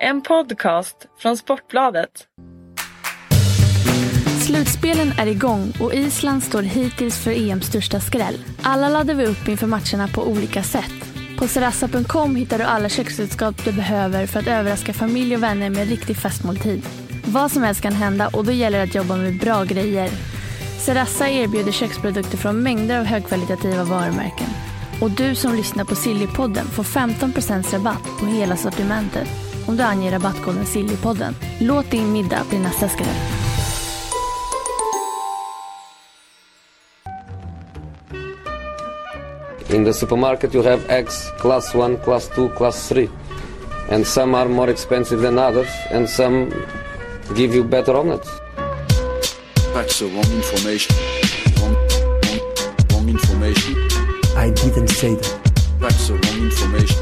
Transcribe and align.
En 0.00 0.22
podcast 0.22 0.96
från 1.18 1.36
Sportbladet. 1.36 2.10
Slutspelen 4.46 5.12
är 5.18 5.26
igång 5.26 5.72
och 5.80 5.94
Island 5.94 6.42
står 6.42 6.62
hittills 6.62 7.24
för 7.24 7.30
EMs 7.30 7.66
största 7.66 8.00
skräll. 8.00 8.44
Alla 8.62 8.88
laddar 8.88 9.14
vi 9.14 9.26
upp 9.26 9.48
inför 9.48 9.66
matcherna 9.66 10.08
på 10.14 10.22
olika 10.22 10.62
sätt. 10.62 10.92
På 11.38 11.48
serassa.com 11.48 12.36
hittar 12.36 12.58
du 12.58 12.64
alla 12.64 12.88
köksredskap 12.88 13.64
du 13.64 13.72
behöver 13.72 14.26
för 14.26 14.40
att 14.40 14.46
överraska 14.46 14.92
familj 14.92 15.36
och 15.36 15.42
vänner 15.42 15.70
med 15.70 15.82
en 15.82 15.88
riktig 15.88 16.16
festmåltid. 16.16 16.82
Vad 17.24 17.52
som 17.52 17.62
helst 17.62 17.80
kan 17.80 17.92
hända 17.92 18.28
och 18.28 18.44
då 18.44 18.52
gäller 18.52 18.78
det 18.78 18.84
att 18.84 18.94
jobba 18.94 19.16
med 19.16 19.38
bra 19.38 19.64
grejer. 19.64 20.10
Serassa 20.78 21.28
erbjuder 21.28 21.72
köksprodukter 21.72 22.36
från 22.38 22.62
mängder 22.62 22.98
av 22.98 23.04
högkvalitativa 23.04 23.84
varumärken. 23.84 24.48
Och 25.00 25.10
du 25.10 25.34
som 25.34 25.54
lyssnar 25.54 25.84
på 25.84 25.94
Sillypodden 25.94 26.66
får 26.66 26.82
15% 26.82 27.72
rabatt 27.72 28.18
på 28.20 28.26
hela 28.26 28.56
sortimentet 28.56 29.45
om 29.68 29.76
du 29.76 29.82
anger 29.82 30.12
rabattkoden 30.12 30.66
Sillypodden. 30.66 31.34
Låt 31.60 31.90
din 31.90 32.12
middag 32.12 32.42
bli 32.48 32.58
nästa 32.58 32.88
skräll. 32.88 33.16
In 39.68 39.84
the 39.84 39.92
supermarket, 39.92 40.54
you 40.54 40.64
have 40.64 40.80
eggs 40.88 41.32
class 41.40 41.74
1, 41.74 42.04
class 42.04 42.30
2, 42.34 42.48
class 42.48 42.88
3. 42.88 43.08
And 43.90 44.06
some 44.06 44.34
are 44.34 44.48
more 44.48 44.70
expensive 44.70 45.22
than 45.22 45.38
others, 45.38 45.68
and 45.90 46.08
some 46.08 46.50
give 47.34 47.54
you 47.54 47.64
better 47.64 47.96
omelets. 47.96 48.30
That's 49.74 49.98
the 49.98 50.06
wrong 50.06 50.32
information. 50.32 50.96
Wrong, 51.60 51.76
wrong, 52.22 52.40
wrong 52.92 53.08
information. 53.08 53.74
I 54.36 54.50
didn't 54.50 54.88
say 54.88 55.14
that. 55.14 55.52
That's 55.80 56.08
the 56.08 56.14
wrong 56.14 56.44
information. 56.44 56.96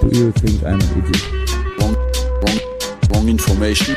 Do 0.00 0.18
you 0.18 0.32
think 0.32 0.62
I'm 0.62 0.80
an 0.80 1.04
idiot? 1.04 1.39
Wrong, 3.20 3.28
wrong, 3.28 3.36
wrong 3.36 3.38
information. 3.38 3.96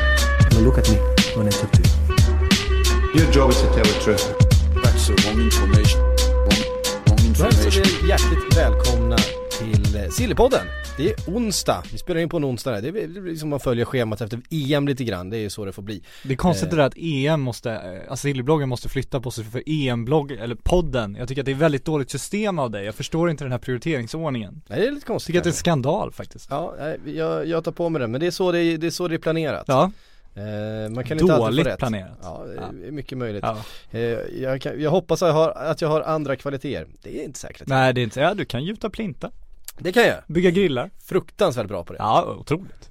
Now 0.50 0.58
look 0.58 0.76
at 0.76 0.90
me 0.90 0.96
when 1.34 1.46
I 1.46 1.50
talk 1.50 1.70
to 1.72 1.82
you. 1.82 3.22
Your 3.22 3.32
job 3.32 3.50
is 3.50 3.60
to 3.62 3.66
tell 3.68 3.84
the 3.84 3.98
truth. 4.02 4.36
That's 4.82 5.06
the 5.06 5.14
wrong 5.24 5.40
information. 5.40 6.00
Wrong, 6.00 6.62
wrong 7.06 7.34
Då 7.38 7.44
hälsar 7.44 7.66
information. 7.66 7.82
vi 8.02 8.08
hjärtligt 8.08 8.56
välkomna 8.56 9.16
till 9.58 9.96
eh, 9.96 10.08
Sillypodden. 10.08 10.66
Det 10.96 11.10
är 11.10 11.14
onsdag, 11.26 11.82
vi 11.92 11.98
spelar 11.98 12.20
in 12.20 12.28
på 12.28 12.36
en 12.36 12.44
onsdag. 12.44 12.80
Det 12.80 12.88
är 12.88 12.92
det 13.08 13.20
blir 13.20 13.36
som 13.36 13.48
man 13.48 13.60
följer 13.60 13.84
schemat 13.84 14.20
efter 14.20 14.40
EM 14.50 14.88
lite 14.88 15.04
grann, 15.04 15.30
det 15.30 15.36
är 15.36 15.40
ju 15.40 15.50
så 15.50 15.64
det 15.64 15.72
får 15.72 15.82
bli. 15.82 16.02
Det 16.22 16.32
är 16.32 16.36
konstigt 16.36 16.70
det 16.70 16.76
där 16.76 16.82
att 16.86 16.96
EM 16.96 17.40
måste, 17.40 17.70
eh, 17.72 18.10
alltså 18.10 18.22
Sillybloggen 18.22 18.68
måste 18.68 18.88
flytta 18.88 19.20
på 19.20 19.30
sig 19.30 19.44
för 19.44 19.62
EM-blogg, 19.66 20.32
eller 20.32 20.54
podden. 20.54 21.16
Jag 21.18 21.28
tycker 21.28 21.42
att 21.42 21.46
det 21.46 21.52
är 21.52 21.56
väldigt 21.56 21.84
dåligt 21.84 22.10
system 22.10 22.58
av 22.58 22.70
dig. 22.70 22.84
Jag 22.84 22.94
förstår 22.94 23.30
inte 23.30 23.44
den 23.44 23.52
här 23.52 23.58
prioriteringsordningen. 23.58 24.62
Nej 24.68 24.80
det 24.80 24.86
är 24.86 24.90
lite 24.90 25.04
Jag 25.04 25.06
konstigt 25.06 25.26
tycker 25.26 25.38
att 25.38 25.44
det 25.44 25.48
är 25.48 25.52
en 25.52 25.56
skandal 25.56 26.12
faktiskt. 26.12 26.46
Ja, 26.50 26.74
jag, 27.06 27.46
jag 27.46 27.64
tar 27.64 27.72
på 27.72 27.88
mig 27.88 28.00
det, 28.00 28.06
men 28.08 28.20
det 28.20 28.26
är 28.26 28.30
så 28.30 28.52
det 28.52 28.58
är, 28.60 28.78
det 28.78 28.86
är, 28.86 28.90
så 28.90 29.08
det 29.08 29.14
är 29.14 29.18
planerat. 29.18 29.64
Ja, 29.66 29.90
Eh, 30.36 30.90
man 30.90 31.04
kan 31.04 31.18
inte 31.20 31.34
alltid 31.34 31.46
dåligt 31.46 31.64
få 31.64 31.70
rätt. 31.70 31.78
planerat. 31.78 32.18
Ja, 32.22 32.44
det 32.80 32.86
är 32.86 32.90
mycket 32.92 33.18
möjligt. 33.18 33.44
Ja. 33.46 33.58
Eh, 33.90 34.00
jag, 34.42 34.60
kan, 34.60 34.82
jag 34.82 34.90
hoppas 34.90 35.22
att 35.22 35.28
jag, 35.28 35.34
har, 35.34 35.50
att 35.50 35.80
jag 35.80 35.88
har 35.88 36.00
andra 36.00 36.36
kvaliteter. 36.36 36.86
Det 37.02 37.20
är 37.20 37.24
inte 37.24 37.38
säkert. 37.38 37.68
Nej 37.68 37.92
det 37.92 38.00
är 38.00 38.02
inte, 38.02 38.20
ja 38.20 38.34
du 38.34 38.44
kan 38.44 38.64
gjuta 38.64 38.90
plinta, 38.90 39.30
Det 39.78 39.92
kan 39.92 40.02
jag. 40.06 40.16
bygga 40.26 40.50
grillar. 40.50 40.90
Fruktansvärt 41.04 41.68
bra 41.68 41.84
på 41.84 41.92
det. 41.92 41.98
Ja, 41.98 42.36
otroligt. 42.40 42.90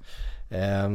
Eh, 0.50 0.90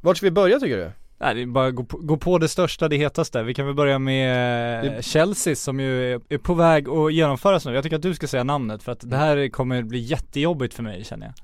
vart 0.00 0.16
ska 0.16 0.26
vi 0.26 0.30
börja 0.30 0.58
tycker 0.60 0.76
du? 0.76 0.90
Nej 1.18 1.34
det 1.34 1.42
är 1.42 1.46
bara 1.46 1.70
gå 1.70 1.84
på, 1.84 1.96
gå 1.98 2.16
på 2.16 2.38
det 2.38 2.48
största, 2.48 2.88
det 2.88 2.96
hetaste. 2.96 3.42
Vi 3.42 3.54
kan 3.54 3.66
väl 3.66 3.74
börja 3.74 3.98
med 3.98 4.84
Det- 4.84 5.02
Chelsea 5.04 5.56
som 5.56 5.80
ju 5.80 6.12
är, 6.14 6.20
är 6.28 6.38
på 6.38 6.54
väg 6.54 6.88
att 6.88 7.12
genomföras 7.12 7.64
nu. 7.66 7.74
Jag 7.74 7.82
tycker 7.84 7.96
att 7.96 8.02
du 8.02 8.14
ska 8.14 8.26
säga 8.26 8.44
namnet 8.44 8.82
för 8.82 8.92
att 8.92 9.10
det 9.10 9.16
här 9.16 9.48
kommer 9.48 9.82
bli 9.82 9.98
jättejobbigt 9.98 10.74
för 10.74 10.82
mig 10.82 11.04
känner 11.04 11.26
jag. 11.26 11.34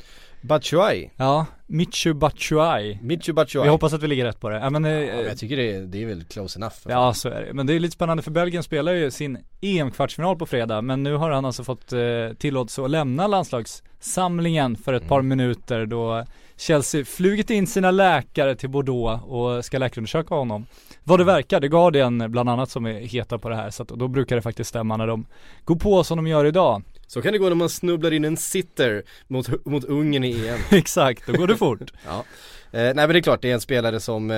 Batshuayi, 0.43 1.11
Ja, 1.17 1.47
Michu 1.67 2.15
Batshuayi. 2.15 2.99
Michu 3.03 3.33
Batshuayi. 3.33 3.67
Jag 3.67 3.73
hoppas 3.73 3.93
att 3.93 4.03
vi 4.03 4.07
ligger 4.07 4.25
rätt 4.25 4.41
på 4.41 4.49
det. 4.49 4.59
Ja, 4.59 4.71
men, 4.71 4.85
eh, 4.85 4.91
Ja, 4.93 5.17
men 5.17 5.25
jag 5.25 5.39
tycker 5.39 5.57
det 5.57 5.75
är, 5.75 5.81
det 5.81 6.03
är 6.03 6.07
väl 6.07 6.25
close 6.25 6.59
enough. 6.59 6.75
Ja 6.89 7.15
så 7.15 7.29
är 7.29 7.41
det, 7.45 7.53
men 7.55 7.67
det 7.67 7.75
är 7.75 7.81
lite 7.81 7.95
spännande 7.95 8.23
för 8.23 8.31
Belgien 8.31 8.63
spelar 8.63 8.93
ju 8.93 9.11
sin 9.11 9.39
EM-kvartsfinal 9.61 10.37
på 10.37 10.47
fredag 10.47 10.83
men 10.83 11.03
nu 11.03 11.15
har 11.15 11.31
han 11.31 11.45
alltså 11.45 11.65
fått 11.65 11.93
eh, 11.93 11.99
tillåtelse 12.39 12.83
att 12.85 12.91
lämna 12.91 13.27
landslagssamlingen 13.27 14.77
för 14.77 14.93
ett 14.93 15.09
par 15.09 15.23
minuter 15.23 15.87
då 15.87 16.25
Chelsea 16.57 17.05
flugit 17.05 17.51
in 17.51 17.67
sina 17.67 17.91
läkare 17.91 18.57
till 18.57 18.71
Bordeaux 18.71 19.23
och 19.25 19.65
ska 19.65 19.79
läkarundersöka 19.79 20.35
honom. 20.35 20.67
Vad 21.05 21.21
det 21.21 21.25
verkar, 21.25 21.61
det 21.61 21.69
Guardian 21.69 22.25
bland 22.31 22.49
annat 22.49 22.71
som 22.71 22.87
är 22.87 22.93
heta 23.01 23.39
på 23.39 23.49
det 23.49 23.57
här 23.57 23.71
så 23.71 23.83
att 23.83 23.89
då 23.89 24.09
brukar 24.09 24.37
det 24.37 24.43
faktiskt 24.43 24.71
stämma 24.71 24.97
när 24.97 25.07
de 25.07 25.27
går 25.65 25.77
på 25.77 26.05
som 26.05 26.17
de 26.17 26.27
gör 26.27 26.45
idag. 26.45 26.83
Så 27.09 27.23
kan 27.23 27.33
det 27.33 27.39
gå 27.39 27.49
när 27.49 27.55
man 27.57 27.69
snubblar 27.69 28.13
in 28.13 28.25
en 28.25 28.37
sitter 28.37 29.03
mot, 29.29 29.65
mot 29.67 29.85
Ungern 29.85 30.25
i 30.25 30.49
EM. 30.49 30.59
Exakt, 30.79 31.27
då 31.27 31.33
går 31.33 31.47
det 31.47 31.57
fort. 31.57 31.93
ja. 32.07 32.25
Eh, 32.73 32.81
nej 32.81 32.95
men 32.95 33.09
det 33.09 33.19
är 33.19 33.23
klart, 33.23 33.43
det 33.43 33.51
är 33.51 33.55
en 33.55 33.61
spelare 33.61 34.01
som 34.01 34.31
eh, 34.31 34.37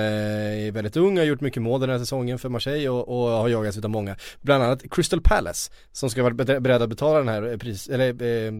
är 0.67 0.71
väldigt 0.71 0.97
ung, 0.97 1.17
har 1.17 1.25
gjort 1.25 1.41
mycket 1.41 1.61
mål 1.61 1.81
den 1.81 1.89
här 1.89 1.99
säsongen 1.99 2.39
för 2.39 2.49
Marseille 2.49 2.89
och, 2.89 3.07
och 3.07 3.29
har 3.31 3.49
jagats 3.49 3.77
utav 3.77 3.89
många. 3.91 4.15
Bland 4.41 4.63
annat 4.63 4.83
Crystal 4.91 5.21
Palace, 5.21 5.71
som 5.91 6.09
ska 6.09 6.23
vara 6.23 6.33
be- 6.33 6.59
beredda 6.59 6.83
att 6.83 6.89
betala 6.89 7.17
den 7.19 7.27
här 7.27 7.57
pris, 7.57 7.87
eller 7.89 8.07
eh, 8.23 8.51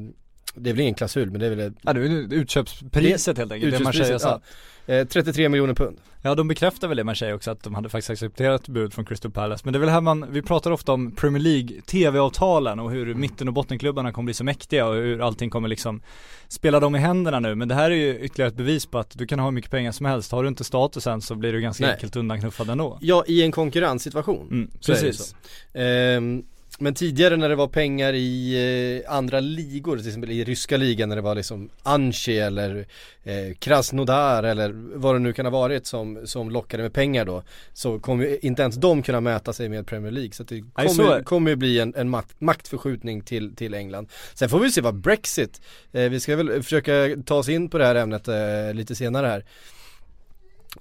det 0.56 0.70
är 0.70 0.74
väl 0.74 0.82
ingen 0.82 0.94
klausul 0.96 1.32
men 1.32 1.40
det 1.40 1.46
är 1.46 1.56
väl 1.56 1.74
Ja 1.82 1.94
det 1.94 2.00
är 2.02 2.34
utköpspriset 2.34 3.38
helt 3.38 3.52
enkelt, 3.52 3.78
det 3.78 3.84
Marseille 3.84 4.14
utköpspriset, 4.16 4.22
satt. 4.22 4.42
ja. 4.86 4.94
eh, 4.94 5.08
33 5.08 5.50
miljoner 5.50 5.74
pund. 5.74 5.98
Ja 6.24 6.36
de 6.36 6.48
bekräftar 6.48 6.88
väl 6.88 6.98
det 6.98 7.04
Marseille 7.04 7.34
också 7.36 7.52
att 7.52 7.64
de 7.64 7.76
hade 7.76 7.90
faktiskt 7.90 8.10
accepterat 8.10 8.68
bud 8.68 8.94
från 8.94 9.06
Crystal 9.06 9.32
Palace 9.32 9.62
Men 9.66 9.74
det 9.74 9.78
är 9.78 9.80
väl 9.80 9.90
här 9.90 10.02
man, 10.02 10.26
vi 10.32 10.42
pratar 10.42 10.72
ofta 10.72 10.92
om 10.94 11.12
Premier 11.16 11.42
League 11.44 11.82
TV-avtalen 11.82 12.80
och 12.80 12.92
hur 12.92 13.14
mitten 13.14 13.48
och 13.48 13.54
bottenklubbarna 13.54 14.12
kommer 14.12 14.26
bli 14.26 14.34
så 14.34 14.44
mäktiga 14.44 14.88
och 14.88 14.96
hur 14.96 15.22
allting 15.22 15.50
kommer 15.50 15.68
liksom 15.68 16.02
spela 16.48 16.80
dem 16.80 16.96
i 16.96 17.00
händerna 17.00 17.40
nu 17.40 17.56
Men 17.56 17.68
det 17.68 17.76
här 17.76 17.92
är 17.92 17.96
ju 17.96 18.20
ytterligare 18.20 18.48
ett 18.52 18.58
bevis 18.58 18.86
på 18.86 19.00
att 19.00 19.18
du 19.18 19.28
kan 19.28 19.40
ha 19.40 19.46
hur 19.48 19.52
mycket 19.52 19.72
pengar 19.72 19.92
som 19.92 20.06
helst 20.06 20.32
Har 20.32 20.44
du 20.44 20.50
inte 20.50 20.64
statusen 20.64 21.22
så 21.22 21.36
blir 21.36 21.54
du 21.54 21.62
ganska 21.62 21.84
Nej. 21.86 21.94
enkelt 21.94 22.16
undanknuffad 22.16 22.70
ändå 22.70 22.98
Ja, 23.02 23.24
i 23.28 23.44
en 23.44 23.52
konkurrenssituation. 23.52 24.48
mm, 24.52 24.72
Precis 24.86 25.18
så. 25.18 25.36
Ehm, 25.80 26.44
men 26.82 26.94
tidigare 26.94 27.38
när 27.38 27.50
det 27.50 27.56
var 27.56 27.68
pengar 27.68 28.14
i 28.14 29.04
eh, 29.06 29.14
andra 29.16 29.40
ligor, 29.40 29.98
till 29.98 30.08
exempel 30.08 30.32
i 30.32 30.44
ryska 30.44 30.78
ligan 30.78 31.10
när 31.10 31.16
det 31.16 31.22
var 31.22 31.36
liksom 31.36 31.70
Anchi 31.84 32.40
eller 32.40 32.86
eh, 33.24 33.56
Krasnodar 33.60 34.44
eller 34.44 34.72
vad 34.96 35.16
det 35.16 35.20
nu 35.20 35.34
kan 35.34 35.46
ha 35.46 35.52
varit 35.52 35.86
som, 35.86 36.20
som 36.26 36.50
lockade 36.50 36.84
med 36.84 36.94
pengar 36.94 37.26
då 37.26 37.44
Så 37.74 38.00
kommer 38.00 38.46
inte 38.46 38.62
ens 38.62 38.76
de 38.76 39.04
kunna 39.04 39.22
mäta 39.22 39.54
sig 39.54 39.70
med 39.70 39.88
Premier 39.88 40.12
League 40.12 40.32
så 40.32 40.46
kommer, 40.46 41.18
det. 41.18 41.24
kommer 41.24 41.50
ju 41.50 41.56
bli 41.56 41.80
en, 41.80 41.96
en 41.96 42.10
makt, 42.10 42.42
maktförskjutning 42.42 43.22
till, 43.22 43.56
till 43.56 43.74
England 43.74 44.10
Sen 44.34 44.50
får 44.50 44.60
vi 44.60 44.72
se 44.72 44.82
vad 44.82 44.96
Brexit, 44.96 45.62
eh, 45.92 46.10
vi 46.10 46.20
ska 46.20 46.36
väl 46.36 46.64
försöka 46.64 46.94
ta 47.26 47.36
oss 47.36 47.50
in 47.50 47.70
på 47.70 47.78
det 47.78 47.86
här 47.86 47.96
ämnet 47.96 48.28
eh, 48.28 48.74
lite 48.74 48.96
senare 48.96 49.28
här 49.28 49.46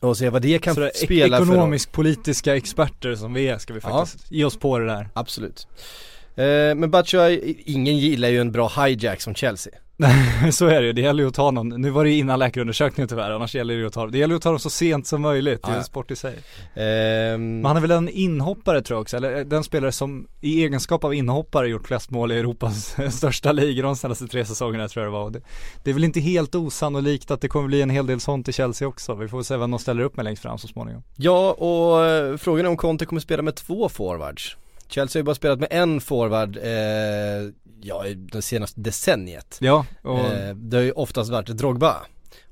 och 0.01 0.17
se 0.17 0.28
vad 0.31 0.43
det 0.43 0.59
kan 0.59 0.75
Så 0.75 0.81
det 0.81 0.97
spela 0.97 1.39
för 1.39 1.45
roll. 1.45 1.55
ekonomisk 1.55 1.93
politiska 1.93 2.56
experter 2.56 3.15
som 3.15 3.34
vi 3.34 3.49
är 3.49 3.59
ska 3.59 3.75
vi 3.75 3.81
faktiskt 3.81 4.33
ge 4.33 4.45
oss 4.45 4.56
på 4.56 4.78
det 4.78 4.87
där 4.87 5.09
Absolut. 5.15 5.67
Eh, 6.37 6.45
men 6.75 6.91
Batshuayi, 6.91 7.62
ingen 7.67 7.99
gillar 7.99 8.29
ju 8.29 8.41
en 8.41 8.53
bra 8.53 8.69
hijack 8.84 9.21
som 9.21 9.34
Chelsea. 9.34 9.73
Så 10.53 10.66
är 10.66 10.81
det 10.81 10.87
ju, 10.87 10.93
det 10.93 11.00
gäller 11.00 11.22
ju 11.22 11.28
att 11.28 11.34
ta 11.34 11.50
någon, 11.50 11.69
nu 11.69 11.91
var 11.91 12.05
det 12.05 12.11
ju 12.11 12.16
innan 12.19 12.38
läkarundersökningen 12.38 13.09
tyvärr, 13.09 13.31
annars 13.31 13.55
gäller 13.55 13.75
det 13.75 13.81
ju 13.81 13.87
att 13.87 13.93
ta, 13.93 14.06
det 14.06 14.19
gäller 14.19 14.34
att 14.34 14.43
ta 14.43 14.50
dem 14.50 14.59
så 14.59 14.71
sent 14.71 15.06
som 15.06 15.22
möjligt, 15.22 15.62
det 15.62 15.72
är 15.72 15.77
en 15.77 15.84
sport 15.84 16.11
i 16.11 16.16
sig. 16.16 16.38
Ehm, 16.75 17.56
Men 17.56 17.65
han 17.65 17.77
är 17.77 17.81
väl 17.81 17.91
en 17.91 18.09
inhoppare 18.09 18.83
tror 18.83 18.97
jag 18.97 19.03
också, 19.03 19.16
eller 19.16 19.44
den 19.44 19.65
spelare 19.65 19.93
som 19.93 20.27
i 20.41 20.65
egenskap 20.65 21.05
av 21.05 21.15
inhoppare 21.15 21.69
gjort 21.69 21.87
flest 21.87 22.11
mål 22.11 22.33
i 22.33 22.38
Europas 22.38 22.97
största 23.11 23.53
ligor 23.53 23.83
de 23.83 23.97
senaste 23.97 24.27
tre 24.27 24.44
säsongerna 24.44 24.88
tror 24.88 25.05
jag 25.05 25.12
det 25.12 25.19
var. 25.19 25.31
Det, 25.31 25.41
det 25.84 25.91
är 25.91 25.94
väl 25.94 26.05
inte 26.05 26.21
helt 26.21 26.55
osannolikt 26.55 27.31
att 27.31 27.41
det 27.41 27.49
kommer 27.49 27.67
bli 27.67 27.82
en 27.82 27.91
hel 27.91 28.06
del 28.06 28.21
sånt 28.21 28.49
i 28.49 28.53
Chelsea 28.53 28.88
också, 28.88 29.15
vi 29.15 29.28
får 29.28 29.43
se 29.43 29.56
vem 29.56 29.71
de 29.71 29.78
ställer 29.78 30.03
upp 30.03 30.17
med 30.17 30.25
längst 30.25 30.43
fram 30.43 30.59
så 30.59 30.69
småningom. 30.69 31.03
Ja, 31.17 31.53
och 31.53 32.05
eh, 32.05 32.37
frågan 32.37 32.67
är 32.67 32.71
om 32.71 32.77
Conte 32.77 33.06
kommer 33.06 33.21
spela 33.21 33.43
med 33.43 33.55
två 33.55 33.88
forwards. 33.88 34.56
Chelsea 34.91 35.19
har 35.19 35.23
ju 35.23 35.27
bara 35.27 35.34
spelat 35.34 35.61
med 35.61 35.69
en 35.71 36.01
forward, 36.01 36.56
eh, 36.56 37.53
ja, 37.83 38.05
det 38.33 38.43
senaste 38.43 38.81
decenniet. 38.81 39.59
Ja, 39.61 39.87
och 40.03 40.19
Eh, 40.19 40.55
det 40.55 40.77
har 40.77 40.84
ju 40.84 40.93
oftast 40.93 41.31
varit 41.31 41.47
Drogba. 41.47 41.97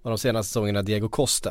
Och 0.03 0.11
de 0.11 0.19
senaste 0.19 0.49
säsongerna 0.49 0.83
Diego 0.83 1.09
Costa. 1.09 1.51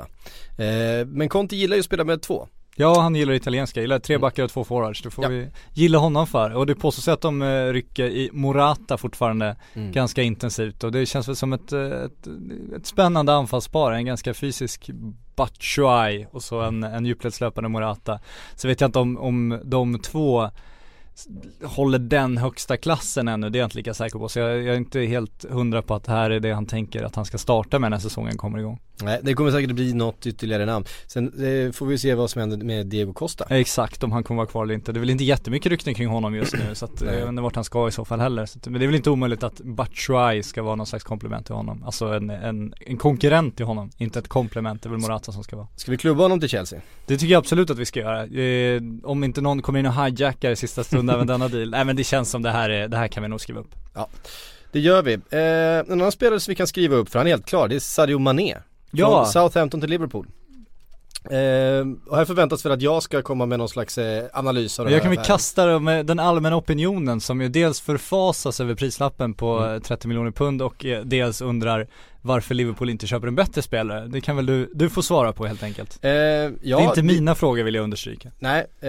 Eh, 0.57 1.05
men 1.07 1.29
Conte 1.29 1.55
gillar 1.55 1.75
ju 1.75 1.79
att 1.79 1.85
spela 1.85 2.03
med 2.03 2.21
två. 2.21 2.47
Ja 2.79 2.99
han 3.01 3.15
gillar 3.15 3.33
italienska, 3.33 3.81
gillar 3.81 3.99
tre 3.99 4.17
backar 4.17 4.43
och 4.43 4.51
två 4.51 4.63
forwards, 4.63 5.01
det 5.01 5.09
får 5.11 5.23
Ja. 5.25 5.29
vi 5.29 5.47
gilla 5.73 5.97
honom 5.97 6.27
för. 6.27 6.53
Och 6.55 6.65
det 6.65 6.75
påstås 6.75 7.07
att 7.07 7.21
de 7.21 7.41
eh, 7.41 7.65
rycker 7.73 8.05
i 8.05 8.29
Morata 8.33 8.97
fortfarande 8.97 9.55
Mm. 9.73 9.91
ganska 9.91 10.21
intensivt 10.23 10.83
och 10.83 10.91
det 10.91 11.05
känns 11.05 11.27
väl 11.27 11.35
som 11.35 11.53
ett, 11.53 11.71
eh, 11.73 11.81
ett, 11.81 12.27
ett 12.77 12.85
spännande 12.85 13.33
anfallspar, 13.33 13.91
en 13.91 14.05
ganska 14.05 14.33
fysisk 14.33 14.89
Batshuayi 15.35 16.27
och 16.31 16.43
så 16.43 16.61
en, 16.61 16.83
en 16.83 17.05
djupledslöpande 17.05 17.69
Morata. 17.69 18.19
Så 18.55 18.67
vet 18.67 18.81
jag 18.81 18.87
inte 18.87 18.99
om, 18.99 19.17
om 19.17 19.61
de 19.63 19.99
två 19.99 20.49
håller 21.63 21.99
den 21.99 22.37
högsta 22.37 22.77
klassen 22.77 23.27
ännu, 23.27 23.49
det 23.49 23.57
är 23.57 23.59
jag 23.59 23.65
inte 23.65 23.77
lika 23.77 23.93
säker 23.93 24.19
på. 24.19 24.29
Så 24.29 24.39
jag, 24.39 24.57
jag 24.57 24.73
är 24.73 24.77
inte 24.77 24.99
helt 24.99 25.45
hundra 25.49 25.81
på 25.81 25.95
att 25.95 26.03
det 26.03 26.11
här 26.11 26.29
är 26.29 26.39
det 26.39 26.51
han 26.51 26.65
tänker 26.65 27.03
att 27.03 27.15
han 27.15 27.25
ska 27.25 27.37
starta 27.37 27.79
med 27.79 27.91
när 27.91 27.99
säsongen 27.99 28.37
kommer 28.37 28.59
igång. 28.59 28.79
Nej, 29.03 29.19
det 29.23 29.33
kommer 29.33 29.51
säkert 29.51 29.71
bli 29.71 29.93
något 29.93 30.27
ytterligare 30.27 30.65
namn. 30.65 30.85
Sen 31.07 31.25
eh, 31.27 31.71
får 31.71 31.85
vi 31.85 31.97
se 31.97 32.15
vad 32.15 32.29
som 32.29 32.39
händer 32.39 32.57
med 32.57 32.87
Diego 32.87 33.13
Costa. 33.13 33.45
Exakt, 33.49 34.03
om 34.03 34.11
han 34.11 34.23
kommer 34.23 34.37
vara 34.37 34.47
kvar 34.47 34.63
eller 34.63 34.73
inte. 34.73 34.91
Det 34.91 34.97
är 34.97 34.99
väl 34.99 35.09
inte 35.09 35.23
jättemycket 35.23 35.69
rykten 35.69 35.93
kring 35.93 36.07
honom 36.07 36.35
just 36.35 36.53
nu 36.53 36.75
så 36.75 36.85
att, 36.85 37.01
jag 37.01 37.11
vet 37.11 37.27
inte 37.27 37.41
vart 37.41 37.55
han 37.55 37.63
ska 37.63 37.87
i 37.87 37.91
så 37.91 38.05
fall 38.05 38.19
heller. 38.19 38.45
Så 38.45 38.59
att, 38.59 38.67
men 38.67 38.79
det 38.79 38.85
är 38.85 38.87
väl 38.87 38.95
inte 38.95 39.09
omöjligt 39.09 39.43
att 39.43 39.61
Batshuayi 39.61 40.43
ska 40.43 40.63
vara 40.63 40.75
någon 40.75 40.87
slags 40.87 41.03
komplement 41.03 41.45
till 41.45 41.55
honom. 41.55 41.83
Alltså 41.83 42.05
en, 42.05 42.29
en, 42.29 42.73
en 42.79 42.97
konkurrent 42.97 43.57
till 43.57 43.65
honom, 43.65 43.91
inte 43.97 44.19
ett 44.19 44.27
komplement. 44.27 44.83
Det 44.83 44.89
är 44.89 44.91
väl 44.91 44.99
Morata 44.99 45.31
som 45.31 45.43
ska 45.43 45.55
vara. 45.55 45.67
Ska 45.75 45.91
vi 45.91 45.97
klubba 45.97 46.23
honom 46.23 46.39
till 46.39 46.49
Chelsea? 46.49 46.81
Det 47.05 47.17
tycker 47.17 47.33
jag 47.33 47.39
absolut 47.39 47.69
att 47.69 47.77
vi 47.77 47.85
ska 47.85 47.99
göra. 47.99 48.25
Eh, 48.25 48.81
om 49.03 49.23
inte 49.23 49.41
någon 49.41 49.61
kommer 49.61 49.79
in 49.79 49.85
och 49.85 49.93
hijackar 49.93 50.51
i 50.51 50.55
sista 50.55 50.83
stund 51.07 51.15
även 51.15 51.27
denna 51.27 51.47
deal. 51.47 51.69
Nej 51.69 51.85
men 51.85 51.95
det 51.95 52.03
känns 52.03 52.29
som 52.29 52.41
det 52.41 52.51
här 52.51 52.69
är, 52.69 52.87
det 52.87 52.97
här 52.97 53.07
kan 53.07 53.23
vi 53.23 53.29
nog 53.29 53.41
skriva 53.41 53.59
upp. 53.59 53.75
Det 54.71 54.79
gör 54.79 55.01
vi. 55.01 55.13
Eh, 55.13 55.39
en 55.79 55.91
annan 55.91 56.11
spelare 56.11 56.39
som 56.39 56.51
vi 56.51 56.55
kan 56.55 56.67
skriva 56.67 56.95
upp, 56.95 57.09
för 57.09 57.19
han 57.19 57.27
är 57.27 57.31
helt 57.31 57.45
klar, 57.45 57.67
det 57.67 57.75
är 57.75 57.79
Sadio 57.79 58.19
Mané. 58.19 58.55
Ja. 58.91 59.07
Från 59.07 59.25
Southampton 59.25 59.81
till 59.81 59.89
Liverpool. 59.89 60.27
Eh, 61.23 61.85
och 62.07 62.17
här 62.17 62.25
förväntas 62.25 62.65
väl 62.65 62.71
att 62.71 62.81
jag 62.81 63.03
ska 63.03 63.21
komma 63.21 63.45
med 63.45 63.59
någon 63.59 63.69
slags 63.69 63.97
eh, 63.97 64.25
analys 64.33 64.79
av 64.79 64.85
den 64.85 64.93
Jag 64.93 65.01
kan 65.01 65.11
väl 65.15 65.25
kasta 65.25 65.65
det 65.65 65.79
med 65.79 66.05
den 66.05 66.19
allmänna 66.19 66.55
opinionen 66.55 67.21
som 67.21 67.41
ju 67.41 67.49
dels 67.49 67.81
förfasas 67.81 68.59
över 68.59 68.75
prislappen 68.75 69.33
på 69.33 69.57
Mm. 69.57 69.75
eh, 69.75 69.79
30 69.81 70.07
miljoner 70.07 70.31
pund 70.31 70.61
och 70.61 70.85
eh, 70.85 71.01
dels 71.03 71.41
undrar 71.41 71.87
varför 72.27 72.55
Liverpool 72.55 72.89
inte 72.89 73.07
köper 73.07 73.27
en 73.27 73.35
bättre 73.35 73.61
spelare. 73.61 74.07
Det 74.07 74.21
kan 74.21 74.35
väl 74.35 74.45
du, 74.45 74.71
du 74.73 74.89
får 74.89 75.01
svara 75.01 75.33
på 75.33 75.45
helt 75.47 75.63
enkelt. 75.63 75.99
Eh, 76.01 76.11
ja, 76.11 76.51
det 76.61 76.71
är 76.71 76.81
inte 76.81 77.03
mina 77.03 77.35
frågor 77.35 77.63
vill 77.63 77.75
jag 77.75 77.83
understryka. 77.83 78.31
Nej, 78.39 78.59
eh, 78.59 78.87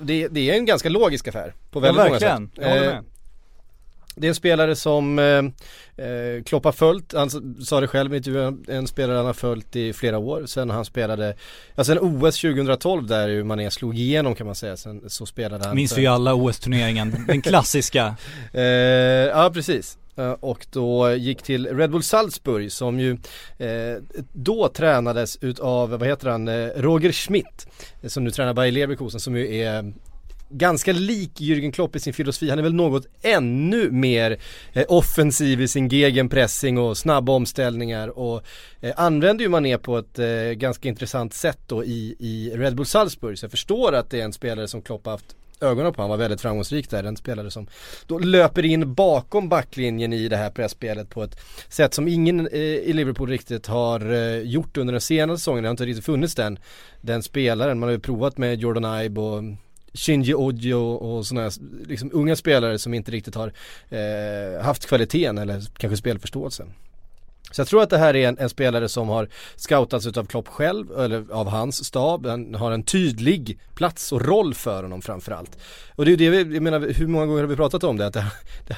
det, 0.00 0.28
det 0.30 0.50
är 0.50 0.54
en 0.54 0.66
ganska 0.66 0.88
logisk 0.88 1.28
affär 1.28 1.54
på 1.70 1.78
Ja 1.78 1.80
väldigt 1.80 1.98
många 1.98 2.10
verkligen, 2.10 2.48
sätt. 2.48 2.58
jag 2.60 2.68
håller 2.68 2.86
Eh, 2.86 2.92
med. 2.94 3.04
Det 4.18 4.26
är 4.26 4.28
en 4.28 4.34
spelare 4.34 4.76
som 4.76 5.18
eh, 5.18 6.04
eh, 6.06 6.42
Klopp 6.42 6.64
har 6.64 6.72
följt, 6.72 7.12
han 7.16 7.30
sa 7.64 7.80
det 7.80 7.88
själv 7.88 8.14
i 8.14 8.16
intervjun, 8.16 8.64
en 8.68 8.86
spelare 8.86 9.16
han 9.16 9.26
har 9.26 9.32
följt 9.32 9.76
i 9.76 9.92
flera 9.92 10.18
år 10.18 10.46
sen 10.46 10.70
han 10.70 10.84
spelade, 10.84 11.34
ja 11.74 11.84
sen 11.84 11.98
OS 12.00 12.40
2012 12.40 13.06
där 13.06 13.28
ju 13.28 13.44
Mané 13.44 13.70
slog 13.70 13.98
igenom 13.98 14.34
kan 14.34 14.46
man 14.46 14.54
säga, 14.54 14.76
sen 14.76 15.02
så 15.10 15.26
spelade 15.26 15.66
han 15.66 15.76
Minns 15.76 15.96
vi 15.98 16.00
ju 16.00 16.06
alla 16.06 16.34
OS-turneringen, 16.34 17.24
den 17.26 17.42
klassiska. 17.42 18.16
Eh, 18.52 18.62
ja 18.62 19.50
precis. 19.54 19.98
Eh, 20.16 20.30
och 20.30 20.66
då 20.70 21.14
gick 21.14 21.42
till 21.42 21.66
Red 21.66 21.90
Bull 21.90 22.02
Salzburg 22.02 22.72
som 22.72 23.00
ju 23.00 23.10
eh, 23.58 24.02
då 24.32 24.68
tränades 24.68 25.38
utav, 25.40 25.90
vad 25.90 26.08
heter 26.08 26.28
han, 26.28 26.48
eh, 26.48 26.68
Roger 26.76 27.12
Schmidt. 27.12 27.66
Eh, 28.02 28.08
som 28.08 28.24
nu 28.24 28.30
tränar 28.30 28.54
Bayer 28.54 28.72
Leverkusen 28.72 29.20
som 29.20 29.36
ju 29.36 29.56
är 29.56 29.92
ganska 30.48 30.92
lik 30.92 31.40
Jürgen 31.40 31.72
Klopp 31.72 31.96
i 31.96 32.00
sin 32.00 32.12
filosofi. 32.12 32.50
Han 32.50 32.58
är 32.58 32.62
väl 32.62 32.74
något 32.74 33.06
ännu 33.22 33.90
mer 33.90 34.38
eh, 34.72 34.84
offensiv 34.88 35.60
i 35.60 35.68
sin 35.68 35.88
gegenpressing 35.88 36.78
och 36.78 36.98
snabba 36.98 37.32
omställningar 37.32 38.18
och 38.18 38.42
eh, 38.80 38.92
använder 38.96 39.44
ju 39.44 39.48
Mané 39.48 39.78
på 39.78 39.98
ett 39.98 40.18
eh, 40.18 40.50
ganska 40.52 40.88
intressant 40.88 41.34
sätt 41.34 41.58
då 41.66 41.84
i, 41.84 42.16
i 42.18 42.52
Red 42.54 42.76
Bull 42.76 42.86
Salzburg. 42.86 43.38
Så 43.38 43.44
jag 43.44 43.50
förstår 43.50 43.92
att 43.92 44.10
det 44.10 44.20
är 44.20 44.24
en 44.24 44.32
spelare 44.32 44.68
som 44.68 44.82
Klopp 44.82 45.04
har 45.04 45.12
haft 45.12 45.36
ögonen 45.60 45.92
på. 45.92 46.02
Han 46.02 46.10
var 46.10 46.16
väldigt 46.16 46.40
framgångsrik 46.40 46.90
där. 46.90 47.04
En 47.04 47.16
spelare 47.16 47.50
som 47.50 47.66
då 48.06 48.18
löper 48.18 48.64
in 48.64 48.94
bakom 48.94 49.48
backlinjen 49.48 50.12
i 50.12 50.28
det 50.28 50.36
här 50.36 50.50
pressspelet 50.50 51.10
på 51.10 51.22
ett 51.22 51.36
sätt 51.68 51.94
som 51.94 52.08
ingen 52.08 52.48
eh, 52.48 52.60
i 52.60 52.92
Liverpool 52.92 53.28
riktigt 53.28 53.66
har 53.66 54.12
eh, 54.12 54.38
gjort 54.38 54.76
under 54.76 54.92
den 54.92 55.00
senaste 55.00 55.40
säsongen. 55.40 55.62
Det 55.62 55.68
har 55.68 55.70
inte 55.70 55.86
riktigt 55.86 56.04
funnits 56.04 56.34
den, 56.34 56.58
den 57.00 57.22
spelaren. 57.22 57.78
Man 57.78 57.86
har 57.86 57.94
ju 57.94 58.00
provat 58.00 58.38
med 58.38 58.60
Jordan 58.60 59.02
Ibe 59.02 59.20
och 59.20 59.42
Shinji 59.94 60.34
Ojo 60.34 60.78
och 60.78 61.26
sådana 61.26 61.42
här 61.42 61.52
liksom 61.86 62.10
unga 62.12 62.36
spelare 62.36 62.78
som 62.78 62.94
inte 62.94 63.10
riktigt 63.10 63.34
har 63.34 63.52
eh, 63.88 64.62
haft 64.62 64.86
kvaliteten 64.86 65.38
eller 65.38 65.62
kanske 65.78 65.96
spelförståelsen. 65.96 66.72
Så 67.50 67.60
jag 67.60 67.68
tror 67.68 67.82
att 67.82 67.90
det 67.90 67.98
här 67.98 68.16
är 68.16 68.28
en, 68.28 68.38
en 68.38 68.48
spelare 68.48 68.88
som 68.88 69.08
har 69.08 69.28
scoutats 69.56 70.06
utav 70.06 70.24
Klopp 70.24 70.48
själv, 70.48 70.98
eller 70.98 71.24
av 71.32 71.48
hans 71.48 71.84
stab. 71.84 72.26
Han 72.26 72.54
har 72.54 72.72
en 72.72 72.82
tydlig 72.82 73.58
plats 73.74 74.12
och 74.12 74.22
roll 74.26 74.54
för 74.54 74.82
honom 74.82 75.02
framförallt. 75.02 75.58
Och 75.94 76.04
det 76.04 76.08
är 76.08 76.16
ju 76.16 76.16
det 76.16 76.44
vi, 76.44 76.54
jag 76.54 76.62
menar 76.62 76.80
hur 76.94 77.06
många 77.06 77.26
gånger 77.26 77.40
har 77.40 77.48
vi 77.48 77.56
pratat 77.56 77.84
om 77.84 77.96
det? 77.96 78.06
Att 78.06 78.12
det, 78.12 78.26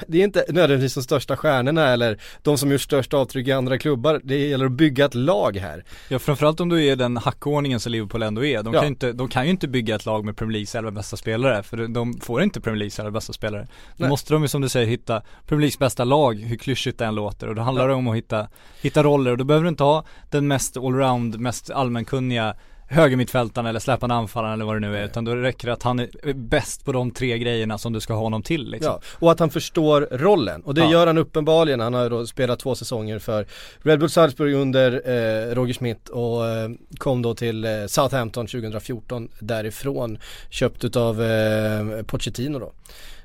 det 0.07 0.17
är 0.19 0.23
inte 0.23 0.45
nödvändigtvis 0.49 0.93
de 0.93 1.03
största 1.03 1.37
stjärnorna 1.37 1.87
eller 1.87 2.21
de 2.41 2.57
som 2.57 2.71
gjort 2.71 2.81
störst 2.81 3.13
avtryck 3.13 3.47
i 3.47 3.51
andra 3.51 3.77
klubbar. 3.77 4.21
Det 4.23 4.47
gäller 4.47 4.65
att 4.65 4.71
bygga 4.71 5.05
ett 5.05 5.15
lag 5.15 5.57
här. 5.57 5.83
Ja 6.09 6.19
framförallt 6.19 6.59
om 6.59 6.69
du 6.69 6.85
är 6.85 6.95
den 6.95 7.17
hackordningen 7.17 7.79
som 7.79 7.91
Liverpool 7.91 8.23
ändå 8.23 8.45
är. 8.45 8.63
De, 8.63 8.73
Ja. 8.73 8.79
kan, 8.79 8.87
ju 8.87 8.89
inte, 8.89 9.13
de 9.13 9.27
kan 9.29 9.45
ju 9.45 9.51
inte 9.51 9.67
bygga 9.67 9.95
ett 9.95 10.05
lag 10.05 10.25
med 10.25 10.37
Premier 10.37 10.53
Leagues 10.53 10.75
elva 10.75 10.91
bästa 10.91 11.17
spelare 11.17 11.63
för 11.63 11.87
de 11.87 12.19
får 12.21 12.43
inte 12.43 12.61
Premier 12.61 12.79
Leagues 12.79 12.99
elva 12.99 13.11
bästa 13.11 13.33
spelare. 13.33 13.67
Då 13.97 14.03
Nej. 14.03 14.09
måste 14.09 14.33
de 14.33 14.41
ju 14.41 14.47
som 14.47 14.61
du 14.61 14.69
säger 14.69 14.87
hitta 14.87 15.21
Premier 15.47 15.61
Leagues 15.61 15.79
bästa 15.79 16.03
lag, 16.03 16.33
hur 16.39 16.57
klyschigt 16.57 16.97
det 16.99 17.05
än 17.05 17.15
låter 17.15 17.47
och 17.47 17.55
då 17.55 17.61
handlar 17.61 17.87
det 17.87 17.93
om 17.93 18.07
att 18.07 18.15
hitta, 18.17 18.47
hitta 18.81 19.03
roller 19.03 19.31
och 19.31 19.37
då 19.37 19.43
behöver 19.43 19.63
du 19.63 19.69
inte 19.69 19.83
ha 19.83 20.03
den 20.29 20.47
mest 20.47 20.77
allround, 20.77 21.39
mest 21.39 21.69
allmänkunniga 21.69 22.55
högermittfältaren 22.91 23.65
eller 23.67 23.79
släpande 23.79 24.15
anfallaren 24.15 24.53
eller 24.53 24.65
vad 24.65 24.75
det 24.75 24.79
nu 24.79 24.97
är 24.97 25.05
utan 25.05 25.25
då 25.25 25.35
räcker 25.35 25.67
det 25.67 25.73
att 25.73 25.83
han 25.83 25.99
är 25.99 26.33
bäst 26.33 26.85
på 26.85 26.91
de 26.91 27.11
tre 27.11 27.37
grejerna 27.37 27.77
som 27.77 27.93
du 27.93 27.99
ska 27.99 28.13
ha 28.13 28.21
honom 28.21 28.43
till 28.43 28.69
liksom. 28.71 28.91
Ja, 28.91 29.01
och 29.19 29.31
att 29.31 29.39
han 29.39 29.49
förstår 29.49 30.07
rollen. 30.11 30.61
Och 30.61 30.73
det 30.73 30.81
Ja. 30.81 30.91
gör 30.91 31.07
han 31.07 31.17
uppenbarligen. 31.17 31.79
Han 31.79 31.93
har 31.93 32.03
ju 32.03 32.09
då 32.09 32.25
spelat 32.27 32.59
två 32.59 32.75
säsonger 32.75 33.19
för 33.19 33.45
Red 33.81 33.99
Bull 33.99 34.09
Salzburg 34.09 34.53
under 34.53 34.91
eh, 34.91 35.55
Roger 35.55 35.73
Schmidt 35.73 36.09
och 36.09 36.47
eh, 36.47 36.69
kom 36.97 37.21
då 37.21 37.35
till 37.35 37.65
eh, 37.65 37.71
Southampton 37.87 38.47
2014 38.47 39.29
därifrån. 39.39 40.17
Köpt 40.49 40.83
utav 40.83 41.23
eh, 41.23 42.01
Pochettino 42.05 42.59
då. 42.59 42.71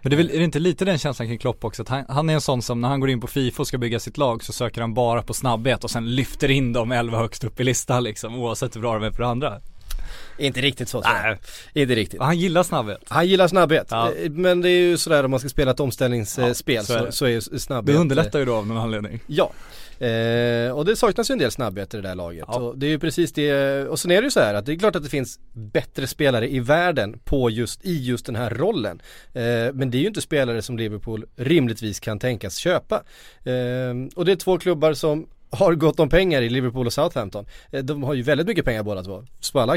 Men 0.04 0.10
det 0.10 0.14
är, 0.14 0.16
väl, 0.16 0.30
är 0.30 0.38
det 0.38 0.44
inte 0.44 0.58
lite 0.58 0.84
den 0.84 0.98
känslan 0.98 1.28
kring 1.28 1.38
Klopp 1.38 1.64
också? 1.64 1.82
Att 1.82 1.88
han, 1.88 2.04
han 2.08 2.30
är 2.30 2.34
en 2.34 2.40
sån 2.40 2.62
som 2.62 2.80
när 2.80 2.88
han 2.88 3.00
går 3.00 3.10
in 3.10 3.20
på 3.20 3.26
Fifa 3.26 3.62
och 3.62 3.66
ska 3.68 3.78
bygga 3.78 4.00
sitt 4.00 4.18
lag 4.18 4.44
så 4.44 4.52
söker 4.52 4.80
han 4.80 4.94
bara 4.94 5.22
på 5.22 5.34
snabbhet 5.34 5.84
och 5.84 5.90
sen 5.90 6.14
lyfter 6.14 6.50
in 6.50 6.72
de 6.72 6.92
elva 6.92 7.18
högst 7.18 7.44
upp 7.44 7.60
i 7.60 7.64
listan 7.64 8.04
liksom 8.04 8.34
oavsett 8.34 8.76
hur 8.76 8.80
bra 8.80 8.94
de 8.94 9.02
är 9.02 9.10
på 9.10 9.22
det 9.22 9.28
andra. 9.28 9.60
Inte 10.38 10.60
riktigt 10.60 10.88
så 10.88 11.02
tror 11.02 11.14
jag. 11.24 11.38
Inte 11.82 11.94
riktigt. 11.94 12.20
Han 12.20 12.38
gillar 12.38 12.62
snabbhet. 12.62 13.00
Han 13.08 13.26
gillar 13.26 13.48
snabbhet. 13.48 13.86
Ja. 13.90 14.12
Eh, 14.12 14.30
Men 14.30 14.60
det 14.60 14.68
är 14.68 14.80
ju 14.80 14.96
sådär 14.96 15.24
om 15.24 15.30
man 15.30 15.40
ska 15.40 15.48
spela 15.48 15.70
ett 15.70 15.80
omställningsspel 15.80 16.74
Ja, 16.74 16.82
så 16.82 16.86
så, 16.86 16.94
är 16.98 17.06
det. 17.06 17.12
så 17.12 17.24
är 17.24 17.28
ju 17.30 17.40
snabbhet 17.40 17.94
Det 17.94 18.00
underlättar 18.00 18.38
ju 18.38 18.44
då 18.44 18.54
av 18.54 18.66
någon 18.66 18.76
anledning. 18.76 19.20
Ja, 19.26 19.52
eh, 19.98 20.70
och 20.70 20.84
det 20.84 20.96
saknas 20.96 21.30
ju 21.30 21.32
en 21.32 21.38
del 21.38 21.50
snabbhet 21.50 21.94
i 21.94 21.96
det 21.96 22.08
där 22.08 22.14
laget. 22.14 22.44
Ja. 22.48 22.54
Och 22.54 22.78
det 22.78 22.86
är 22.86 22.90
ju 22.90 22.98
precis 22.98 23.32
det, 23.32 23.88
och 23.88 24.00
sen 24.00 24.10
är 24.10 24.22
det 24.22 24.24
ju 24.24 24.30
så 24.30 24.40
här 24.40 24.54
att 24.54 24.66
det 24.66 24.72
är 24.72 24.78
klart 24.78 24.96
att 24.96 25.02
det 25.02 25.08
finns 25.08 25.38
bättre 25.52 26.06
spelare 26.06 26.52
i 26.52 26.60
världen 26.60 27.18
på 27.24 27.50
just, 27.50 27.84
i 27.84 28.04
just 28.04 28.26
den 28.26 28.36
här 28.36 28.50
rollen. 28.50 29.02
Eh, 29.32 29.72
men 29.72 29.90
det 29.90 29.98
är 29.98 30.00
ju 30.00 30.06
inte 30.06 30.20
spelare 30.20 30.62
som 30.62 30.78
Liverpool 30.78 31.24
rimligtvis 31.36 32.00
kan 32.00 32.18
tänkas 32.18 32.56
köpa. 32.56 33.02
Eh, 33.44 33.94
och 34.16 34.24
det 34.24 34.32
är 34.32 34.36
två 34.36 34.58
klubbar 34.58 34.94
som 34.94 35.26
har 35.50 35.74
gott 35.74 36.00
om 36.00 36.08
pengar 36.08 36.42
i 36.42 36.48
Liverpool 36.48 36.86
och 36.86 36.92
Southampton. 36.92 37.46
Eh, 37.70 37.84
de 37.84 38.02
har 38.02 38.14
ju 38.14 38.22
väldigt 38.22 38.46
mycket 38.46 38.64
pengar 38.64 38.82
båda 38.82 39.02
två. 39.02 39.16
Eh, 39.18 39.76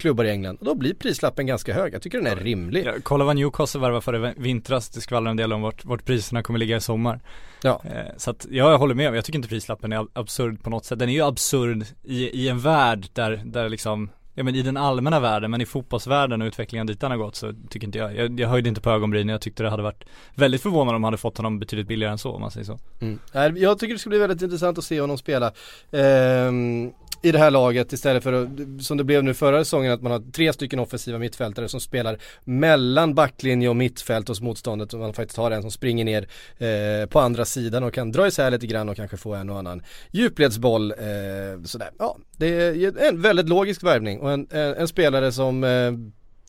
klubbar 0.00 0.24
i 0.24 0.30
England. 0.30 0.56
Och 0.60 0.64
då 0.64 0.74
blir 0.74 0.94
prislappen 0.94 1.46
ganska 1.46 1.74
hög. 1.74 1.94
Jag 1.94 2.02
tycker 2.02 2.18
den 2.18 2.26
är 2.26 2.36
rimlig. 2.36 2.86
Ja, 2.86 2.92
kolla 3.02 3.24
vad 3.24 3.36
Newcastle 3.36 3.80
värvade 3.80 4.00
förra 4.00 4.32
vintras, 4.36 4.88
det 4.88 5.00
skvallrar 5.00 5.30
en 5.30 5.36
del 5.36 5.52
om 5.52 5.62
vart, 5.62 5.84
vart 5.84 6.04
priserna 6.04 6.42
kommer 6.42 6.58
ligga 6.58 6.76
i 6.76 6.80
sommar. 6.80 7.20
Ja. 7.62 7.82
Eh, 7.84 8.16
så 8.16 8.30
att 8.30 8.46
ja, 8.50 8.70
jag 8.70 8.78
håller 8.78 8.94
med, 8.94 9.16
jag 9.16 9.24
tycker 9.24 9.38
inte 9.38 9.48
prislappen 9.48 9.92
är 9.92 9.96
ab- 9.96 10.10
absurd 10.12 10.62
på 10.62 10.70
något 10.70 10.84
sätt. 10.84 10.98
Den 10.98 11.08
är 11.08 11.12
ju 11.12 11.22
absurd 11.22 11.84
i, 12.02 12.28
i 12.28 12.48
en 12.48 12.60
värld 12.60 13.06
där, 13.12 13.42
där 13.44 13.68
liksom 13.68 14.10
Ja 14.36 14.42
men 14.42 14.54
i 14.54 14.62
den 14.62 14.76
allmänna 14.76 15.20
världen, 15.20 15.50
men 15.50 15.60
i 15.60 15.66
fotbollsvärlden 15.66 16.42
och 16.42 16.46
utvecklingen 16.46 16.86
dit 16.86 17.00
den 17.00 17.10
har 17.10 17.18
gått 17.18 17.36
så 17.36 17.52
tycker 17.68 17.86
inte 17.86 17.98
jag, 17.98 18.16
jag, 18.16 18.40
jag 18.40 18.48
höjde 18.48 18.68
inte 18.68 18.80
på 18.80 18.90
ögonbrynen, 18.90 19.28
jag 19.28 19.40
tyckte 19.40 19.62
det 19.62 19.70
hade 19.70 19.82
varit 19.82 20.04
väldigt 20.34 20.62
förvånande 20.62 20.96
om 20.96 21.02
de 21.02 21.04
hade 21.04 21.16
fått 21.16 21.36
honom 21.36 21.58
betydligt 21.58 21.88
billigare 21.88 22.12
än 22.12 22.18
så 22.18 22.32
om 22.32 22.40
man 22.40 22.50
säger 22.50 22.66
så. 22.66 22.78
Mm. 23.00 23.18
Jag 23.56 23.78
tycker 23.78 23.94
det 23.94 23.98
ska 23.98 24.10
bli 24.10 24.18
väldigt 24.18 24.42
intressant 24.42 24.78
att 24.78 24.84
se 24.84 25.00
honom 25.00 25.18
spela 25.18 25.52
ehm, 25.92 26.92
i 27.24 27.32
det 27.32 27.38
här 27.38 27.50
laget 27.50 27.92
istället 27.92 28.22
för 28.22 28.32
att, 28.32 28.48
som 28.80 28.96
det 28.96 29.04
blev 29.04 29.24
nu 29.24 29.34
förra 29.34 29.64
säsongen 29.64 29.92
att 29.92 30.02
man 30.02 30.12
har 30.12 30.32
tre 30.32 30.52
stycken 30.52 30.78
offensiva 30.78 31.18
mittfältare 31.18 31.68
som 31.68 31.80
spelar 31.80 32.18
mellan 32.44 33.14
backlinje 33.14 33.68
och 33.68 33.76
mittfält 33.76 34.28
hos 34.28 34.40
motståndet 34.40 34.94
och 34.94 35.00
man 35.00 35.14
faktiskt 35.14 35.36
har 35.36 35.50
en 35.50 35.62
som 35.62 35.70
springer 35.70 36.04
ner 36.04 36.28
eh, 36.58 37.06
på 37.06 37.20
andra 37.20 37.44
sidan 37.44 37.84
och 37.84 37.94
kan 37.94 38.12
dra 38.12 38.26
isär 38.26 38.50
lite 38.50 38.66
grann 38.66 38.88
och 38.88 38.96
kanske 38.96 39.16
få 39.16 39.34
en 39.34 39.50
och 39.50 39.58
annan 39.58 39.82
djupledsboll 40.10 40.90
eh, 40.90 41.64
sådär. 41.64 41.90
Ja, 41.98 42.16
det 42.36 42.46
är 42.46 43.08
en 43.08 43.22
väldigt 43.22 43.48
logisk 43.48 43.82
värvning 43.82 44.20
och 44.20 44.32
en, 44.32 44.46
en, 44.50 44.74
en 44.74 44.88
spelare 44.88 45.32
som 45.32 45.64
eh, 45.64 45.92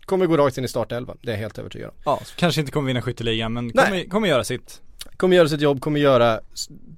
kommer 0.05 0.25
gå 0.25 0.38
rakt 0.38 0.58
in 0.58 0.63
i 0.63 0.67
startelvan, 0.67 1.17
det 1.22 1.29
är 1.29 1.34
jag 1.34 1.39
helt 1.39 1.58
övertygad 1.58 1.89
om. 1.89 1.96
Ja, 2.05 2.22
kanske 2.36 2.62
inte 2.62 2.72
kommer 2.72 2.88
vinna 2.88 3.01
skytteligan 3.01 3.53
men 3.53 3.72
Nej. 3.75 3.86
kommer, 3.86 4.10
kommer 4.10 4.27
göra 4.27 4.44
sitt. 4.44 4.82
Kommer 5.17 5.36
göra 5.36 5.48
sitt 5.48 5.62
jobb, 5.62 5.82
kommer 5.82 6.00
göra 6.00 6.39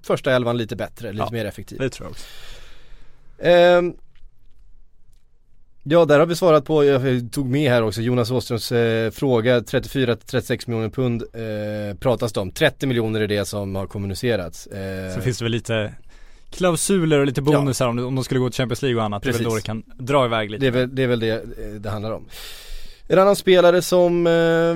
första 0.04 0.32
elvan 0.36 0.58
lite 0.58 0.76
bättre, 0.76 1.12
lite 1.12 1.24
Ja, 1.24 1.32
mer 1.32 1.46
effektiv. 1.46 1.80
Det 1.80 1.90
tror 1.90 2.06
jag 2.06 2.12
också. 2.12 2.26
Ehm, 3.40 3.94
ja, 5.84 6.06
där 6.06 6.20
har 6.20 6.26
vi 6.26 6.36
svarat 6.36 6.66
på, 6.66 6.86
jag 6.86 7.32
tog 7.32 7.50
med 7.50 7.72
här 7.72 7.84
också 7.84 8.02
Jonas 8.02 8.32
Åströms 8.32 8.72
eh, 8.72 9.12
fråga, 9.12 9.60
34-36 9.60 10.70
miljoner 10.70 10.90
pund 10.90 11.24
eh, 11.34 11.98
pratas 11.98 12.34
det 12.34 12.40
om. 12.40 12.52
30 12.52 12.88
miljoner 12.88 13.22
är 13.22 13.28
det 13.28 13.46
som 13.46 13.76
har 13.76 13.88
kommunicerats. 13.88 14.68
Eh, 14.68 15.14
Sen 15.14 15.22
finns 15.22 15.38
det 15.38 15.46
väl 15.46 15.52
lite 15.52 15.94
klausuler 16.50 17.20
och 17.20 17.26
lite 17.26 17.42
bonusar 17.42 17.88
om, 17.88 18.00
om 18.00 18.16
de 18.16 18.24
skulle 18.24 18.40
gå 18.40 18.50
till 18.50 18.58
Champions 18.58 18.82
League 18.82 19.00
och 19.00 19.06
annat. 19.06 19.24
Det 19.24 19.30
är 19.30 19.34
väl 19.34 19.44
då 19.44 19.50
det 19.50 19.56
Precis. 19.56 19.66
kan 19.66 19.84
dra 19.98 20.26
iväg 20.26 20.52
lite. 20.52 20.62
det, 20.62 20.68
är 20.68 20.72
väl, 20.72 20.96
det 20.96 21.04
är 21.04 21.08
väl 21.08 21.20
det 21.20 21.32
eh, 21.32 21.70
det 21.80 21.90
handlar 21.90 22.12
om. 22.12 22.26
En 23.10 23.20
annan 23.20 23.36
spelare 23.36 23.82
som 23.82 24.28
eh, 24.28 24.32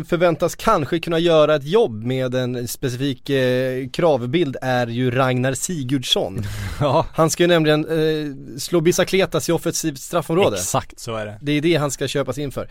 förväntas 0.07 0.55
kanske 0.55 0.99
kunna 0.99 1.19
göra 1.19 1.55
ett 1.55 1.67
jobb 1.67 2.03
med 2.03 2.35
en 2.35 2.67
specifik 2.67 3.29
eh, 3.29 3.87
kravbild 3.89 4.57
är 4.61 4.87
ju 4.87 5.11
Ragnar 5.11 5.53
Sigurdsson. 5.53 6.43
Ja, 6.79 7.05
Han 7.13 7.29
ska 7.29 7.43
ju 7.43 7.47
nämligen 7.47 7.85
eh, 7.85 8.57
slå 8.57 8.81
Bicicletas 8.81 9.49
i 9.49 9.51
offensivt 9.51 9.99
straffområde. 9.99 10.57
exakt 10.57 10.99
så 10.99 11.15
är 11.15 11.25
det. 11.25 11.37
Det 11.41 11.51
är 11.51 11.61
det 11.61 11.75
han 11.75 11.91
ska 11.91 12.07
köpas 12.07 12.37
in 12.37 12.51
för. 12.51 12.67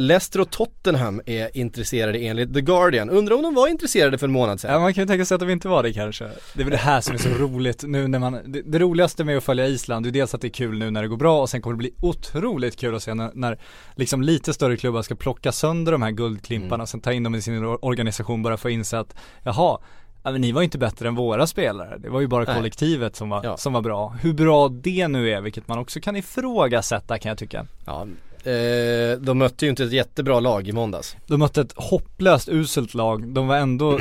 Leicester 0.00 0.40
och 0.40 0.50
Tottenham 0.50 1.20
är 1.26 1.56
intresserade 1.56 2.18
enligt 2.18 2.54
The 2.54 2.60
Guardian. 2.60 3.10
Undrar 3.10 3.36
om 3.36 3.42
de 3.42 3.54
var 3.54 3.68
intresserade 3.68 4.18
för 4.18 4.26
en 4.26 4.32
månad 4.32 4.60
sedan? 4.60 4.72
Ja 4.72 4.78
man 4.80 4.94
kan 4.94 5.02
ju 5.02 5.08
tänka 5.08 5.24
sig 5.24 5.34
att 5.34 5.40
de 5.40 5.50
inte 5.50 5.68
var 5.68 5.82
det 5.82 5.92
kanske. 5.92 6.24
Det 6.54 6.60
är 6.60 6.64
väl 6.64 6.70
det 6.70 6.76
här 6.76 7.00
som 7.00 7.14
är 7.14 7.18
så 7.18 7.28
roligt 7.28 7.82
nu 7.82 8.08
när 8.08 8.18
man, 8.18 8.38
det, 8.46 8.62
det 8.62 8.78
roligaste 8.78 9.24
med 9.24 9.36
att 9.36 9.44
följa 9.44 9.66
Island, 9.66 10.06
är 10.06 10.10
dels 10.10 10.34
att 10.34 10.40
det 10.40 10.46
är 10.46 10.50
kul 10.50 10.78
nu 10.78 10.90
när 10.90 11.02
det 11.02 11.08
går 11.08 11.16
bra 11.16 11.40
och 11.40 11.50
sen 11.50 11.62
kommer 11.62 11.74
det 11.74 11.78
bli 11.78 11.94
otroligt 12.00 12.76
kul 12.76 12.94
att 12.94 13.02
se 13.02 13.14
när, 13.14 13.30
när 13.34 13.58
liksom 13.94 14.22
lite 14.22 14.54
större 14.54 14.76
klubbar 14.86 15.02
ska 15.02 15.14
plocka 15.14 15.52
sönder 15.52 15.92
de 15.92 16.02
här 16.02 16.10
guldklimparna 16.10 16.74
Mm. 16.74 16.80
och 16.82 16.88
sen 16.88 17.00
ta 17.00 17.12
in 17.12 17.22
dem 17.22 17.34
i 17.34 17.42
sin 17.42 17.64
or- 17.64 17.78
organisation 17.82 18.42
bara 18.42 18.56
för 18.56 18.68
att 18.68 18.72
inse 18.72 18.98
att, 18.98 19.14
jaha, 19.42 19.78
ja, 20.22 20.30
men 20.32 20.40
ni 20.40 20.52
var 20.52 20.62
inte 20.62 20.78
bättre 20.78 21.08
än 21.08 21.14
våra 21.14 21.46
spelare. 21.46 21.98
Det 21.98 22.08
var 22.08 22.20
ju 22.20 22.26
bara 22.26 22.44
Nej. 22.44 22.54
kollektivet 22.56 23.16
som 23.16 23.28
var, 23.28 23.44
Ja. 23.44 23.56
som 23.56 23.72
var 23.72 23.80
bra. 23.80 24.08
Hur 24.08 24.32
bra 24.32 24.68
det 24.68 25.08
nu 25.08 25.30
är, 25.30 25.40
vilket 25.40 25.68
man 25.68 25.78
också 25.78 26.00
kan 26.00 26.16
ifrågasätta 26.16 27.18
kan 27.18 27.28
jag 27.28 27.38
tycka. 27.38 27.66
Ja, 27.86 28.06
eh, 28.50 29.18
de 29.20 29.38
mötte 29.38 29.64
ju 29.66 29.70
inte 29.70 29.84
ett 29.84 29.92
jättebra 29.92 30.40
lag 30.40 30.68
i 30.68 30.72
måndags. 30.72 31.16
De 31.26 31.36
mötte 31.40 31.60
ett 31.60 31.72
hopplöst 31.76 32.48
uselt 32.48 32.94
lag, 32.94 33.28
de 33.28 33.46
var 33.46 33.56
ändå 33.56 33.98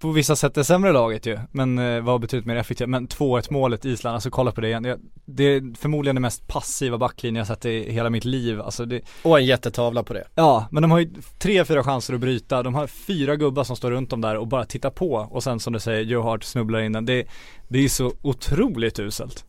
på 0.00 0.10
vissa 0.10 0.36
sätt 0.36 0.54
det 0.54 0.64
sämre 0.64 0.92
laget 0.92 1.26
ju, 1.26 1.38
men 1.52 1.78
eh, 1.78 2.00
var 2.00 2.18
betydligt 2.18 2.46
mer 2.46 2.56
effektiva. 2.56 2.86
Men 2.86 3.08
2-1 3.08 3.52
målet 3.52 3.84
Island, 3.84 4.14
alltså 4.14 4.30
kolla 4.30 4.52
på 4.52 4.60
det 4.60 4.68
igen. 4.68 5.10
Det, 5.24 5.44
är 5.44 5.76
förmodligen 5.76 6.16
den 6.16 6.22
mest 6.22 6.46
passiva 6.46 6.98
backlinjen 6.98 7.36
jag 7.36 7.46
sett 7.46 7.64
i 7.64 7.92
hela 7.92 8.10
mitt 8.10 8.24
liv. 8.24 8.60
Alltså 8.60 8.84
det, 8.84 9.00
Och 9.22 9.38
en 9.38 9.46
jättetavla 9.46 10.02
på 10.02 10.14
det. 10.14 10.24
ja, 10.34 10.66
men 10.70 10.82
de 10.82 10.90
har 10.90 10.98
ju 10.98 11.10
tre, 11.38 11.64
fyra 11.64 11.84
chanser 11.84 12.14
att 12.14 12.20
bryta. 12.20 12.62
De 12.62 12.74
har 12.74 12.86
fyra 12.86 13.36
gubbar 13.36 13.64
som 13.64 13.76
står 13.76 13.90
runt 13.90 14.10
dem 14.10 14.20
där 14.20 14.36
och 14.36 14.46
bara 14.46 14.64
tittar 14.64 14.90
på. 14.90 15.12
Och 15.30 15.42
sen 15.42 15.60
som 15.60 15.72
du 15.72 15.80
säger, 15.80 16.02
Joe 16.02 16.22
Hart 16.22 16.44
snubblar 16.44 16.80
in 16.80 16.92
den. 16.92 17.06
Det, 17.06 17.26
det 17.68 17.78
är 17.84 17.88
så 17.88 18.12
otroligt 18.22 18.98
uselt. 18.98 19.44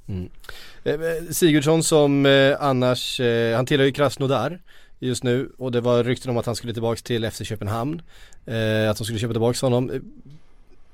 Eh, 0.83 0.99
Sigurdsson 1.31 1.83
som 1.83 2.25
eh, 2.25 2.55
annars, 2.59 3.19
eh, 3.19 3.55
han 3.55 3.65
tillhör 3.65 3.85
ju 3.85 3.91
Krasnodar 3.91 4.59
just 4.99 5.23
nu 5.23 5.51
och 5.57 5.71
det 5.71 5.81
var 5.81 6.03
rykten 6.03 6.31
om 6.31 6.37
att 6.37 6.45
han 6.45 6.55
skulle 6.55 6.73
tillbaks 6.73 7.03
till 7.03 7.31
FC 7.31 7.45
Köpenhamn. 7.45 8.01
Eh, 8.45 8.89
att 8.89 8.97
de 8.97 9.03
skulle 9.03 9.19
köpa 9.19 9.33
tillbaks 9.33 9.61
honom. 9.61 9.91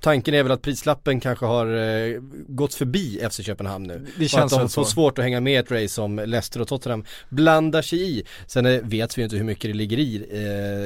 Tanken 0.01 0.34
är 0.34 0.44
väl 0.44 0.51
att 0.51 0.62
prislappen 0.62 1.20
kanske 1.20 1.46
har 1.46 1.66
eh, 1.77 2.20
gått 2.48 2.74
förbi 2.74 3.20
FC 3.32 3.42
Köpenhamn 3.46 3.88
nu. 3.88 4.06
Det 4.18 4.24
och 4.25 4.30
känns 4.30 4.54
att 4.54 4.60
de 4.60 4.70
får 4.70 4.84
så. 4.84 4.89
svårt 4.92 5.18
att 5.18 5.24
hänga 5.24 5.39
med 5.42 5.54
i 5.54 5.56
ett 5.56 5.72
race 5.72 5.88
som 5.88 6.16
Leicester 6.16 6.62
och 6.62 6.68
Tottenham 6.68 7.04
blandar 7.30 7.82
sig 7.82 8.01
i. 8.20 8.24
Sen 8.48 8.66
eh, 8.66 8.82
vet 8.84 9.18
vi 9.18 9.22
ju 9.22 9.24
inte 9.24 9.36
hur 9.38 9.44
mycket 9.44 9.63
det 9.72 9.74
ligger 9.77 9.98
i 10.00 10.25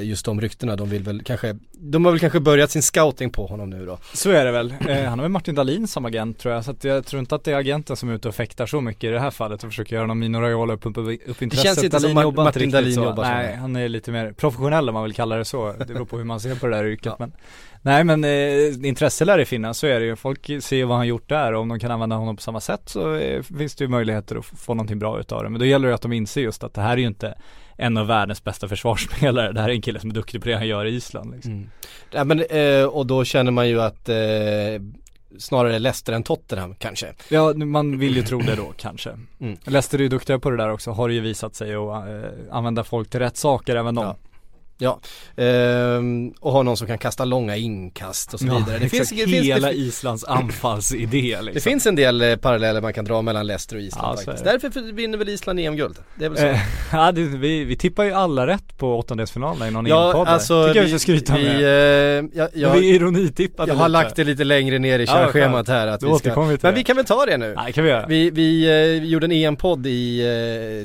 eh, 0.02 0.08
just 0.10 0.26
de 0.26 0.42
ryktena. 0.42 0.76
De 0.76 0.90
vill 0.90 1.04
väl 1.04 1.22
kanske, 1.24 1.58
de 1.72 2.06
har 2.06 2.12
väl 2.12 2.20
kanske 2.20 2.40
börjat 2.40 2.72
sin 2.72 2.82
scouting 2.84 3.30
på 3.30 3.46
honom 3.48 3.70
nu 3.70 3.86
då. 3.86 4.00
Så 4.14 4.30
är 4.30 4.46
det 4.46 4.52
väl. 4.52 4.74
Eh, 4.88 5.04
han 5.04 5.20
har 5.20 5.22
väl 5.26 5.32
Martin 5.32 5.56
Dahlin 5.56 5.88
som 5.88 6.06
agent 6.06 6.40
tror 6.40 6.54
jag, 6.54 6.66
så 6.66 6.72
att 6.72 6.84
jag 6.84 7.06
tror 7.06 7.20
inte 7.20 7.36
att 7.36 7.44
det 7.44 7.52
är 7.52 7.56
agenten 7.58 7.96
som 7.96 8.10
är 8.10 8.14
ute 8.14 8.28
och 8.28 8.36
fäktar 8.36 8.66
så 8.66 8.82
mycket 8.82 9.04
i 9.04 9.08
det 9.08 9.20
här 9.20 9.32
fallet 9.32 9.64
och 9.64 9.70
försöker 9.70 9.96
göra 9.96 10.08
någon 10.08 10.20
Mino 10.20 10.38
Raiola 10.38 10.74
och 10.74 10.82
pumpa 10.82 11.02
upp 11.02 11.42
intresset. 11.42 11.64
känns 11.66 11.84
inte 11.84 12.00
som 12.00 12.12
Mar- 12.12 12.22
jobbar 12.22 12.44
Martin 12.44 12.72
Dahlin 12.72 12.94
så. 12.96 13.04
jobbar 13.04 13.24
så. 13.24 13.30
Nej, 13.30 13.56
han 13.56 13.76
är 13.76 13.90
lite 13.90 14.12
mer 14.12 14.32
professionell 14.32 14.90
om 14.90 14.94
man 14.94 15.04
vill 15.04 15.14
kalla 15.14 15.36
det 15.38 15.46
så. 15.46 15.74
Det 15.80 15.86
beror 15.94 16.06
på 16.06 16.18
hur 16.18 16.26
man 16.26 16.40
ser 16.40 16.56
på 16.56 16.68
det 16.68 16.76
där 16.78 16.86
yrket 16.86 17.06
Ja. 17.06 17.16
men 17.20 17.32
Nej 17.82 18.04
men 18.04 18.24
eh, 18.24 18.88
intresse 18.88 19.26
lär 19.26 19.38
det 19.38 19.46
finnas, 19.46 19.78
så 19.78 19.88
är 19.88 20.00
det 20.00 20.06
ju. 20.06 20.16
Folk 20.16 20.64
ser 20.64 20.86
vad 20.86 20.98
han 20.98 21.08
gjort 21.08 21.30
där 21.30 21.54
och 21.54 21.62
om 21.62 21.68
de 21.68 21.80
kan 21.80 21.92
använda 21.92 22.16
honom 22.16 22.36
på 22.36 22.42
samma 22.42 22.62
sätt 22.62 22.82
så 22.86 23.16
eh, 23.16 23.44
finns 23.44 23.76
det 23.76 23.84
ju 23.84 23.88
möjligheter 23.88 24.36
att 24.36 24.46
få 24.46 24.74
någonting 24.74 25.00
bra 25.00 25.20
utav 25.20 25.44
det. 25.44 25.50
Men 25.50 25.60
då 25.60 25.66
gäller 25.66 25.88
det 25.88 25.96
att 25.96 26.02
de 26.02 26.14
inser 26.14 26.42
just 26.42 26.64
att 26.64 26.74
det 26.74 26.82
här 26.82 26.94
är 26.94 26.98
ju 26.98 27.08
inte 27.08 27.36
en 27.78 27.98
av 27.98 28.08
världens 28.08 28.44
bästa 28.44 28.68
försvarsspelare. 28.68 29.52
Det 29.52 29.62
här 29.62 29.70
är 29.70 29.74
en 29.74 29.82
kille 29.82 30.00
som 30.00 30.10
är 30.10 30.14
duktig 30.14 30.42
på 30.42 30.48
det 30.48 30.56
han 30.56 30.68
gör 30.68 30.86
i 30.86 30.96
Island 30.96 31.32
liksom. 31.32 31.70
Ja 32.12 32.24
men 32.24 32.44
eh, 32.50 32.86
och 32.86 33.06
då 33.06 33.24
känner 33.24 33.52
man 33.52 33.70
ju 33.70 33.82
att 33.82 34.10
eh, 34.10 34.16
snarare 35.38 35.80
Leicester 35.80 36.14
än 36.14 36.24
Tottenham 36.24 36.76
kanske. 36.76 37.14
Ja, 37.30 37.54
man 37.54 38.00
vill 38.00 38.16
ju 38.16 38.24
tro 38.24 38.40
det 38.40 38.56
då 38.56 38.74
kanske. 38.78 39.10
Mm. 39.40 39.58
Leicester 39.64 39.98
är 39.98 40.04
ju 40.04 40.10
duktiga 40.10 40.40
på 40.40 40.50
det 40.50 40.58
där 40.58 40.72
också, 40.72 40.92
har 40.92 41.10
ju 41.10 41.20
visat 41.20 41.56
sig 41.56 41.76
att 41.76 42.08
eh, 42.08 42.22
använda 42.52 42.84
folk 42.84 43.10
till 43.10 43.20
rätt 43.20 43.38
saker 43.38 43.76
även 43.76 43.96
de. 43.96 44.06
Ja. 44.06 44.16
Ja, 44.82 45.00
ehm, 45.38 46.34
och 46.40 46.52
ha 46.52 46.64
någon 46.64 46.78
som 46.78 46.88
kan 46.88 46.98
kasta 46.98 47.26
långa 47.26 47.56
inkast 47.56 48.34
och 48.34 48.40
så 48.40 48.46
vidare. 48.46 48.80
Det, 48.80 48.90
finns, 48.90 49.10
det, 49.10 49.16
finns, 49.16 49.46
hela 49.46 49.68
det, 49.68 49.74
Islands 49.74 50.24
anfallsidé 50.24 51.22
liksom. 51.42 51.54
det 51.54 51.60
finns 51.60 51.86
en 51.86 51.96
del 51.96 52.22
eh, 52.22 52.36
paralleller 52.36 52.82
man 52.82 52.94
kan 52.94 53.06
dra 53.06 53.22
mellan 53.22 53.48
Leicester 53.48 53.76
och 53.76 53.82
Island 53.82 54.08
Ja, 54.20 54.24
faktiskt. 54.26 54.46
är 54.46 54.52
Därför 54.52 54.92
vinner 54.94 55.18
väl 55.18 55.30
Island 55.30 55.60
EM-guld. 55.60 55.96
Det 56.16 56.26
är 56.26 56.30
väl 56.30 56.38
så. 56.38 56.46
Eh, 56.46 56.60
ja, 56.92 57.12
det, 57.12 57.22
vi, 57.22 57.64
vi 57.64 57.78
tippar 57.78 58.04
ju 58.04 58.12
alla 58.12 58.48
rätt 58.48 58.78
på 58.78 58.98
åttondelsfinalerna 59.00 59.68
i 59.68 59.72
någon 59.72 59.86
ja, 59.86 60.06
EM-podd 60.08 60.28
alltså 60.28 60.68
Tycker 60.68 60.80
jag 60.80 60.86
vi 60.86 60.92
vi, 60.94 61.00
ska 61.00 61.04
skryta 61.04 61.38
vi, 61.38 61.44
med. 61.44 62.20
eh, 62.20 62.26
jag, 62.34 62.50
Jag, 62.54 62.54
vi 62.54 62.62
jag, 62.62 62.84
ironitippade 62.84 63.72
jag 63.72 63.76
har 63.78 63.90
lagt 63.90 64.16
det 64.16 64.24
lite 64.24 64.44
längre 64.44 64.80
ner 64.80 65.00
i 65.00 65.06
Ja, 65.06 65.14
körschemat 65.14 65.54
skönt. 65.54 65.68
här 65.68 65.88
att 65.88 66.04
vi 66.04 66.16
ska, 66.18 66.42
vi 66.42 66.58
Men 66.62 66.76
vi 66.76 66.84
kan 66.84 66.96
väl 66.96 67.06
ta 67.06 67.26
det 67.26 67.38
nu. 67.38 67.54
Nej, 67.58 67.74
kan 67.74 67.84
vi 67.84 67.90
göra. 67.90 68.06
Vi, 68.08 68.30
vi 68.30 68.66
eh, 69.00 69.04
gjorde 69.10 69.26
en 69.26 69.32
EM-podd 69.32 69.88
i 69.88 70.22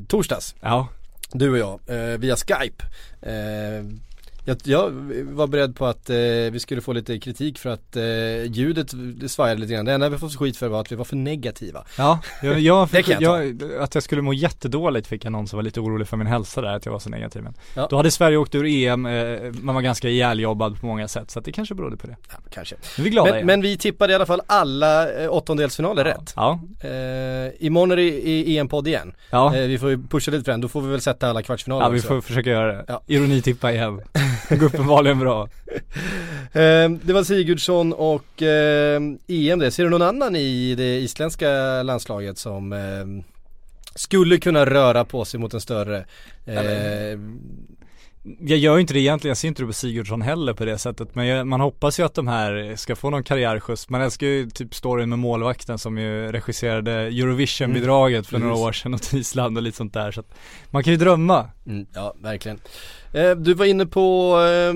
eh, 0.01 0.07
torsdags. 0.07 0.55
Ja, 0.61 0.89
du 1.33 1.51
och 1.51 1.59
jag, 1.59 1.81
eh, 1.87 2.19
via 2.19 2.37
Skype. 2.37 2.85
Eh, 3.23 3.85
jag, 4.47 4.57
jag 4.65 4.91
var 5.33 5.47
beredd 5.47 5.77
på 5.77 5.87
att 5.87 6.11
eh, 6.11 6.17
vi 6.53 6.59
skulle 6.61 6.81
få 6.81 6.93
lite 6.93 7.19
kritik 7.19 7.59
för 7.59 7.71
att 7.71 7.97
eh, 7.97 8.03
ljudet 8.53 8.87
det 9.21 9.29
svajade 9.29 9.61
lite 9.61 9.73
grann. 9.75 9.85
Det 9.85 9.93
enda 9.93 10.09
vi 10.09 10.19
fått 10.19 10.37
skit 10.37 10.57
för 10.57 10.69
var 10.69 10.81
att 10.81 10.93
vi 10.93 10.97
var 10.97 11.05
för 11.05 11.17
negativa. 11.17 11.85
ja, 11.99 12.19
jag, 12.43 12.61
jag, 12.61 12.91
kan 13.05 13.05
jag 13.21 13.47
jag, 13.47 13.63
att 13.81 13.95
jag 13.95 14.03
skulle 14.05 14.23
må 14.23 14.33
jättedåligt 14.33 15.07
fick 15.07 15.25
jag 15.25 15.33
någon 15.33 15.47
som 15.49 15.57
var 15.57 15.63
lite 15.63 15.81
orolig 15.81 16.09
för 16.09 16.17
min 16.17 16.27
hälsa 16.27 16.61
där, 16.61 16.77
att 16.77 16.87
jag 16.87 16.93
var 16.93 16.99
så 16.99 17.11
negativ 17.11 17.43
men 17.43 17.55
Ja. 17.75 17.87
Då 17.91 17.97
hade 17.97 18.11
Sverige 18.11 18.37
åkt 18.37 18.55
ur 18.55 18.65
EM, 18.67 19.07
eh, 19.07 19.39
man 19.61 19.75
var 19.75 19.83
ganska 19.83 20.09
ihjäljobbad 20.09 20.81
på 20.81 20.87
många 20.87 21.09
sätt 21.09 21.31
så 21.31 21.39
att 21.39 21.45
det 21.45 21.53
kanske 21.53 21.75
berodde 21.75 21.97
på 21.97 22.07
det. 22.07 22.17
Ja, 22.31 22.37
kanske. 22.51 22.75
Är 22.99 23.03
vi 23.03 23.11
glada 23.11 23.27
Men, 23.31 23.35
igen. 23.35 23.47
men 23.47 23.61
vi 23.63 23.77
tippade 23.77 24.13
i 24.13 24.17
alla 24.17 24.27
fall 24.27 24.41
alla 24.47 25.23
eh, 25.23 25.33
åttondelsfinaler 25.35 26.05
rätt. 26.05 26.33
Ja, 26.37 26.61
Eh, 26.81 27.53
imorgon 27.67 27.91
är 27.91 27.97
det 27.97 28.03
i 28.03 28.59
EM-podd 28.59 28.89
igen. 28.89 29.13
ja, 29.31 29.57
Eh, 29.57 29.67
vi 29.67 29.79
får 29.79 29.91
ju 29.91 30.03
pusha 30.09 30.31
lite 30.31 30.45
för 30.45 30.53
den, 30.53 30.61
då 30.61 30.69
får 30.69 30.81
vi 30.83 30.89
väl 30.89 31.01
sätta 31.01 31.31
alla 31.31 31.43
kvartsfinaler 31.43 31.85
ja 31.87 31.89
vi 31.91 31.99
också. 31.99 32.09
får 32.09 32.21
försöka 32.21 32.51
göra 32.51 32.73
det. 32.73 32.85
Ja. 32.89 33.03
Ironitippa 33.07 33.73
igen. 33.73 34.01
Det 34.49 34.57
går 34.57 34.67
uppenbarligen 34.67 35.19
bra. 35.19 35.49
Eh, 36.53 36.91
det 36.91 37.13
var 37.13 37.23
Sigurdsson 37.23 37.93
och 37.93 38.43
EM 38.43 39.59
det. 39.59 39.71
Ser 39.71 39.85
du 39.85 39.91
någon 39.91 40.03
annan 40.03 40.37
i 40.37 40.75
det 40.75 40.99
isländska 40.99 41.83
landslaget 41.83 42.39
som 42.39 42.73
eh, 42.73 43.25
skulle 43.95 44.39
kunna 44.39 44.67
röra 44.67 45.05
på 45.05 45.25
sig 45.25 45.41
mot 45.41 45.55
en 45.55 45.61
större 45.61 45.99
eh, 46.47 47.19
Jag 48.41 48.59
gör 48.59 48.75
ju 48.75 48.81
inte 48.81 48.95
det 48.95 49.01
egentligen, 49.01 49.31
jag 49.31 49.37
ser 49.37 49.49
inte 49.49 49.63
det 49.63 49.67
på 49.67 49.73
Sigurdsson 49.73 50.23
heller 50.23 50.53
på 50.53 50.65
det 50.65 50.79
sättet 50.79 51.15
Men 51.15 51.27
jag, 51.27 51.47
man 51.47 51.61
hoppas 51.61 51.99
ju 52.01 52.03
att 52.07 52.15
de 52.15 52.29
här 52.29 52.77
ska 52.77 52.97
få 52.97 53.11
någon 53.11 53.23
karriärskjuts 53.25 53.89
Man 53.89 54.01
älskar 54.01 54.27
ju 54.27 54.51
typ 54.51 54.75
storyn 54.75 55.09
med 55.09 55.19
målvakten 55.19 55.79
som 55.79 55.99
ju 55.99 56.33
regisserade 56.33 56.93
Eurovision-bidraget 56.93 58.27
för 58.27 58.39
några 58.39 58.55
år 58.55 58.73
sedan 58.73 58.95
åt 58.95 59.13
Island 59.15 59.57
och 59.57 59.63
lite 59.63 59.77
sånt 59.77 59.95
där 59.95 60.13
så 60.13 60.21
att 60.21 60.35
Man 60.71 60.85
kan 60.85 60.93
ju 60.93 60.97
drömma 60.97 61.51
mm, 61.67 61.87
Ja, 61.95 62.15
verkligen. 62.21 62.61
Eh, 63.13 63.31
du 63.31 63.55
var 63.55 63.67
inne 63.67 63.87
på 63.87 64.37
eh, 64.41 64.75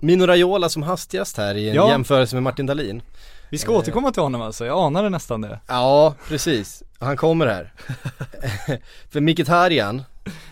Mino 0.00 0.26
Raiola 0.26 0.68
som 0.68 0.82
hastigast 0.82 1.36
här 1.36 1.54
i 1.54 1.68
en 1.68 1.74
Ja. 1.74 1.88
jämförelse 1.90 2.36
med 2.36 2.42
Martin 2.42 2.66
Dahlin. 2.66 3.02
Vi 3.50 3.58
ska 3.58 3.72
Eh. 3.72 3.78
återkomma 3.78 4.12
till 4.12 4.22
honom 4.22 4.42
alltså, 4.42 4.66
jag 4.66 4.78
anade 4.78 5.08
nästan 5.10 5.40
det 5.40 5.60
Ja, 5.68 6.14
precis. 6.28 6.82
Han 7.00 7.16
kommer 7.16 7.46
här. 7.46 7.72
För 9.10 9.20
Mkhitaryan, 9.20 10.02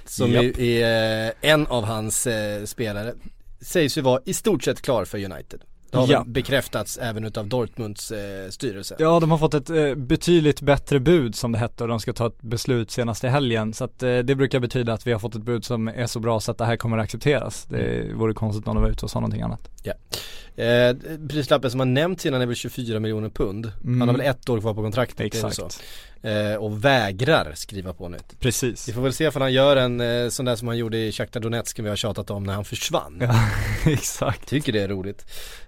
som 0.04 0.30
ju 0.30 0.52
är 0.80 1.26
eh, 1.26 1.33
en 1.52 1.66
av 1.66 1.85
hans 1.85 2.26
eh, 2.26 2.64
spelare, 2.64 3.12
sägs 3.61 3.99
ju 3.99 4.02
vara 4.02 4.21
i 4.25 4.35
stort 4.35 4.64
sett 4.64 4.83
klar 4.83 5.04
för 5.04 5.18
United. 5.25 5.61
Det 5.90 5.99
har 5.99 6.09
Ja. 6.12 6.25
bekräftats 6.26 6.99
även 6.99 7.25
utav 7.25 7.47
Dortmunds 7.49 8.11
eh, 8.11 8.50
styrelse. 8.50 8.97
Ja 8.99 9.21
de 9.21 9.30
har 9.30 9.38
fått 9.38 9.54
ett 9.54 9.71
eh, 9.71 9.95
betydligt 9.95 10.61
bättre 10.61 11.00
bud 11.00 11.35
som 11.35 11.52
det 11.52 11.59
hette 11.59 11.83
och 11.85 11.88
de 11.88 12.00
ska 12.00 12.12
ta 12.12 12.26
ett 12.26 12.42
beslut 12.42 12.90
senast 12.90 13.25
i 13.25 13.28
helgen 13.28 13.73
Så 13.75 13.85
att 13.85 14.02
eh, 14.02 14.18
det 14.18 14.35
brukar 14.35 14.61
betyda 14.61 14.92
att 14.92 15.06
vi 15.06 15.12
har 15.12 15.18
fått 15.18 15.35
ett 15.35 15.42
bud 15.42 15.64
som 15.64 15.88
är 15.88 16.06
så 16.06 16.21
bra 16.21 16.40
så 16.40 16.50
att 16.50 16.59
det 16.59 16.64
här 16.64 16.76
kommer 16.76 16.99
att 16.99 17.04
accepteras 17.04 17.64
Det 17.64 18.12
vore 18.14 18.35
konstigt 18.35 18.68
om 18.68 18.75
de 18.75 18.83
var 18.83 18.90
ute 18.90 19.04
och 19.04 19.11
sa 19.11 19.21
någonting 19.21 19.42
annat 19.42 19.68
Eh, 20.56 20.96
prislappen 21.28 21.70
som 21.70 21.80
har 21.80 21.86
nämnts 21.86 22.26
innan 22.26 22.40
är 22.40 22.46
väl 22.46 22.56
24 22.56 23.00
miljoner 23.00 23.28
pund. 23.28 23.72
Mm. 23.84 24.00
Han 24.00 24.08
har 24.08 24.16
väl 24.16 24.26
ett 24.26 24.48
år 24.48 24.60
kvar 24.60 24.74
på 24.74 24.82
kontraktet, 24.82 25.20
Exakt, 25.20 25.56
så. 25.56 25.68
Eh, 26.28 26.54
och 26.54 26.84
vägrar 26.84 27.52
skriva 27.54 27.92
på 27.92 28.08
nytt. 28.08 28.40
precis 28.40 28.88
Vi 28.88 28.92
får 28.92 29.00
väl 29.00 29.12
se 29.12 29.28
om 29.28 29.40
han 29.40 29.52
gör 29.52 29.76
en 29.76 30.00
eh, 30.00 30.28
sån 30.28 30.46
där 30.46 30.56
som 30.56 30.68
han 30.68 30.78
gjorde 30.78 30.98
i 30.98 31.12
Shakhtar 31.12 31.40
Donetsk 31.40 31.78
vi 31.78 31.88
har 31.88 31.96
tjatat 31.96 32.30
om 32.30 32.44
när 32.44 32.54
han 32.54 32.64
försvann. 32.64 33.18
Ja, 33.20 33.50
exakt 33.92 34.48
Tycker 34.48 34.72
det 34.72 34.80
är 34.80 34.88
roligt. 34.88 35.26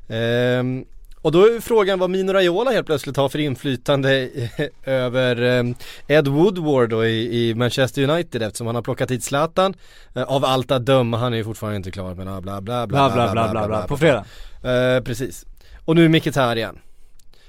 Ehm, 0.09 0.85
och 1.23 1.33
då 1.33 1.43
är 1.47 1.61
frågan 1.61 1.99
vad 1.99 2.11
Mino 2.11 2.33
Raiola 2.33 2.71
helt 2.71 2.87
plötsligt 2.87 3.17
har 3.17 3.29
för 3.29 3.39
inflytande 3.39 4.29
över 4.85 5.43
ehm, 5.43 5.75
Ed 6.07 6.29
Woodward 6.29 6.91
då 6.91 7.07
i, 7.07 7.55
Manchester 7.55 8.11
United 8.11 8.43
eftersom 8.43 8.67
han 8.67 8.77
har 8.77 8.83
plockat 8.83 9.11
hit 9.11 9.25
Zlatan. 9.25 9.75
Eh, 10.15 10.23
av 10.23 10.45
allt 10.45 10.71
att 10.71 10.87
döma, 10.87 11.17
han 11.17 11.33
är 11.33 11.37
ju 11.37 11.45
fortfarande 11.45 11.77
inte 11.77 11.91
klar 11.91 12.15
men 12.15 12.27
bla 12.27 12.41
bla 12.41 12.61
bla 12.61 12.87
Bla 12.87 13.11
bla 13.15 13.33
bla 13.33 13.51
bla 13.51 13.67
bla, 13.69 13.87
på 13.87 13.97
fredag 13.97 14.25
Eh, 14.63 15.03
precis. 15.03 15.47
Och 15.85 15.97
nu 15.97 16.09
Mkhitaryan. 16.09 16.79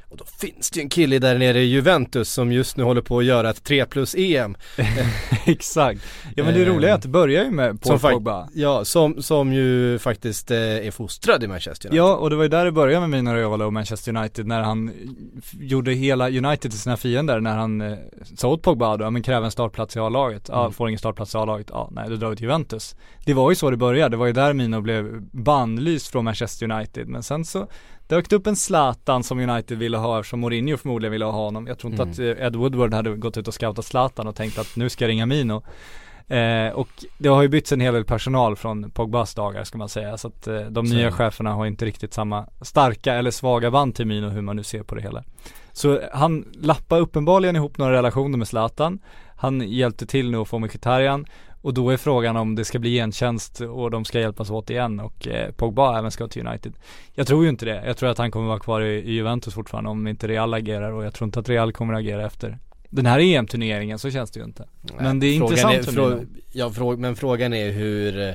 Och 0.10 0.18
då 0.18 0.26
finns 0.26 0.70
det 0.70 0.78
ju 0.80 0.84
en 0.84 0.90
kille 0.90 1.20
där 1.20 1.38
nere 1.38 1.60
i 1.62 1.66
Juventus 1.66 2.30
som 2.30 2.52
just 2.52 2.78
nu 2.78 2.84
håller 2.84 3.02
på 3.02 3.20
att 3.20 3.26
göra 3.26 3.50
ett 3.50 3.64
3 3.64 3.86
plus 3.86 4.16
EM. 4.18 4.56
Exakt. 5.46 6.02
Ja 6.36 6.44
men 6.44 6.54
det 6.54 6.66
roliga 6.66 6.92
är 6.92 6.96
att 6.96 7.02
det 7.02 7.08
börjar 7.08 7.44
ju 7.44 7.52
med 7.52 7.82
Paul 7.82 8.00
Pogba. 8.00 8.50
Ja, 8.54 8.86
som, 8.86 9.22
som 9.24 9.54
ju 9.54 10.00
faktiskt 10.00 10.52
eh, 10.52 10.58
är 10.58 10.92
fostrad 10.92 11.44
i 11.44 11.48
Manchester 11.48 11.90
United. 11.90 12.00
Ja, 12.00 12.16
och 12.16 12.30
det 12.30 12.36
var 12.36 12.44
ju 12.44 12.50
där 12.50 12.66
det 12.66 12.72
började 12.72 13.08
med 13.08 13.24
Mino 13.24 13.36
Raiola 13.36 13.66
och 13.66 13.74
Manchester 13.74 14.16
United 14.18 14.48
när 14.48 14.62
han 14.62 14.92
gjorde 15.60 15.92
hela 15.94 16.30
United 16.30 16.72
till 16.72 16.80
sina 16.80 16.98
fiender 16.98 17.40
när 17.40 17.58
han 17.58 17.82
eh, 17.82 17.98
sa 18.36 18.48
åt 18.48 18.62
Pogba 18.62 18.98
då, 18.98 19.06
ja 19.06 19.10
men 19.10 19.22
kräv 19.24 19.44
en 19.44 19.52
startplats 19.52 19.96
i 19.96 20.00
A-laget, 20.00 20.46
ja 20.52 20.60
Mm. 20.60 20.74
får 20.74 20.90
ingen 20.90 21.00
startplats 21.00 21.36
i 21.36 21.38
A-laget, 21.38 21.68
ja 21.70 21.90
nej 21.92 22.10
då 22.10 22.16
drar 22.16 22.30
vi 22.30 22.36
till 22.36 22.44
Juventus. 22.44 22.96
Det 23.26 23.34
var 23.34 23.52
ju 23.52 23.56
så 23.56 23.70
det 23.72 23.78
började, 23.78 24.10
det 24.10 24.18
var 24.18 24.26
ju 24.26 24.34
där 24.34 24.54
Mino 24.54 24.82
blev 24.82 25.22
bannlyst 25.22 26.08
från 26.08 26.26
Manchester 26.26 26.72
United, 26.72 27.08
men 27.08 27.24
sen 27.24 27.46
så 27.46 27.68
dök 28.10 28.30
det 28.30 28.36
upp 28.36 28.48
en 28.48 28.56
Zlatan 28.56 29.24
som 29.24 29.40
United 29.40 29.78
ville 29.78 29.98
ha 29.98 30.20
eftersom 30.20 30.40
Mourinho 30.40 30.78
förmodligen 30.78 31.12
ville 31.12 31.26
ha 31.26 31.32
honom. 31.32 31.68
Jag 31.68 31.80
tror 31.80 31.92
inte 31.94 32.04
Mm. 32.04 32.12
att 32.12 32.40
eh, 32.40 32.46
Ed 32.46 32.56
Woodward 32.56 32.94
hade 32.94 33.16
gått 33.16 33.38
ut 33.38 33.48
och 33.48 33.54
scoutat 33.54 33.86
Zlatan 33.86 34.28
och 34.28 34.36
tänkt 34.36 34.60
att 34.60 34.76
nu 34.76 34.90
ska 34.90 35.04
jag 35.06 35.10
ringa 35.10 35.26
Mino. 35.26 35.64
Eh, 36.28 36.70
och 36.74 36.90
det 37.18 37.30
har 37.30 37.42
ju 37.42 37.48
bytts 37.48 37.72
en 37.72 37.80
hel 37.82 37.94
del 37.94 38.06
personal 38.06 38.56
från 38.56 38.92
Pogbas 38.92 39.36
dagar 39.36 39.64
ska 39.64 39.78
man 39.78 39.90
säga 39.90 40.18
så 40.18 40.28
att 40.28 40.48
eh, 40.48 40.62
de 40.62 40.88
Så. 40.88 40.94
nya 40.96 41.12
cheferna 41.12 41.54
har 41.54 41.66
inte 41.66 41.86
riktigt 41.86 42.14
samma 42.14 42.46
starka 42.62 43.14
eller 43.14 43.32
svaga 43.32 43.72
band 43.72 43.96
till 43.96 44.08
Mino 44.08 44.30
hur 44.30 44.42
man 44.42 44.56
nu 44.56 44.64
ser 44.64 44.84
på 44.84 44.96
det 44.96 45.02
hela. 45.02 45.24
Så 45.72 46.02
han 46.14 46.46
lappar 46.62 47.00
uppenbarligen 47.00 47.56
ihop 47.56 47.78
några 47.78 47.94
relationer 47.94 48.38
med 48.38 48.48
Zlatan. 48.48 49.00
Han 49.36 49.62
hjälpte 49.72 50.06
till 50.06 50.32
nu 50.32 50.38
att 50.38 50.48
få 50.48 50.60
Mkhitaryan 50.60 51.26
och 51.62 51.74
då 51.74 51.90
är 51.90 51.98
frågan 51.98 52.38
om 52.38 52.56
det 52.56 52.66
ska 52.66 52.80
bli 52.80 52.96
gentjänst 52.96 53.62
och 53.62 53.92
de 53.92 54.06
ska 54.06 54.20
hjälpas 54.20 54.50
åt 54.50 54.70
igen 54.70 55.00
och 55.00 55.28
eh, 55.28 55.52
Pogba 55.52 56.00
även 56.00 56.12
ska 56.12 56.28
till 56.28 56.48
United. 56.48 56.74
Jag 57.14 57.28
tror 57.28 57.44
ju 57.44 57.50
inte 57.50 57.66
det. 57.66 57.84
Jag 57.86 57.98
tror 57.98 58.10
att 58.10 58.18
han 58.18 58.32
kommer 58.32 58.48
vara 58.48 58.60
kvar 58.60 58.82
i, 58.82 59.00
i 59.00 59.12
Juventus 59.12 59.54
fortfarande 59.54 59.90
om 59.90 60.08
inte 60.08 60.28
Real 60.28 60.54
agerar 60.54 60.92
och 60.92 61.06
jag 61.06 61.14
tror 61.14 61.26
inte 61.26 61.40
att 61.40 61.50
Real 61.50 61.72
kommer 61.72 61.94
att 61.94 62.00
agera 62.00 62.26
efter 62.26 62.58
den 62.90 63.06
här 63.06 63.20
EM-turneringen, 63.20 64.00
så 64.00 64.12
känns 64.12 64.32
det 64.32 64.40
ju 64.40 64.46
inte. 64.46 64.68
Men 65.00 65.20
det 65.20 65.28
är 65.28 65.38
Frågan 65.40 65.52
intressant 65.52 65.88
är, 65.88 66.02
frå-. 66.02 66.28
Ja, 66.52 66.70
frå- 66.70 66.98
men 66.98 67.16
frågan 67.16 67.54
är 67.54 67.72
hur 67.72 68.20
eh, 68.28 68.34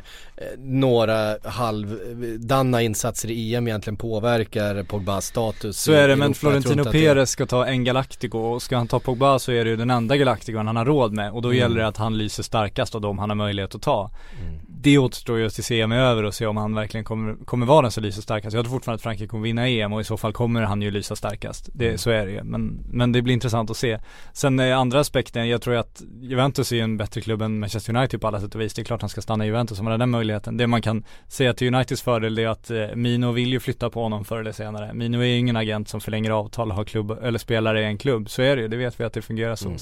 några 0.58 1.37
halvdana 1.44 2.82
insatser 2.82 3.30
i 3.30 3.54
EM 3.54 3.68
egentligen 3.68 3.96
påverkar 3.96 4.82
Pogbas 4.82 5.26
status 5.26 5.80
Så 5.80 5.92
är 5.92 6.08
det, 6.08 6.16
men 6.16 6.34
Florentino 6.34 6.84
Perez 6.84 7.30
ska 7.30 7.46
ta 7.46 7.66
en 7.66 7.84
Galactico 7.84 8.38
och 8.38 8.62
ska 8.62 8.76
han 8.76 8.88
ta 8.88 9.00
Pogba 9.00 9.38
så 9.38 9.52
är 9.52 9.64
det 9.64 9.70
ju 9.70 9.76
den 9.76 9.90
enda 9.90 10.16
Galacticon 10.16 10.66
han 10.66 10.76
har 10.76 10.84
råd 10.84 11.12
med 11.12 11.32
och 11.32 11.42
då 11.42 11.49
Mm. 11.49 11.58
gäller 11.58 11.80
det 11.80 11.87
att 11.87 11.96
han 11.96 12.18
lyser 12.18 12.42
starkast 12.42 12.94
av 12.94 13.00
dem 13.00 13.18
han 13.18 13.30
har 13.30 13.37
möjlighet 13.37 13.75
att 13.75 13.82
ta. 13.82 14.11
Mm. 14.46 14.61
Det 14.84 14.98
återstår 14.98 15.38
ju 15.38 15.50
till 15.50 15.80
EM 15.80 15.92
är 15.92 15.98
över 15.98 16.22
och 16.22 16.34
se 16.34 16.46
om 16.46 16.56
han 16.56 16.74
verkligen 16.74 17.04
kommer, 17.04 17.44
kommer 17.44 17.66
vara 17.66 17.82
den 17.82 17.90
som 17.90 18.02
lyser 18.02 18.22
starkast. 18.22 18.54
Jag 18.54 18.64
tror 18.64 18.72
fortfarande 18.72 18.96
att 18.96 19.02
Frankrike 19.02 19.28
kommer 19.28 19.44
vinna 19.44 19.68
EM 19.68 19.92
och 19.92 20.00
i 20.00 20.04
så 20.04 20.16
fall 20.16 20.32
kommer 20.32 20.62
han 20.62 20.82
ju 20.82 20.90
lysa 20.90 21.16
starkast. 21.16 21.68
Det, 21.72 21.84
Mm. 21.84 21.98
Så 21.98 22.10
är 22.10 22.26
det 22.26 22.32
ju, 22.32 22.42
men, 22.42 22.84
men 22.90 23.12
det 23.12 23.22
blir 23.22 23.34
intressant 23.34 23.70
att 23.70 23.76
se. 23.76 23.98
Sen 24.32 24.60
eh, 24.60 24.78
andra 24.78 25.00
aspekten, 25.00 25.48
jag 25.48 25.62
tror 25.62 25.74
ju 25.74 25.80
att 25.80 26.02
Juventus 26.20 26.72
är 26.72 26.76
ju 26.76 26.82
en 26.82 26.96
bättre 26.96 27.20
klubb 27.20 27.42
än 27.42 27.58
Manchester 27.58 27.96
United 27.96 28.20
på 28.20 28.26
alla 28.26 28.40
sätt 28.40 28.54
och 28.54 28.60
vis. 28.60 28.74
Det 28.74 28.82
är 28.82 28.84
klart 28.84 29.00
han 29.00 29.10
ska 29.10 29.22
stanna 29.22 29.44
i 29.44 29.46
Juventus 29.46 29.80
om 29.80 29.86
han 29.86 29.90
har 29.90 29.98
den 29.98 30.10
möjligheten. 30.10 30.56
Det 30.56 30.66
man 30.66 30.82
kan 30.82 31.04
säga 31.28 31.54
till 31.54 31.74
Uniteds 31.74 32.02
fördel 32.02 32.38
är 32.38 32.48
att 32.48 32.70
eh, 32.70 32.86
Mino 32.94 33.32
vill 33.32 33.52
ju 33.52 33.60
flytta 33.60 33.90
på 33.90 34.02
honom 34.02 34.24
förr 34.24 34.38
eller 34.40 34.52
senare. 34.52 34.94
Mino 34.94 35.18
är 35.18 35.24
ju 35.24 35.38
ingen 35.38 35.56
agent 35.56 35.88
som 35.88 36.00
förlänger 36.00 36.30
avtal 36.30 36.70
och 36.70 36.76
har 36.76 36.84
klubb, 36.84 37.10
eller 37.22 37.38
spelare 37.38 37.82
i 37.82 37.84
en 37.84 37.98
klubb. 37.98 38.30
Så 38.30 38.42
är 38.42 38.56
det 38.56 38.62
ju, 38.62 38.68
det 38.68 38.76
vet 38.76 39.00
vi 39.00 39.04
att 39.04 39.12
det 39.12 39.22
fungerar 39.22 39.56
så. 39.56 39.68
Mm 39.68 39.78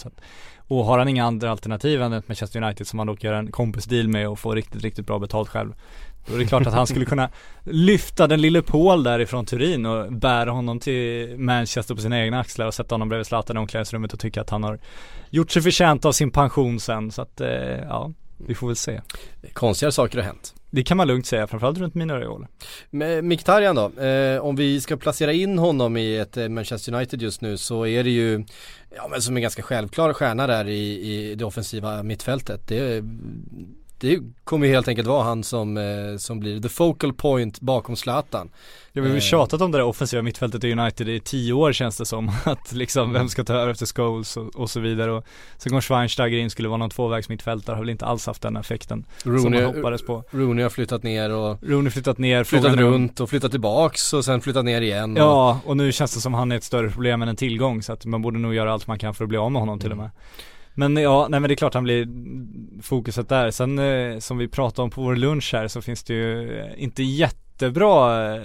och 0.78 0.84
har 0.84 0.98
han 0.98 1.08
inga 1.08 1.24
andra 1.24 1.50
alternativ 1.50 2.02
än 2.02 2.12
ett 2.12 2.28
Manchester 2.28 2.62
United 2.62 2.86
som 2.86 2.98
han 2.98 3.06
dock 3.06 3.24
gör 3.24 3.32
en 3.32 3.52
kompisdeal 3.52 4.08
med 4.08 4.28
och 4.28 4.38
får 4.38 4.54
riktigt, 4.54 4.82
riktigt 4.82 5.06
bra 5.06 5.18
betalt 5.18 5.48
själv. 5.48 5.74
Då 6.26 6.34
är 6.34 6.38
det 6.38 6.46
klart 6.46 6.66
att 6.66 6.74
han 6.74 6.86
skulle 6.86 7.04
kunna 7.04 7.30
lyfta 7.64 8.26
den 8.26 8.40
lille 8.40 8.62
Paul 8.62 9.02
därifrån 9.02 9.46
Turin 9.46 9.86
och 9.86 10.12
bära 10.12 10.50
honom 10.50 10.80
till 10.80 11.38
Manchester 11.38 11.94
på 11.94 12.00
sina 12.00 12.20
egna 12.20 12.40
axlar 12.40 12.66
och 12.66 12.74
sätta 12.74 12.94
honom 12.94 13.08
bredvid 13.08 13.26
Zlatan 13.26 13.56
i 13.56 13.60
omklädningsrummet 13.60 14.12
och 14.12 14.20
tycka 14.20 14.40
att 14.40 14.50
han 14.50 14.64
har 14.64 14.78
gjort 15.30 15.50
sig 15.50 15.62
förtjänt 15.62 16.04
av 16.04 16.12
sin 16.12 16.30
pension 16.30 16.80
sen. 16.80 17.10
Så 17.10 17.22
att, 17.22 17.40
eh, 17.40 17.48
ja, 17.88 18.12
vi 18.36 18.54
får 18.54 18.66
väl 18.66 18.76
se. 18.76 19.00
Konstigare 19.52 19.92
saker 19.92 20.18
har 20.18 20.24
hänt. 20.24 20.54
Det 20.74 20.82
kan 20.82 20.96
man 20.96 21.06
lugnt 21.06 21.26
säga, 21.26 21.46
framförallt 21.46 21.78
runt 21.78 21.94
mina 21.94 22.20
Raiola. 22.20 22.48
Med 22.90 23.24
Mkhitaryan 23.24 23.76
då, 23.76 24.02
eh, 24.02 24.40
om 24.40 24.56
vi 24.56 24.80
ska 24.80 24.96
placera 24.96 25.32
in 25.32 25.58
honom 25.58 25.96
i 25.96 26.18
ett 26.18 26.36
eh, 26.36 26.48
Manchester 26.48 26.94
United 26.94 27.22
just 27.22 27.40
nu 27.40 27.56
så 27.56 27.86
är 27.86 28.04
det 28.04 28.10
ju, 28.10 28.44
ja 28.96 29.08
men 29.08 29.22
som 29.22 29.36
en 29.36 29.42
ganska 29.42 29.62
självklar 29.62 30.12
stjärna 30.12 30.46
där 30.46 30.68
i, 30.68 31.12
i 31.12 31.34
det 31.34 31.44
offensiva 31.44 32.02
mittfältet. 32.02 32.68
Det, 32.68 33.04
det 34.02 34.20
kommer 34.44 34.66
ju 34.66 34.72
helt 34.72 34.88
enkelt 34.88 35.08
vara 35.08 35.22
han 35.22 35.44
som, 35.44 35.76
eh, 35.76 36.16
som 36.18 36.40
blir 36.40 36.60
the 36.60 36.68
focal 36.68 37.12
point 37.12 37.60
bakom 37.60 37.96
Zlatan. 37.96 38.50
Jag 38.92 39.02
har 39.02 39.08
väl 39.08 39.16
Eh. 39.16 39.20
tjatat 39.22 39.60
om 39.60 39.72
det 39.72 39.78
där 39.78 39.84
offensiva 39.84 40.22
mittfältet 40.22 40.64
i 40.64 40.72
United 40.72 41.08
i 41.08 41.20
tio 41.20 41.52
år 41.52 41.72
känns 41.72 41.96
det 41.96 42.06
som. 42.06 42.28
Att 42.44 42.72
liksom, 42.72 43.12
vem 43.12 43.28
ska 43.28 43.44
ta 43.44 43.54
över 43.54 43.72
efter 43.72 43.86
Scholes 43.86 44.36
och, 44.36 44.56
och 44.56 44.70
så 44.70 44.80
vidare. 44.80 45.12
Och 45.12 45.24
sen 45.58 45.72
kom 45.72 45.80
Schweinsteiger 45.80 46.38
in, 46.38 46.50
skulle 46.50 46.68
vara 46.68 46.78
någon 46.78 46.90
tvåvägsmittfältare, 46.90 47.74
har 47.74 47.80
väl 47.82 47.90
inte 47.90 48.04
alls 48.06 48.26
haft 48.26 48.42
den 48.42 48.56
effekten 48.56 49.04
som 49.22 49.32
man 49.32 49.42
Rooney, 49.42 49.62
hoppades 49.62 50.02
på. 50.02 50.24
Rooney 50.30 50.62
har 50.62 50.70
flyttat 50.70 51.02
ner 51.02 51.30
och 51.32 51.58
Rooney 51.62 51.90
flyttat 51.90 52.18
ner, 52.18 52.44
flyttat 52.44 52.76
runt 52.76 53.20
och 53.20 53.30
flyttat 53.30 53.50
tillbaks 53.50 54.12
och 54.12 54.24
sen 54.24 54.40
flyttat 54.40 54.64
ner 54.64 54.80
igen. 54.80 55.12
Och, 55.12 55.18
Ja, 55.22 55.60
och 55.64 55.76
nu 55.76 55.92
känns 55.92 56.14
det 56.14 56.20
som 56.20 56.34
han 56.34 56.52
är 56.52 56.56
ett 56.56 56.64
större 56.64 56.90
problem 56.90 57.22
än 57.22 57.28
en 57.28 57.36
tillgång 57.36 57.82
så 57.82 57.92
att 57.92 58.04
man 58.06 58.22
borde 58.22 58.38
nog 58.38 58.54
göra 58.54 58.72
allt 58.72 58.86
man 58.86 58.98
kan 58.98 59.14
för 59.14 59.24
att 59.24 59.28
bli 59.28 59.38
av 59.38 59.52
med 59.52 59.62
honom 59.62 59.78
till 59.78 59.90
och 59.90 59.96
med. 59.96 60.10
Men 60.74 60.96
ja, 60.96 61.26
nej 61.30 61.40
men 61.40 61.48
det 61.48 61.54
är 61.54 61.56
klart 61.56 61.74
han 61.74 61.84
blir 61.84 62.08
fokuset 62.82 63.28
där. 63.28 63.50
Sen 63.50 63.78
eh, 63.78 64.18
som 64.18 64.38
vi 64.38 64.48
pratade 64.48 64.84
om 64.84 64.90
på 64.90 65.02
vår 65.02 65.16
lunch 65.16 65.50
här 65.52 65.68
så 65.68 65.82
finns 65.82 66.04
det 66.04 66.14
ju 66.14 66.58
eh, 66.60 66.82
inte 66.82 67.02
jättebra 67.02 68.34
eh, 68.34 68.42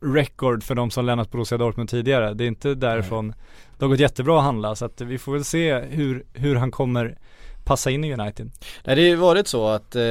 record 0.00 0.62
för 0.62 0.74
de 0.74 0.90
som 0.90 1.04
lämnat 1.04 1.30
Borussia 1.30 1.58
Dortmund 1.58 1.88
tidigare. 1.88 2.34
Det 2.34 2.44
är 2.44 2.48
inte 2.48 2.74
därifrån 2.74 3.34
det 3.80 3.84
har 3.84 3.90
gått 3.90 4.00
jättebra 4.00 4.38
att 4.38 4.44
handla 4.44 4.74
så 4.74 4.84
att 4.84 5.00
vi 5.00 5.18
får 5.18 5.32
väl 5.32 5.44
se 5.44 5.78
hur, 5.78 6.24
hur 6.32 6.56
han 6.56 6.70
kommer 6.70 7.18
passa 7.70 7.90
in 7.90 8.04
i 8.04 8.12
United. 8.12 8.50
Nej 8.84 8.96
det 8.96 9.02
har 9.02 9.08
ju 9.08 9.16
varit 9.16 9.48
så 9.48 9.68
att 9.68 9.96
eh, 9.96 10.02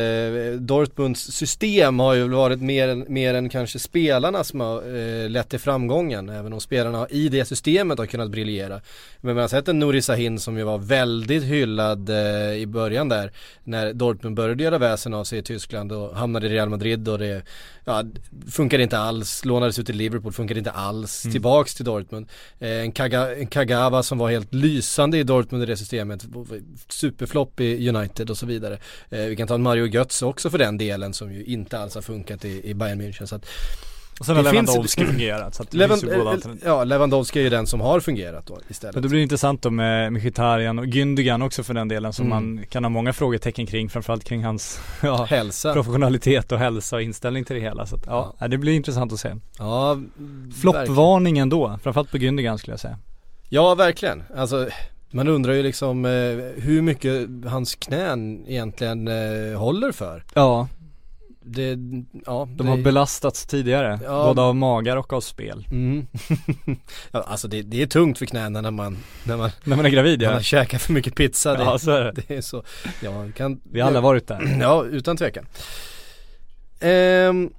Dortmunds 0.60 1.22
system 1.22 2.00
har 2.00 2.14
ju 2.14 2.28
varit 2.28 2.62
mer 2.62 2.88
än, 2.88 3.06
mer 3.08 3.34
än 3.34 3.50
kanske 3.50 3.80
spelarna 3.80 4.44
som 4.44 4.60
har 4.60 4.78
eh, 4.96 5.30
lett 5.30 5.50
till 5.50 5.60
framgången. 5.60 6.30
Även 6.30 6.54
om 6.54 6.60
spelarna 6.60 7.08
i 7.10 7.30
det 7.30 7.46
systemet 7.46 8.00
har 8.00 8.06
kunnat 8.06 8.30
briljera. 8.30 8.82
Men 9.22 9.36
man 9.36 9.42
har 9.42 9.48
sett 9.48 9.68
en 9.68 9.80
Nouri 9.80 10.02
Sahin 10.02 10.40
som 10.40 10.58
ju 10.58 10.64
var 10.64 10.78
väldigt 10.78 11.44
hyllad 11.44 12.10
eh, 12.10 12.54
i 12.54 12.66
början 12.68 13.10
där. 13.10 13.32
När 13.64 13.94
Dortmund 13.94 14.36
började 14.36 14.64
göra 14.64 14.78
väsen 14.78 15.14
av 15.14 15.24
sig 15.24 15.40
i 15.40 15.44
Tyskland 15.44 15.92
och 15.92 16.16
hamnade 16.16 16.48
i 16.48 16.50
Real 16.50 16.70
Madrid 16.70 17.08
och 17.10 17.20
det 17.20 17.44
ja, 17.86 18.04
funkade 18.52 18.84
inte 18.84 18.98
alls. 18.98 19.46
Lånades 19.46 19.80
ut 19.80 19.86
till 19.86 19.98
Liverpool, 19.98 20.34
funkade 20.34 20.58
inte 20.58 20.72
alls. 20.72 21.26
Mm. 21.26 21.32
Tillbaks 21.32 21.76
till 21.76 21.86
Dortmund. 21.86 22.30
Eh, 22.60 22.70
en, 22.70 22.92
Kaga, 22.92 23.36
en 23.36 23.48
Kagawa 23.48 24.04
som 24.04 24.18
var 24.18 24.30
helt 24.30 24.54
lysande 24.54 25.18
i 25.18 25.24
Dortmund 25.24 25.64
i 25.64 25.66
det 25.66 25.78
systemet. 25.78 26.26
Superflopp 26.90 27.49
i 27.58 27.90
United 27.90 28.30
och 28.30 28.38
så 28.38 28.46
vidare. 28.46 28.78
Eh, 29.10 29.20
vi 29.20 29.36
kan 29.36 29.48
ta 29.48 29.56
en 29.56 29.62
Mario 29.62 29.86
Götze 29.86 30.26
också 30.26 30.50
för 30.50 30.58
den 30.58 30.78
delen 30.78 31.14
som 31.14 31.34
ju 31.34 31.44
inte 31.44 31.80
alls 31.80 31.96
har 31.96 32.02
funkat 32.02 32.46
i, 32.46 32.70
i 32.70 32.74
Bayern 32.74 33.02
München. 33.02 33.26
Så 33.26 33.36
att 33.36 33.46
Och 34.20 34.26
sen 34.26 34.36
har 34.36 34.44
Det 34.44 34.50
finns- 34.50 34.68
Lewandowski 34.70 35.06
fungerat 35.12 35.56
så 35.56 35.64
att 35.64 35.74
Levan, 35.74 36.00
finns 36.00 36.46
eh, 36.46 36.52
ja, 36.66 36.84
Lewandowski 36.84 37.40
är 37.40 37.44
ju 37.44 37.50
den 37.50 37.68
som 37.68 37.82
har 37.82 38.00
fungerat 38.00 38.46
då 38.46 38.60
istället. 38.68 38.96
Men 38.96 39.04
det 39.04 39.10
blir 39.10 39.20
intressant 39.22 39.62
då 39.62 39.70
med 39.70 40.14
Mkhitaryan 40.14 40.80
och 40.80 40.86
Gündogan 40.86 41.46
också 41.46 41.64
för 41.64 41.74
den 41.74 41.88
delen 41.88 42.14
som 42.14 42.26
Mm. 42.32 42.56
man 42.56 42.66
kan 42.66 42.84
ha 42.84 42.90
många 42.90 43.14
frågetecken 43.14 43.66
kring 43.66 43.90
framförallt 43.90 44.24
kring 44.24 44.44
hans 44.44 44.80
ja, 45.04 45.24
Hälsa. 45.30 45.74
professionalitet 45.74 46.52
och 46.52 46.60
hälsa 46.60 46.96
och 46.96 47.02
inställning 47.02 47.46
till 47.46 47.56
det 47.56 47.62
hela 47.62 47.86
så 47.86 47.96
att, 47.96 48.04
ja, 48.06 48.36
det 48.48 48.58
blir 48.58 48.74
intressant 48.74 49.14
att 49.14 49.20
se. 49.20 49.36
Ja. 49.60 49.98
Floppvarning 50.62 51.38
ändå, 51.38 51.80
framförallt 51.84 52.12
på 52.12 52.18
Gündogan 52.18 52.58
skulle 52.58 52.74
jag 52.74 52.80
säga. 52.80 52.98
Ja, 53.50 53.76
verkligen. 53.76 54.24
Alltså 54.36 54.70
man 55.12 55.28
undrar 55.28 55.54
ju 55.54 55.64
liksom 55.64 56.06
eh, 56.06 56.12
hur 56.64 56.82
mycket 56.82 57.28
hans 57.46 57.76
knän 57.76 58.46
egentligen 58.48 59.08
eh, 59.08 59.60
håller 59.60 59.92
för. 59.92 60.24
Ja, 60.34 60.68
Det, 61.42 61.70
ja, 62.26 62.48
de 62.56 62.58
det, 62.66 62.70
har 62.70 62.78
belastats 62.78 63.46
tidigare, 63.46 64.00
Ja. 64.04 64.24
både 64.26 64.42
av 64.42 64.56
magar 64.56 64.98
och 64.98 65.14
av 65.14 65.22
spel. 65.22 65.66
Mm. 65.72 66.08
ja, 67.12 67.24
alltså 67.28 67.48
det, 67.48 67.62
det 67.62 67.82
är 67.82 67.88
tungt 67.88 68.18
för 68.18 68.26
knäna 68.26 68.62
när 68.62 68.72
man, 68.72 68.98
när 69.24 69.38
man, 69.38 69.50
När 69.64 69.76
man 69.76 69.86
är 69.86 69.90
gravid 69.90 70.20
när 70.20 70.28
man 70.28 70.36
ja. 70.36 70.42
käkar 70.42 70.78
för 70.78 70.94
mycket 70.94 71.16
pizza. 71.16 71.54
Det, 71.54 71.64
Ja, 71.64 71.80
så 71.80 71.92
är 71.92 72.04
det. 72.04 72.12
det 72.28 72.36
är 72.38 72.42
så, 72.42 72.64
ja, 73.02 73.22
vi 73.22 73.32
kan 73.32 73.62
Vi 73.72 73.80
har 73.80 73.88
alla 73.88 74.02
varit 74.02 74.28
där. 74.28 74.58
Ja, 74.62 74.86
utan 74.86 75.18
tvekan. 75.18 75.46
Ehm, 76.80 77.50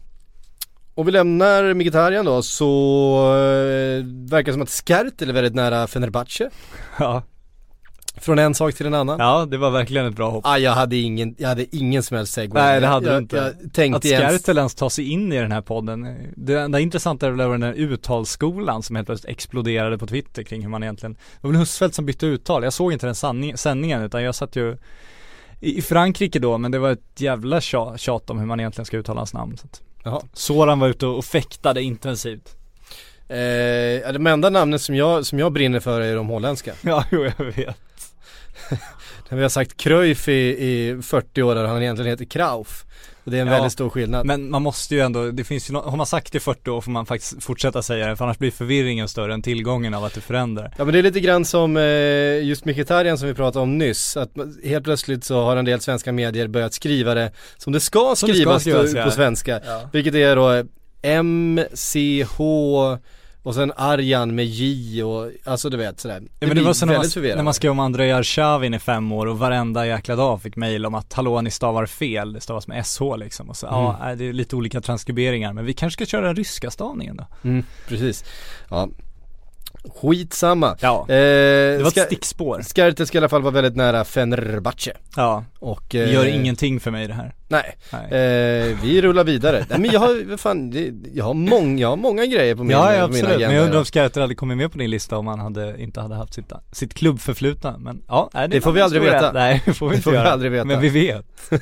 och 0.95 1.09
vi 1.09 1.13
lämnar 1.13 1.75
Mkhitaryan 1.75 2.25
då 2.25 2.43
så 2.43 3.19
eh, 3.35 4.05
verkar 4.31 4.45
det 4.47 4.53
som 4.53 4.63
att 4.63 4.71
Skertel 4.71 5.29
är 5.29 5.33
väldigt 5.33 5.55
nära 5.55 5.87
Fenerbahce. 5.87 6.51
Ja. 6.99 7.23
Från 8.21 8.39
en 8.39 8.55
sak 8.55 8.75
till 8.75 8.87
en 8.87 8.95
annan. 8.95 9.19
ja, 9.19 9.47
det 9.51 9.59
var 9.59 9.71
verkligen 9.71 10.07
ett 10.07 10.17
bra 10.17 10.31
hopp. 10.31 10.47
Ah, 10.47 10.59
jag 10.59 10.73
hade 10.73 10.97
ingen, 10.97 11.35
jag 11.39 11.49
hade 11.49 11.77
ingen 11.77 12.03
som 12.03 12.17
helst 12.17 12.33
segway. 12.33 12.63
Nej, 12.63 12.81
det 12.81 12.87
hade 12.87 13.07
jag, 13.07 13.15
du 13.15 13.19
inte. 13.19 13.37
Jag 13.37 13.73
tänkte 13.73 13.97
Att 13.97 14.31
Skertel 14.31 14.59
ens 14.59 14.75
tar 14.75 14.89
sig 14.89 15.11
in 15.11 15.33
i 15.33 15.37
den 15.37 15.53
här 15.53 15.61
podden 15.63 16.17
Det 16.37 16.61
enda 16.61 16.81
intressanta 16.81 17.27
är 17.27 17.31
väl 17.31 17.51
den 17.51 17.63
här 17.63 17.73
uttalsskolan 17.75 18.83
som 18.83 18.97
helt 18.97 19.09
plötsligt 19.09 19.31
exploderade 19.33 19.99
på 19.99 20.07
Twitter 20.07 20.43
kring 20.43 20.63
hur 20.63 20.69
man 20.69 20.83
egentligen 20.83 21.13
Det 21.15 21.19
var 21.41 21.51
väl 21.51 21.59
Husfeldt 21.61 21.95
som 21.95 22.07
bytte 22.07 22.27
uttal, 22.27 22.65
jag 22.65 22.73
såg 22.73 22.93
inte 22.93 23.07
den 23.07 23.15
sanning, 23.15 23.57
sändningen 23.57 24.03
utan 24.03 24.23
jag 24.23 24.35
satt 24.35 24.57
ju 24.57 24.77
i 25.61 25.83
Frankrike 25.83 26.39
då 26.39 26.59
men 26.59 26.71
det 26.71 26.79
var 26.79 26.91
ett 26.91 27.21
jävla 27.21 27.61
tja- 27.61 27.97
tjat 27.97 28.31
om 28.31 28.39
hur 28.39 28.47
man 28.47 28.61
egentligen 28.61 28.87
ska 28.87 28.97
uttala 28.97 29.21
hans 29.21 29.35
namn 29.35 29.57
så 29.57 29.67
att 29.67 29.81
Jaha. 30.05 30.21
Soran 30.33 30.79
var 30.81 30.89
ute 30.89 31.07
och 31.07 31.25
fäktade 31.25 31.83
intensivt 31.83 32.57
Eh, 33.29 34.13
de 34.13 34.27
enda 34.27 34.51
namnen 34.51 34.79
som 34.79 34.95
jag, 34.95 35.27
som 35.27 35.39
jag 35.39 35.53
brinner 35.53 35.81
för 35.81 36.01
är 36.01 36.17
de 36.17 36.29
holländska. 36.29 36.73
Ja, 36.83 37.05
jo 37.11 37.25
jag 37.39 37.45
vet. 37.45 37.77
När 39.29 39.37
vi 39.37 39.43
har 39.43 39.49
sagt 39.51 39.77
Cruyff 39.77 40.29
i, 40.29 40.33
i 40.33 40.99
40 41.03 41.43
år 41.43 41.57
och 41.57 41.69
han 41.69 41.83
egentligen 41.83 42.11
heter 42.11 42.25
Krauf. 42.25 42.85
Och 43.25 43.31
det 43.31 43.37
är 43.37 43.41
en 43.43 43.47
Ja, 43.49 43.55
väldigt 43.55 43.73
stor 43.73 43.91
skillnad. 43.91 44.27
Men 44.27 44.51
man 44.51 44.63
måste 44.63 44.95
ju 44.95 45.01
ändå, 45.01 45.31
det 45.31 45.45
finns 45.45 45.71
ju 45.71 45.73
nå- 45.75 45.83
har 45.83 45.97
man 45.97 46.07
sagt 46.07 46.33
det 46.33 46.37
i 46.37 46.41
40 46.41 46.71
år 46.71 46.81
får 46.81 46.91
man 46.91 47.07
faktiskt 47.07 47.43
fortsätta 47.45 47.83
säga 47.83 48.07
det 48.07 48.17
för 48.17 48.25
annars 48.25 48.39
blir 48.39 48.51
förvirringen 48.51 49.09
större 49.09 49.35
än 49.35 49.43
tillgången 49.43 49.95
av 49.95 50.05
att 50.05 50.15
det 50.15 50.21
förändrar. 50.21 50.75
Ja 50.79 50.85
men 50.85 50.93
det 50.93 50.99
är 50.99 51.03
lite 51.03 51.21
grann 51.21 51.45
som 51.45 51.77
eh, 51.77 51.83
just 52.45 52.65
Mkhitaryan 52.65 53.19
som 53.19 53.29
vi 53.29 53.35
pratade 53.35 53.63
om 53.63 53.79
nyss. 53.79 54.17
Att 54.17 54.31
helt 54.65 54.85
plötsligt 54.85 55.25
så 55.25 55.43
har 55.43 55.57
en 55.57 55.65
del 55.65 55.81
svenska 55.81 56.13
medier 56.13 56.49
börjat 56.49 56.75
skriva 56.75 57.15
det 57.15 57.33
som 57.57 57.73
det 57.73 57.81
ska 57.81 58.15
Som 58.17 58.29
det 58.29 58.35
ska 58.35 58.43
skrivas, 58.59 58.63
skrivas, 58.63 58.93
på, 58.93 58.99
ja. 58.99 59.05
på 59.05 59.11
svenska. 59.11 59.61
Ja. 59.67 59.89
Vilket 59.93 60.15
är 60.15 60.37
då 60.37 60.65
M, 61.03 61.61
C, 61.75 62.27
H 62.37 62.99
och 63.42 63.55
sen 63.55 63.72
Arjan 63.76 64.35
med 64.35 64.44
J 64.46 65.03
och 65.05 65.31
alltså 65.44 65.70
du 65.70 65.76
vet 65.76 66.00
sådär. 66.00 66.22
Ja, 66.40 66.46
men 66.46 66.57
det 66.57 66.62
var 66.62 66.72
så 66.72 66.87
när 66.87 66.94
man, 66.96 67.37
när 67.37 67.42
man 67.42 67.55
skrev 67.55 67.70
om 67.70 67.81
Andrei 67.81 68.12
Arshavin 68.12 68.74
i 68.74 68.79
fem 68.79 69.12
år 69.12 69.26
och 69.26 69.38
varenda 69.38 69.87
jäkla 69.87 70.16
dag 70.16 70.42
fick 70.42 70.57
mejl 70.57 70.87
om 70.87 70.94
att 70.94 71.12
hallå 71.12 71.40
ni 71.40 71.50
stavar 71.50 71.87
fel, 71.87 72.33
det 72.33 72.40
stavas 72.40 72.66
med 72.66 72.87
SH 72.87 73.00
liksom 73.16 73.50
och 73.50 73.57
så, 73.57 73.66
ja 73.66 73.88
Mm. 73.90 74.00
nej, 74.03 74.16
det 74.16 74.29
är 74.29 74.33
lite 74.33 74.57
olika 74.57 74.81
transkriberingar 74.81 75.53
men 75.53 75.64
vi 75.64 75.72
kanske 75.74 76.05
ska 76.05 76.11
köra 76.11 76.26
den 76.26 76.37
ryska 76.37 76.70
stavningen 76.70 77.16
då? 77.16 77.26
Mm, 77.48 77.64
precis. 77.88 78.24
Ja. 78.70 78.88
Skitsamma. 80.00 80.76
Ja, 80.81 81.00
Eh, 81.03 81.07
det 81.09 81.81
var 81.83 81.88
ett 81.98 82.07
stickspår. 82.07 82.61
Skartes 82.62 83.09
ska 83.09 83.18
i 83.18 83.20
alla 83.20 83.29
fall 83.29 83.42
vara 83.42 83.53
väldigt 83.55 83.76
nära 83.76 84.05
Fenerbahce. 84.05 84.92
Ja, 85.16 85.44
Och, 85.59 85.85
det 85.90 86.03
eh, 86.03 86.12
gör 86.12 86.26
ingenting 86.26 86.81
för 86.81 86.90
mig 86.90 87.09
det 87.09 87.14
här. 87.14 87.35
Nej, 87.51 87.77
Nej. 87.93 88.71
eh, 88.71 88.77
vi 88.83 89.03
rullar 89.03 89.25
vidare. 89.25 89.67
Nej 89.71 89.79
men 89.81 89.91
jag 89.91 90.01
har, 90.01 90.37
fan, 90.37 90.71
det, 90.71 90.93
jag 91.15 91.25
har 91.25 91.35
många, 91.35 91.81
jag 91.81 91.89
har 91.89 91.97
många 91.97 92.27
grejer 92.27 92.55
på 92.55 92.63
min, 92.65 92.71
ja, 92.71 92.95
ja 92.95 93.03
absolut, 93.05 93.41
men 93.41 93.55
jag 93.55 93.65
undrar 93.65 93.79
om 93.79 93.85
Skarter 93.85 94.21
hade 94.21 94.35
kommit 94.35 94.57
med 94.57 94.73
på 94.73 94.79
din 94.79 94.91
lista 94.91 95.19
om 95.19 95.27
han 95.27 95.41
hade, 95.41 95.83
inte 95.83 96.01
hade 96.01 96.15
haft 96.15 96.35
sitt, 96.35 96.53
sitt 96.73 96.95
klubbförflutna 96.95 97.79
Men 97.79 98.03
ja, 98.09 98.31
nej, 98.35 98.49
Det 98.49 98.61
får 98.61 98.73
vi 98.73 98.81
aldrig 98.81 99.03
veta. 99.03 99.33
Nej, 99.33 99.63
det 99.67 99.73
får 99.75 99.87
vi 99.89 99.91
Det 99.91 99.97
inte 99.97 100.05
får 100.05 100.11
vi 100.11 100.17
göra. 100.17 100.31
aldrig 100.31 100.53
veta. 100.53 100.65
Men 100.65 100.81
vi 100.81 100.89
vet 100.89 101.27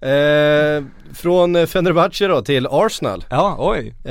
eh, 0.00 0.84
från 1.14 1.66
Fenerbahce 1.66 2.26
då 2.28 2.42
till 2.42 2.66
Arsenal. 2.70 3.24
Ja, 3.30 3.56
oj 3.58 3.94
Eh, 4.04 4.10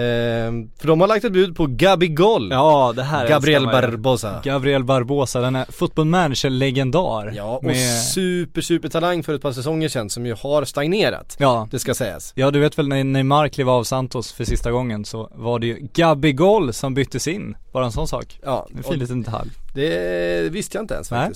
för 0.80 0.88
de 0.88 1.02
har 1.02 1.08
lagt 1.08 1.26
ett 1.26 1.34
bud 1.34 1.56
på 1.56 1.66
Gabi 1.70 2.08
Goll. 2.08 2.50
Ja, 2.52 2.94
det 2.96 3.04
här 3.04 3.28
Gabriel. 3.28 3.66
Barbosa. 3.66 4.42
Gabriel 4.44 4.84
Barbosa, 4.84 5.42
den 5.42 5.56
är 5.56 5.66
football 5.72 6.06
manager-legendar 6.06 7.34
Ja, 7.36 7.44
och 7.58 7.64
med, 7.64 8.02
super, 8.02 8.62
super 8.62 8.90
talang 8.90 9.24
för 9.24 9.34
ett 9.36 9.42
par 9.42 9.52
säsonger 9.52 9.90
sedan 9.90 10.10
som 10.10 10.26
ju 10.26 10.36
har 10.42 10.66
stagnerat. 10.74 11.36
Ja, 11.40 11.68
Det 11.72 11.80
ska 11.80 11.94
sägas. 11.94 12.34
ja 12.36 12.52
du 12.52 12.60
vet 12.60 12.78
väl 12.78 12.88
när 12.88 13.04
Neymar 13.04 13.48
klev 13.48 13.70
av 13.70 13.84
Santos 13.84 14.32
för 14.32 14.46
sista 14.46 14.72
gången 14.72 15.06
så 15.06 15.30
var 15.36 15.60
det 15.60 15.68
ju 15.68 15.88
Gabi 15.94 16.34
Goll 16.34 16.74
som 16.74 16.94
byttes 16.94 17.28
in, 17.28 17.56
bara 17.72 17.86
en 17.86 17.92
sån 17.92 18.08
sak 18.08 18.40
Ja, 18.44 18.68
En 18.78 18.84
fin 18.84 19.00
liten 19.00 19.22
detalj 19.24 19.50
det 19.74 20.52
visste 20.52 20.78
jag 20.78 20.84
inte 20.84 20.94
ens 20.94 21.12
Nej. 21.12 21.32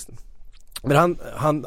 Men 0.82 0.96
han, 0.96 1.18
han 1.36 1.66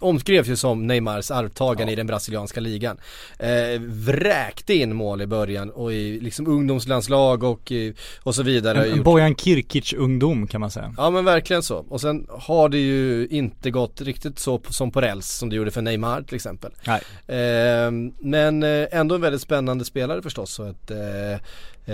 omskrevs 0.00 0.48
ju 0.48 0.56
som 0.56 0.86
Neymars 0.86 1.30
arvtagare 1.30 1.88
Ja. 1.88 1.92
i 1.92 1.96
den 1.96 2.06
brasilianska 2.06 2.60
ligan. 2.60 2.98
Eh, 3.38 3.80
vräkte 3.80 4.74
in 4.74 4.96
mål 4.96 5.22
i 5.22 5.26
början 5.26 5.70
och 5.70 5.92
i 5.92 6.20
liksom 6.20 6.46
ungdomslandslag 6.46 7.42
och, 7.44 7.72
i- 7.72 7.94
och 8.22 8.34
så 8.34 8.42
vidare. 8.42 8.86
En, 8.86 8.92
en 8.92 9.02
Bojan 9.02 9.34
Kirkic-ungdom 9.34 10.46
kan 10.46 10.60
man 10.60 10.70
säga 10.70 10.94
Ja 10.96 11.10
men 11.10 11.24
verkligen 11.24 11.62
så. 11.62 11.76
Och 11.88 12.00
sen 12.00 12.26
har 12.30 12.68
det 12.68 12.78
ju 12.78 13.26
inte 13.30 13.70
gått 13.70 14.00
riktigt 14.00 14.38
så 14.38 14.58
på, 14.58 14.72
som 14.72 14.90
på 14.90 15.00
räls 15.00 15.28
som 15.28 15.48
det 15.50 15.56
gjorde 15.56 15.70
för 15.70 15.82
Neymar 15.82 16.22
till 16.22 16.34
exempel. 16.34 16.70
Nej. 16.86 17.00
Eh, 17.38 17.90
men 18.20 18.62
eh, 18.62 18.86
ändå 18.90 19.14
en 19.14 19.20
väldigt 19.20 19.42
spännande 19.42 19.84
spelare 19.84 20.22
förstås 20.22 20.58
och 20.58 20.68
ett 20.68 20.90
eh, 20.90 21.32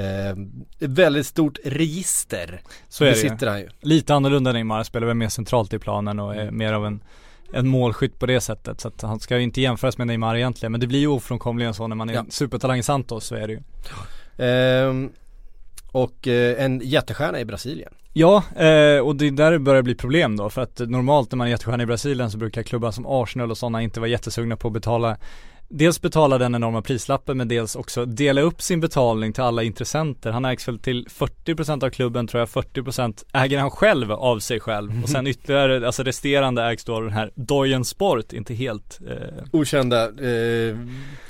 eh, 0.01 0.37
väldigt 0.79 1.27
stort 1.27 1.59
register. 1.65 2.61
Så 2.89 3.05
är 3.05 3.09
det 3.09 3.15
sitter 3.17 3.47
han 3.47 3.61
ju. 3.61 3.69
Lite 3.81 4.15
annorlunda 4.15 4.53
Neymar, 4.53 4.83
spelar 4.85 5.07
väl 5.07 5.17
mer 5.17 5.29
centralt 5.29 5.73
i 5.73 5.79
planen 5.79 6.21
och 6.21 6.35
är 6.37 6.44
mer 6.51 6.73
av 6.73 6.87
en 6.87 7.01
en 7.53 7.69
målskytt 7.69 8.19
på 8.19 8.27
det 8.27 8.41
sättet 8.41 8.81
så 8.81 8.89
att 8.89 9.03
han 9.03 9.21
ska 9.21 9.37
ju 9.37 9.43
inte 9.43 9.61
jämföras 9.61 9.99
med 9.99 10.07
Neymar 10.07 10.37
egentligen 10.37 10.73
men 10.73 10.81
det 10.81 10.87
blir 10.87 10.99
ju 10.99 11.07
ofrånkomligen 11.07 11.75
så 11.75 11.87
när 11.87 11.97
man 11.97 12.11
är 12.11 12.15
Ja. 12.15 12.25
supertalang 12.29 12.79
i 12.79 12.83
Santos 12.83 13.27
så 13.27 13.35
är 13.35 13.47
det 13.47 13.53
ju 13.53 13.61
Ehm, 14.39 15.11
och 15.93 16.29
eh, 16.29 16.65
en 16.65 16.81
jättestjärna 16.85 17.41
i 17.41 17.45
Brasilien. 17.45 17.93
Ja, 18.13 18.37
eh, 18.57 18.99
och 18.99 19.17
det 19.17 19.27
är 19.27 19.31
där 19.31 19.53
det 19.53 19.59
börjar 19.59 19.83
bli 19.83 19.95
problem 19.95 20.37
då 20.37 20.51
för 20.51 20.63
att 20.63 20.79
normalt 20.79 21.33
när 21.33 21.37
man 21.37 21.47
är 21.47 21.51
jättestjärna 21.51 21.83
i 21.83 21.87
Brasilien 21.87 22.31
så 22.31 22.39
brukar 22.39 22.63
klubbar 22.63 22.91
som 22.91 23.07
Arsenal 23.09 23.51
och 23.51 23.59
sådana 23.59 23.83
inte 23.83 24.01
vara 24.01 24.11
jättesugna 24.11 24.57
på 24.57 24.69
att 24.69 24.75
betala 24.75 25.17
Dels 25.77 26.01
betala 26.01 26.39
den 26.39 26.55
enorma 26.55 26.83
prislappen 26.83 27.37
men 27.37 27.49
dels 27.49 27.77
också 27.77 28.05
dela 28.05 28.41
upp 28.41 28.63
sin 28.63 28.81
betalning 28.81 29.33
till 29.33 29.43
alla 29.43 29.63
intressenter. 29.63 30.31
Han 30.31 30.45
ägs 30.45 30.69
väl 30.69 30.79
till 30.79 31.07
40% 31.11 31.85
av 31.85 31.91
klubben 31.91 32.27
tror 32.27 32.39
jag, 32.41 32.49
40% 32.49 33.25
äger 33.33 33.59
han 33.59 33.71
själv 33.71 34.13
av 34.13 34.39
sig 34.39 34.61
själv. 34.61 35.03
Och 35.03 35.09
sen 35.09 35.27
ytterligare, 35.27 35.87
alltså 35.87 36.03
resterande 36.03 36.63
ägs 36.63 36.85
då 36.85 36.95
av 36.95 37.03
den 37.03 37.13
här 37.13 37.31
Doyen 37.35 37.85
Sport, 37.85 38.33
inte 38.33 38.55
helt 38.55 39.01
eh, 39.11 39.45
Okända 39.53 40.05
eh, 40.05 40.77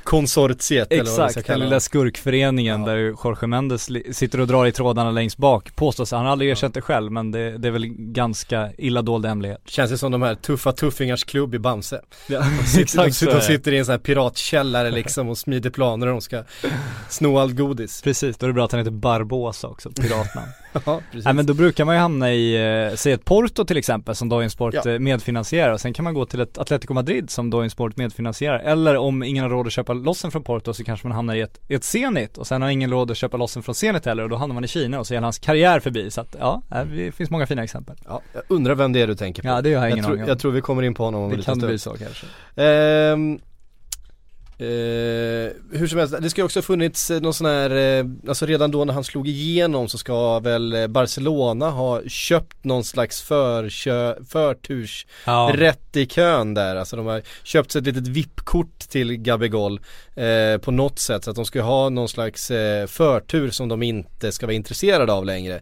konsortiet 0.05 0.93
eller 0.93 1.05
vad 1.05 1.15
ska 1.15 1.25
Exakt, 1.27 1.47
den 1.47 1.61
lilla 1.61 1.81
skurkföreningen 1.81 2.81
Ja. 2.81 2.87
där 2.87 2.97
Jorge 2.97 3.47
Mendes 3.47 3.89
sitter 4.17 4.41
och 4.41 4.47
drar 4.47 4.67
i 4.67 4.73
trådarna 4.73 5.11
längst 5.11 5.37
bak 5.37 5.77
Påstås, 5.77 6.11
han. 6.13 6.25
Har 6.25 6.33
aldrig 6.33 6.51
erkänt 6.51 6.75
det 6.75 6.81
själv 6.81 7.13
men 7.13 7.31
det, 7.31 7.59
det 7.59 7.69
är 7.69 7.73
väl 7.73 7.87
ganska 7.89 8.71
illa 8.79 9.03
dold 9.03 9.27
hemlighet. 9.27 9.61
Känns 9.67 9.91
det 9.91 9.99
som 9.99 10.13
de 10.13 10.23
här 10.23 10.35
tuffa 10.35 10.73
tuffingars 10.73 11.25
klubb 11.25 11.55
i 11.55 11.59
Bamse. 11.59 12.01
ja, 12.29 12.41
De 12.41 12.47
de, 12.77 12.83
Exakt 12.83 13.15
så 13.15 13.19
sitter, 13.25 13.35
de 13.35 13.41
sitter 13.41 13.73
i 13.73 13.79
en 13.79 13.85
sån 13.85 13.93
här 13.93 13.99
piratkällare 14.35 14.91
liksom 14.91 15.29
och 15.29 15.39
smider 15.39 15.71
planer 15.71 16.07
och 16.07 16.13
de 16.13 16.21
ska 16.21 16.43
sno 17.09 17.39
allt 17.39 17.57
godis. 17.57 18.03
Precis, 18.03 18.37
då 18.37 18.47
är 18.47 18.49
det 18.49 18.55
bra 18.55 18.65
att 18.65 18.73
han 18.73 18.79
heter 18.79 18.91
Barbosa 18.91 19.69
också, 19.69 19.91
piratnamn 19.91 20.49
Ja, 20.87 21.01
precis. 21.11 21.25
Nej 21.25 21.35
men 21.35 21.47
då 21.47 21.55
brukar 21.55 21.85
man 21.85 21.95
ju 21.95 22.01
hamna 22.01 22.33
i, 22.33 22.55
eh, 22.91 22.95
säg 22.97 23.13
ett 23.13 23.25
Porto 23.25 23.65
till 23.65 23.77
exempel 23.77 24.15
som 24.15 24.29
Doyen 24.29 24.51
Sport 24.51 24.75
Ja. 24.75 24.91
eh, 24.91 24.99
medfinansierar 24.99 25.73
och 25.73 25.81
sen 25.81 25.93
kan 25.93 26.05
man 26.05 26.15
gå 26.15 26.27
till 26.27 26.41
ett 26.41 26.59
Atletico 26.59 26.95
Madrid 26.95 27.31
som 27.31 27.51
Doyen 27.51 27.71
Sport 27.71 27.97
medfinansierar 27.97 28.59
eller 28.59 28.97
om 28.97 29.23
ingen 29.23 29.43
har 29.43 29.51
råd 29.51 29.67
att 29.67 29.73
köpa 29.73 29.93
lossen 29.93 30.31
från 30.31 30.43
Porto 30.45 30.75
så 30.75 30.85
kanske 30.85 31.07
man 31.09 31.15
hamnar 31.17 31.35
i 31.35 31.41
ett, 31.41 31.61
ett 31.69 31.85
Zenit 31.85 32.39
och 32.39 32.47
sen 32.47 32.63
har 32.63 32.69
ingen 32.69 32.91
råd 32.91 33.11
att 33.11 33.17
köpa 33.17 33.37
lossen 33.37 33.63
från 33.63 33.75
Zenit 33.75 34.07
heller 34.07 34.23
och 34.23 34.29
då 34.29 34.37
hamnar 34.37 34.55
man 34.55 34.65
i 34.65 34.69
Kina 34.69 34.99
och 34.99 35.07
så 35.07 35.15
är 35.15 35.21
hans 35.21 35.39
karriär 35.39 35.81
förbi 35.81 36.11
så 36.11 36.21
att 36.21 36.37
ja, 36.41 36.63
eh, 36.75 36.85
det 36.85 37.13
finns 37.13 37.31
många 37.31 37.47
fina 37.47 37.65
exempel 37.65 37.97
ja, 38.09 38.21
jag 38.33 38.43
undrar 38.49 38.75
vem 38.75 38.93
det 38.93 39.01
är 39.03 39.07
du 39.07 39.15
tänker 39.15 39.43
på. 39.43 39.49
Ja 39.49 39.61
det 39.63 39.75
har 39.75 39.83
jag 39.83 39.91
ingen 39.91 40.05
jag, 40.05 40.11
aning 40.11 40.23
om 40.23 40.29
jag 40.29 40.39
tror 40.39 40.53
vi 40.53 40.61
kommer 40.61 40.83
in 40.83 40.95
på 40.95 41.05
honom 41.05 41.23
om 41.23 41.31
Det 41.31 41.37
kan 41.37 41.43
stund. 41.43 41.67
bli 41.67 41.79
så 41.79 41.91
kanske 41.91 42.27
Ehm, 42.63 43.39
eh, 44.59 44.67
hur 45.79 45.87
som 45.87 45.99
helst, 45.99 46.15
det 46.21 46.31
ska 46.31 46.41
ju 46.41 46.45
också 46.45 46.59
ha 46.59 46.63
funnits 46.63 47.11
eh, 47.11 47.21
någon 47.21 47.35
sån 47.35 47.47
här, 47.47 47.71
eh, 47.99 48.05
alltså 48.29 48.47
redan 48.47 48.71
då 48.71 48.85
när 48.85 48.95
han 48.95 49.05
slog 49.05 49.29
igenom 49.29 49.89
så 49.89 49.99
ska 49.99 50.39
väl 50.39 50.73
eh, 50.75 50.87
Barcelona 50.87 51.71
ha 51.71 52.03
köpt 52.07 52.65
någon 52.65 52.85
slags 52.85 53.23
förkö, 53.23 54.15
förturs 54.29 55.07
Ja, 55.27 55.51
rätt 55.55 55.97
i 55.97 56.07
kön 56.07 56.55
där. 56.55 56.77
Alltså 56.77 56.97
de 56.97 57.07
har 57.07 57.23
köpt 57.43 57.73
sig 57.73 57.79
ett 57.79 57.87
litet 57.87 58.07
VIP-kort 58.09 58.79
till 58.79 59.17
Gabigol 59.17 59.81
eh, 60.15 60.59
på 60.61 60.71
något 60.71 60.99
sätt. 60.99 61.25
Så 61.25 61.31
att 61.31 61.37
de 61.37 61.45
ska 61.45 61.63
ha 61.63 61.89
någon 61.89 62.09
slags 62.09 62.51
eh, 62.51 62.87
förtur 62.87 63.51
som 63.51 63.69
de 63.69 63.83
inte 63.83 64.33
ska 64.33 64.47
vara 64.47 64.55
intresserade 64.55 65.13
av 65.13 65.25
längre. 65.25 65.61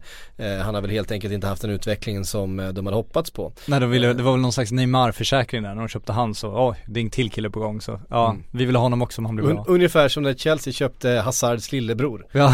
Han 0.63 0.75
har 0.75 0.81
väl 0.81 0.91
helt 0.91 1.11
enkelt 1.11 1.33
inte 1.33 1.47
haft 1.47 1.61
den 1.61 1.71
utvecklingen 1.71 2.25
som 2.25 2.57
de 2.73 2.85
hade 2.85 2.97
hoppats 2.97 3.31
på. 3.31 3.53
Nej 3.65 3.79
de 3.79 3.89
ville, 3.89 4.13
det 4.13 4.23
var 4.23 4.31
väl 4.31 4.41
någon 4.41 4.53
slags 4.53 4.71
Neymar-försäkring 4.71 5.63
där 5.63 5.69
när 5.69 5.75
de 5.81 5.87
köpte 5.87 6.11
han 6.11 6.35
så, 6.35 6.69
oj 6.69 6.77
det 6.87 6.99
är 6.99 7.03
en 7.03 7.09
till 7.09 7.31
kille 7.31 7.49
på 7.49 7.59
gång 7.59 7.81
så, 7.81 7.99
ja 8.09 8.29
Mm. 8.29 8.43
vi 8.51 8.65
vill 8.65 8.75
ha 8.75 8.89
honom 8.93 9.01
också 9.01 9.21
om 9.21 9.25
han 9.25 9.35
blir 9.35 9.45
Un- 9.45 9.55
bra 9.55 9.65
ungefär 9.67 10.07
som 10.09 10.23
när 10.23 10.33
Chelsea 10.33 10.73
köpte 10.73 11.09
Hazards 11.09 11.71
lillebror. 11.71 12.25
Ja, 12.31 12.53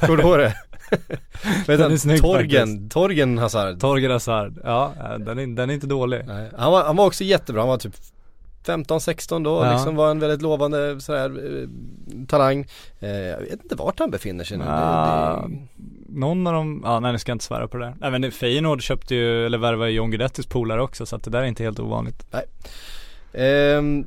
Kommer 0.00 0.16
du 0.16 0.22
ihåg 0.22 0.38
det? 0.38 0.54
Den 1.76 1.92
är 1.92 1.96
snygg 1.96 2.20
Torgen, 2.22 2.88
Torgen 2.88 3.38
Hazard. 3.38 3.80
Torger 3.80 4.10
Hazard, 4.10 4.58
ja 4.64 4.92
eh, 5.00 5.18
den 5.18 5.38
är, 5.38 5.46
den 5.46 5.70
är 5.70 5.74
inte 5.74 5.86
dålig 5.86 6.22
Nej, 6.26 6.50
han, 6.58 6.72
var, 6.72 6.84
han 6.84 6.96
var 6.96 7.06
också 7.06 7.24
jättebra, 7.24 7.62
han 7.62 7.68
var 7.68 7.78
typ 7.78 7.94
15-16 8.66 9.44
då, 9.44 9.64
Ja. 9.64 9.72
liksom 9.72 9.96
var 9.96 10.10
en 10.10 10.18
väldigt 10.18 10.42
lovande 10.42 11.00
sådär, 11.00 11.60
eh, 11.62 11.68
talang. 12.26 12.66
Eh, 13.00 13.10
jag 13.10 13.38
vet 13.40 13.62
inte 13.62 13.74
vart 13.74 13.98
han 13.98 14.10
befinner 14.10 14.44
sig 14.44 14.58
nu. 14.58 14.64
Ah. 14.68 15.42
Det, 15.42 15.48
det, 15.48 15.58
Någon 16.18 16.46
av 16.46 16.52
dem, 16.52 16.80
ja 16.84 17.00
nej 17.00 17.12
nu 17.12 17.18
ska 17.18 17.30
jag 17.30 17.34
inte 17.34 17.44
svära 17.44 17.68
på 17.68 17.76
det 17.76 17.84
där. 17.84 17.94
Nej 18.00 18.10
men 18.10 18.32
Feyenoord 18.32 18.82
köpte 18.82 19.14
ju, 19.14 19.46
eller 19.46 19.58
värvade 19.58 19.90
John 19.90 20.10
Guidettis 20.10 20.46
polare 20.46 20.82
också 20.82 21.06
så 21.06 21.16
att 21.16 21.22
det 21.24 21.30
där 21.30 21.38
är 21.40 21.44
inte 21.46 21.62
helt 21.64 21.78
ovanligt 21.80 22.26
Ehm, 23.32 24.06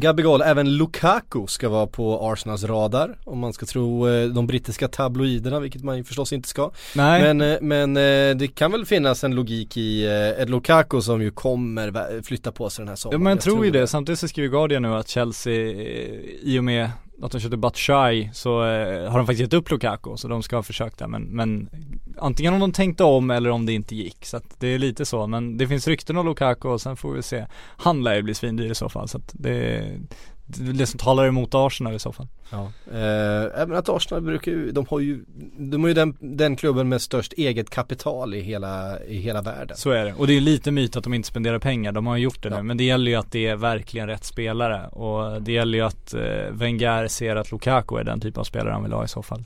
Gabigol, 0.00 0.42
även 0.42 0.76
Lukaku 0.76 1.46
ska 1.46 1.68
vara 1.68 1.86
på 1.86 2.30
Arsenals 2.32 2.64
radar 2.64 3.18
om 3.24 3.38
man 3.38 3.52
ska 3.52 3.66
tro 3.66 4.08
eh, 4.08 4.28
de 4.28 4.46
brittiska 4.46 4.88
tabloiderna, 4.88 5.60
vilket 5.60 5.84
man 5.84 5.96
ju 5.96 6.04
förstås 6.04 6.32
inte 6.32 6.48
ska. 6.48 6.70
Nej, 6.94 7.34
Men, 7.34 7.52
eh, 7.52 7.58
men 7.60 7.96
eh, 7.96 8.36
det 8.36 8.54
kan 8.54 8.72
väl 8.72 8.86
finnas 8.86 9.24
en 9.24 9.34
logik 9.34 9.76
i 9.76 10.06
ett 10.38 10.48
Lukaku 10.48 11.00
som 11.00 11.22
ju 11.22 11.30
kommer 11.30 12.22
flytta 12.22 12.52
på 12.52 12.70
sig 12.70 12.82
den 12.82 12.88
här 12.88 12.92
ja, 12.92 12.96
sommaren. 12.96 13.22
men 13.22 13.30
jag 13.30 13.40
tror 13.40 13.64
ju 13.64 13.70
det. 13.70 13.86
Samtidigt 13.86 14.18
så 14.18 14.28
skriver 14.28 14.48
Guardian 14.48 14.82
nu 14.82 14.94
att 14.94 15.08
Chelsea, 15.08 15.54
i 16.42 16.58
och 16.58 16.64
med 16.64 16.90
att 17.22 17.32
de 17.32 17.40
köpte 17.40 17.56
Batshuayi 17.56 18.30
så 18.32 18.64
eh, 18.64 19.10
har 19.10 19.18
de 19.18 19.26
faktiskt 19.26 19.40
gett 19.40 19.52
upp 19.52 19.70
Lukaku 19.70 20.16
så 20.16 20.28
de 20.28 20.42
ska 20.42 20.56
ha 20.56 20.62
försökt 20.62 20.98
där 20.98 21.06
men, 21.06 21.22
men 21.22 21.68
antingen 22.18 22.54
om 22.54 22.60
de 22.60 22.72
tänkte 22.72 23.04
om 23.04 23.30
eller 23.30 23.50
om 23.50 23.66
det 23.66 23.72
inte 23.72 23.96
gick. 23.96 24.26
Så 24.26 24.36
att 24.36 24.60
det 24.60 24.68
är 24.68 24.78
lite 24.78 25.04
så 25.04 25.26
men 25.26 25.56
det 25.56 25.68
finns 25.68 25.88
rykten 25.88 26.16
om 26.16 26.26
Lukaku 26.26 26.68
och 26.68 26.80
sen 26.80 26.96
får 26.96 27.12
vi 27.12 27.22
se. 27.22 27.46
Han 27.76 28.04
lär 28.04 28.14
ju 28.14 28.22
bli 28.22 28.34
svindyr 28.34 28.70
i 28.70 28.74
så 28.74 28.88
fall 28.88 29.08
så 29.08 29.18
att 29.18 29.34
det 29.34 29.82
det, 30.46 30.86
som 30.86 30.98
talar 30.98 31.26
emot 31.26 31.50
Arsenal 31.54 31.94
i 31.94 31.98
så 31.98 32.12
fall. 32.12 32.26
Ja. 32.50 32.70
Eh, 32.92 33.60
även 33.62 33.76
att 33.76 33.88
Arsenal 33.88 34.22
brukar 34.22 34.52
ju, 34.52 34.72
de 34.72 34.86
har 34.90 35.00
ju, 35.00 35.24
de 35.58 35.84
är 35.84 35.88
ju 35.88 35.94
den, 35.94 36.16
den 36.20 36.56
klubben 36.56 36.88
med 36.88 37.02
störst 37.02 37.32
eget 37.32 37.70
kapital 37.70 38.34
i 38.34 38.40
hela, 38.40 39.02
i 39.04 39.16
hela 39.16 39.42
världen. 39.42 39.76
Så 39.76 39.90
är 39.90 40.04
det. 40.04 40.14
Och 40.14 40.26
det 40.26 40.36
är 40.36 40.40
lite 40.40 40.70
myt 40.70 40.96
att 40.96 41.04
de 41.04 41.14
inte 41.14 41.28
spenderar 41.28 41.58
pengar, 41.58 41.92
de 41.92 42.06
har 42.06 42.16
ju 42.16 42.22
gjort 42.22 42.42
det 42.42 42.48
Ja. 42.48 42.56
nu. 42.56 42.62
Men 42.62 42.76
det 42.76 42.84
gäller 42.84 43.10
ju 43.10 43.16
att 43.16 43.32
det 43.32 43.46
är 43.46 43.56
verkligen 43.56 44.06
rätt 44.06 44.24
spelare. 44.24 44.86
Och 44.88 45.42
det 45.42 45.52
gäller 45.52 45.78
ju 45.78 45.84
att 45.84 46.14
eh, 46.14 46.20
Wenger 46.52 47.08
ser 47.08 47.36
att 47.36 47.52
Lukaku 47.52 47.96
är 47.96 48.04
den 48.04 48.20
typ 48.20 48.38
av 48.38 48.44
spelare 48.44 48.72
han 48.72 48.82
vill 48.82 48.92
ha 48.92 49.04
i 49.04 49.08
så 49.08 49.22
fall. 49.22 49.44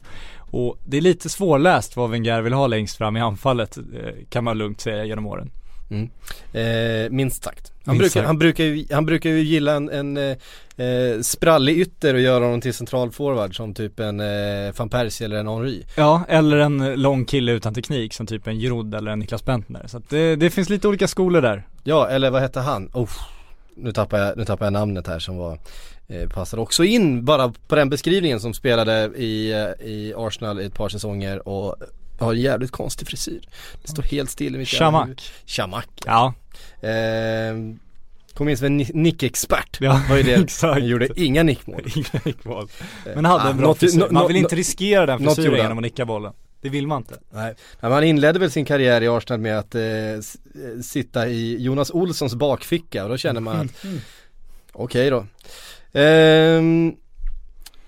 Och 0.53 0.79
det 0.87 0.97
är 0.97 1.01
lite 1.01 1.29
svårläst 1.29 1.97
vad 1.97 2.11
Wenger 2.11 2.41
vill 2.43 2.53
ha 2.53 2.67
längst 2.67 2.97
fram 2.97 3.17
i 3.17 3.21
anfallet, 3.21 3.77
eh, 3.77 3.83
kan 4.29 4.45
man 4.45 4.59
lugnt 4.59 4.81
säga 4.81 5.05
genom 5.05 5.27
åren. 5.27 5.51
Eh, 6.53 7.11
minst 7.11 7.45
sagt. 7.45 7.73
Han, 7.85 7.99
Minst 7.99 8.15
brukar, 8.15 8.21
sagt. 8.21 8.27
han, 8.27 8.39
brukar 8.39 8.65
ju, 8.65 8.87
han 8.91 9.07
brukar 9.07 9.31
ju 9.31 9.41
gilla 9.41 9.73
en, 9.73 9.89
en 9.89 10.17
eh, 10.17 10.37
eh, 10.87 11.21
sprallig 11.21 11.79
ytter 11.79 12.15
och 12.15 12.21
göra 12.21 12.45
honom 12.45 12.61
till 12.61 12.75
centralforward 12.75 13.57
som 13.57 13.75
typ 13.75 14.01
en 14.01 14.21
eh, 14.21 14.73
van 14.77 14.89
Persie 14.89 15.25
eller 15.25 15.37
en 15.37 15.49
Henry. 15.49 15.83
Ja, 15.97 16.25
eller 16.29 16.57
en 16.57 17.03
lång 17.03 17.25
kille 17.25 17.53
utan 17.53 17.75
teknik 17.75 18.13
som 18.15 18.27
typ 18.27 18.47
en 18.47 18.59
Giroud 18.59 18.95
eller 18.95 19.11
en 19.11 19.19
Niklas 19.19 19.45
Bentner. 19.45 19.87
Så 19.87 19.97
att 19.97 20.11
det, 20.11 20.37
det 20.37 20.51
finns 20.51 20.69
lite 20.69 20.89
olika 20.89 21.09
skolor 21.09 21.43
där. 21.43 21.67
Ja, 21.85 22.09
eller 22.09 22.31
vad 22.31 22.43
hette 22.43 22.61
han? 22.61 22.91
Oh, 22.93 23.11
nu, 23.75 23.93
tappar 23.93 24.19
jag, 24.19 24.37
nu 24.37 24.45
tappar 24.45 24.67
jag 24.67 24.73
namnet 24.73 25.07
här 25.07 25.19
som 25.19 25.37
var 25.37 25.59
eh, 26.09 26.29
passade 26.29 26.63
också 26.63 26.85
in 26.85 27.25
bara 27.25 27.53
på 27.69 27.75
den 27.75 27.91
beskrivningen 27.91 28.41
som 28.41 28.55
spelade 28.55 29.11
i, 29.17 29.53
eh, 29.53 29.87
i 29.87 30.15
Arsenal 30.17 30.61
i 30.61 30.65
ett 30.65 30.75
par 30.75 30.89
säsonger 30.89 31.49
och 31.49 31.77
har 32.25 32.33
en 32.35 32.41
jävligt 32.41 32.71
konstig 32.71 33.09
frisyr. 33.09 33.41
Det 33.83 33.89
står 33.91 34.03
helt 34.03 34.31
still 34.31 34.55
i 34.55 34.59
mitt 34.59 34.69
Shamak. 34.69 35.05
huvud. 35.05 35.23
Shamak. 35.47 35.89
Ja, 36.07 36.35
Eh, 36.83 37.55
kom 38.35 38.49
in 38.49 38.57
som 38.57 38.67
en 38.67 38.77
ni- 38.77 38.91
nickexpert. 38.95 39.79
Ja, 39.81 40.01
var 40.09 40.17
ju 40.17 40.23
det. 40.23 40.35
exakt. 40.45 40.73
Han 40.75 40.87
gjorde 40.87 41.09
inga 41.21 41.43
nickmål. 41.43 41.81
inga 41.97 42.21
nickmål. 42.25 42.69
Men 43.15 43.25
hade 43.25 43.45
Ah, 43.45 43.51
en 43.51 43.57
bra 43.57 43.67
något- 43.67 43.79
frisyr. 43.79 44.07
Man 44.11 44.27
vill 44.27 44.37
inte 44.37 44.57
riskera 44.57 45.07
den 45.07 45.19
frisyren 45.19 45.57
genom 45.57 45.79
att 45.79 45.83
nicka 45.83 46.05
bollen. 46.05 46.33
Det 46.63 46.69
vill 46.69 46.87
man 46.87 46.97
inte. 47.03 47.19
Nej, 47.31 47.55
men 47.81 47.93
han 47.93 48.05
inledde 48.05 48.39
väl 48.39 48.51
sin 48.51 48.65
karriär 48.65 49.03
i 49.03 49.09
Arsenal 49.09 49.41
med 49.41 49.59
att 49.59 49.75
eh, 49.75 49.83
eh, 49.85 50.21
sitta 50.83 51.29
i 51.29 51.63
Jonas 51.63 51.91
Olssons 51.91 52.35
bakficka 52.35 53.03
och 53.05 53.11
då 53.11 53.17
känner 53.17 53.41
man 53.41 53.57
att 53.61 53.85
okej 54.73 55.11
då. 55.11 55.27
Ehm, 55.93 56.95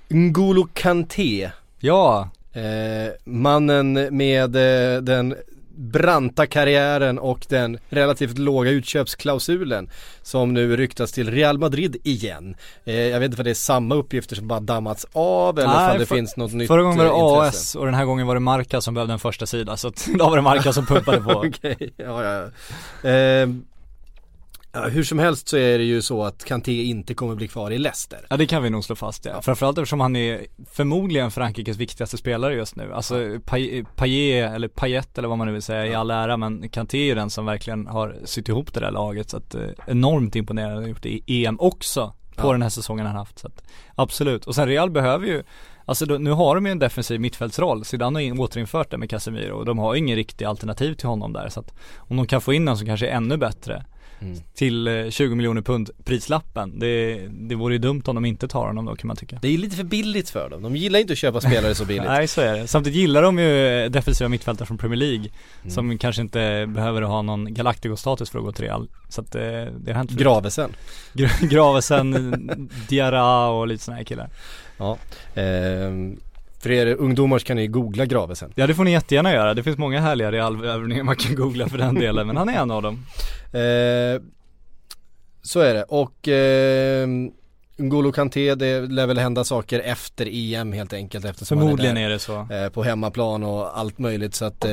N'Golo 0.08 0.68
Kanté, 0.74 1.50
Ja, 1.78 2.30
eh, 2.52 3.12
mannen 3.24 3.92
med 4.16 4.56
eh, 4.56 5.02
den 5.02 5.34
branta 5.76 6.46
karriären 6.46 7.18
och 7.18 7.46
den 7.48 7.78
relativt 7.88 8.38
låga 8.38 8.70
utköpsklausulen 8.70 9.90
som 10.22 10.54
nu 10.54 10.76
ryktas 10.76 11.12
till 11.12 11.30
Real 11.30 11.58
Madrid 11.58 11.96
igen. 12.04 12.54
Eh, 12.84 12.94
jag 13.00 13.20
vet 13.20 13.26
inte 13.30 13.40
om 13.40 13.44
det 13.44 13.50
är 13.50 13.54
samma 13.54 13.94
uppgifter 13.94 14.36
som 14.36 14.48
bara 14.48 14.60
dammats 14.60 15.06
av 15.12 15.58
eller 15.58 15.68
Nej, 15.68 15.92
om 15.92 15.98
det 15.98 16.06
för- 16.06 16.14
finns 16.14 16.36
något 16.36 16.52
nytt 16.52 16.68
förra 16.68 16.82
gången 16.82 16.98
var 16.98 17.04
det 17.04 17.10
eh, 17.10 17.18
intresse. 17.36 17.58
AS 17.58 17.74
och 17.74 17.84
den 17.86 17.94
här 17.94 18.04
gången 18.04 18.26
var 18.26 18.34
det 18.34 18.40
Marca 18.40 18.80
som 18.80 18.94
behövde 18.94 19.12
en 19.12 19.18
första 19.18 19.46
sida 19.46 19.76
så 19.76 19.92
då 20.18 20.28
var 20.28 20.36
det 20.36 20.42
Marca 20.42 20.72
som 20.72 20.86
pumpade 20.86 21.20
på. 21.20 21.30
Okej, 21.46 21.92
ja, 21.96 22.24
ja. 22.24 22.50
ja. 23.10 23.46
Ja, 24.74 24.80
hur 24.88 25.04
som 25.04 25.18
helst 25.18 25.48
så 25.48 25.56
är 25.56 25.78
det 25.78 25.84
ju 25.84 26.02
så 26.02 26.24
att 26.24 26.44
Kanté 26.44 26.82
inte 26.84 27.14
kommer 27.14 27.34
bli 27.34 27.48
kvar 27.48 27.70
i 27.70 27.78
Leicester. 27.78 28.26
Ja 28.30 28.36
det 28.36 28.46
kan 28.46 28.62
vi 28.62 28.70
nog 28.70 28.84
slå 28.84 28.96
fast 28.96 29.24
ja. 29.24 29.42
Framförallt 29.42 29.78
eftersom 29.78 30.00
han 30.00 30.16
är 30.16 30.46
förmodligen 30.72 31.30
Frankrikes 31.30 31.76
viktigaste 31.76 32.16
spelare 32.18 32.54
just 32.54 32.76
nu. 32.76 32.92
Alltså 32.94 33.14
Pay- 33.14 33.86
Payet 33.96 34.52
eller 34.52 34.68
Payet 34.68 35.18
eller 35.18 35.28
vad 35.28 35.38
man 35.38 35.46
nu 35.46 35.52
vill 35.52 35.62
säga 35.62 35.86
i 35.86 35.94
all 35.94 36.10
ära 36.10 36.36
men 36.36 36.68
Kanté 36.68 36.98
är 36.98 37.04
ju 37.04 37.14
den 37.14 37.30
som 37.30 37.46
verkligen 37.46 37.86
har 37.86 38.16
sytt 38.24 38.48
ihop 38.48 38.74
det 38.74 38.80
där 38.80 38.90
laget 38.90 39.30
så 39.30 39.36
att 39.36 39.54
eh, 39.54 39.62
enormt 39.86 40.36
imponerande 40.36 40.82
har 40.82 40.88
gjort 40.88 41.02
det 41.02 41.08
i 41.08 41.44
EM 41.46 41.60
också 41.60 42.12
på 42.36 42.48
Ja. 42.48 42.52
den 42.52 42.62
här 42.62 42.68
säsongen 42.68 43.06
han 43.06 43.16
haft 43.16 43.38
så 43.38 43.46
att 43.46 43.62
absolut. 43.94 44.46
Och 44.46 44.54
sen 44.54 44.68
Real 44.68 44.90
behöver 44.90 45.26
ju 45.26 45.42
Alltså 45.84 46.06
då, 46.06 46.14
nu 46.18 46.30
har 46.30 46.54
de 46.54 46.66
ju 46.66 46.72
en 46.72 46.78
defensiv 46.78 47.20
mittfältsroll, 47.20 47.84
Zidane 47.84 48.16
har 48.18 48.20
in- 48.22 48.38
återinfört 48.40 48.90
det 48.90 48.98
med 48.98 49.10
Casemiro 49.10 49.52
och 49.52 49.64
de 49.64 49.78
har 49.78 49.94
ingen 49.94 50.16
riktig 50.16 50.44
alternativ 50.44 50.94
till 50.94 51.08
honom 51.08 51.32
där 51.32 51.48
så 51.48 51.60
att 51.60 51.74
om 51.96 52.16
de 52.16 52.26
kan 52.26 52.40
få 52.40 52.52
in 52.52 52.64
någon 52.64 52.76
som 52.78 52.86
kanske 52.86 53.06
är 53.08 53.12
ännu 53.16 53.36
bättre 53.36 53.84
Mm. 54.22 54.38
till 54.54 54.88
eh, 54.88 55.10
20 55.10 55.34
miljoner 55.34 55.62
pund 55.62 55.90
prislappen. 56.04 56.78
Det, 56.78 57.14
det 57.30 57.54
vore 57.54 57.74
ju 57.74 57.78
dumt 57.78 58.02
om 58.06 58.14
de 58.14 58.24
inte 58.24 58.48
tar 58.48 58.66
honom 58.66 58.84
då 58.84 58.96
kan 58.96 59.08
man 59.08 59.16
tycka. 59.16 59.38
Det 59.42 59.48
är 59.48 59.58
lite 59.58 59.76
för 59.76 59.84
billigt 59.84 60.30
för 60.30 60.50
dem. 60.50 60.62
De 60.62 60.76
gillar 60.76 60.98
inte 61.00 61.12
att 61.12 61.18
köpa 61.18 61.40
spelare 61.40 61.74
så 61.74 61.84
billigt. 61.84 62.04
Nej 62.06 62.28
så 62.28 62.40
är 62.40 62.58
det. 62.58 62.66
Samtidigt 62.66 62.98
gillar 62.98 63.22
de 63.22 63.38
ju 63.38 63.66
eh, 63.84 63.90
defensiva 63.90 64.28
mittfältare 64.28 64.66
från 64.66 64.78
Premier 64.78 64.98
League 64.98 65.28
Mm. 65.62 65.70
som 65.74 65.98
kanske 65.98 66.22
inte 66.22 66.66
behöver 66.68 67.02
ha 67.02 67.22
någon 67.22 67.54
Galactico-status 67.54 68.30
för 68.30 68.38
att 68.38 68.44
gå 68.44 68.52
till 68.52 68.64
Real. 68.64 68.88
Så 69.08 69.20
att 69.20 69.34
eh, 69.34 69.40
det 69.42 69.86
har 69.86 69.92
hänt 69.94 70.10
förut. 70.10 70.22
Gravesen. 70.22 70.70
Gra- 71.12 71.46
Gravesen, 71.48 72.70
Diarra 72.88 73.46
och 73.48 73.66
lite 73.66 73.84
sådana 73.84 73.96
här 73.96 74.04
killar. 74.04 74.30
Ja. 74.76 74.98
Ehm, 75.34 76.16
för 76.62 76.70
er 76.70 76.86
ungdomar 76.86 77.38
så 77.38 77.44
kan 77.46 77.56
ni 77.56 77.66
googla 77.66 78.06
Gravesen. 78.06 78.52
Ja 78.54 78.66
det 78.66 78.74
får 78.74 78.84
ni 78.84 78.92
jättegärna 78.92 79.32
göra. 79.32 79.54
Det 79.54 79.62
finns 79.62 79.78
många 79.78 80.00
härliga 80.00 80.32
Real-värvningar 80.32 81.02
man 81.02 81.16
kan 81.16 81.34
googla 81.34 81.68
för 81.68 81.78
den 81.78 81.94
delen 81.94 82.26
men 82.26 82.36
han 82.36 82.48
är 82.48 82.52
en 82.58 82.70
av 82.70 82.82
dem. 82.82 83.06
Ehm, 83.52 84.30
så 85.42 85.60
är 85.60 85.74
det 85.74 85.82
och 85.82 86.28
ehm, 86.28 87.30
N'Golo 87.76 88.12
Kanté, 88.12 88.54
det 88.54 88.80
lär 88.80 89.06
väl 89.06 89.18
hända 89.18 89.44
saker 89.44 89.80
efter 89.80 90.28
EM 90.30 90.72
helt 90.72 90.92
enkelt 90.92 91.24
eftersom 91.24 91.58
Förmodligen 91.58 91.96
han 91.96 92.02
är, 92.04 92.06
är 92.06 92.10
det 92.10 92.18
så. 92.18 92.46
eh, 92.50 92.68
på 92.68 92.82
hemmaplan 92.82 93.42
och 93.42 93.78
allt 93.78 93.98
möjligt 93.98 94.34
så 94.34 94.44
att 94.44 94.64
eh, 94.64 94.70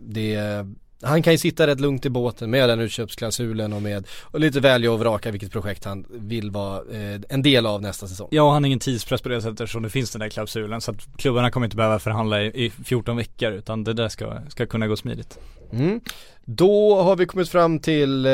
det 0.00 0.66
han 1.02 1.22
kan 1.22 1.32
ju 1.32 1.38
sitta 1.38 1.66
rätt 1.66 1.80
lugnt 1.80 2.06
i 2.06 2.10
båten 2.10 2.50
med 2.50 2.68
den 2.68 2.80
utköpsklausulen 2.80 3.72
och 3.72 3.82
med 3.82 4.06
och 4.22 4.40
lite 4.40 4.60
välja 4.60 4.92
och 4.92 4.98
vraka 4.98 5.30
vilket 5.30 5.52
projekt 5.52 5.84
han 5.84 6.06
vill 6.10 6.50
vara 6.50 6.76
eh, 6.76 7.20
en 7.28 7.42
del 7.42 7.66
av 7.66 7.82
nästa 7.82 8.08
säsong. 8.08 8.28
Ja, 8.30 8.42
och 8.42 8.52
han 8.52 8.62
har 8.62 8.66
ingen 8.66 8.78
tidspress 8.78 9.22
på 9.22 9.28
det 9.28 9.42
sättet 9.42 9.60
eftersom 9.60 9.82
det 9.82 9.90
finns 9.90 10.10
den 10.10 10.20
där 10.20 10.28
klausulen 10.28 10.80
så 10.80 10.90
att 10.90 10.96
klubbarna 11.16 11.50
kommer 11.50 11.66
inte 11.66 11.76
behöva 11.76 11.98
förhandla 11.98 12.42
i, 12.42 12.64
i 12.64 12.70
14 12.84 13.16
veckor 13.16 13.52
utan 13.52 13.84
det 13.84 13.92
där 13.92 14.08
ska, 14.08 14.40
ska 14.48 14.66
kunna 14.66 14.86
gå 14.86 14.96
smidigt. 14.96 15.38
Mm. 15.72 16.00
Då 16.44 17.02
har 17.02 17.16
vi 17.16 17.26
kommit 17.26 17.48
fram 17.48 17.78
till 17.78 18.26
eh, 18.26 18.30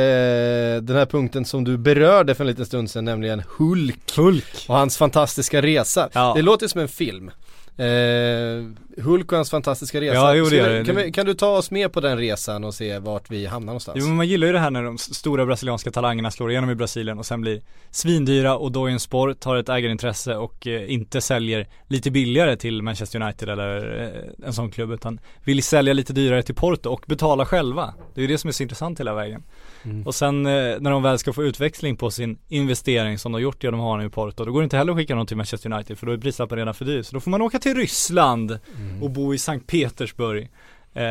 den 0.83 0.97
här 0.97 1.07
punkten 1.07 1.45
som 1.45 1.65
du 1.65 1.77
berörde 1.77 2.35
för 2.35 2.45
en 2.45 2.49
liten 2.49 2.67
stund 2.67 2.91
sedan, 2.91 3.05
nämligen 3.05 3.43
Hulk 3.59 4.17
Hulk! 4.17 4.65
och 4.69 4.75
hans 4.75 4.97
fantastiska 4.97 5.63
resa. 5.63 6.09
Ja. 6.13 6.33
Det 6.37 6.43
låter 6.43 6.69
som 6.69 6.81
en 6.81 6.89
film. 6.89 7.31
Eh, 7.77 9.05
Hulk 9.05 9.33
och 9.33 9.37
hans 9.37 9.51
fantastiska 9.51 10.01
resa. 10.01 10.15
Ja, 10.15 10.35
jo, 10.35 10.45
det 10.45 10.57
gör 10.57 10.69
det. 10.69 10.85
Kan, 10.85 10.97
vi, 10.97 11.13
kan 11.13 11.27
du 11.27 11.35
ta 11.35 11.49
oss 11.49 11.71
med 11.71 11.93
på 11.93 12.01
den 12.01 12.19
resan 12.19 12.65
och 12.65 12.75
se 12.75 12.99
vart 12.99 13.31
vi 13.31 13.47
hamnar 13.47 13.67
någonstans? 13.67 13.99
Jo 14.01 14.07
men 14.07 14.17
man 14.17 14.29
gillar 14.29 14.47
ju 14.47 14.53
det 14.53 14.59
här 14.59 14.71
när 14.71 14.83
de 14.83 14.99
stora 14.99 15.47
brasilianska 15.47 15.91
talangerna 15.91 16.31
slår 16.31 16.51
igenom 16.51 16.71
i 16.71 16.75
Brasilien 16.75 17.19
och 17.19 17.27
sen 17.27 17.41
blir 17.41 17.63
svindyra 17.91 18.57
och 18.57 18.73
då 18.73 18.87
är 18.87 18.91
en 18.91 19.01
sport 19.01 19.45
har 19.45 19.57
ett 19.57 19.69
ägarintresse 19.69 20.37
och 20.37 20.67
eh, 20.67 20.93
inte 20.93 21.21
säljer 21.21 21.69
lite 21.89 22.11
billigare 22.11 22.57
till 22.57 22.83
Manchester 22.83 23.23
United 23.23 23.49
eller 23.49 24.03
eh, 24.03 24.47
en 24.47 24.53
sån 24.53 24.71
klubb 24.71 24.91
utan 24.91 25.21
vill 25.45 25.63
sälja 25.63 25.93
lite 25.93 26.13
dyrare 26.13 26.43
till 26.43 26.55
Porto 26.55 26.91
och 26.91 27.05
betala 27.07 27.47
själva. 27.47 27.95
Det 28.15 28.21
är 28.21 28.23
ju 28.23 28.29
det 28.29 28.39
som 28.39 28.49
är 28.49 28.53
så 28.53 28.63
intressant 28.63 29.01
hela 29.01 29.15
vägen. 29.15 29.43
Mm. 29.85 30.07
Och 30.07 30.15
sen 30.15 30.47
eh, 30.47 30.53
när 30.81 30.91
de 30.91 31.03
väl 31.03 31.19
ska 31.19 31.33
få 31.33 31.43
utväxling 31.45 31.97
på 31.97 32.11
sin 32.11 32.39
investering 32.49 33.19
som 33.19 33.33
de 33.33 33.43
gjort 33.43 33.65
genom 33.65 33.81
att 33.81 33.85
ha 33.85 33.97
nu 33.97 34.05
i 34.07 34.09
Porto, 34.09 34.45
då 34.45 34.53
går 34.53 34.61
det 34.61 34.65
inte 34.65 34.77
heller 34.77 34.93
att 34.93 34.99
skicka 34.99 35.15
någon 35.15 35.27
till 35.27 35.37
Manchester 35.37 35.73
United 35.73 35.99
för 35.99 36.07
då 36.07 36.13
är 36.13 36.19
prislappen 36.19 36.59
redan 36.59 36.75
för 36.75 36.85
dyr. 36.85 37.03
Så 37.03 37.15
då 37.15 37.21
får 37.21 37.31
man 37.31 37.43
åka 37.43 37.59
till 37.59 37.75
Ryssland 37.75 38.59
och 39.03 39.11
bo 39.11 39.35
i 39.35 39.39
Sankt 39.39 39.67
Petersburg. 39.67 40.51
Eh, 40.97 41.03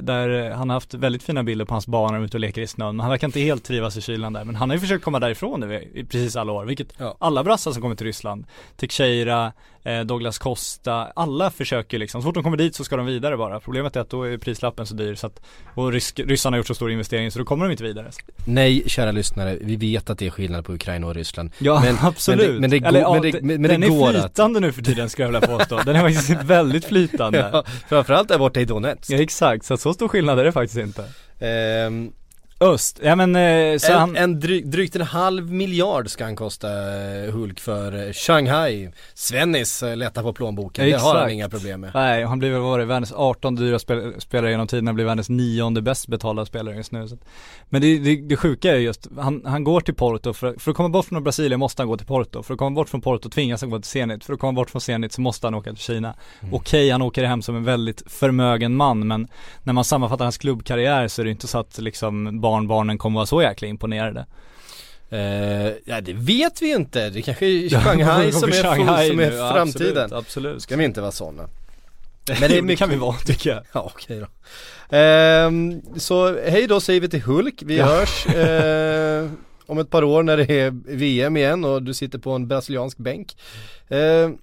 där 0.00 0.50
han 0.50 0.68
har 0.70 0.74
haft 0.76 0.94
väldigt 0.94 1.22
fina 1.22 1.42
bilder 1.44 1.64
på 1.64 1.74
hans 1.74 1.86
barn 1.86 2.06
när 2.12 2.18
de 2.18 2.22
är 2.22 2.26
ute 2.26 2.36
och 2.36 2.40
leker 2.40 2.62
i 2.62 2.66
snön. 2.66 2.96
Men 2.96 3.00
han 3.00 3.10
verkar 3.10 3.28
inte 3.28 3.40
helt 3.40 3.64
trivas 3.64 3.96
i 3.96 4.00
kylan 4.00 4.32
där. 4.32 4.44
Men 4.44 4.54
han 4.54 4.70
har 4.70 4.76
ju 4.76 4.80
försökt 4.80 5.04
komma 5.04 5.20
därifrån 5.20 5.60
nu 5.60 5.90
i 5.94 6.04
precis 6.04 6.36
alla 6.36 6.52
år. 6.52 6.64
Vilket 6.64 6.88
Ja. 6.98 7.16
alla 7.20 7.44
brassar 7.44 7.72
som 7.72 7.82
kommer 7.82 7.94
till 7.94 8.06
Ryssland. 8.06 8.46
Teixeira, 8.76 9.44
eh, 9.46 9.52
Douglas 10.04 10.38
Costa. 10.38 10.92
Alla 11.16 11.50
försöker 11.50 11.98
liksom. 11.98 12.22
Så 12.22 12.26
fort 12.26 12.34
de 12.34 12.42
kommer 12.42 12.56
dit 12.56 12.74
så 12.74 12.84
ska 12.84 12.96
de 12.96 13.06
vidare 13.06 13.36
bara. 13.36 13.60
Problemet 13.60 13.96
är 13.96 14.00
att 14.00 14.10
då 14.10 14.22
är 14.22 14.38
prislappen 14.38 14.86
så 14.86 14.94
dyr 14.94 15.14
så 15.14 15.26
att 15.26 15.40
och 15.74 15.92
rysk, 15.92 16.20
ryssarna 16.20 16.54
har 16.54 16.58
gjort 16.58 16.66
så 16.66 16.74
stor 16.74 16.90
investering 16.90 17.30
så 17.30 17.38
då 17.38 17.44
kommer 17.44 17.64
de 17.64 17.70
inte 17.72 17.82
vidare. 17.84 18.10
Nej, 18.46 18.82
kära 18.86 19.12
lyssnare, 19.12 19.58
vi 19.60 19.76
vet 19.76 20.10
att 20.10 20.18
det 20.18 20.26
är 20.26 20.30
skillnad 20.30 20.64
på 20.64 20.72
Ukraina 20.74 21.06
och 21.06 21.14
Ryssland. 21.14 21.50
Ja 21.58 21.80
Men- 21.80 21.96
absolut. 22.02 22.38
men 22.38 22.54
det- 22.54 22.60
men 22.60 22.70
det 22.70 22.78
går- 22.78 22.88
Eller, 22.88 23.12
men 23.12 23.22
det- 23.22 23.42
men- 23.58 23.62
det 23.62 23.68
den 23.68 23.98
går 23.98 24.08
är 24.10 24.14
att- 24.14 24.22
flytande 24.22 24.60
nu 24.60 24.72
för 24.72 24.82
tiden 24.82 25.10
skulle 25.10 25.28
jag 25.28 25.40
vilja 25.40 25.58
påstå. 25.58 25.76
Den 25.76 25.96
är 25.96 26.00
faktiskt 26.00 26.30
väldigt 26.44 26.84
flytande. 26.84 27.50
Ja, 27.52 27.64
framförallt 27.88 28.28
där 28.28 28.38
borta 28.38 28.60
i 28.60 28.64
Donetsk. 28.64 29.10
Ja, 29.10 29.16
exakt, 29.22 29.64
så 29.64 29.74
att 29.74 29.80
så 29.80 29.94
stor 29.94 30.08
skillnad 30.08 30.38
är 30.38 30.44
det 30.44 30.52
faktiskt 30.52 30.78
inte. 30.80 31.04
Ehm, 31.40 32.12
Öst, 32.64 33.00
ja 33.02 33.16
men 33.16 33.36
eh, 33.36 33.78
så 33.78 33.92
en, 33.92 33.98
han, 33.98 34.16
en 34.16 34.40
dryg, 34.40 34.70
drygt 34.70 34.96
en 34.96 35.02
halv 35.02 35.52
miljard 35.52 36.10
ska 36.10 36.24
han 36.24 36.36
kosta 36.36 36.68
eh, 36.68 37.32
Hulk 37.32 37.60
för 37.60 38.06
eh, 38.06 38.12
Shanghai. 38.12 38.90
Svennis 39.14 39.82
lättar 39.96 40.22
på 40.22 40.32
plånboken, 40.32 40.86
det 40.86 40.92
har 40.92 41.14
han 41.14 41.16
Exakt. 41.16 41.32
inga 41.32 41.48
problem 41.48 41.80
med. 41.80 41.90
Nej, 41.94 42.24
han 42.24 42.38
blir 42.38 42.50
väl 42.50 42.60
varit 42.60 42.88
världens 42.88 43.12
18 43.12 43.54
dyra 43.54 43.78
spel, 43.78 44.14
spelare 44.18 44.50
genom 44.50 44.66
tiderna, 44.66 44.92
blir 44.92 45.04
världens 45.04 45.28
nionde 45.28 45.82
bäst 45.82 46.08
betalda 46.08 46.46
spelare 46.46 46.76
just 46.76 46.92
nu. 46.92 47.08
Så. 47.08 47.16
Men 47.68 47.82
det, 47.82 47.98
det, 47.98 48.16
det 48.16 48.36
sjuka 48.36 48.70
är 48.70 48.76
just, 48.76 49.08
han, 49.16 49.42
han 49.44 49.64
går 49.64 49.80
till 49.80 49.94
Porto, 49.94 50.32
för, 50.32 50.54
för 50.58 50.70
att 50.70 50.76
komma 50.76 50.88
bort 50.88 51.06
från 51.06 51.24
Brasilien 51.24 51.60
måste 51.60 51.82
han 51.82 51.88
gå 51.88 51.96
till 51.96 52.06
Porto. 52.06 52.42
För 52.42 52.54
att 52.54 52.58
komma 52.58 52.74
bort 52.74 52.88
från 52.88 53.00
Porto 53.00 53.28
tvingas 53.28 53.60
han 53.60 53.70
gå 53.70 53.78
till 53.78 53.90
Zenit. 53.90 54.24
För 54.24 54.32
att 54.32 54.40
komma 54.40 54.52
bort 54.52 54.70
från 54.70 54.80
Zenit 54.80 55.12
så 55.12 55.20
måste 55.20 55.46
han 55.46 55.54
åka 55.54 55.70
till 55.70 55.82
Kina. 55.82 56.14
Okej, 56.52 56.90
han 56.90 57.02
åker 57.02 57.24
hem 57.24 57.42
som 57.42 57.56
en 57.56 57.64
väldigt 57.64 58.02
förmögen 58.06 58.76
man, 58.76 59.08
men 59.08 59.28
när 59.62 59.72
man 59.72 59.84
sammanfattar 59.84 60.24
hans 60.24 60.38
klubbkarriär 60.38 61.08
så 61.08 61.22
är 61.22 61.24
det 61.24 61.30
inte 61.30 61.46
så 61.46 61.58
att 61.58 61.78
liksom 61.78 62.40
barnbarnen 62.54 62.98
kommer 62.98 63.18
vara 63.18 63.26
så 63.26 63.42
jäkla 63.42 63.68
imponerade. 63.68 64.26
Eh, 65.10 65.66
ja 65.84 66.00
det 66.00 66.12
vet 66.12 66.62
vi 66.62 66.72
inte, 66.74 67.10
det 67.10 67.22
kanske 67.22 67.46
är 67.46 67.68
Shanghai 67.84 68.32
som 68.32 68.48
är, 68.48 68.62
Shanghai 68.62 69.08
som 69.08 69.20
är 69.20 69.30
nu, 69.30 69.38
framtiden. 69.38 70.02
Absolut, 70.04 70.12
absolut. 70.12 70.62
Ska 70.62 70.76
vi 70.76 70.84
inte 70.84 71.00
vara 71.00 71.12
sådana. 71.12 71.48
Men 72.40 72.40
det, 72.50 72.60
det 72.60 72.76
kan 72.76 72.90
vi 72.90 72.96
vara 72.96 73.16
tycker 73.16 73.50
jag. 73.50 73.62
Ja 73.72 73.90
okej 73.94 74.20
då. 74.20 74.26
Ehm, 74.96 75.82
så 75.96 76.40
hej 76.40 76.66
då 76.66 76.80
säger 76.80 77.00
vi 77.00 77.08
till 77.08 77.22
Hulk, 77.22 77.62
vi 77.66 77.76
Ja. 77.76 77.84
hörs 77.86 78.26
eh, 78.26 79.30
om 79.66 79.78
ett 79.78 79.90
par 79.90 80.04
år 80.04 80.22
när 80.22 80.36
det 80.36 80.50
är 80.60 80.70
VM 80.96 81.36
igen 81.36 81.64
och 81.64 81.82
du 81.82 81.94
sitter 81.94 82.18
på 82.18 82.30
en 82.32 82.48
brasiliansk 82.48 82.98
bänk. 82.98 83.36
Ehm, 83.88 84.38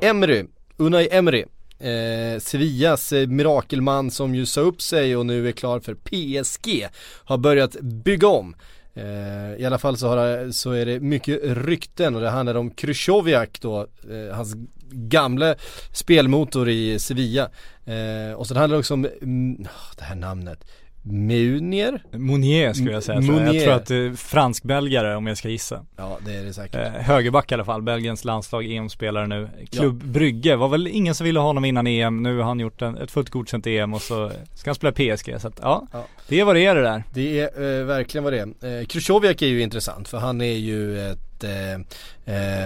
Emery, 0.00 0.44
Unai 0.76 1.08
Emery, 1.12 1.44
eh, 1.80 2.38
Sevillas 2.40 3.12
eh, 3.12 3.26
mirakelman 3.26 4.10
som 4.10 4.34
ju 4.34 4.46
sa 4.46 4.60
upp 4.60 4.82
sig 4.82 5.16
och 5.16 5.26
nu 5.26 5.48
är 5.48 5.52
klar 5.52 5.80
för 5.80 5.94
PSG, 5.94 6.88
har 7.24 7.38
börjat 7.38 7.80
bygga 7.80 8.28
om. 8.28 8.54
Eh, 8.94 9.54
I 9.60 9.64
alla 9.66 9.78
fall 9.78 9.96
så, 9.96 10.08
har, 10.08 10.50
så 10.50 10.70
är 10.70 10.86
det 10.86 11.00
mycket 11.00 11.40
rykten 11.42 12.14
och 12.14 12.20
det 12.20 12.30
handlar 12.30 12.54
om 12.54 12.70
Krychowiak 12.70 13.58
då, 13.60 13.80
eh, 13.80 14.34
hans 14.34 14.54
gamla 14.90 15.54
spelmotor 15.92 16.68
i 16.68 16.98
Sevilla. 16.98 17.50
Eh, 17.84 18.32
och 18.34 18.46
så 18.46 18.54
handlar 18.54 18.76
det 18.76 18.80
också 18.80 18.94
om, 18.94 19.08
mm, 19.22 19.66
det 19.96 20.04
här 20.04 20.14
namnet, 20.14 20.64
Munier? 21.02 22.02
Monier 22.12 22.72
skulle 22.72 22.92
jag 22.92 23.02
säga. 23.02 23.20
tror 23.22 23.34
jag. 23.40 23.46
Monier. 23.46 23.64
tror 23.64 23.74
att 23.74 23.86
det 23.86 23.96
är 23.96 24.12
fransk-belgare 24.14 25.16
om 25.16 25.26
jag 25.26 25.36
ska 25.38 25.48
gissa. 25.48 25.84
Ja 25.96 26.18
det 26.26 26.34
är 26.34 26.44
det 26.44 26.52
säkert. 26.52 26.74
Eh, 26.76 27.02
högerback 27.02 27.50
i 27.52 27.54
alla 27.54 27.64
fall, 27.64 27.82
Belgiens 27.82 28.24
landslag, 28.24 28.72
EM-spelare 28.72 29.26
nu. 29.26 29.48
Klubb 29.70 30.04
Brygge, 30.04 30.56
var 30.56 30.68
väl 30.68 30.86
ingen 30.86 31.14
som 31.14 31.24
ville 31.24 31.40
ha 31.40 31.46
honom 31.46 31.64
innan 31.64 31.86
EM, 31.86 32.22
nu 32.22 32.36
har 32.38 32.44
han 32.44 32.60
gjort 32.60 32.82
en, 32.82 32.96
ett 32.96 33.10
fullt 33.10 33.30
godkänt 33.30 33.66
EM 33.66 33.94
och 33.94 34.02
så 34.02 34.30
ska 34.54 34.70
han 34.70 34.74
spela 34.74 34.92
PSG. 34.92 35.40
Så 35.40 35.48
att 35.48 35.58
ja, 35.62 35.86
Ja. 35.92 36.04
det 36.28 36.40
är 36.40 36.44
vad 36.44 36.56
det 36.56 36.66
är 36.66 36.74
det 36.74 36.82
där. 36.82 37.04
Det 37.14 37.40
är 37.40 37.80
eh, 37.80 37.84
verkligen 37.86 38.24
vad 38.24 38.32
det 38.32 38.38
är. 38.62 38.80
Eh, 38.80 38.86
Krychowiak 38.86 39.42
är 39.42 39.46
ju 39.46 39.62
intressant 39.62 40.08
för 40.08 40.18
han 40.18 40.40
är 40.40 40.56
ju 40.56 41.00
ett 41.10 41.44
eh, 41.44 41.80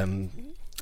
ehm, 0.03 0.29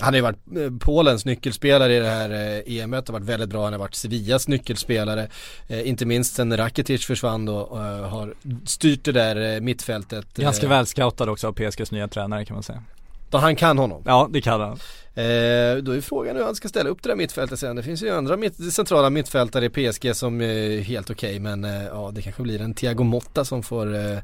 han 0.02 0.14
har 0.14 0.18
ju 0.18 0.22
varit 0.22 0.56
eh, 0.56 0.78
Polens 0.80 1.24
nyckelspelare 1.24 1.96
i 1.96 1.98
det 1.98 2.08
här 2.08 2.30
eh, 2.30 2.76
EMet, 2.76 3.08
har 3.08 3.12
varit 3.12 3.26
väldigt 3.26 3.48
bra, 3.48 3.64
han 3.64 3.72
har 3.72 3.80
varit 3.80 3.94
Sevillas 3.94 4.48
nyckelspelare. 4.48 5.28
Eh, 5.68 5.88
inte 5.88 6.06
minst 6.06 6.34
sen 6.34 6.56
Rakitic 6.56 7.06
försvann 7.06 7.44
då 7.44 7.56
och 7.56 7.78
har 7.78 8.34
styrt 8.64 9.04
det 9.04 9.12
där 9.12 9.60
mittfältet. 9.60 10.36
Ganska 10.36 10.66
eh, 10.66 10.70
välscoutad 10.70 11.30
också 11.30 11.48
av 11.48 11.52
PSGs 11.52 11.92
nya 11.92 12.08
tränare 12.08 12.44
kan 12.44 12.54
man 12.54 12.62
säga. 12.62 12.82
Då 13.30 13.38
han 13.38 13.56
kan 13.56 13.78
honom. 13.78 14.02
Ja, 14.06 14.28
det 14.32 14.40
kan 14.40 14.60
han. 14.60 14.72
Eh, 15.14 15.76
då 15.82 15.92
är 15.92 16.00
frågan 16.00 16.36
hur 16.36 16.44
han 16.44 16.54
ska 16.54 16.68
ställa 16.68 16.90
upp 16.90 17.02
det 17.02 17.08
där 17.08 17.16
mittfältet 17.16 17.58
sen. 17.58 17.76
Det 17.76 17.82
finns 17.82 18.02
ju 18.02 18.10
andra 18.10 18.36
mitt, 18.36 18.74
centrala 18.74 19.10
mittfältare 19.10 19.64
i 19.64 19.68
PSG 19.68 20.16
som 20.16 20.40
är 20.40 20.80
helt 20.80 21.10
okej 21.10 21.38
men 21.38 21.64
eh, 21.64 21.84
ja 21.84 22.10
det 22.14 22.22
kanske 22.22 22.42
blir 22.42 22.60
en 22.60 22.74
Thiago 22.74 23.02
Motta 23.04 23.44
som 23.44 23.62
får 23.62 23.94
eh, 23.94 24.18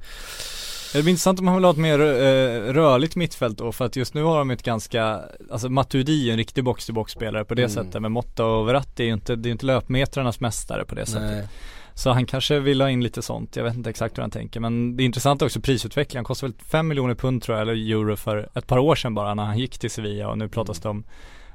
Det 0.92 1.03
blir 1.03 1.11
intressant 1.11 1.40
om 1.40 1.46
han 1.46 1.57
vill 1.57 1.64
ha 1.64 1.70
ett 1.72 1.77
mer 1.79 2.01
eh, 2.01 2.72
rörligt 2.72 3.16
mittfält 3.16 3.59
då 3.59 3.72
för 3.72 3.85
att 3.85 3.96
just 3.96 4.14
nu 4.14 4.22
har 4.22 4.38
de 4.38 4.51
ett 4.51 4.62
ganska, 4.62 5.20
alltså 5.51 5.68
Matuidi 5.68 6.29
är 6.29 6.33
en 6.33 6.38
riktig 6.38 6.64
box-to-box 6.64 7.12
spelare 7.12 7.44
på 7.44 7.55
det 7.55 7.62
Mm. 7.62 7.70
sättet 7.74 8.03
men 8.03 8.12
Motta 8.12 8.44
och 8.44 8.68
Verratti 8.68 9.03
är 9.03 9.07
ju 9.07 9.12
inte, 9.12 9.37
det 9.37 9.48
är 9.48 9.51
inte 9.51 9.66
löpmetrarnas 9.66 10.40
mästare 10.40 10.85
på 10.85 10.94
det 10.94 11.07
sättet. 11.07 11.31
nej. 11.31 11.48
Så 11.94 12.11
han 12.11 12.27
kanske 12.27 12.59
vill 12.61 12.81
ha 12.81 12.90
in 12.90 13.03
lite 13.05 13.22
sånt, 13.22 13.57
jag 13.57 13.64
vet 13.64 13.74
inte 13.74 13.90
exakt 13.90 14.18
hur 14.18 14.20
han 14.22 14.31
tänker 14.31 14.61
men 14.61 14.96
det 14.96 15.03
är 15.03 15.05
intressant 15.05 15.42
också 15.42 15.61
prisutvecklingen, 15.61 16.18
han 16.18 16.24
kostade 16.24 16.53
väl 16.53 16.61
5 16.66 16.88
miljoner 16.88 17.14
pund 17.14 17.42
tror 17.42 17.59
jag, 17.59 17.62
eller 17.68 17.90
euro 17.92 18.16
för 18.16 18.48
ett 18.55 18.66
par 18.66 18.79
år 18.79 18.94
sedan 18.94 19.14
bara 19.14 19.35
när 19.35 19.44
han 19.44 19.59
gick 19.59 19.79
till 19.79 19.90
Sevilla 19.90 20.29
och 20.29 20.38
nu 20.38 20.48
pratas 20.48 20.81
det 20.81 20.88
om 20.88 21.05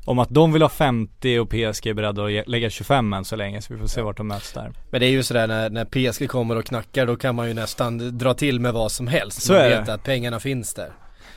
om 0.05 0.19
att 0.19 0.29
de 0.29 0.53
vill 0.53 0.61
ha 0.61 0.69
50 0.69 1.39
och 1.39 1.49
PSG 1.49 1.87
är 1.87 1.93
beredda 1.93 2.23
att 2.25 2.47
lägga 2.47 2.69
25 2.69 3.13
än 3.13 3.25
så 3.25 3.35
länge 3.35 3.61
så 3.61 3.73
vi 3.73 3.79
får 3.79 3.87
se 3.87 4.01
vart 4.01 4.17
de 4.17 4.27
möts 4.27 4.53
där. 4.53 4.71
Men 4.91 4.99
det 4.99 5.05
är 5.05 5.09
ju 5.11 5.23
sådär 5.23 5.47
när, 5.47 5.69
när 5.69 5.85
PSG 5.85 6.29
kommer 6.29 6.55
och 6.55 6.65
knackar 6.65 7.05
då 7.05 7.15
kan 7.15 7.35
man 7.35 7.47
ju 7.47 7.53
nästan 7.53 8.17
dra 8.17 8.33
till 8.33 8.59
med 8.59 8.73
vad 8.73 8.91
som 8.91 9.07
helst. 9.07 9.41
Så 9.41 9.53
man 9.53 9.61
är 9.61 9.69
vet 9.69 9.85
det. 9.85 9.93
att 9.93 10.03
pengarna 10.03 10.39
finns 10.39 10.73
där. 10.73 10.91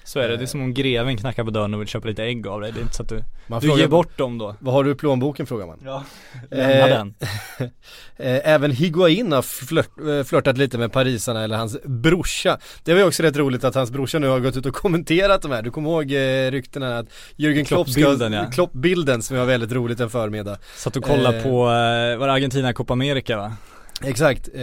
Så 0.06 0.18
är 0.20 0.28
det, 0.28 0.36
det 0.36 0.44
är 0.44 0.46
som 0.46 0.62
om 0.62 0.74
greven 0.74 1.16
knackar 1.16 1.44
på 1.44 1.50
dörren 1.50 1.74
och 1.74 1.80
vill 1.80 1.88
köpa 1.88 2.08
lite 2.08 2.24
ägg 2.24 2.46
av 2.46 2.60
dig, 2.60 2.72
det 2.72 2.78
är 2.80 2.82
inte 2.82 2.94
så 2.94 3.02
att 3.02 3.08
du, 3.08 3.22
Man 3.46 3.60
du 3.60 3.78
ger 3.78 3.88
bort 3.88 4.18
dem 4.18 4.38
då. 4.38 4.54
Vad 4.58 4.74
har 4.74 4.84
du 4.84 4.90
i 4.90 4.94
plånboken 4.94 5.46
frågar 5.46 5.66
man. 5.66 5.78
Ja, 5.84 6.04
Eh, 6.50 6.58
lämna 6.58 6.86
den. 6.86 7.14
Eh, 8.18 8.40
även 8.48 8.70
Higuain 8.70 9.32
har 9.32 9.42
flört, 9.42 9.90
eh, 10.08 10.24
flörtat 10.24 10.58
lite 10.58 10.78
med 10.78 10.92
parisarna 10.92 11.44
eller 11.44 11.56
hans 11.56 11.76
brorsa. 11.84 12.58
Det 12.84 12.92
var 12.92 13.00
ju 13.00 13.06
också 13.06 13.22
rätt 13.22 13.36
roligt 13.36 13.64
att 13.64 13.74
hans 13.74 13.90
brorsa 13.90 14.18
nu 14.18 14.28
har 14.28 14.40
gått 14.40 14.56
ut 14.56 14.66
och 14.66 14.74
kommenterat 14.74 15.42
de 15.42 15.50
här. 15.50 15.62
Du 15.62 15.70
kommer 15.70 15.90
ihåg 15.90 16.12
eh, 16.12 16.50
ryktena 16.50 16.98
att 16.98 17.06
Jürgen 17.36 17.64
Klopp 17.64 17.88
ska, 17.88 18.00
Klopp-bilden, 18.00 18.32
ja. 18.32 18.44
Klopp-bilden 18.50 19.22
som 19.22 19.36
var 19.36 19.44
väldigt 19.44 19.72
roligt 19.72 20.00
en 20.00 20.10
förmiddag. 20.10 20.58
Satt 20.76 20.96
och 20.96 21.04
kollade 21.04 21.36
Eh. 21.36 21.42
på, 21.42 21.48
eh, 21.48 22.16
var 22.18 22.26
det 22.26 22.32
Argentina 22.32 22.72
Copa 22.72 22.92
America 22.92 23.36
va? 23.36 23.52
Exakt, 24.02 24.48
eh, 24.54 24.62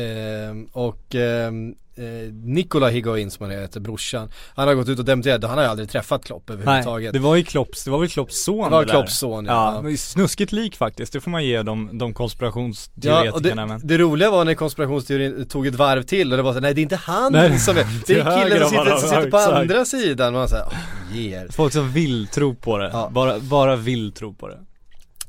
och 0.72 1.16
eh, 1.16 1.48
eh, 1.96 2.32
Nikola 2.32 2.90
Higuain 2.90 3.32
som 3.32 3.46
han 3.50 3.60
heter, 3.60 3.80
brorsan, 3.80 4.30
han 4.56 4.68
har 4.68 4.76
gått 4.76 4.90
ut 4.90 5.00
och 5.00 5.06
dementerat, 5.06 5.44
han 5.44 5.58
har 5.58 5.66
ju 5.66 5.70
aldrig 5.70 5.90
träffat 5.90 6.26
Klopp 6.26 6.44
Nej, 6.48 6.58
överhuvudtaget. 6.58 7.14
det 7.14 7.20
var 7.20 7.36
ju 7.36 7.44
Klopps, 7.44 7.84
det 7.84 7.92
var 7.92 8.00
väl 8.00 8.10
Klopps 8.10 8.44
son 8.44 8.64
Det 8.64 8.70
var 8.70 8.86
där. 8.86 8.94
Klopps 8.94 9.18
son, 9.18 9.46
ja. 9.46 9.82
ja. 9.90 9.98
Snuskigt 9.98 10.52
lik 10.52 10.76
faktiskt, 10.76 11.14
det 11.14 11.22
får 11.22 11.32
man 11.32 11.46
ge 11.46 11.62
de, 11.64 11.90
de 11.98 12.00
Ja, 12.00 12.06
och 12.08 12.14
konspirationsteoretikerna 12.16 13.62
det, 13.62 13.68
men 13.68 13.82
det 13.84 13.98
roliga 13.98 14.32
var 14.32 14.46
när 14.46 14.54
konspirationsteorin 14.54 15.46
tog 15.46 15.68
ett 15.68 15.76
varv 15.76 16.04
till 16.04 16.32
och 16.32 16.38
det 16.38 16.44
var 16.44 16.54
så 16.54 16.60
nej 16.60 16.74
det 16.74 16.82
är 16.82 16.84
inte 16.84 16.96
han 16.96 17.32
Nej, 17.32 17.60
som 17.60 17.78
är, 17.78 17.86
det 18.08 18.14
är 18.14 18.44
killen 18.44 18.60
som 18.60 18.70
sitter, 18.70 18.98
som 18.98 19.10
sitter 19.10 19.30
på 19.30 19.38
exakt. 19.38 19.54
andra 19.54 19.86
sidan 19.86 20.28
och 20.28 20.40
man 20.40 20.48
säger, 20.48 20.66
ge 21.12 21.36
er. 21.36 21.48
Folk 21.52 21.74
som 21.74 21.92
vill 21.92 22.28
tro 22.28 22.56
på 22.56 22.78
det, 22.78 22.90
Ja. 22.94 23.10
bara, 23.12 23.40
bara 23.40 23.76
vill 23.76 24.12
tro 24.12 24.34
på 24.34 24.48
det 24.48 24.60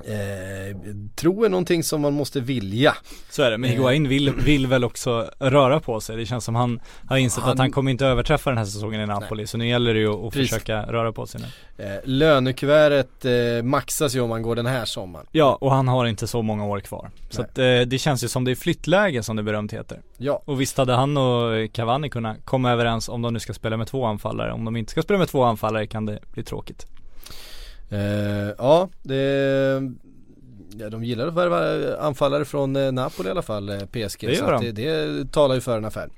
Eh, 0.01 0.77
tro 1.17 1.45
är 1.45 1.49
någonting 1.49 1.83
som 1.85 2.01
man 2.01 2.13
måste 2.13 2.41
vilja. 2.41 2.97
Så 3.31 3.43
är 3.43 3.51
det, 3.51 3.59
men 3.59 3.71
Eh. 3.71 3.77
Higuain 3.77 4.09
vill, 4.09 4.31
vill 4.31 4.67
väl 4.67 4.85
också 4.85 5.31
röra 5.39 5.81
på 5.81 6.01
sig. 6.01 6.17
Det 6.17 6.27
känns 6.27 6.45
som 6.45 6.55
han 6.55 6.81
har 7.09 7.17
insett 7.17 7.43
Han- 7.45 7.53
att 7.53 7.59
han 7.59 7.71
kommer 7.73 7.91
inte 7.91 8.07
överträffa 8.07 8.51
den 8.51 8.59
här 8.59 8.65
säsongen 8.65 9.01
i 9.01 9.07
Napoli. 9.07 9.47
Så 9.47 9.59
nu 9.59 9.69
gäller 9.69 9.95
det 9.95 10.01
ju 10.01 10.27
att 10.27 10.33
Precis. 10.33 10.51
försöka 10.51 10.83
röra 10.83 11.13
på 11.13 11.27
sig 11.27 11.41
nu. 11.41 11.85
Eh, 11.85 12.01
lönekuvertet 12.05 13.25
eh, 13.25 13.63
maxas 13.65 14.15
ju 14.17 14.21
om 14.21 14.29
man 14.29 14.43
går 14.43 14.57
den 14.57 14.67
här 14.67 14.85
sommaren. 14.85 15.27
Ja, 15.33 15.59
och 15.61 15.73
han 15.73 15.89
har 15.89 16.07
inte 16.07 16.27
så 16.27 16.43
många 16.43 16.65
år 16.67 16.81
kvar. 16.81 17.11
Så 17.31 17.43
Nej. 17.43 17.51
att, 17.51 17.59
eh, 17.59 17.89
det 17.91 17.99
känns 17.99 18.25
ju 18.25 18.29
som 18.29 18.45
det 18.45 18.51
är 18.51 18.55
flyttläge 18.55 19.23
som 19.23 19.37
det 19.37 19.43
berömt 19.43 19.73
heter. 19.73 19.99
Ja, 20.19 20.43
Och 20.45 20.61
visst 20.61 20.77
hade 20.79 20.93
han 20.95 21.17
och 21.17 21.73
Cavani 21.73 22.11
kunnat 22.11 22.37
komma 22.45 22.73
överens 22.73 23.09
om 23.09 23.23
de 23.23 23.33
nu 23.33 23.41
ska 23.41 23.55
spela 23.55 23.77
med 23.77 23.87
två 23.87 24.05
anfallare. 24.07 24.53
Om 24.53 24.65
de 24.65 24.77
inte 24.77 24.91
ska 24.93 25.03
spela 25.03 25.19
med 25.19 25.29
två 25.29 25.43
anfallare 25.45 25.87
kan 25.87 26.07
det 26.07 26.19
bli 26.33 26.43
tråkigt. 26.43 26.87
Eh, 27.91 28.55
ja 28.59 28.89
det 29.03 29.83
Ja, 30.79 30.91
de 30.91 31.05
gillar 31.05 31.27
att 31.27 31.35
värva 31.35 31.97
anfallare 31.97 32.45
från 32.45 32.77
eh, 32.77 32.93
Napoli 32.93 33.29
i 33.29 33.31
alla 33.31 33.43
fall, 33.43 33.69
eh, 33.69 33.79
PSG. 33.79 34.27
Det 34.27 34.37
så 34.37 34.51
de. 34.51 34.71
det, 34.71 34.73
det 34.73 35.33
talar 35.33 35.55
ju 35.55 35.61
för 35.61 35.79
en 35.79 35.85
affär. 35.85 36.09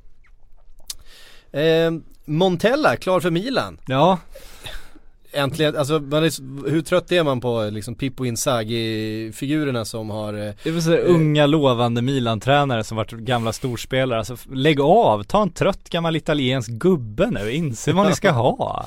Eh, 1.52 1.92
Montella, 2.24 2.96
klar 2.96 3.20
för 3.20 3.30
Milan. 3.30 3.80
Ja, 3.86 4.18
Äntligen, 5.32 5.76
alltså 5.76 5.98
man 5.98 6.24
är, 6.24 6.70
hur 6.70 6.82
trött 6.82 7.12
är 7.12 7.24
man 7.24 7.40
på 7.40 7.70
liksom 7.72 7.94
Pippo 7.94 8.24
Inzaghi-figurerna 8.24 9.84
som 9.84 10.10
har 10.10 10.34
eh, 10.34 10.52
det 10.62 10.70
var 10.70 10.80
så 10.80 10.90
här 10.90 10.98
unga 10.98 11.46
lovande 11.46 12.02
Milan-tränare 12.02 12.84
som 12.84 12.96
varit 12.96 13.12
gamla 13.12 13.52
storspelare. 13.52 14.18
Alltså 14.18 14.36
lägg 14.52 14.80
av, 14.80 15.22
ta 15.22 15.42
en 15.42 15.52
trött 15.52 15.90
gammal 15.90 16.16
italiensk 16.16 16.70
gubbe 16.70 17.30
nu, 17.30 17.52
inse 17.52 17.92
vad 17.92 18.08
ni 18.08 18.14
ska 18.14 18.30
ha. 18.32 18.86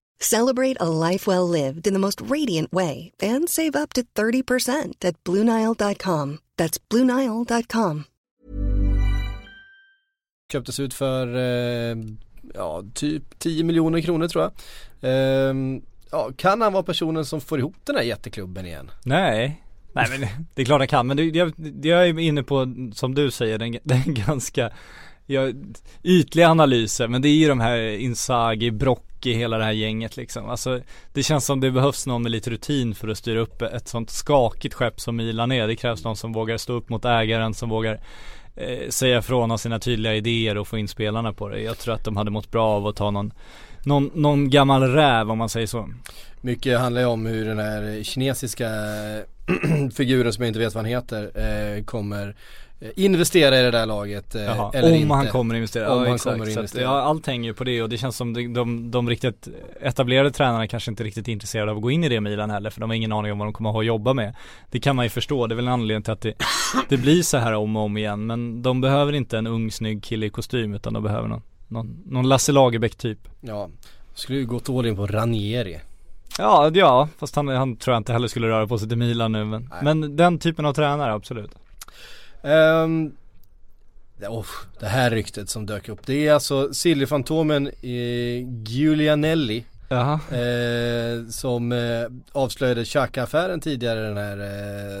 Celebrate 0.21 0.77
a 0.79 1.09
life 1.09 1.27
well 1.27 1.47
lived 1.47 1.87
in 1.87 1.93
the 1.93 1.99
most 1.99 2.21
radiant 2.21 2.71
way 2.71 3.11
and 3.21 3.49
save 3.49 3.75
up 3.75 3.93
to 3.93 4.01
30% 4.15 5.05
at 5.05 5.15
BlueNile.com. 5.23 6.39
That's 6.57 6.79
BlueNile.com. 6.89 8.03
köptes 10.51 10.79
ut 10.79 10.93
för 10.93 11.35
eh, 11.35 11.97
ja, 12.53 12.83
typ 12.93 13.39
10 13.39 13.63
miljoner 13.63 14.01
kronor 14.01 14.27
tror 14.27 14.43
jag. 14.43 14.51
Eh, 15.11 15.55
ja, 16.11 16.31
kan 16.37 16.61
han 16.61 16.73
vara 16.73 16.83
personen 16.83 17.25
som 17.25 17.41
får 17.41 17.59
ihop 17.59 17.75
den 17.83 17.95
här 17.95 18.03
jätteklubben 18.03 18.65
igen? 18.65 18.91
Nej, 19.05 19.63
nej 19.93 20.05
men 20.09 20.29
det 20.55 20.61
är 20.61 20.65
klart 20.65 20.81
han 20.81 20.87
kan. 20.87 21.07
Men 21.07 21.17
det, 21.17 21.23
jag, 21.23 21.53
jag 21.83 22.07
är 22.07 22.19
inne 22.19 22.43
på, 22.43 22.75
som 22.93 23.15
du 23.15 23.31
säger, 23.31 23.57
den, 23.57 23.77
den 23.83 24.13
ganska 24.13 24.71
ja, 25.31 25.51
ytliga 26.03 26.49
analyser. 26.49 27.07
Men 27.07 27.21
det 27.21 27.29
är 27.29 27.35
ju 27.35 27.47
de 27.47 27.59
här 27.59 27.77
Inzaghi, 27.77 28.71
i 29.25 29.33
hela 29.33 29.57
det 29.57 29.63
här 29.63 29.71
gänget 29.71 30.17
liksom. 30.17 30.49
Alltså 30.49 30.79
det 31.13 31.23
känns 31.23 31.45
som 31.45 31.59
det 31.59 31.71
behövs 31.71 32.07
någon 32.07 32.23
med 32.23 32.31
lite 32.31 32.49
rutin 32.49 32.95
för 32.95 33.07
att 33.07 33.17
styra 33.17 33.39
upp 33.39 33.61
ett 33.61 33.87
sånt 33.87 34.09
skakigt 34.09 34.73
skepp 34.73 35.01
som 35.01 35.15
Milan 35.15 35.51
är. 35.51 35.67
Det 35.67 35.75
krävs 35.75 36.03
någon 36.03 36.15
som 36.15 36.33
vågar 36.33 36.57
stå 36.57 36.73
upp 36.73 36.89
mot 36.89 37.05
ägaren, 37.05 37.53
som 37.53 37.69
vågar 37.69 38.01
eh, 38.55 38.89
säga 38.89 39.19
ifrån 39.19 39.51
av 39.51 39.57
sina 39.57 39.79
tydliga 39.79 40.15
idéer 40.15 40.57
och 40.57 40.67
få 40.67 40.77
in 40.77 40.87
spelarna 40.87 41.33
på 41.33 41.49
det. 41.49 41.61
Jag 41.61 41.77
tror 41.77 41.93
att 41.93 42.05
de 42.05 42.17
hade 42.17 42.31
mått 42.31 42.51
bra 42.51 42.67
av 42.67 42.87
att 42.87 42.95
ta 42.95 43.11
någon 43.11 43.33
någon, 43.85 44.11
någon 44.13 44.49
gammal 44.49 44.83
räv 44.83 45.31
om 45.31 45.37
man 45.37 45.49
säger 45.49 45.67
så. 45.67 45.89
Mycket 46.41 46.79
handlar 46.79 47.01
ju 47.01 47.07
om 47.07 47.25
hur 47.25 47.45
den 47.45 47.59
här 47.59 48.03
kinesiska 48.03 48.69
figuren 49.95 50.33
som 50.33 50.43
jag 50.43 50.49
inte 50.49 50.59
vet 50.59 50.75
vad 50.75 50.83
han 50.83 50.91
heter 50.91 51.31
eh, 51.35 51.83
kommer 51.83 52.35
investera 52.95 53.59
i 53.59 53.63
det 53.63 53.71
där 53.71 53.85
laget 53.85 54.35
eh, 54.35 54.41
Jaha, 54.41 54.71
eller 54.73 54.89
om 54.89 54.95
inte. 54.95 55.13
han 55.15 55.27
kommer 55.27 55.55
investera, 55.55 55.91
Om 55.93 55.99
ja, 55.99 56.05
han 56.05 56.15
exakt. 56.15 56.33
kommer 56.33 56.45
Så 56.45 56.51
att, 56.51 56.57
investera. 56.57 56.83
ja, 56.83 57.01
allt 57.01 57.27
hänger 57.27 57.49
ju 57.49 57.53
på 57.53 57.63
det 57.63 57.81
och 57.83 57.89
det 57.89 57.97
känns 57.97 58.17
som 58.17 58.33
de, 58.33 58.53
de, 58.53 58.91
de 58.91 59.09
riktigt 59.09 59.47
etablerade 59.81 60.31
tränarna 60.31 60.67
kanske 60.67 60.91
inte 60.91 61.03
riktigt 61.03 61.27
är 61.27 61.31
intresserade 61.31 61.71
av 61.71 61.77
att 61.77 61.83
gå 61.83 61.91
in 61.91 62.03
i 62.03 62.09
det 62.09 62.21
Milan 62.21 62.49
heller 62.49 62.69
för 62.69 62.81
de 62.81 62.89
har 62.89 62.95
ingen 62.97 63.11
aning 63.11 63.31
om 63.31 63.37
vad 63.37 63.47
de 63.47 63.53
kommer 63.53 63.69
ha 63.69 63.79
att 63.79 63.85
jobba 63.85 64.13
med. 64.13 64.35
Det 64.71 64.79
kan 64.79 64.95
man 64.95 65.05
ju 65.05 65.09
förstå, 65.09 65.47
det 65.47 65.53
är 65.53 65.55
väl 65.55 65.67
en 65.67 65.73
anledning 65.73 66.03
till 66.03 66.13
att 66.13 66.21
det, 66.21 66.33
det 66.89 66.97
blir 66.97 67.21
så 67.21 67.37
här 67.37 67.53
om 67.53 67.75
och 67.75 67.83
om 67.83 67.97
igen 67.97 68.25
men 68.25 68.61
de 68.61 68.81
behöver 68.81 69.13
inte 69.13 69.37
en 69.37 69.47
ung 69.47 69.71
snygg 69.71 70.03
kille 70.03 70.25
i 70.25 70.29
kostym 70.29 70.73
utan 70.73 70.93
de 70.93 71.03
behöver 71.03 71.27
någon, 71.27 71.41
någon, 71.67 72.03
någon 72.05 72.29
Lasse 72.29 72.51
Lagerbäck 72.51 72.95
typ. 72.95 73.19
Ja, 73.41 73.69
skulle 74.13 74.39
ju 74.39 74.45
gått 74.45 74.69
all 74.69 74.85
in 74.85 74.95
på 74.95 75.07
Ranieri. 75.07 75.79
Ja, 76.37 76.71
ja, 76.73 77.07
fast 77.17 77.35
han, 77.35 77.47
han 77.47 77.75
tror 77.75 77.93
jag 77.93 77.99
inte 77.99 78.13
heller 78.13 78.27
skulle 78.27 78.47
röra 78.47 78.67
på 78.67 78.77
sig 78.77 78.87
till 78.89 78.97
Milan 78.97 79.31
nu 79.31 79.45
men, 79.45 79.69
men 79.81 80.15
den 80.15 80.39
typen 80.39 80.65
av 80.65 80.73
tränare 80.73 81.13
absolut. 81.13 81.51
Det- 84.19 84.27
oh, 84.27 84.45
det 84.79 84.85
här 84.85 85.09
ryktet 85.11 85.49
som 85.49 85.65
dök 85.65 85.89
upp, 85.89 85.99
det 86.05 86.27
är 86.27 86.33
alltså 86.33 86.73
Silly-fantomen 86.73 87.67
eh, 87.67 88.63
Giulianelli 88.65 89.65
eh, 90.31 91.27
som 91.29 91.71
eh, 91.71 92.05
avslöjade 92.31 92.85
Xhaka-affären 92.85 93.59
tidigare 93.61 93.99
den 94.01 94.17
här 94.17 94.37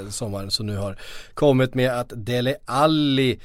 eh, 0.01 0.09
sommaren 0.09 0.51
som 0.51 0.65
nu 0.65 0.77
har 0.77 0.97
kommit 1.33 1.73
med 1.75 1.99
att 1.99 2.13
Dele 2.15 2.55
Alli 2.65 3.39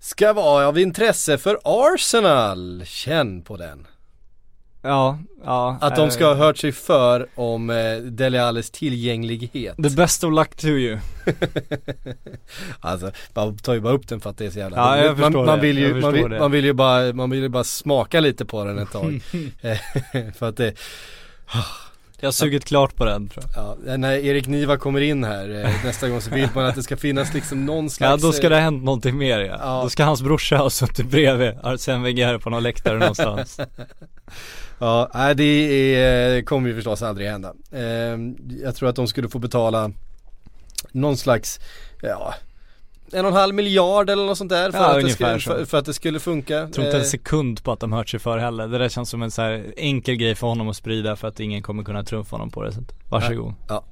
ska 0.00 0.32
vara 0.32 0.68
av 0.68 0.78
intresse 0.78 1.38
för 1.38 1.58
Arsenal. 1.64 2.82
Känn 2.86 3.42
på 3.42 3.56
den. 3.56 3.86
Ja, 4.82 5.18
ja. 5.44 5.78
Att 5.80 5.96
de 5.96 6.04
eh, 6.04 6.10
ska 6.10 6.26
ha 6.26 6.34
hört 6.34 6.56
sig 6.58 6.72
för 6.72 7.26
om 7.34 7.70
eh, 7.70 7.96
Dele 7.96 8.42
Allis 8.42 8.70
tillgänglighet. 8.70 9.76
The 9.76 9.90
best 9.90 10.24
of 10.24 10.32
luck 10.34 10.54
to 10.56 10.66
you. 10.66 10.98
Alltså, 12.80 13.10
man 13.34 13.56
tar 13.58 13.74
ju 13.74 13.80
bara 13.80 13.92
upp 13.92 14.08
den 14.08 14.20
för 14.20 14.30
att 14.30 14.38
det 14.38 14.46
är 14.46 14.50
så 14.50 14.58
jävla 14.58 14.76
Ja, 14.76 14.96
jag 15.04 15.06
man, 15.06 15.16
förstår 15.32 15.46
man 15.46 15.58
det. 15.58 15.62
vill 15.62 15.78
ju, 15.78 15.84
Jag 15.88 15.92
man 15.92 16.02
förstår 16.02 16.12
vill, 16.22 16.30
det. 16.30 16.38
man 16.38 16.50
vill 16.50 16.64
ju 16.64 16.72
bara, 16.72 17.12
man 17.12 17.30
vill 17.30 17.40
ju 17.42 17.48
bara 17.48 17.64
smaka 17.64 18.20
lite 18.20 18.44
på 18.44 18.64
den 18.64 18.78
ett 18.78 18.90
tag. 18.92 19.20
Eh, 19.60 19.78
för 20.34 20.48
att 20.48 20.56
det, 20.56 20.74
Jag 22.20 22.26
har 22.26 22.32
sugit 22.32 22.64
klart 22.64 22.96
på 22.96 23.04
den 23.04 23.28
tror 23.28 23.44
jag. 23.54 23.76
ja, 23.86 23.96
när 23.96 24.12
Erik 24.12 24.46
Niva 24.46 24.76
kommer 24.76 25.00
in 25.00 25.24
här 25.24 25.64
eh, 25.64 25.84
nästa 25.84 26.08
gång 26.08 26.20
så 26.20 26.30
vill 26.30 26.48
man 26.54 26.66
att 26.66 26.74
det 26.74 26.82
ska 26.82 26.96
finnas 26.96 27.34
liksom 27.34 27.66
någon 27.66 27.84
Ja 27.84 27.90
slags 27.90 28.22
då 28.22 28.32
ska 28.32 28.46
eh, 28.46 28.50
det 28.50 28.56
ha 28.56 28.62
hänt 28.62 28.84
någonting 28.84 29.18
mer 29.18 29.38
ja. 29.38 29.56
Ja. 29.60 29.82
Då 29.82 29.90
ska 29.90 30.04
hans 30.04 30.22
brorsa 30.22 30.56
ha 30.56 30.70
suttit 30.70 31.06
bredvid 31.10 31.52
Arsene 31.62 32.04
Wenger 32.04 32.38
på 32.38 32.50
någon 32.50 32.62
läktare 32.62 32.98
någonstans. 32.98 33.60
Ja, 34.80 35.10
nej 35.14 35.34
det 35.34 35.44
är, 35.44 36.42
kommer 36.42 36.68
ju 36.68 36.74
förstås 36.74 37.02
aldrig 37.02 37.28
hända. 37.28 37.54
Eh, 37.72 38.18
jag 38.62 38.76
tror 38.76 38.88
att 38.88 38.96
de 38.96 39.08
skulle 39.08 39.28
få 39.28 39.38
betala 39.38 39.90
någon 40.92 41.16
slags, 41.16 41.60
ja 42.02 42.34
en 43.12 43.24
och 43.24 43.30
en 43.30 43.36
halv 43.36 43.54
miljard 43.54 44.10
eller 44.10 44.26
något 44.26 44.38
sånt 44.38 44.50
där 44.50 44.70
för, 44.70 44.78
Ja, 44.78 44.96
att, 44.98 45.04
det 45.04 45.10
skulle, 45.10 45.38
för, 45.40 45.64
för 45.64 45.78
att 45.78 45.84
det 45.84 45.94
skulle 45.94 46.20
funka. 46.20 46.54
Jag 46.54 46.72
tror 46.72 46.86
inte 46.86 46.96
Eh, 46.96 47.02
en 47.02 47.08
sekund 47.08 47.64
på 47.64 47.72
att 47.72 47.80
de 47.80 47.92
hört 47.92 48.08
sig 48.08 48.20
för 48.20 48.38
heller. 48.38 48.68
Det 48.68 48.78
där 48.78 48.88
känns 48.88 49.10
som 49.10 49.22
en 49.22 49.30
så 49.30 49.42
här 49.42 49.72
enkel 49.76 50.14
grej 50.16 50.34
för 50.34 50.46
honom 50.46 50.68
att 50.68 50.76
sprida 50.76 51.16
för 51.16 51.28
att 51.28 51.40
ingen 51.40 51.62
kommer 51.62 51.84
kunna 51.84 52.04
trumfa 52.04 52.36
honom 52.36 52.50
på 52.50 52.62
det. 52.62 52.72
Så 52.72 52.80
att, 52.80 52.92
varsågod. 53.08 53.54
Ja. 53.68 53.84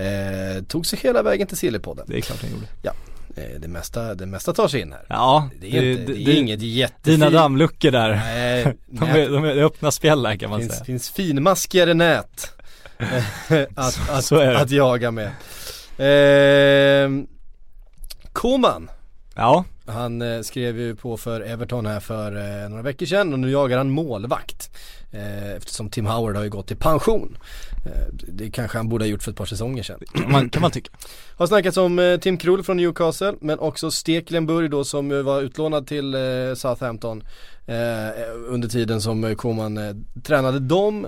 Eh, 0.00 0.62
tog 0.68 0.86
sig 0.86 0.98
hela 1.02 1.22
vägen 1.22 1.46
till 1.46 1.56
Sillypodden. 1.56 2.04
Det 2.08 2.16
är 2.16 2.20
klart 2.20 2.42
han 2.42 2.50
gjorde. 2.50 2.66
Ja, 2.82 2.92
eh, 3.36 3.60
det 3.60 3.68
mesta, 3.68 4.14
det 4.14 4.26
mesta 4.26 4.52
tar 4.52 4.68
sig 4.68 4.80
in 4.80 4.92
här. 4.92 5.04
Ja, 5.08 5.48
Det 5.60 5.76
är, 5.76 5.82
inte, 5.82 6.12
det 6.12 6.32
är 6.32 6.36
inget 6.38 6.62
jättefint. 6.62 7.04
Dina 7.04 7.30
dammluckor 7.30 7.90
där. 7.90 8.08
Nej, 8.14 8.76
De 8.86 9.04
är, 9.04 9.28
de 9.30 9.44
är 9.44 9.62
öppna 9.62 9.90
spjällar 9.90 10.36
kan 10.36 10.50
man 10.50 10.60
finns, 10.60 10.72
säga. 10.72 10.84
finns 10.84 11.10
finmaskigare 11.10 11.94
nät 11.94 12.52
att, 13.74 14.10
att, 14.10 14.28
det. 14.28 14.60
att 14.60 14.70
jaga 14.70 15.10
med. 15.10 15.26
Eh, 15.98 17.10
Koman, 18.32 18.90
Ja, 19.34 19.64
han 19.86 20.22
eh, 20.22 20.40
skrev 20.40 20.78
ju 20.78 20.96
på 20.96 21.16
för 21.16 21.40
Everton 21.40 21.86
här 21.86 22.00
för 22.00 22.36
eh, 22.36 22.68
några 22.68 22.82
veckor 22.82 23.06
sedan 23.06 23.32
och 23.32 23.38
nu 23.38 23.50
jagar 23.50 23.78
han 23.78 23.90
målvakt. 23.90 24.70
Eh, 25.10 25.52
eftersom 25.52 25.90
Tim 25.90 26.06
Howard 26.06 26.36
har 26.36 26.42
ju 26.42 26.50
gått 26.50 26.70
i 26.70 26.74
pension. 26.74 27.38
Eh, 27.86 28.14
det 28.28 28.50
kanske 28.50 28.78
han 28.78 28.88
borde 28.88 29.04
ha 29.04 29.08
gjort 29.08 29.22
för 29.22 29.30
ett 29.30 29.36
par 29.36 29.46
säsonger 29.46 29.82
sedan. 29.82 30.00
kan 30.14 30.32
man, 30.32 30.50
kan 30.50 30.62
man 30.62 30.70
tycka. 30.70 30.90
Har 31.36 31.46
snackats 31.46 31.76
om 31.76 31.98
eh, 31.98 32.16
Tim 32.16 32.36
Krul 32.36 32.62
från 32.62 32.76
Newcastle 32.76 33.34
men 33.40 33.58
också 33.58 33.90
Stekelenburg 33.90 34.70
då 34.70 34.84
som 34.84 35.24
var 35.24 35.42
utlånad 35.42 35.86
till 35.86 36.14
eh, 36.14 36.54
Southampton 36.56 37.22
under 38.46 38.68
tiden 38.68 39.00
som 39.00 39.36
Koman 39.36 40.04
tränade 40.22 40.58
dem. 40.58 41.06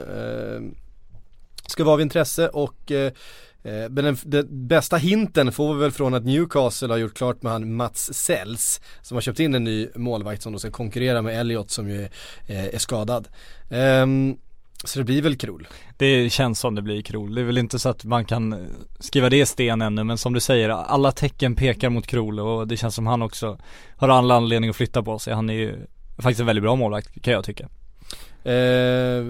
Ska 1.67 1.85
vara 1.85 1.95
av 1.95 2.01
intresse 2.01 2.49
och 2.49 2.93
men 3.63 3.95
den, 3.95 4.17
den 4.25 4.67
bästa 4.67 4.97
hinten 4.97 5.53
får 5.53 5.75
vi 5.75 5.81
väl 5.81 5.91
från 5.91 6.15
att 6.15 6.25
Newcastle 6.25 6.89
har 6.89 6.97
gjort 6.97 7.15
klart 7.15 7.43
med 7.43 7.53
han 7.53 7.75
Mats 7.75 8.15
Sells 8.15 8.81
som 9.03 9.15
har 9.15 9.23
köpt 9.23 9.41
in 9.41 9.55
en 9.55 9.65
ny 9.65 9.89
målvakt 9.95 10.43
som 10.43 10.53
då 10.53 10.59
ska 10.59 10.71
konkurrera 10.71 11.23
med 11.23 11.41
Elliot 11.41 11.71
som 11.71 11.89
ju 11.89 12.03
eh, 12.47 12.65
är 12.65 12.79
skadad. 12.79 13.29
Ehm, 13.71 14.37
så 14.85 14.99
det 14.99 15.05
blir 15.05 15.23
väl 15.23 15.37
Krul. 15.37 15.69
Det 15.97 16.31
känns 16.31 16.61
som 16.61 16.75
det 16.75 16.83
blir 16.83 17.03
Krol. 17.03 17.35
Det 17.35 17.41
är 17.41 17.45
väl 17.45 17.59
inte 17.59 17.79
så 17.79 17.89
att 17.89 18.05
man 18.05 18.25
kan 18.25 18.53
eh, 18.53 18.59
skriva 18.99 19.31
det 19.31 19.41
i 19.41 19.47
sten 19.47 19.83
ännu 19.83 20.05
men 20.05 20.19
som 20.19 20.33
du 20.33 20.41
säger, 20.41 20.69
alla 20.69 21.13
tecken 21.13 21.57
pekar 21.57 21.91
mot 21.91 22.07
Krol 22.07 22.41
och 22.41 22.69
det 22.69 22.77
känns 22.77 22.95
som 22.95 23.07
han 23.07 23.23
också 23.23 23.59
har 23.97 24.09
alla 24.09 24.35
anledning 24.35 24.71
att 24.71 24.77
flytta 24.77 25.03
på 25.03 25.19
sig. 25.19 25.35
Han 25.35 25.51
är 25.51 25.55
ju 25.55 25.87
faktiskt 26.19 26.41
en 26.41 26.47
väldigt 26.47 26.63
bra 26.63 26.77
målvakt 26.77 27.23
kan 27.23 27.33
jag 27.33 27.45
tycka. 27.45 27.69
Eh, 28.45 29.25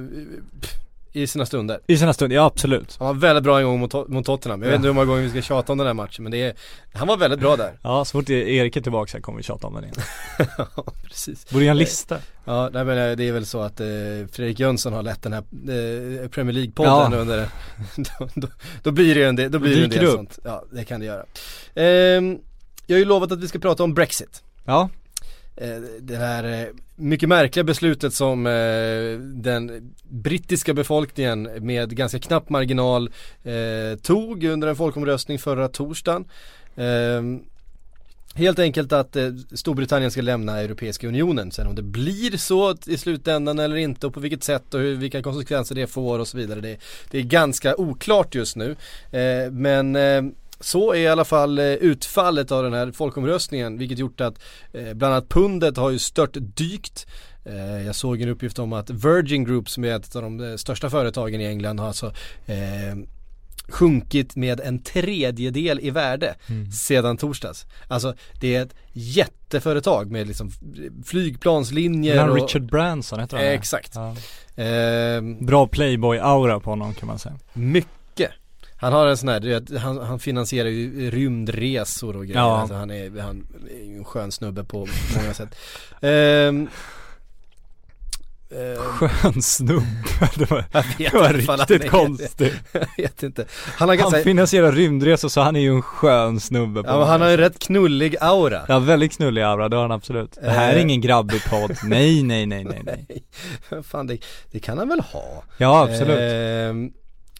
I 1.15 1.27
sina 1.27 1.47
stunder. 1.47 1.81
I 1.87 1.97
sina 1.97 2.13
stunder, 2.13 2.37
ja 2.37 2.45
absolut. 2.45 2.97
Han 2.99 3.07
var 3.09 3.15
väldigt 3.15 3.45
bra 3.45 3.59
en 3.59 3.65
gång 3.67 3.81
mot, 3.81 4.09
mot 4.09 4.27
Tottenham. 4.27 4.63
Jag 4.63 4.69
vet 4.69 4.77
inte 4.77 4.89
hur 4.89 4.95
många 4.95 5.07
gånger 5.07 5.23
vi 5.23 5.31
ska 5.31 5.43
tjata 5.43 5.73
om 5.73 5.79
den 5.79 5.87
här 5.87 5.95
matchen 5.95 6.23
men 6.23 6.33
det 6.33 6.43
är, 6.43 6.55
han 6.93 7.09
var 7.09 7.17
väldigt 7.17 7.41
bra 7.41 7.57
där. 7.57 7.73
Ja, 7.83 8.05
så 8.05 8.13
fort 8.21 8.31
Erik 8.31 8.77
är 8.77 8.81
tillbaka 8.81 9.11
så 9.13 9.21
kommer 9.21 9.37
vi 9.37 9.43
tjata 9.43 9.67
om 9.67 9.75
den 9.75 9.85
igen. 9.85 9.97
ja, 10.77 10.85
precis. 11.03 11.51
Borde 11.51 11.65
göra 11.65 11.71
en 11.73 11.79
lista. 11.79 12.19
Ja, 12.45 12.71
nej, 12.73 12.85
men 12.85 12.99
eh, 13.11 13.17
det 13.17 13.29
är 13.29 13.33
väl 13.33 13.47
så 13.47 13.61
att 13.61 13.81
eh, 13.81 13.87
Fredrik 14.33 14.61
Jönsson 14.61 14.93
har 14.93 15.03
lett 15.03 15.23
den 15.23 15.33
här 15.33 15.41
eh, 15.43 16.29
Premier 16.29 16.55
League-podden 16.57 17.13
Ja. 17.13 17.19
under 17.21 17.49
då, 18.19 18.29
då, 18.35 18.49
då 18.83 18.91
blir 18.91 19.15
det 19.15 19.21
ju 19.21 19.27
en 19.27 19.37
del, 19.37 19.51
då 19.51 19.59
blir 19.59 19.77
det 19.77 19.85
en 19.85 19.91
del 19.91 20.05
upp. 20.05 20.15
sånt. 20.15 20.39
Ja, 20.45 20.65
det 20.73 20.85
kan 20.85 21.01
det 21.01 21.07
göra. 21.07 21.25
Ehm, 21.75 22.39
jag 22.87 22.95
har 22.97 22.99
ju 22.99 23.05
lovat 23.05 23.33
att 23.33 23.39
vi 23.41 23.49
ska 23.49 23.59
prata 23.59 23.83
om 23.85 23.95
Brexit. 23.95 24.43
Ja, 24.65 24.81
Eh, 24.83 24.89
Eh, 25.57 25.77
det 26.01 26.17
här 26.17 26.45
eh, 26.45 26.67
mycket 26.97 27.29
märkliga 27.29 27.65
beslutet 27.65 28.15
som 28.15 28.47
eh, 28.47 29.19
den 29.19 29.93
brittiska 30.09 30.75
befolkningen 30.75 31.43
med 31.43 31.97
ganska 31.97 32.19
knapp 32.19 32.49
marginal 32.49 33.11
tog 34.03 34.45
under 34.45 34.69
en 34.69 34.77
folkomröstning 34.77 35.39
förra 35.39 35.69
torsdagen. 35.69 36.25
Ehm, 36.77 37.43
helt 38.35 38.59
enkelt 38.59 38.93
att 38.93 39.17
Storbritannien 39.53 40.11
ska 40.11 40.23
lämna 40.23 40.61
Europeiska 40.61 41.09
Unionen. 41.09 41.51
Sen 41.51 41.67
om 41.67 41.75
det 41.75 41.83
blir 41.83 42.37
så 42.37 42.77
i 42.87 42.97
slutändan 42.97 43.59
eller 43.59 43.77
inte 43.77 44.07
och 44.07 44.15
på 44.15 44.21
vilket 44.21 44.45
sätt 44.45 44.75
och 44.75 44.81
hur, 44.81 44.97
vilka 44.97 45.23
konsekvenser 45.23 45.75
det 45.75 45.87
får 45.87 46.19
och 46.19 46.29
så 46.29 46.37
vidare. 46.37 46.61
Det, 46.61 46.77
det 47.11 47.19
är 47.19 47.23
ganska 47.23 47.77
oklart 47.77 48.35
just 48.35 48.57
nu. 48.57 48.77
Men 49.51 49.97
så 50.65 50.93
är 50.93 50.99
i 50.99 51.09
alla 51.09 51.25
fall 51.25 51.59
eh, 51.59 51.65
utfallet 51.65 52.53
av 52.53 52.63
den 52.63 52.73
här 52.73 52.93
folkomröstningen 52.93 53.79
vilket 53.79 53.99
gjort 53.99 54.21
att 54.21 54.35
eh, 54.73 54.95
bland 54.95 55.15
annat 55.15 55.29
pundet 55.29 55.77
har 55.77 55.91
ju 55.91 55.99
stört 55.99 56.37
dykt. 56.39 57.07
Eh, 57.45 57.87
jag 57.87 57.95
såg 57.95 58.21
en 58.21 58.29
uppgift 58.29 58.59
om 58.59 58.73
att 58.73 58.91
Virgin 58.91 59.45
Group 59.45 59.71
som 59.71 59.85
är 59.85 59.97
ett 59.97 60.17
av 60.17 60.23
de 60.23 60.41
eh, 60.41 60.57
största 60.57 60.91
företagen 60.91 61.41
i 61.41 61.45
England 61.45 61.79
har 61.81 61.87
alltså 61.87 62.07
eh, 62.47 62.97
sjunkit 63.69 64.37
med 64.37 64.61
en 64.61 64.79
tredjedel 64.83 65.81
i 65.83 65.91
värde 65.91 66.35
sedan 66.75 67.17
torsdags. 67.17 67.67
Alltså 67.89 68.15
det 68.41 68.55
är 68.55 68.63
ett 68.63 68.75
jätteföretag 68.93 70.11
med 70.11 70.27
liksom 70.27 70.51
flygplanslinjer 71.05 72.19
han 72.19 72.31
och, 72.31 72.37
Richard 72.37 72.63
Branson 72.63 73.21
heter 73.21 73.37
han 73.37 73.47
Eh, 73.47 73.53
exakt. 73.53 73.93
Ja. 73.95 74.17
Ehm, 74.63 75.47
Bra 75.47 75.67
playboy-aura 75.67 76.61
på 76.61 76.71
honom 76.71 76.95
kan 76.95 77.07
man 77.07 77.19
säga. 77.19 77.35
mycket. 77.53 78.02
Han 78.83 78.93
har 78.93 79.07
en 79.07 79.17
sån 79.17 79.29
här, 79.29 79.41
du 79.41 79.49
vet, 79.49 79.81
han, 79.83 79.99
han 79.99 80.19
finansierar 80.19 80.69
ju 80.69 81.11
rymdresor 81.11 82.17
och 82.17 82.27
grejer. 82.27 82.41
Ja. 82.41 82.59
Alltså 82.61 82.75
han, 82.75 82.91
är, 82.91 83.21
han 83.21 83.47
är 83.71 83.97
en 83.99 84.05
skön 84.05 84.33
snubbe 84.33 84.65
på 84.65 84.89
många 85.17 85.35
sätt. 85.35 85.55
Ehm, 86.01 86.69
Skön 88.79 89.43
snubbe. 89.43 89.87
Det 90.39 90.51
var, 90.51 90.65
det 90.99 91.13
var 91.15 91.33
riktigt 91.33 91.91
konstigt. 91.91 92.55
Jag 92.73 92.87
vet 92.97 93.23
inte. 93.23 93.45
Han 93.79 93.89
har 93.89 93.97
ganska, 93.97 94.17
Han 94.17 94.25
finansierar 94.25 94.73
rymdresor 94.73 95.29
så 95.29 95.41
han 95.41 95.57
är 95.57 95.61
ju 95.61 95.69
en 95.75 95.83
skön 95.83 96.41
snubbe 96.41 96.83
på 96.83 96.89
ja, 96.89 96.99
men 96.99 97.09
han 97.09 97.21
har 97.21 97.29
ju 97.29 97.37
rätt 97.37 97.59
knullig 97.59 98.17
aura. 98.21 98.61
Ja 98.69 98.79
väldigt 98.79 99.13
knullig 99.17 99.43
aura, 99.43 99.69
det 99.69 99.77
har 99.77 99.83
han 99.83 99.93
absolut. 99.93 100.39
Det 100.43 100.51
här 100.51 100.73
är 100.73 100.77
Eh. 100.77 100.83
ingen 100.83 101.01
grabbig 101.01 101.45
podd, 101.51 101.77
nej 101.85 102.23
nej 102.23 102.47
nej 102.47 102.65
nej 102.65 102.83
nej. 102.85 103.25
Fan 103.83 104.07
det, 104.07 104.19
det 104.51 104.59
kan 104.61 104.79
han 104.79 104.89
väl 104.89 105.01
ha. 105.01 105.43
Ja 105.57 105.83
absolut. 105.83 106.19
Ehm, 106.21 106.93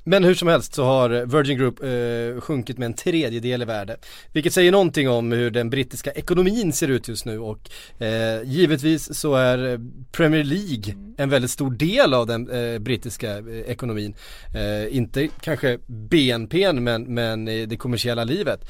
men 0.05 0.25
hur 0.25 0.35
som 0.35 0.49
helst 0.49 0.75
så 0.75 0.85
har 0.85 1.09
Virgin 1.27 1.59
Group 1.59 1.83
eh, 1.83 2.41
sjunkit 2.41 2.79
med 2.79 2.87
en 2.87 2.95
tredjedel 2.95 3.63
i 3.63 3.65
värde. 3.65 3.97
Vilket 4.33 4.53
säger 4.53 4.73
någonting 4.73 5.09
om 5.09 5.33
hur 5.33 5.51
den 5.51 5.71
brittiska 5.71 6.11
ekonomin 6.11 6.73
ser 6.73 6.89
ut 6.89 7.09
just 7.09 7.25
nu 7.25 7.39
och 7.39 7.71
eh, 7.99 8.43
givetvis 8.45 9.19
så 9.19 9.35
är 9.35 9.81
Premier 10.13 10.45
League 10.45 10.95
en 11.17 11.31
väldigt 11.31 11.51
stor 11.51 11.71
del 11.71 12.15
av 12.15 12.27
den 12.27 12.51
eh, 12.51 12.79
brittiska 12.79 13.39
eh, 13.39 13.61
ekonomin. 13.67 14.15
Eh, 14.55 14.97
inte 14.97 15.29
kanske 15.41 15.79
BNP 15.87 16.73
men, 16.73 17.15
men 17.15 17.45
det 17.45 17.77
kommersiella 17.77 18.25
livet. 18.25 18.61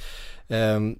Ehm, 0.49 0.97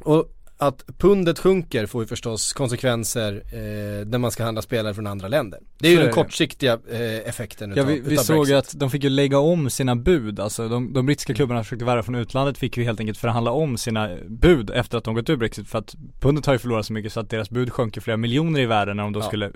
och 0.00 0.37
att 0.60 0.84
pundet 0.98 1.38
sjunker 1.38 1.86
får 1.86 2.02
ju 2.02 2.06
förstås 2.06 2.52
konsekvenser 2.52 3.42
eh, 3.52 4.06
när 4.06 4.18
man 4.18 4.30
ska 4.30 4.44
handla 4.44 4.62
spelare 4.62 4.94
från 4.94 5.06
andra 5.06 5.28
länder. 5.28 5.60
Det 5.78 5.88
är 5.88 5.92
ju 5.92 5.98
den 5.98 6.12
kortsiktiga 6.12 6.78
eh, 6.90 7.00
effekten 7.28 7.70
Ja 7.70 7.74
utav, 7.76 7.86
vi, 7.86 8.00
vi 8.00 8.12
utav 8.14 8.22
såg 8.22 8.46
Brexit. 8.46 8.74
att 8.74 8.80
de 8.80 8.90
fick 8.90 9.04
ju 9.04 9.10
lägga 9.10 9.38
om 9.38 9.70
sina 9.70 9.96
bud, 9.96 10.40
alltså 10.40 10.68
de, 10.68 10.92
de 10.92 11.06
brittiska 11.06 11.34
klubbarna 11.34 11.60
som 11.60 11.64
försökte 11.64 11.84
värva 11.84 12.02
från 12.02 12.14
utlandet 12.14 12.58
fick 12.58 12.76
ju 12.76 12.84
helt 12.84 13.00
enkelt 13.00 13.18
förhandla 13.18 13.50
om 13.50 13.78
sina 13.78 14.16
bud 14.28 14.70
efter 14.70 14.98
att 14.98 15.04
de 15.04 15.14
gått 15.14 15.30
ur 15.30 15.36
Brexit 15.36 15.68
för 15.68 15.78
att 15.78 15.94
pundet 16.20 16.46
har 16.46 16.52
ju 16.52 16.58
förlorat 16.58 16.86
så 16.86 16.92
mycket 16.92 17.12
så 17.12 17.20
att 17.20 17.30
deras 17.30 17.50
bud 17.50 17.72
sjönk 17.72 17.96
ju 17.96 18.00
flera 18.00 18.16
miljoner 18.16 18.60
i 18.60 18.66
värde 18.66 18.94
när 18.94 19.02
de 19.02 19.12
då 19.12 19.20
Ja. 19.20 19.24
skulle 19.24 19.50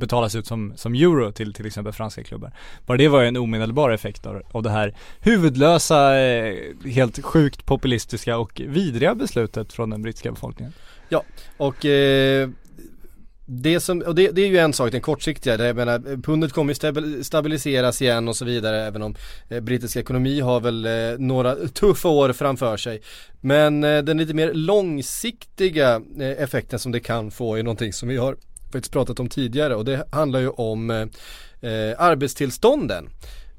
betalas 0.00 0.34
ut 0.34 0.46
som, 0.46 0.72
som 0.76 0.94
euro 0.94 1.32
till 1.32 1.54
till 1.54 1.66
exempel 1.66 1.92
franska 1.92 2.24
klubbar. 2.24 2.52
Bara 2.86 2.98
det 2.98 3.08
var 3.08 3.20
ju 3.20 3.28
en 3.28 3.36
omedelbar 3.36 3.90
effekt 3.90 4.26
av, 4.26 4.42
av 4.52 4.62
det 4.62 4.70
här 4.70 4.94
huvudlösa, 5.20 6.18
eh, 6.18 6.54
helt 6.84 7.24
sjukt 7.24 7.66
populistiska 7.66 8.38
och 8.38 8.60
vidriga 8.66 9.14
beslutet 9.14 9.72
från 9.72 9.90
den 9.90 10.02
brittiska 10.02 10.30
befolkningen. 10.30 10.72
Ja, 11.08 11.22
och 11.56 11.84
eh, 11.84 12.48
det, 13.52 13.80
som, 13.80 14.02
och 14.02 14.14
det, 14.14 14.30
det 14.30 14.42
är 14.42 14.46
ju 14.46 14.58
en 14.58 14.72
sak, 14.72 14.92
den 14.92 15.00
kortsiktiga, 15.00 15.66
jag 15.66 15.76
menar, 15.76 16.22
pundet 16.22 16.52
kommer 16.52 16.74
ju 16.74 17.22
stabiliseras 17.22 18.02
igen 18.02 18.28
och 18.28 18.36
så 18.36 18.44
vidare 18.44 18.86
även 18.86 19.02
om 19.02 19.14
eh, 19.48 19.60
brittisk 19.60 19.96
ekonomi 19.96 20.40
har 20.40 20.60
väl 20.60 20.86
eh, 20.86 20.92
några 21.18 21.54
tuffa 21.54 22.08
år 22.08 22.32
framför 22.32 22.76
sig. 22.76 23.02
Men 23.40 23.84
eh, 23.84 24.02
den 24.02 24.18
lite 24.18 24.34
mer 24.34 24.54
långsiktiga 24.54 26.02
eh, 26.20 26.42
effekten 26.42 26.78
som 26.78 26.92
det 26.92 27.00
kan 27.00 27.30
få 27.30 27.56
är 27.56 27.62
någonting 27.62 27.92
som 27.92 28.08
vi 28.08 28.16
har 28.16 28.36
faktiskt 28.72 28.92
pratat 28.92 29.20
om 29.20 29.28
tidigare 29.28 29.74
och 29.74 29.84
det 29.84 30.06
handlar 30.12 30.40
ju 30.40 30.48
om 30.48 30.90
eh, 30.90 31.70
eh, 31.70 31.94
arbetstillstånden. 31.98 33.08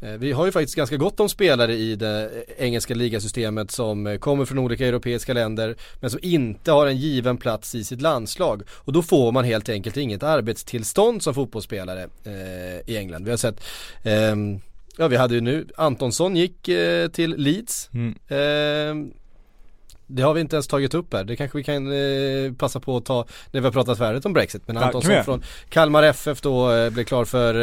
Eh, 0.01 0.12
Vi 0.12 0.32
har 0.32 0.45
ju 0.45 0.51
faktiskt 0.51 0.76
ganska 0.76 0.97
gott 0.97 1.20
om 1.20 1.30
spelare 1.30 1.74
i 1.74 1.95
det 1.95 2.32
engelska 2.57 2.93
ligasystemet 2.95 3.72
som 3.72 4.07
eh, 4.07 4.18
kommer 4.18 4.45
från 4.45 4.57
olika 4.59 4.88
europeiska 4.88 5.34
länder 5.34 5.76
men 5.99 6.09
som 6.09 6.20
inte 6.24 6.72
har 6.72 6.88
en 6.88 6.97
given 6.97 7.38
plats 7.38 7.76
i 7.76 7.84
sitt 7.84 8.01
landslag. 8.01 8.62
Och 8.70 8.93
då 8.93 9.01
får 9.01 9.32
man 9.32 9.45
helt 9.45 9.70
enkelt 9.70 9.97
inget 9.97 10.24
arbetstillstånd 10.24 11.24
som 11.24 11.34
fotbollsspelare 11.34 12.07
eh, 12.24 12.93
i 12.93 12.97
England. 12.97 13.24
Vi 13.24 13.30
har 13.30 13.38
sett 13.38 13.64
ehm, 14.03 14.59
Ja 14.97 15.07
vi 15.07 15.18
hade 15.18 15.36
ju 15.36 15.41
nu, 15.41 15.68
Antonsson 15.78 16.36
gick 16.36 16.68
eh, 16.68 17.07
till 17.07 17.36
Leeds. 17.38 17.89
Mm. 17.93 18.16
Ehm, 18.28 19.12
det 20.16 20.24
har 20.24 20.34
vi 20.34 20.41
inte 20.41 20.55
ens 20.55 20.68
tagit 20.68 20.93
upp 20.93 21.14
här. 21.14 21.24
Det 21.24 21.36
kanske 21.36 21.57
vi 21.57 21.64
kan 21.64 21.91
eh, 21.91 22.53
passa 22.53 22.80
på 22.80 22.97
att 22.97 23.05
ta 23.05 23.26
när 23.51 23.62
vi 23.62 23.68
har 23.68 23.72
pratat 23.72 23.97
färdigt 23.97 24.26
om 24.26 24.34
Brexit. 24.34 24.64
Men 24.66 24.76
Ja, 24.76 24.84
Antonsson 24.84 25.24
från 25.24 25.43
Kalmar 25.70 26.03
FF 26.03 26.41
då 26.41 26.72
eh, 26.72 26.89
blev 26.89 27.03
klar 27.03 27.26
för 27.26 27.55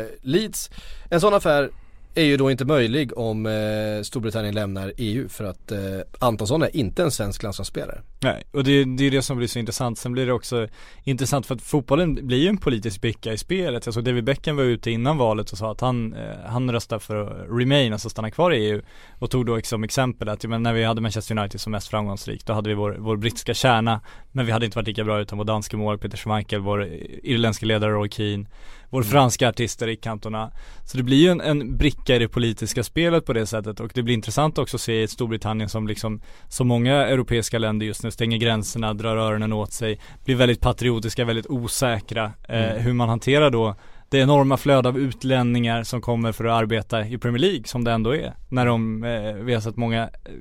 eh, 0.00 0.04
Leeds. 0.22 0.70
En 1.10 1.20
sån 1.20 1.34
affär 1.34 1.70
är 2.14 2.24
ju 2.24 2.36
då 2.36 2.50
inte 2.50 2.64
möjlig 2.64 3.18
om 3.18 3.46
eh, 3.46 4.02
Storbritannien 4.02 4.54
lämnar 4.54 4.92
EU 4.96 5.28
för 5.28 5.44
att 5.44 5.72
eh, 5.72 5.78
Antonsson 6.18 6.62
är 6.62 6.76
inte 6.76 7.02
en 7.02 7.10
svensk 7.10 7.42
landslagsspelare. 7.42 8.02
Nej, 8.20 8.42
och 8.52 8.64
det, 8.64 8.84
det 8.84 9.04
är 9.04 9.10
det 9.10 9.22
som 9.22 9.36
blir 9.36 9.48
så 9.48 9.58
intressant. 9.58 9.98
Sen 9.98 10.12
blir 10.12 10.26
det 10.26 10.32
också 10.32 10.68
intressant 11.04 11.46
för 11.46 11.54
att 11.54 11.62
fotbollen 11.62 12.26
blir 12.26 12.38
ju 12.38 12.48
en 12.48 12.58
politisk 12.58 13.00
bricka 13.00 13.32
i 13.32 13.38
spelet. 13.38 13.86
Jag 13.86 13.94
såg 13.94 14.04
David 14.04 14.24
Beckham 14.24 14.56
var 14.56 14.64
ute 14.64 14.90
innan 14.90 15.18
valet 15.18 15.52
och 15.52 15.58
sa 15.58 15.72
att 15.72 15.80
han, 15.80 16.12
eh, 16.12 16.36
han 16.46 16.72
röstar 16.72 16.98
för 16.98 17.16
att 17.16 17.60
remain, 17.60 17.92
alltså 17.92 18.10
stanna 18.10 18.30
kvar 18.30 18.50
i 18.50 18.56
EU. 18.56 18.82
Och 19.18 19.30
tog 19.30 19.46
då 19.46 19.60
som 19.60 19.84
exempel 19.84 20.28
att, 20.28 20.44
ja, 20.44 20.48
men 20.48 20.62
när 20.62 20.72
vi 20.72 20.84
hade 20.84 21.00
Manchester 21.00 21.38
United 21.38 21.60
som 21.60 21.72
mest 21.72 21.88
framgångsrikt, 21.88 22.46
då 22.46 22.52
hade 22.52 22.68
vi 22.68 22.74
vår, 22.74 22.96
vår 22.98 23.16
brittiska 23.16 23.54
kärna, 23.54 24.00
men 24.32 24.46
vi 24.46 24.52
hade 24.52 24.64
inte 24.64 24.78
varit 24.78 24.88
lika 24.88 25.04
bra 25.04 25.20
utan 25.20 25.38
vår 25.38 25.44
danske 25.44 25.76
mål, 25.76 25.98
Peter 25.98 26.16
Schmeichel, 26.16 26.60
vår 26.60 26.82
eh, 26.82 26.88
irländska 27.22 27.66
ledare 27.66 27.92
Roy 27.92 28.08
Keane, 28.10 28.46
vår 28.90 29.02
franska 29.02 29.48
artist 29.48 29.82
Eric 29.82 30.00
Cantona. 30.00 30.50
Så 30.84 30.96
det 30.96 31.02
blir 31.02 31.16
ju 31.16 31.28
en, 31.28 31.40
en 31.40 31.76
bricka 31.76 32.16
i 32.16 32.18
det 32.18 32.28
politiska 32.28 32.82
spelet 32.82 33.26
på 33.26 33.32
det 33.32 33.46
sättet 33.46 33.80
och 33.80 33.90
det 33.94 34.02
blir 34.02 34.14
intressant 34.14 34.58
också 34.58 34.76
att 34.76 34.80
se 34.80 35.02
ett 35.02 35.10
Storbritannien 35.10 35.68
som 35.68 35.88
liksom, 35.88 36.20
så 36.48 36.64
många 36.64 36.94
europeiska 36.94 37.58
länder 37.58 37.86
just 37.86 38.02
nu 38.02 38.10
stänger 38.10 38.38
gränserna, 38.38 38.94
drar 38.94 39.16
öronen 39.16 39.52
åt 39.52 39.72
sig, 39.72 40.00
blir 40.24 40.36
väldigt 40.36 40.60
patriotiska, 40.60 41.24
väldigt 41.24 41.46
osäkra. 41.46 42.32
Eh, 42.48 42.60
hur 42.60 42.92
man 42.92 43.08
hanterar 43.08 43.50
då 43.50 43.74
det 44.08 44.18
enorma 44.18 44.56
flöde 44.56 44.88
av 44.88 44.98
utlänningar 44.98 45.82
som 45.82 46.00
kommer 46.00 46.32
för 46.32 46.44
att 46.44 46.62
arbeta 46.62 47.06
i 47.06 47.18
Premier 47.18 47.40
League 47.40 47.64
som 47.64 47.84
det 47.84 47.92
ändå 47.92 48.14
är. 48.14 48.34
När 48.48 48.66
de, 48.66 49.04
eh, 49.04 49.34
vi 49.34 49.54
har 49.54 49.60
sett 49.60 49.76
många 49.76 50.02
eh, 50.02 50.32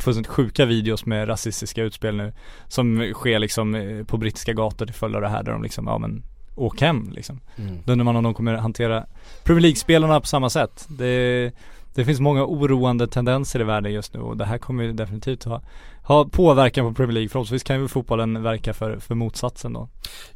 fullständigt 0.00 0.32
sjuka 0.32 0.64
videos 0.64 1.06
med 1.06 1.28
rasistiska 1.28 1.82
utspel 1.82 2.16
nu 2.16 2.32
som 2.68 3.12
sker 3.14 3.38
liksom 3.38 3.74
eh, 3.74 4.04
på 4.04 4.16
brittiska 4.16 4.52
gator 4.52 4.86
till 4.86 4.94
följd 4.94 5.16
av 5.16 5.22
det 5.22 5.28
här 5.28 5.42
där 5.42 5.52
de 5.52 5.62
liksom, 5.62 5.86
ja 5.86 5.98
men 5.98 6.22
åk 6.56 6.80
hem 6.80 7.10
liksom. 7.12 7.40
Då 7.84 7.92
undrar 7.92 8.04
man 8.04 8.16
om 8.16 8.24
de 8.24 8.34
kommer 8.34 8.54
hantera 8.54 9.06
Premier 9.44 9.62
League-spelarna 9.62 10.20
på 10.20 10.26
samma 10.26 10.50
sätt. 10.50 10.86
Det, 10.88 11.52
det 11.94 12.04
finns 12.04 12.20
många 12.20 12.44
oroande 12.44 13.06
tendenser 13.06 13.60
i 13.60 13.64
världen 13.64 13.92
just 13.92 14.14
nu 14.14 14.20
och 14.20 14.36
det 14.36 14.44
här 14.44 14.58
kommer 14.58 14.84
ju 14.84 14.92
definitivt 14.92 15.44
ha, 15.44 15.62
ha 16.02 16.24
påverkan 16.24 16.88
på 16.88 16.94
Premier 16.94 17.14
League. 17.14 17.28
Förhoppningsvis 17.28 17.62
kan 17.62 17.80
ju 17.80 17.88
fotbollen 17.88 18.42
verka 18.42 18.74
för, 18.74 18.98
för 18.98 19.14
motsatsen 19.14 19.72
då. 19.72 19.88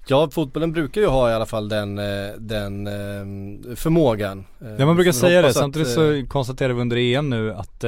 Ja, 0.06 0.28
fotbollen 0.30 0.72
brukar 0.72 1.00
ju 1.00 1.06
ha 1.06 1.30
i 1.30 1.34
alla 1.34 1.46
fall 1.46 1.68
den, 1.68 1.98
eh, 1.98 2.32
den 2.38 2.86
eh, 2.86 3.76
förmågan. 3.76 4.44
Eh, 4.60 4.68
Ja 4.78 4.86
man 4.86 4.96
brukar 4.96 5.12
så 5.12 5.18
säga 5.18 5.42
det, 5.42 5.48
att, 5.48 5.54
samtidigt 5.54 5.88
eh, 5.88 5.94
så 5.94 6.24
konstaterar 6.28 6.72
vi 6.72 6.80
under 6.80 6.96
EM 6.96 7.30
nu 7.30 7.54
att 7.54 7.84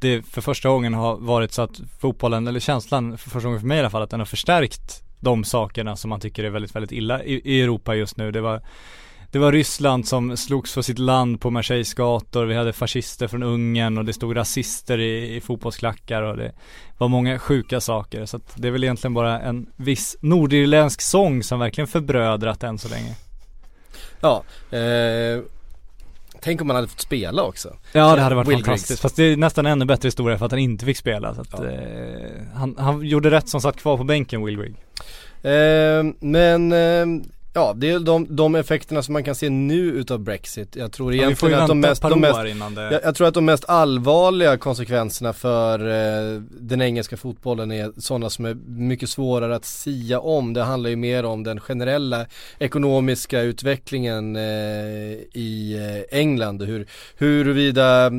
det 0.00 0.22
för 0.22 0.40
första 0.40 0.68
gången 0.68 0.94
har 0.94 1.16
varit 1.16 1.52
så 1.52 1.62
att 1.62 1.80
fotbollen, 2.00 2.46
eller 2.46 2.60
känslan 2.60 3.18
för 3.18 3.30
första 3.30 3.46
gången 3.46 3.60
för 3.60 3.66
mig 3.66 3.76
i 3.76 3.80
alla 3.80 3.90
fall, 3.90 4.02
att 4.02 4.10
den 4.10 4.20
har 4.20 4.26
förstärkt 4.26 5.02
de 5.20 5.44
sakerna 5.44 5.96
som 5.96 6.08
man 6.08 6.20
tycker 6.20 6.44
är 6.44 6.50
väldigt, 6.50 6.74
väldigt 6.74 6.92
illa 6.92 7.24
i, 7.24 7.40
i 7.44 7.62
Europa 7.62 7.94
just 7.94 8.16
nu. 8.16 8.30
Det 8.30 8.40
var 8.40 8.62
det 9.32 9.38
var 9.38 9.52
Ryssland 9.52 10.08
som 10.08 10.36
slogs 10.36 10.72
för 10.72 10.82
sitt 10.82 10.98
land 10.98 11.40
på 11.40 11.50
Marseilles 11.50 11.94
gator, 11.94 12.44
vi 12.44 12.54
hade 12.54 12.72
fascister 12.72 13.28
från 13.28 13.42
Ungern 13.42 13.98
och 13.98 14.04
det 14.04 14.12
stod 14.12 14.36
rasister 14.36 14.98
i, 14.98 15.36
i 15.36 15.40
fotbollsklackar 15.40 16.22
och 16.22 16.36
det 16.36 16.52
var 16.98 17.08
många 17.08 17.38
sjuka 17.38 17.80
saker. 17.80 18.26
Så 18.26 18.36
att 18.36 18.52
det 18.56 18.68
är 18.68 18.72
väl 18.72 18.84
egentligen 18.84 19.14
bara 19.14 19.40
en 19.40 19.66
viss 19.76 20.16
nordirländsk 20.20 21.00
sång 21.00 21.42
som 21.42 21.58
verkligen 21.58 21.88
förbrödrat 21.88 22.62
än 22.62 22.78
så 22.78 22.88
länge. 22.88 23.14
Ja, 24.20 24.44
eh, 24.70 25.42
tänk 26.42 26.60
om 26.60 26.66
man 26.66 26.76
hade 26.76 26.88
fått 26.88 27.00
spela 27.00 27.42
också. 27.42 27.76
Ja 27.92 28.16
det 28.16 28.22
hade 28.22 28.34
varit 28.34 28.48
Will 28.48 28.54
fantastiskt, 28.64 28.88
Griggs. 28.88 29.00
fast 29.00 29.16
det 29.16 29.22
är 29.24 29.36
nästan 29.36 29.66
ännu 29.66 29.84
bättre 29.84 30.06
historia 30.06 30.38
för 30.38 30.46
att 30.46 30.52
han 30.52 30.58
inte 30.58 30.84
fick 30.84 30.96
spela 30.96 31.34
så 31.34 31.40
att 31.40 31.48
Ja. 31.52 31.64
eh, 31.66 32.42
han, 32.54 32.76
han 32.78 33.02
gjorde 33.06 33.30
rätt 33.30 33.48
som 33.48 33.60
satt 33.60 33.76
kvar 33.76 33.96
på 33.96 34.04
bänken 34.04 34.44
Will 34.44 34.56
Grigg 34.60 34.74
Eh, 35.42 36.04
men 36.20 36.72
eh, 36.72 37.06
ja, 37.52 37.72
det 37.76 37.90
är 37.90 37.98
de, 37.98 38.36
de 38.36 38.54
effekterna 38.54 39.02
som 39.02 39.12
man 39.12 39.24
kan 39.24 39.34
se 39.34 39.50
nu 39.50 39.78
utav 39.78 40.18
Brexit. 40.18 40.76
Jag 40.76 40.92
tror 40.92 41.14
ja, 41.14 41.22
egentligen 41.22 41.60
att 41.60 41.68
de 41.68 41.80
mest, 41.80 42.02
de 42.02 42.20
mest 42.20 42.42
det 42.74 42.82
jag, 42.82 43.00
jag 43.04 43.14
tror 43.14 43.28
att 43.28 43.34
de 43.34 43.44
mest 43.44 43.64
allvarliga 43.68 44.56
konsekvenserna 44.58 45.32
för 45.32 45.78
eh, 45.88 46.42
den 46.50 46.82
engelska 46.82 47.16
fotbollen 47.16 47.72
är 47.72 47.92
sådana 48.00 48.30
som 48.30 48.44
är 48.44 48.54
mycket 48.66 49.10
svårare 49.10 49.56
att 49.56 49.64
sia 49.64 50.20
om. 50.20 50.52
Det 50.52 50.62
handlar 50.62 50.90
ju 50.90 50.96
mer 50.96 51.24
om 51.24 51.42
den 51.42 51.60
generella 51.60 52.26
ekonomiska 52.58 53.40
utvecklingen 53.40 54.36
eh, 54.36 54.42
i 55.32 55.78
eh, 56.10 56.18
England. 56.18 56.62
Hur, 56.62 56.86
huruvida 57.16 58.10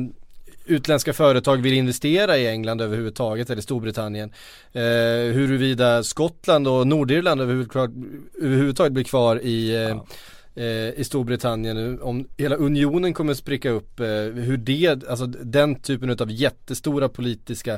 utländska 0.64 1.12
företag 1.12 1.56
vill 1.62 1.72
investera 1.72 2.38
i 2.38 2.46
England 2.46 2.80
överhuvudtaget 2.80 3.50
eller 3.50 3.62
Storbritannien. 3.62 4.32
Eh, 4.72 4.82
huruvida 5.34 6.02
Skottland 6.02 6.68
och 6.68 6.86
Nordirland 6.86 7.40
överhuvudtaget, 7.40 8.92
blir 8.92 9.04
kvar 9.04 9.36
i 9.42 9.84
eh, 9.84 10.02
eh, 10.54 11.00
i 11.00 11.04
Storbritannien, 11.04 12.00
om 12.02 12.28
hela 12.36 12.56
unionen 12.56 13.14
kommer 13.14 13.34
spricka 13.34 13.70
upp, 13.70 14.00
eh, 14.00 14.06
hur 14.34 14.56
det, 14.56 15.08
alltså 15.08 15.26
den 15.26 15.74
typen 15.74 16.10
av 16.10 16.30
jättestora 16.30 17.08
politiska 17.08 17.74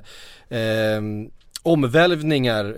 eh, 0.48 1.00
omvälvningar 1.62 2.76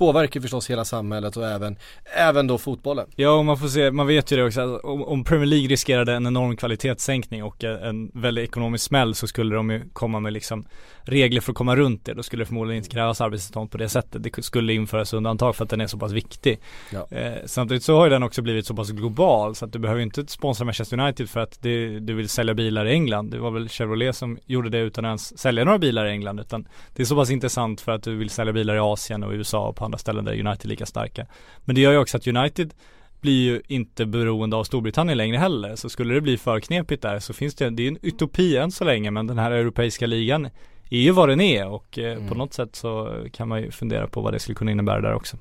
påverkar 0.00 0.40
förstås 0.40 0.70
hela 0.70 0.84
samhället 0.84 1.36
och 1.36 1.46
även, 1.46 1.76
även 2.16 2.46
då 2.46 2.58
fotbollen. 2.58 3.06
Ja 3.16 3.30
och 3.30 3.44
man 3.44 3.58
får 3.58 3.68
se, 3.68 3.90
man 3.90 4.06
vet 4.06 4.32
ju 4.32 4.36
det 4.36 4.44
också 4.44 4.60
att 4.60 4.84
om, 4.84 5.24
Premier 5.24 5.46
League 5.46 5.68
riskerade 5.68 6.12
en 6.14 6.26
enorm 6.26 6.56
kvalitetssänkning 6.56 7.44
och 7.44 7.64
en 7.64 8.10
väldigt 8.14 8.48
ekonomisk 8.48 8.84
smäll 8.84 9.14
så 9.14 9.26
skulle 9.26 9.54
de 9.54 9.70
ju 9.70 9.82
komma 9.92 10.20
med 10.20 10.32
liksom 10.32 10.64
regler 11.02 11.40
för 11.40 11.52
att 11.52 11.56
komma 11.56 11.76
runt 11.76 12.04
det. 12.04 12.14
Då 12.14 12.22
skulle 12.22 12.42
det 12.42 12.46
förmodligen 12.46 12.76
inte 12.76 12.90
krävas 12.90 13.20
arbetstillstånd 13.20 13.70
på 13.70 13.78
det 13.78 13.88
sättet. 13.88 14.22
Det 14.22 14.42
skulle 14.44 14.72
införas 14.72 15.12
undantag 15.12 15.56
för 15.56 15.64
att 15.64 15.70
den 15.70 15.80
är 15.80 15.86
så 15.86 15.98
pass 15.98 16.12
viktig. 16.12 16.60
Ja. 16.92 17.06
Eh, 17.10 17.32
samtidigt 17.46 17.82
så 17.82 17.96
har 17.96 18.04
ju 18.04 18.10
den 18.10 18.22
också 18.22 18.42
blivit 18.42 18.66
så 18.66 18.74
pass 18.74 18.90
global 18.90 19.54
så 19.54 19.64
att 19.64 19.72
du 19.72 19.78
behöver 19.78 20.00
inte 20.00 20.26
sponsra 20.26 20.64
Manchester 20.64 21.00
United 21.00 21.30
för 21.30 21.40
att 21.40 21.62
det, 21.62 21.98
du 22.00 22.14
vill 22.14 22.28
sälja 22.28 22.54
bilar 22.54 22.86
i 22.86 22.92
England. 22.92 23.30
Det 23.30 23.38
var 23.38 23.50
väl 23.50 23.68
Chevrolet 23.68 24.16
som 24.16 24.38
gjorde 24.46 24.70
det 24.70 24.78
utan 24.78 25.04
att 25.04 25.08
ens 25.08 25.38
sälja 25.38 25.64
några 25.64 25.78
bilar 25.78 26.06
i 26.06 26.10
England 26.10 26.40
utan 26.40 26.68
det 26.96 27.02
är 27.02 27.06
så 27.06 27.16
pass 27.16 27.30
intressant 27.30 27.80
för 27.80 27.92
att 27.92 28.02
du 28.02 28.16
vill 28.16 28.30
sälja 28.30 28.52
bilar 28.52 28.74
i 28.74 28.78
Asien 28.78 29.22
och 29.22 29.32
USA 29.32 29.68
och 29.68 29.76
på 29.76 29.84
andra 29.90 29.98
ställen 29.98 30.24
där 30.24 30.32
United 30.32 30.64
är 30.64 30.68
lika 30.68 30.86
starka. 30.86 31.26
Men 31.64 31.74
det 31.74 31.80
gör 31.80 31.92
ju 31.92 31.98
också 31.98 32.16
att 32.16 32.26
United 32.26 32.74
blir 33.20 33.42
ju 33.42 33.62
inte 33.68 34.06
beroende 34.06 34.56
av 34.56 34.64
Storbritannien 34.64 35.18
längre 35.18 35.36
heller. 35.36 35.76
Så 35.76 35.88
skulle 35.88 36.14
det 36.14 36.20
bli 36.20 36.38
för 36.38 36.60
knepigt 36.60 37.02
där 37.02 37.18
så 37.20 37.32
finns 37.32 37.54
det, 37.54 37.70
det 37.70 37.82
är 37.82 37.88
en 37.88 37.98
utopi 38.02 38.56
än 38.56 38.70
så 38.72 38.84
länge 38.84 39.10
men 39.10 39.26
den 39.26 39.38
här 39.38 39.50
europeiska 39.50 40.06
ligan 40.06 40.46
är 40.90 40.98
ju 40.98 41.10
vad 41.10 41.28
den 41.28 41.40
är 41.40 41.66
och 41.68 41.98
eh, 41.98 42.12
Mm. 42.16 42.28
på 42.28 42.34
något 42.34 42.54
sätt 42.54 42.76
så 42.76 43.24
kan 43.32 43.48
man 43.48 43.62
ju 43.62 43.70
fundera 43.70 44.06
på 44.06 44.20
vad 44.20 44.32
det 44.32 44.38
skulle 44.38 44.54
kunna 44.54 44.70
innebära 44.70 45.00
där 45.00 45.14
också. 45.14 45.36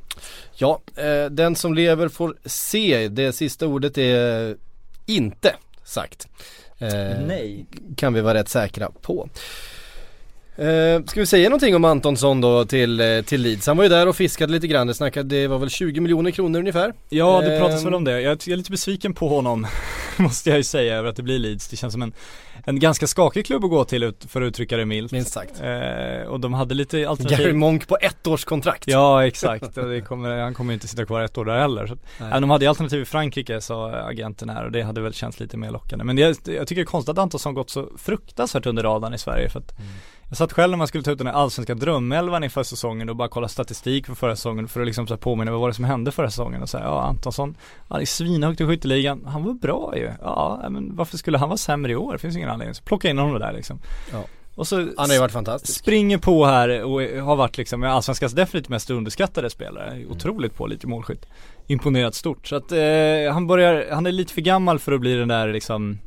Ja, 0.55 0.81
eh, 0.95 1.25
den 1.31 1.55
som 1.55 1.73
lever 1.73 2.07
får 2.09 2.35
se. 2.45 3.07
Det 3.07 3.33
sista 3.33 3.67
ordet 3.67 3.97
är 3.97 4.55
inte 5.05 5.55
sagt. 5.83 6.27
Eh, 6.77 6.89
Nej. 7.27 7.65
Kan 7.97 8.13
vi 8.13 8.21
vara 8.21 8.33
rätt 8.33 8.49
säkra 8.49 8.91
på. 9.01 9.29
Eh, 10.59 11.03
ska 11.05 11.19
vi 11.19 11.25
säga 11.25 11.49
någonting 11.49 11.75
om 11.75 11.85
Antonsson 11.85 12.41
då 12.41 12.65
till, 12.65 12.99
eh, 12.99 13.21
till 13.21 13.41
Leeds? 13.41 13.67
Han 13.67 13.77
var 13.77 13.83
ju 13.83 13.89
där 13.89 14.07
och 14.07 14.15
fiskade 14.15 14.53
lite 14.53 14.67
grann. 14.67 14.87
Det 14.87 14.93
snackade, 14.93 15.29
det 15.39 15.47
var 15.47 15.59
väl 15.59 15.69
20 15.69 16.01
miljoner 16.01 16.31
kronor 16.31 16.59
ungefär? 16.59 16.93
Ja 17.09 17.41
det 17.41 17.59
pratas 17.59 17.79
Ehm. 17.79 17.83
väl 17.83 17.93
om 17.93 18.03
det. 18.03 18.21
Jag, 18.21 18.31
är 18.47 18.55
lite 18.55 18.71
besviken 18.71 19.13
på 19.13 19.27
honom 19.27 19.67
Måste 20.17 20.49
jag 20.49 20.57
ju 20.57 20.63
säga 20.63 20.95
över 20.95 21.09
att 21.09 21.15
det 21.15 21.23
blir 21.23 21.39
Leeds. 21.39 21.67
Det 21.67 21.75
känns 21.75 21.93
som 21.93 22.01
en, 22.01 22.13
en 22.65 22.79
ganska 22.79 23.07
skakig 23.07 23.45
klubb 23.45 23.63
att 23.63 23.69
gå 23.69 23.85
till 23.85 24.13
för 24.27 24.41
att 24.41 24.45
uttrycka 24.47 24.77
det 24.77 24.85
milt. 24.85 25.11
Minst 25.11 25.31
sagt. 25.33 25.61
Eh, 25.61 26.27
och 26.27 26.39
de 26.39 26.53
hade 26.53 26.75
lite 26.75 27.09
alternativ. 27.09 27.37
Gary 27.37 27.53
Monk 27.53 27.87
på 27.87 27.97
ett 28.01 28.27
års 28.27 28.45
kontrakt. 28.45 28.83
Ja 28.87 29.27
exakt, 29.27 29.75
det 29.75 30.01
kommer, 30.01 30.37
han 30.37 30.53
kommer 30.53 30.71
ju 30.71 30.73
inte 30.73 30.87
sitta 30.87 31.05
kvar 31.05 31.21
ett 31.21 31.37
år 31.37 31.45
där 31.45 31.59
heller. 31.59 31.87
Så. 31.87 31.97
Nej. 32.19 32.41
De 32.41 32.49
hade 32.49 32.65
ju 32.65 32.69
alternativ 32.69 33.01
i 33.01 33.05
Frankrike 33.05 33.61
sa 33.61 33.91
agenten 33.91 34.49
här 34.49 34.65
och 34.65 34.71
det 34.71 34.81
hade 34.81 35.01
väl 35.01 35.13
känts 35.13 35.39
lite 35.39 35.57
mer 35.57 35.71
lockande. 35.71 36.05
Men 36.05 36.17
jag, 36.17 36.29
jag 36.29 36.67
tycker 36.67 36.75
det 36.75 36.81
är 36.81 36.85
konstigt 36.85 37.09
att 37.09 37.17
Antonsson 37.17 37.53
gått 37.53 37.69
så 37.69 37.89
fruktansvärt 37.97 38.65
under 38.65 38.83
radarn 38.83 39.13
i 39.13 39.17
Sverige 39.17 39.49
för 39.49 39.59
att 39.59 39.73
Jag 40.29 40.37
satt 40.37 40.53
själv 40.53 40.71
när 40.71 40.77
man 40.77 40.87
skulle 40.87 41.03
ta 41.03 41.11
ut 41.11 41.17
den 41.17 41.27
här 41.27 41.33
allsvenska 41.33 41.75
drömelvan 41.75 42.43
inför 42.43 42.63
säsongen 42.63 43.09
och 43.09 43.15
bara 43.15 43.27
kolla 43.27 43.47
statistik 43.47 44.05
för 44.05 44.15
förra 44.15 44.35
säsongen 44.35 44.67
för 44.67 44.79
att 44.81 44.85
liksom 44.85 45.07
så 45.07 45.13
här 45.13 45.19
påminna 45.19 45.51
vad 45.51 45.59
var 45.59 45.67
det 45.67 45.73
som 45.73 45.85
hände 45.85 46.11
förra 46.11 46.29
säsongen 46.29 46.61
och 46.61 46.69
säga 46.69 46.83
ja 46.83 47.01
Antonsson, 47.01 47.57
det 47.87 47.95
är 47.95 48.05
svinhögt 48.05 48.61
i 48.61 48.65
skytteligan, 48.65 49.25
han 49.25 49.43
var 49.43 49.53
bra 49.53 49.93
ju. 49.97 50.11
Ja 50.21 50.65
men 50.69 50.95
varför 50.95 51.17
skulle 51.17 51.37
han 51.37 51.49
vara 51.49 51.57
sämre 51.57 51.91
i 51.91 51.95
år? 51.95 52.13
Det 52.13 52.19
finns 52.19 52.35
ingen 52.35 52.49
anledning. 52.49 52.75
Så 52.75 52.83
plocka 52.83 53.09
in 53.09 53.17
honom 53.17 53.39
där 53.39 53.53
liksom. 53.53 53.79
Ja. 54.11 54.23
Och 54.55 54.67
så 54.67 54.75
Han 54.75 54.93
har 54.97 55.13
ju 55.13 55.19
varit 55.19 55.31
fantastisk. 55.31 55.79
Springer 55.79 56.17
på 56.17 56.45
här 56.45 56.83
och 56.83 57.01
har 57.01 57.35
varit 57.35 57.57
liksom 57.57 57.83
allsvenskans 57.83 58.33
definitivt 58.33 58.69
mest 58.69 58.89
underskattade 58.89 59.49
spelare. 59.49 60.05
Otroligt 60.09 60.55
pålitlig 60.55 60.89
målskytt. 60.89 61.25
Imponerat 61.67 62.15
stort. 62.15 62.47
Så 62.47 62.55
att 62.55 62.71
eh, 62.71 63.33
han 63.33 63.47
börjar, 63.47 63.85
han 63.91 64.05
är 64.05 64.11
lite 64.11 64.33
för 64.33 64.41
gammal 64.41 64.79
för 64.79 64.91
att 64.91 65.01
bli 65.01 65.15
den 65.15 65.27
där 65.27 65.53
liksom 65.53 65.97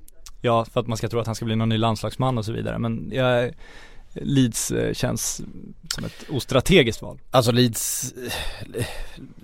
Ja, 0.44 0.64
för 0.64 0.80
att 0.80 0.86
man 0.86 0.96
ska 0.96 1.08
tro 1.08 1.20
att 1.20 1.26
han 1.26 1.34
ska 1.34 1.44
bli 1.44 1.56
någon 1.56 1.68
ny 1.68 1.78
landslagsman 1.78 2.38
och 2.38 2.44
så 2.44 2.52
vidare. 2.52 2.78
Men 2.78 3.10
jag 3.12 3.50
Leeds 4.14 4.70
eh, 4.70 4.92
känns 4.94 5.40
som 5.94 6.04
ett 6.04 6.24
ostrategiskt 6.30 7.02
val. 7.02 7.18
Alltså 7.30 7.52
Leeds, 7.52 8.14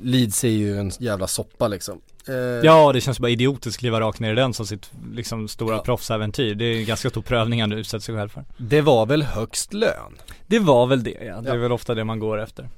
Leeds 0.02 0.44
är 0.44 0.48
ju 0.48 0.78
en 0.78 0.90
jävla 0.98 1.26
soppa 1.26 1.68
liksom. 1.68 2.00
Eh, 2.28 2.34
Ja, 2.34 2.92
det 2.92 3.00
känns 3.00 3.18
bara 3.20 3.30
idiotiskt 3.30 3.76
att 3.76 3.80
kliva 3.80 4.00
rakt 4.00 4.20
ner 4.20 4.32
i 4.32 4.34
den 4.34 4.54
som 4.54 4.66
sitt 4.66 4.90
liksom 5.14 5.48
stora 5.48 5.76
Ja. 5.76 5.82
proffsäventyr. 5.82 6.54
Det 6.54 6.64
är 6.64 6.76
en 6.78 6.84
ganska 6.84 7.10
stor 7.10 7.22
prövning 7.22 7.60
han 7.60 7.72
utsätter 7.72 8.04
sig 8.04 8.14
själv 8.16 8.28
för. 8.28 8.44
Det 8.56 8.80
var 8.80 9.06
väl 9.06 9.22
högst 9.22 9.72
lön? 9.72 10.18
Det 10.46 10.58
var 10.58 10.86
väl 10.86 11.02
det 11.04 11.10
ja, 11.10 11.40
det 11.40 11.50
är 11.50 11.54
Ja. 11.54 11.60
väl 11.60 11.72
ofta 11.72 11.94
det 11.94 12.04
man 12.04 12.18
går 12.18 12.40
efter. 12.42 12.68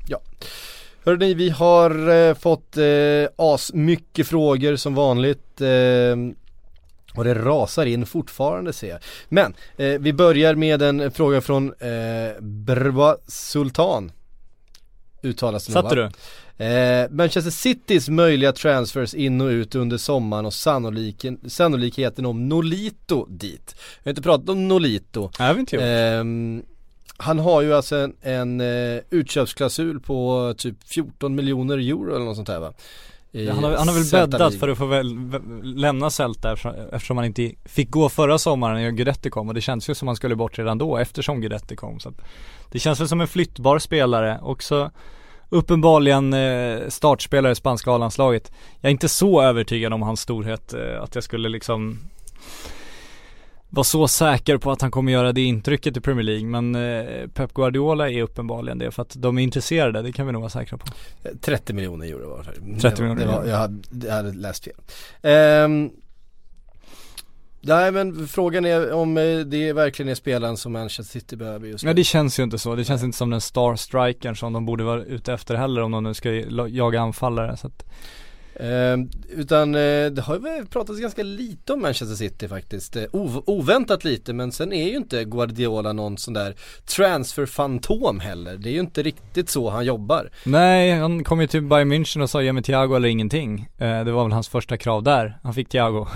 Hörrni, 1.05 1.35
vi 1.35 1.51
har 1.51 2.09
eh, 2.29 2.35
fått 2.35 2.77
eh, 2.77 2.85
as 3.37 3.73
mycket 3.73 4.27
frågor 4.29 4.77
som 4.77 4.95
vanligt. 4.95 5.61
Eh, 5.61 5.69
och 7.15 7.25
det 7.25 7.35
rasar 7.35 7.87
in 7.87 8.07
fortfarande 8.07 8.73
ser 8.73 8.89
jag. 8.89 8.99
Men 9.29 9.55
eh, 9.77 10.01
vi 10.01 10.13
börjar 10.13 10.55
med 10.55 10.83
en 10.83 11.11
fråga 11.11 11.41
från 11.41 11.73
eh, 11.73 12.41
Brwa 12.41 13.17
Sultan. 13.27 14.13
Uttalas 15.23 15.67
det 15.67 15.73
Satte 15.73 15.95
du? 15.95 16.11
Eh, 16.65 17.11
Manchester 17.11 17.51
Citys 17.51 18.09
möjliga 18.09 18.53
transfers 18.53 19.15
in 19.15 19.41
och 19.41 19.47
ut 19.47 19.75
under 19.75 19.97
sommaren 19.97 20.47
och 20.47 20.55
sannoliken, 20.55 21.41
sannolikheten 21.49 22.27
om 22.27 22.49
Nolito 22.49 23.27
dit. 23.27 23.75
Jag 23.99 24.05
har 24.05 24.11
inte 24.11 24.23
pratat 24.23 24.49
om 24.49 24.69
Nolito. 24.69 25.31
Nej, 25.39 25.53
vet 25.53 25.59
inte 25.59 25.77
gjort. 25.77 25.85
Ehm, 25.85 26.63
han 27.17 27.39
har 27.39 27.63
ju 27.63 27.75
alltså 27.75 27.97
en, 27.97 28.15
en 28.23 28.61
eh, 28.61 29.01
utköpsklausul 29.11 30.01
på 30.01 30.55
typ 30.59 30.77
14 30.85 31.35
miljoner 31.35 31.79
euro 31.79 32.15
eller 32.15 32.25
något 32.25 32.37
sånt 32.37 32.49
här 32.49 32.61
va? 32.61 32.73
Han 33.33 33.65
har, 33.65 33.77
han 33.77 33.89
har 33.89 33.95
väl 33.95 34.05
Celta 34.05 34.39
bäddat 34.39 34.55
för 34.55 34.69
att 34.69 34.79
få 34.79 34.87
väl, 34.87 35.17
lämna 35.63 36.11
Celta 36.11 36.53
eftersom, 36.53 36.75
eftersom 36.93 37.17
han 37.17 37.27
inte 37.27 37.53
fick 37.65 37.91
gå 37.91 38.09
förra 38.09 38.39
sommaren 38.39 38.83
när 38.83 38.91
Guidetti 38.91 39.31
kom 39.31 39.49
och 39.49 39.55
det 39.55 39.61
känns 39.61 39.91
ju 39.91 39.95
som 39.95 40.09
han 40.09 40.17
skulle 40.17 40.37
bort 40.37 40.59
redan 40.59 40.79
då 40.79 40.97
eftersom 40.97 41.41
Guidetti 41.41 41.77
kom 41.77 42.01
så 42.01 42.13
Det 42.71 42.79
känns 42.79 43.01
väl 43.01 43.09
som 43.09 43.21
en 43.21 43.29
flyttbar 43.29 43.79
spelare. 43.79 44.39
Också 44.43 44.91
Uppenbarligen 45.53 46.33
eh, 46.33 46.89
startspelare 46.89 47.53
i 47.53 47.55
spanska 47.55 47.91
A-landslaget. 47.91 48.53
Jag 48.81 48.89
är 48.89 48.93
inte 48.93 49.09
så 49.09 49.43
övertygad 49.43 49.93
om 49.93 50.03
hans 50.03 50.21
storhet 50.21 50.75
eh, 50.75 51.03
att 51.03 51.15
jag 51.15 51.25
skulle 51.25 51.49
liksom 51.49 51.99
vara 53.71 53.85
så 53.85 54.09
säker 54.09 54.57
på 54.57 54.71
att 54.71 54.83
han 54.83 54.91
kommer 54.91 55.13
göra 55.13 55.33
det 55.33 55.41
intrycket 55.41 55.97
i 55.97 56.01
Premier 56.01 56.25
League 56.25 56.47
men 56.47 56.75
eh, 56.75 57.29
Pep 57.29 57.55
Guardiola 57.55 58.11
är 58.11 58.23
uppenbarligen 58.23 58.79
det 58.79 58.91
för 58.91 59.03
att 59.03 59.15
de 59.19 59.39
är 59.39 59.43
intresserade, 59.43 60.03
det 60.03 60.13
kan 60.13 60.27
vi 60.27 60.33
nog 60.33 60.43
vara 60.43 60.51
säkra 60.51 60.79
på 60.79 60.87
30 61.41 61.73
miljoner 61.73 62.07
euro 62.07 62.31
var 62.31 62.39
det. 62.39 62.81
30 62.81 63.03
det 63.03 63.09
var, 63.09 63.15
miljoner 63.15 63.33
var, 63.33 63.41
euro. 63.41 63.51
jag, 63.51 63.57
hade, 63.57 64.07
jag 64.07 64.15
hade 64.15 64.33
läst 64.33 64.65
fel. 64.65 64.75
Ehm, 65.23 65.91
nej 67.61 67.93
men 67.93 68.29
frågan 68.29 68.65
är 68.65 68.93
om 68.93 69.17
eh, 69.17 69.39
det 69.39 69.73
verkligen 69.73 70.11
är 70.11 70.15
spelaren 70.15 70.57
som 70.57 70.73
Manchester 70.73 71.21
City 71.21 71.37
behöver 71.37 71.67
just 71.67 71.85
nu. 71.85 71.91
Ja 71.91 71.95
det 71.95 72.05
känns 72.05 72.39
ju 72.39 72.43
inte 72.43 72.59
så, 72.59 72.75
det 72.75 72.85
känns 72.85 73.03
inte 73.03 73.19
som 73.19 73.31
den 73.31 73.41
star 73.41 73.77
strikern 73.77 74.37
som 74.37 74.53
de 74.53 74.67
borde 74.67 74.85
vara 74.85 75.05
ute 75.05 75.33
efter 75.33 75.55
heller 75.55 75.83
om 75.83 75.91
de 75.91 76.05
nu 76.05 76.15
ska 76.15 76.31
jaga 76.69 77.01
anfallare 77.01 77.57
så 77.57 77.67
att 77.67 77.85
Ehm, 78.63 79.11
utan 79.37 79.75
eh, 79.75 80.07
det 80.07 80.23
har 80.27 80.35
ju 80.35 80.67
pratats 80.67 81.01
ganska 81.01 81.23
lite 81.23 81.73
om 81.73 81.83
Manchester 81.83 82.17
City 82.17 82.49
faktiskt. 82.49 82.97
Eh, 82.97 83.03
ov- 83.13 83.43
oväntat 83.47 84.05
lite 84.05 84.33
men 84.33 84.53
sen 84.53 84.73
är 84.73 84.89
ju 84.89 84.97
inte 84.97 85.25
Guardiola 85.25 85.93
någon 85.93 86.19
sån 86.19 86.35
där 86.35 86.55
transferfantom 86.97 88.21
heller. 88.21 88.57
Det 88.57 88.69
är 88.69 88.73
ju 88.73 88.81
inte 88.81 89.03
riktigt 89.03 89.49
så 89.51 89.71
han 89.71 89.85
jobbar. 89.85 90.31
Nej, 90.45 90.93
han 90.99 91.25
kom 91.25 91.41
ju 91.41 91.47
till 91.47 91.63
Bayern 91.63 91.93
München 91.93 92.23
och 92.23 92.31
sa 92.31 92.43
ge 92.43 92.53
mig 92.53 92.63
Thiago 92.63 92.95
eller 92.97 93.09
ingenting 93.09 93.69
eh, 93.79 94.05
Det 94.05 94.13
var 94.13 94.23
väl 94.25 94.33
hans 94.33 94.49
första 94.49 94.77
krav 94.77 95.03
där, 95.03 95.39
han 95.43 95.55
fick 95.55 95.69
Thiago 95.69 96.07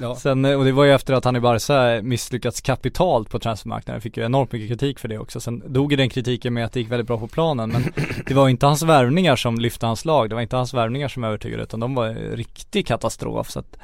Ja. 0.00 0.16
Sen, 0.20 0.44
eh, 0.44 0.58
och 0.58 0.64
det 0.64 0.72
var 0.72 0.84
ju 0.84 0.92
efter 0.92 1.14
att 1.14 1.24
han 1.24 1.36
i 1.36 1.40
Barca 1.40 2.02
misslyckats 2.02 2.60
kapitalt 2.60 3.30
på 3.30 3.38
transfermarknaden, 3.38 4.00
fick 4.00 4.16
ju 4.16 4.24
enormt 4.24 4.52
mycket 4.52 4.68
kritik 4.68 4.98
för 4.98 5.08
det 5.08 5.18
också 5.18 5.40
Sen 5.40 5.72
dog 5.72 5.92
ju 5.92 5.96
den 5.96 6.08
kritiken 6.10 6.54
med 6.54 6.64
att 6.64 6.72
det 6.72 6.80
gick 6.80 6.90
väldigt 6.90 7.06
bra 7.06 7.18
på 7.18 7.28
planen 7.28 7.70
men 7.70 7.84
det 8.26 8.34
var 8.34 8.48
inte 8.48 8.66
hans 8.66 8.82
värvningar 8.82 9.36
som 9.36 9.58
lyfte 9.60 9.86
hans 9.86 10.04
lag, 10.04 10.28
det 10.28 10.34
var 10.34 10.42
inte 10.42 10.56
hans 10.56 10.74
värvningar 10.74 11.08
som 11.08 11.24
övertygade 11.24 11.59
utan 11.62 11.80
de 11.80 11.94
var 11.94 12.06
en 12.06 12.16
riktig 12.16 12.86
katastrof 12.86 13.50
så 13.50 13.58
att 13.58 13.76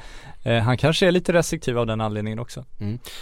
eh, 0.43 0.57
Han 0.57 0.77
kanske 0.77 1.07
är 1.07 1.11
lite 1.11 1.33
restriktiv 1.33 1.79
av 1.79 1.87
den 1.87 2.01
anledningen 2.01 2.39
också. 2.39 2.65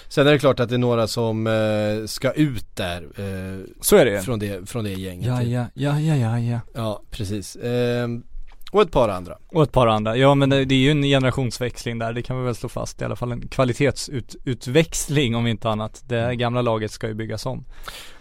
Sen 0.08 0.28
är 0.28 0.32
det 0.32 0.40
klart 0.40 0.60
att 0.60 0.70
det 0.70 0.76
är 0.76 0.80
några 0.80 1.08
som 1.08 1.48
eh, 1.48 2.06
ska 2.08 2.32
ut 2.32 2.76
där 2.76 3.02
eh, 3.02 3.66
Så 3.82 3.96
är 3.96 4.06
det 4.06 4.22
från, 4.22 4.40
det, 4.40 4.70
från 4.70 4.84
det 4.84 4.92
gänget. 4.94 5.28
Ja, 5.28 5.42
ja, 5.44 5.66
ja, 5.74 6.00
ja, 6.00 6.16
ja, 6.16 6.40
ja. 6.40 6.60
Ja, 6.74 7.02
precis. 7.12 7.56
Ehm, 7.56 8.24
och 8.72 8.82
ett 8.82 8.92
par 8.92 9.10
andra. 9.10 9.38
Och 9.48 9.64
ett 9.64 9.72
par 9.72 9.88
andra, 9.88 10.18
ja 10.18 10.36
men 10.36 10.50
det, 10.50 10.66
det 10.66 10.76
är 10.76 10.80
ju 10.80 10.92
en 10.92 11.04
generationsväxling 11.04 12.00
där, 12.00 12.14
det 12.14 12.22
kan 12.22 12.40
vi 12.40 12.46
väl 12.46 12.56
slå 12.56 12.70
fast. 12.70 13.02
I 13.02 13.06
alla 13.06 13.16
fall 13.16 13.32
en 13.32 13.48
kvalitetsutväxling 13.48 15.36
om 15.36 15.48
inte 15.48 15.70
annat. 15.70 16.04
Det 16.08 16.36
gamla 16.36 16.62
laget 16.62 16.92
ska 16.92 17.08
ju 17.08 17.14
byggas 17.14 17.46
om. 17.46 17.66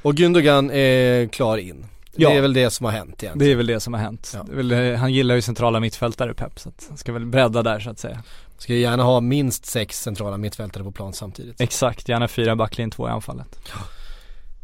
Och 0.03 0.15
Gündogan 0.15 0.73
är 0.73 1.29
klar 1.29 1.59
in. 1.59 1.87
Ja. 2.17 2.29
Det 2.29 2.37
är 2.37 2.41
väl 2.41 2.53
det 2.53 2.71
som 2.71 2.87
har 2.87 2.93
hänt 2.93 3.23
egentligen. 3.23 3.39
Det 3.39 3.53
är 3.53 3.57
väl 3.57 3.67
det 3.67 3.81
som 3.81 3.95
har 3.95 4.01
hänt. 4.01 4.33
Ja. 4.35 4.47
Väl, 4.51 4.73
eh, 4.73 4.95
han 4.95 5.13
gillar 5.13 5.35
ju 5.35 5.43
centrala 5.43 5.81
mittfältare 5.81 6.35
Pep 6.35 6.59
så 6.59 6.73
han 6.89 6.99
ska 6.99 7.13
väl 7.13 7.27
bredda 7.27 7.63
där 7.63 7.81
så 7.81 7.91
att 7.91 7.99
säga. 7.99 8.23
Ska 8.59 8.73
ju 8.73 8.81
gärna 8.81 9.03
ha 9.03 9.21
minst 9.21 9.67
sex 9.67 10.03
centrala 10.03 10.37
mittfältare 10.37 10.85
på 10.85 10.93
plan 10.93 11.13
samtidigt. 11.13 11.61
Exakt, 11.61 12.09
gärna 12.09 12.29
fyra 12.29 12.57
backlinjen, 12.57 12.91
två 12.91 13.09
i 13.09 13.11
anfallet. 13.11 13.59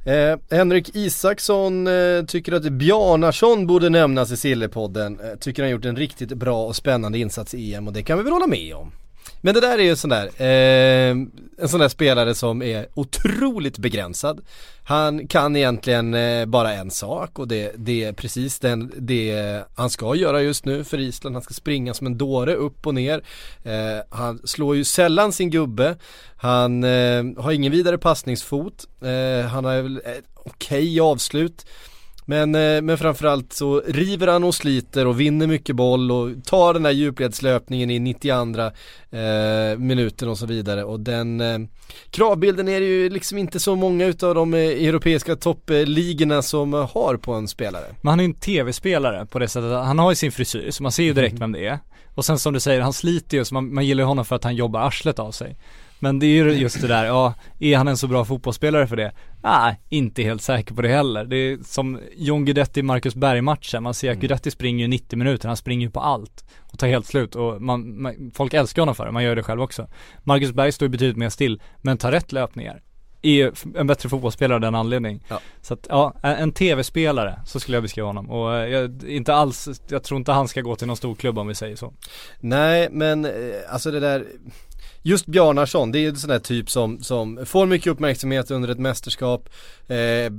Eh, 0.05 0.57
Henrik 0.57 0.97
Isaksson 0.97 1.87
eh, 1.87 2.25
tycker 2.25 2.53
att 2.53 2.63
Bjarnason 2.63 3.67
borde 3.67 3.89
nämnas 3.89 4.31
i 4.31 4.37
Sillepodden. 4.37 5.21
Eh, 5.21 5.39
tycker 5.41 5.63
han 5.63 5.71
gjort 5.71 5.85
en 5.85 5.97
riktigt 5.97 6.29
bra 6.29 6.67
och 6.67 6.77
spännande 6.77 7.19
insats 7.19 7.55
i 7.55 7.75
EM 7.75 7.87
och 7.87 7.93
det 7.93 8.03
kan 8.03 8.19
vi 8.19 8.25
väl 8.25 8.33
hålla 8.33 8.47
med 8.47 8.75
om. 8.75 8.93
Men 9.41 9.55
det 9.55 9.61
där 9.61 9.79
är 9.79 9.83
ju 9.83 9.91
en 9.91 9.97
sån 9.97 10.11
där, 10.11 10.27
eh, 10.37 11.11
en 11.59 11.69
sån 11.69 11.81
där 11.81 11.89
spelare 11.89 12.35
som 12.35 12.63
är 12.63 12.87
otroligt 12.95 13.79
begränsad. 13.79 14.41
Han 14.85 15.27
kan 15.27 15.57
egentligen 15.57 16.15
eh, 16.15 16.47
bara 16.47 16.73
en 16.73 16.91
sak 16.91 17.39
och 17.39 17.49
det, 17.49 17.73
det 17.77 18.05
är 18.05 18.13
precis 18.13 18.59
den, 18.59 18.93
det 18.97 19.63
han 19.75 19.91
ska 19.91 20.15
göra 20.15 20.43
just 20.43 20.65
nu 20.65 20.85
för 20.85 21.01
Island. 21.01 21.37
Han 21.37 21.43
ska 21.43 21.55
springa 21.55 21.95
som 21.95 22.07
en 22.07 22.19
dåre 22.19 22.55
upp 22.55 22.87
och 22.87 22.95
ner. 22.95 23.23
Eh, 23.65 24.05
han 24.11 24.41
slår 24.45 24.77
ju 24.77 24.85
sällan 24.85 25.33
sin 25.33 25.51
gubbe. 25.51 25.97
Han 26.37 26.85
eh, 26.85 27.25
har 27.37 27.53
ingen 27.53 27.73
vidare 27.73 27.99
passningsfot. 27.99 28.87
Eh, 29.03 29.49
han 29.49 29.65
har 29.65 29.83
väl 29.83 29.97
ett 29.97 30.25
okej 30.35 31.01
avslut. 31.01 31.67
Men, 32.31 32.55
eh, 32.55 32.83
men 32.83 32.99
framförallt 32.99 33.53
så 33.53 33.81
river 33.87 34.27
han 34.27 34.45
och 34.45 34.55
sliter 34.55 35.07
och 35.07 35.21
vinner 35.21 35.47
mycket 35.47 35.77
boll 35.77 36.11
och 36.13 36.45
tar 36.45 36.75
den 36.75 36.83
där 36.83 36.91
djupledslöpningen 36.91 37.91
i 37.91 37.99
92 37.99 38.35
eh, 39.11 39.79
minuten 39.79 40.29
och 40.29 40.39
så 40.39 40.47
vidare 40.47 40.85
och 40.85 41.01
den 41.01 41.41
eh, 41.41 41.59
kravbilden 42.11 42.69
är 42.69 42.81
det 42.81 42.87
ju 42.87 43.11
liksom 43.11 43.39
inte 43.39 43.61
så 43.61 43.77
många 43.77 44.07
utav 44.07 44.35
de 44.35 44.55
eh, 44.55 44.61
europeiska 44.61 45.37
toppligorna 45.37 46.43
som 46.43 46.75
eh, 46.75 46.91
har 46.91 47.17
på 47.17 47.33
en 47.33 47.49
spelare. 47.49 47.87
Men 48.01 48.11
han 48.11 48.21
är 48.21 48.25
ju 48.25 48.29
en 48.29 48.35
tv-spelare 48.35 49.27
på 49.27 49.39
det 49.39 49.49
sättet 49.49 49.73
han 49.73 49.99
har 49.99 50.11
ju 50.11 50.17
sin 50.17 50.33
frisyr 50.33 50.71
så 50.71 50.83
man 50.83 50.93
ser 50.93 51.03
ju 51.03 51.13
direkt 51.13 51.39
vem 51.39 51.53
det 51.53 51.67
är. 51.67 51.79
Och 52.15 52.25
sen 52.25 52.39
som 52.39 52.53
du 52.53 52.61
säger, 52.61 52.81
han 52.81 52.93
sliter 52.93 53.37
ju 53.37 53.45
så 53.45 53.55
man, 53.55 53.75
man 53.75 53.87
gillar 53.87 54.03
ju 54.03 54.07
honom 54.07 54.25
för 54.25 54.37
att 54.37 54.45
han 54.45 54.55
jobbar 54.55 54.81
arslet 54.81 55.19
av 55.19 55.33
sig. 55.33 55.57
Men 56.03 56.19
det 56.19 56.27
är 56.27 56.45
ju 56.45 56.53
just 56.53 56.81
det 56.81 56.89
där, 56.89 57.05
ja, 57.05 57.35
är 57.59 57.77
han 57.77 57.89
en 57.89 57.97
så 57.97 58.07
bra 58.07 58.25
fotbollsspelare 58.25 58.87
för 58.87 58.97
det? 58.97 59.13
Nej, 59.43 59.81
inte 59.89 60.23
helt 60.23 60.43
säker 60.43 60.75
på 60.75 60.83
det 60.83 60.89
heller. 60.89 61.25
Det 61.25 61.37
är 61.37 61.59
som 61.65 62.01
John 62.17 62.45
Guidetti, 62.45 62.83
Marcus 62.83 63.15
Berg-matchen, 63.15 63.83
man 63.83 63.95
ser 63.95 64.11
att 64.11 64.19
Guidetti 64.19 64.51
springer 64.51 64.85
ju 64.85 64.89
90 64.89 65.19
minuter, 65.19 65.49
han 65.49 65.57
springer 65.57 65.87
ju 65.87 65.91
på 65.91 66.01
allt 66.01 66.45
och 66.73 66.79
tar 66.79 66.89
helt 66.89 67.07
slut 67.07 67.37
och 67.37 67.63
man, 67.63 68.03
man, 68.03 68.33
folk 68.35 68.55
älskar 68.55 68.83
honom 68.83 68.95
för 68.95 69.07
det, 69.07 69.13
man 69.13 69.25
gör 69.25 69.37
det 69.37 69.43
själv 69.43 69.63
också. 69.63 69.87
Marcus 70.25 70.53
Berg 70.53 70.73
står 70.73 70.87
ju 70.87 70.91
betydligt 70.91 71.17
mer 71.17 71.29
still, 71.29 71.63
men 71.83 71.99
tar 71.99 72.13
rätt 72.13 72.33
löpningar. 72.33 72.83
Är 73.23 73.53
en 73.79 73.87
bättre 73.87 74.09
fotbollsspelare 74.09 74.55
av 74.55 74.61
den 74.61 74.75
anledning. 74.75 75.25
Ja. 75.29 75.41
Så 75.61 75.75
att, 75.75 75.87
ja, 75.89 76.15
en 76.23 76.53
tv-spelare, 76.53 77.41
så 77.47 77.61
skulle 77.61 77.77
jag 77.77 77.83
beskriva 77.83 78.07
honom. 78.07 78.31
Och 78.31 78.51
jag, 78.51 79.05
inte 79.05 79.35
alls, 79.35 79.69
jag 79.89 80.03
tror 80.03 80.19
inte 80.19 80.33
han 80.33 80.49
ska 80.49 80.61
gå 80.61 80.77
till 80.77 80.87
någon 80.87 80.97
stor 80.97 81.15
klubb 81.15 81.39
om 81.39 81.47
vi 81.47 81.55
säger 81.55 81.77
så. 81.77 81.93
Nej 82.39 82.89
men 82.91 83.29
alltså 83.69 83.91
det 83.91 84.01
där 84.01 84.27
Just 85.03 85.27
Bjarnarsson, 85.27 85.93
det 85.93 85.99
är 85.99 86.09
en 86.09 86.17
sån 86.17 86.31
där 86.31 86.39
typ 86.39 86.71
som, 86.71 87.03
som 87.03 87.47
får 87.47 87.67
mycket 87.67 87.87
uppmärksamhet 87.87 88.51
under 88.51 88.69
ett 88.69 88.79
mästerskap 88.79 89.49
eh, 89.89 90.33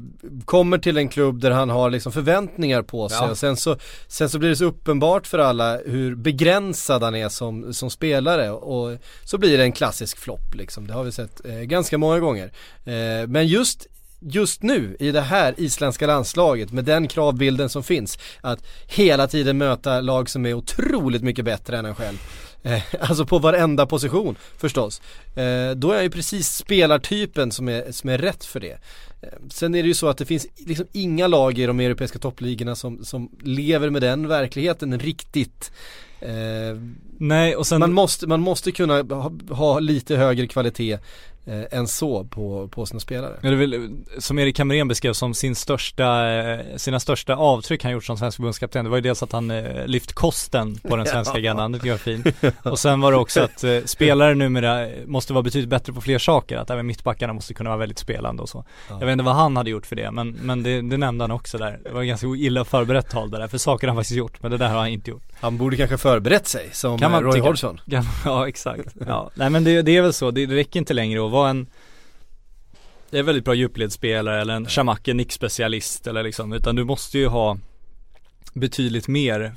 Kommer 0.45 0.78
till 0.78 0.97
en 0.97 1.09
klubb 1.09 1.39
där 1.39 1.51
han 1.51 1.70
har 1.70 1.89
liksom 1.89 2.12
förväntningar 2.12 2.82
på 2.82 3.09
sig 3.09 3.18
Ja. 3.22 3.30
och 3.30 3.38
sen 3.38 3.57
så, 3.57 3.78
sen 4.07 4.30
så 4.30 4.39
blir 4.39 4.49
det 4.49 4.55
så 4.55 4.66
uppenbart 4.66 5.28
för 5.28 5.39
alla 5.39 5.78
hur 5.78 6.16
begränsad 6.16 7.03
han 7.03 7.16
är 7.16 7.30
som, 7.30 7.74
som 7.74 7.89
spelare 7.89 8.51
och 8.51 8.97
så 9.24 9.38
blir 9.38 9.57
det 9.57 9.64
en 9.64 9.72
klassisk 9.72 10.18
flopp 10.18 10.55
liksom. 10.55 10.88
Det 10.88 10.93
har 10.93 11.03
vi 11.03 11.12
sett 11.12 11.45
eh, 11.45 11.53
ganska 11.55 11.97
många 11.97 12.20
gånger. 12.20 12.51
Eh, 12.86 13.28
men 13.28 13.47
just 13.47 13.88
just 14.24 14.64
nu 14.64 14.95
i 14.99 15.12
det 15.12 15.22
här 15.22 15.53
isländska 15.57 16.07
landslaget 16.07 16.72
med 16.72 16.86
den 16.86 17.07
kravbilden 17.07 17.70
som 17.70 17.84
finns 17.84 18.20
att 18.41 18.64
hela 18.88 19.28
tiden 19.28 19.57
möta 19.57 20.01
lag 20.01 20.30
som 20.30 20.45
är 20.45 20.53
otroligt 20.53 21.24
mycket 21.24 21.45
bättre 21.45 21.78
än 21.78 21.86
en 21.86 21.95
själv. 21.95 22.18
Eh, 22.64 22.82
alltså 22.99 23.26
på 23.26 23.39
varenda 23.39 23.86
position 23.86 24.36
förstås. 24.57 25.01
Eh, 25.36 25.72
då 25.76 25.91
är 25.91 25.95
jag 25.95 26.03
ju 26.03 26.09
precis 26.09 26.55
spelartypen 26.55 27.51
som 27.51 27.70
är, 27.70 27.91
som 27.91 28.09
är 28.09 28.18
rätt 28.18 28.45
för 28.45 28.59
det. 28.59 28.78
Eh, 29.22 29.30
sen 29.49 29.76
är 29.76 29.82
det 29.84 29.88
ju 29.88 29.93
så 29.93 30.07
att 30.07 30.18
det 30.18 30.26
finns 30.26 30.47
liksom 30.57 30.86
inga 30.91 31.28
lag 31.28 31.59
i 31.59 31.66
de 31.66 31.80
europeiska 31.80 32.20
toppligorna 32.20 32.76
som, 32.76 33.05
som 33.05 33.30
lever 33.43 33.89
med 33.89 34.01
den 34.01 34.28
verkligheten 34.28 34.99
riktigt. 34.99 35.72
Eh, 36.20 36.78
Nej 37.18 37.55
och 37.55 37.68
sen 37.68 37.80
man, 37.80 37.93
måste, 37.93 38.28
man 38.28 38.41
måste 38.41 38.72
kunna 38.72 39.01
ha, 39.01 39.32
ha 39.49 39.80
lite 39.80 40.16
högre 40.16 40.47
kvalitet 40.47 40.97
eh, 41.45 41.77
än 41.79 41.87
så 41.87 42.23
på, 42.23 42.67
på 42.67 42.85
sina 42.85 42.99
spelare. 42.99 43.33
Ja, 43.41 43.49
det 43.49 43.55
är 43.55 43.57
väl, 43.57 43.89
som 44.17 44.39
Erik 44.39 44.59
Hamrén 44.59 44.87
beskrev 44.87 45.13
som 45.13 45.33
sin 45.33 45.55
största, 45.55 46.31
eh, 46.31 46.59
sina 46.77 46.99
största 46.99 47.35
avtryck 47.35 47.83
han 47.83 47.91
gjort 47.91 48.03
som 48.03 48.17
svensk 48.17 48.35
förbundskapten. 48.35 48.85
Det 48.85 48.89
var 48.89 48.97
ju 48.97 49.01
dels 49.01 49.23
att 49.23 49.31
han 49.31 49.51
eh, 49.51 49.85
lyft 49.85 50.13
kosten 50.13 50.75
på 50.75 50.95
den 50.95 51.05
svenska 51.11 51.37
agendan, 51.37 51.71
det 51.71 51.77
tycker 51.77 51.89
jag 51.89 52.07
är 52.07 52.21
fint. 52.21 52.55
Och 52.63 52.79
sen 52.79 53.01
var 53.01 53.11
det 53.11 53.17
också 53.17 53.41
att 53.43 53.63
eh, 53.63 53.79
spelare 53.85 54.35
numera 54.35 54.87
måste 55.05 55.33
vara 55.33 55.43
betydligt 55.43 55.69
bättre 55.69 55.93
på 55.93 56.01
fler 56.01 56.19
saker, 56.19 56.57
att 56.57 56.69
även 56.69 56.85
mittbackarna 56.85 57.33
måste 57.33 57.53
kunna 57.53 57.69
vara 57.69 57.79
väldigt 57.79 57.99
spelande 57.99 58.41
och 58.41 58.49
så. 58.49 58.65
Jag 58.89 59.05
vet 59.05 59.11
inte 59.11 59.23
vad 59.23 59.35
han 59.35 59.57
hade 59.57 59.69
gjort 59.69 59.85
för 59.85 59.95
det, 59.95 60.11
men, 60.11 60.31
men 60.31 60.63
det, 60.63 60.81
det 60.81 60.97
nämnde 60.97 61.23
han 61.23 61.31
också 61.31 61.57
där. 61.57 61.79
Det 61.83 61.91
var 61.91 62.03
ganska 62.03 62.27
illa 62.27 62.65
förberett 62.65 63.09
tal 63.09 63.31
där, 63.31 63.47
för 63.47 63.57
saker 63.57 63.87
han 63.87 63.97
faktiskt 63.97 64.17
gjort, 64.17 64.41
men 64.41 64.51
det 64.51 64.57
där 64.57 64.69
har 64.69 64.77
han 64.77 64.87
inte 64.87 65.11
gjort. 65.11 65.23
Han 65.39 65.57
borde 65.57 65.77
kanske 65.77 65.97
förberett 65.97 66.47
sig 66.47 66.69
som 66.71 66.99
Kan 66.99 67.11
man 67.11 67.23
Roy. 67.23 67.39
Hodgson. 67.39 67.81
Ja 68.25 68.47
exakt, 68.47 68.95
ja. 69.07 69.31
Nej 69.35 69.49
men 69.49 69.63
det, 69.63 69.81
det 69.81 69.97
är 69.97 70.01
väl 70.01 70.13
så, 70.13 70.31
det, 70.31 70.45
det 70.45 70.55
räcker 70.55 70.79
inte 70.79 70.93
längre 70.93 71.25
att 71.25 71.30
vara 71.32 71.49
en 71.49 71.67
Det 73.09 73.19
är 73.19 73.23
väldigt 73.23 73.45
bra 73.45 73.53
djupledsspelare 73.53 74.41
eller 74.41 74.53
en 74.53 74.65
Shamake 74.65 75.13
nickspecialist 75.13 76.07
eller 76.07 76.23
liksom, 76.23 76.53
utan 76.53 76.75
du 76.75 76.84
måste 76.84 77.17
ju 77.19 77.27
ha 77.27 77.57
betydligt 78.53 79.07
mer 79.07 79.53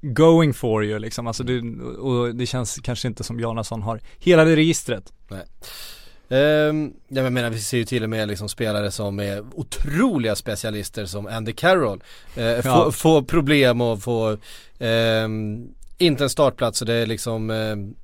going 0.00 0.54
for 0.54 0.84
you 0.84 0.98
liksom, 0.98 1.26
alltså 1.26 1.42
det, 1.44 1.60
och 1.98 2.34
det 2.34 2.46
känns 2.46 2.76
kanske 2.82 3.08
inte 3.08 3.24
som 3.24 3.40
Jonasson 3.40 3.82
har 3.82 4.00
hela 4.18 4.44
det 4.44 4.56
registret. 4.56 5.12
Ja, 5.28 5.36
men 6.72 6.94
jag 7.08 7.32
menar 7.32 7.50
vi 7.50 7.60
ser 7.60 7.78
ju 7.78 7.84
till 7.84 8.02
och 8.02 8.10
med 8.10 8.28
liksom 8.28 8.48
spelare 8.48 8.90
som 8.90 9.20
är 9.20 9.44
otroliga 9.54 10.36
specialister 10.36 11.06
som 11.06 11.26
Andy 11.26 11.52
Carroll 11.52 12.02
eh, 12.36 12.44
Ja. 12.44 12.62
får 12.62 12.90
få 12.90 13.22
problem 13.22 13.80
och 13.80 14.02
få 14.02 14.36
ehm, 14.78 15.68
inte 15.98 16.24
en 16.24 16.30
startplats 16.30 16.80
och 16.80 16.86
det 16.86 16.94
är 16.94 17.06
liksom 17.06 17.50
ehm, 17.50 17.94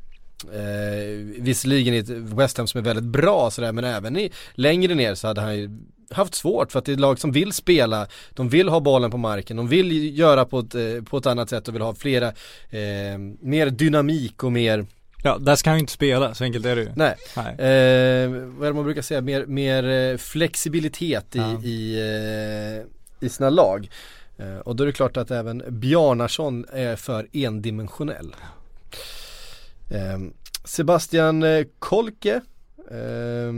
eh, 0.52 1.42
visserligen 1.42 1.94
i 1.94 1.98
ett 1.98 2.08
West 2.10 2.58
Ham 2.58 2.66
som 2.66 2.78
är 2.78 2.84
väldigt 2.84 3.04
bra 3.04 3.50
sådär 3.50 3.72
men 3.72 3.84
även 3.84 4.16
i, 4.16 4.30
längre 4.54 4.94
ner 4.94 5.14
så 5.14 5.26
hade 5.26 5.40
han 5.40 5.56
ju 5.56 5.70
haft 6.10 6.34
svårt 6.34 6.72
för 6.72 6.78
att 6.78 6.84
det 6.84 6.92
är 6.92 6.96
lag 6.96 7.18
som 7.20 7.32
vill 7.32 7.52
spela, 7.52 8.06
de 8.30 8.48
vill 8.48 8.68
ha 8.68 8.80
bollen 8.80 9.10
på 9.10 9.16
marken, 9.16 9.56
de 9.56 9.68
vill 9.68 10.18
göra 10.18 10.44
på 10.44 10.58
ett, 10.58 10.74
eh, 10.74 10.82
på 11.10 11.16
ett 11.18 11.26
annat 11.26 11.50
sätt 11.50 11.68
och 11.68 11.74
vill 11.74 11.82
ha 11.82 11.94
flera, 11.94 12.26
eh, 12.70 13.18
mer 13.40 13.70
dynamik 13.70 14.44
och 14.44 14.52
mer 14.52 14.86
Ja, 15.26 15.38
där 15.38 15.56
ska 15.56 15.70
han 15.70 15.76
ju 15.78 15.80
inte 15.80 15.92
spela, 15.92 16.34
så 16.34 16.44
enkelt 16.44 16.66
är 16.66 16.76
det 16.76 16.82
ju. 16.82 16.88
Nej, 16.96 17.14
Nej. 17.36 17.46
Eh, 17.46 18.28
vad 18.30 18.62
är 18.62 18.66
det 18.66 18.72
man 18.72 18.84
brukar 18.84 19.02
säga, 19.02 19.20
mer, 19.20 19.46
mer 19.46 19.88
eh, 19.88 20.16
flexibilitet 20.16 21.36
i, 21.36 21.38
Ja. 21.38 21.62
i, 21.62 21.98
eh, 23.20 23.26
i 23.26 23.28
sina 23.28 23.50
lag. 23.50 23.88
Eh, 24.38 24.56
och 24.58 24.76
då 24.76 24.82
är 24.84 24.86
det 24.86 24.92
klart 24.92 25.16
att 25.16 25.30
även 25.30 25.62
Bjarnarsson 25.68 26.66
är 26.72 26.96
för 26.96 27.28
endimensionell. 27.32 28.34
Ehm, 29.90 30.32
Sebastian 30.64 31.42
eh, 31.42 31.66
Kolke 31.78 32.40
eh, 32.90 33.52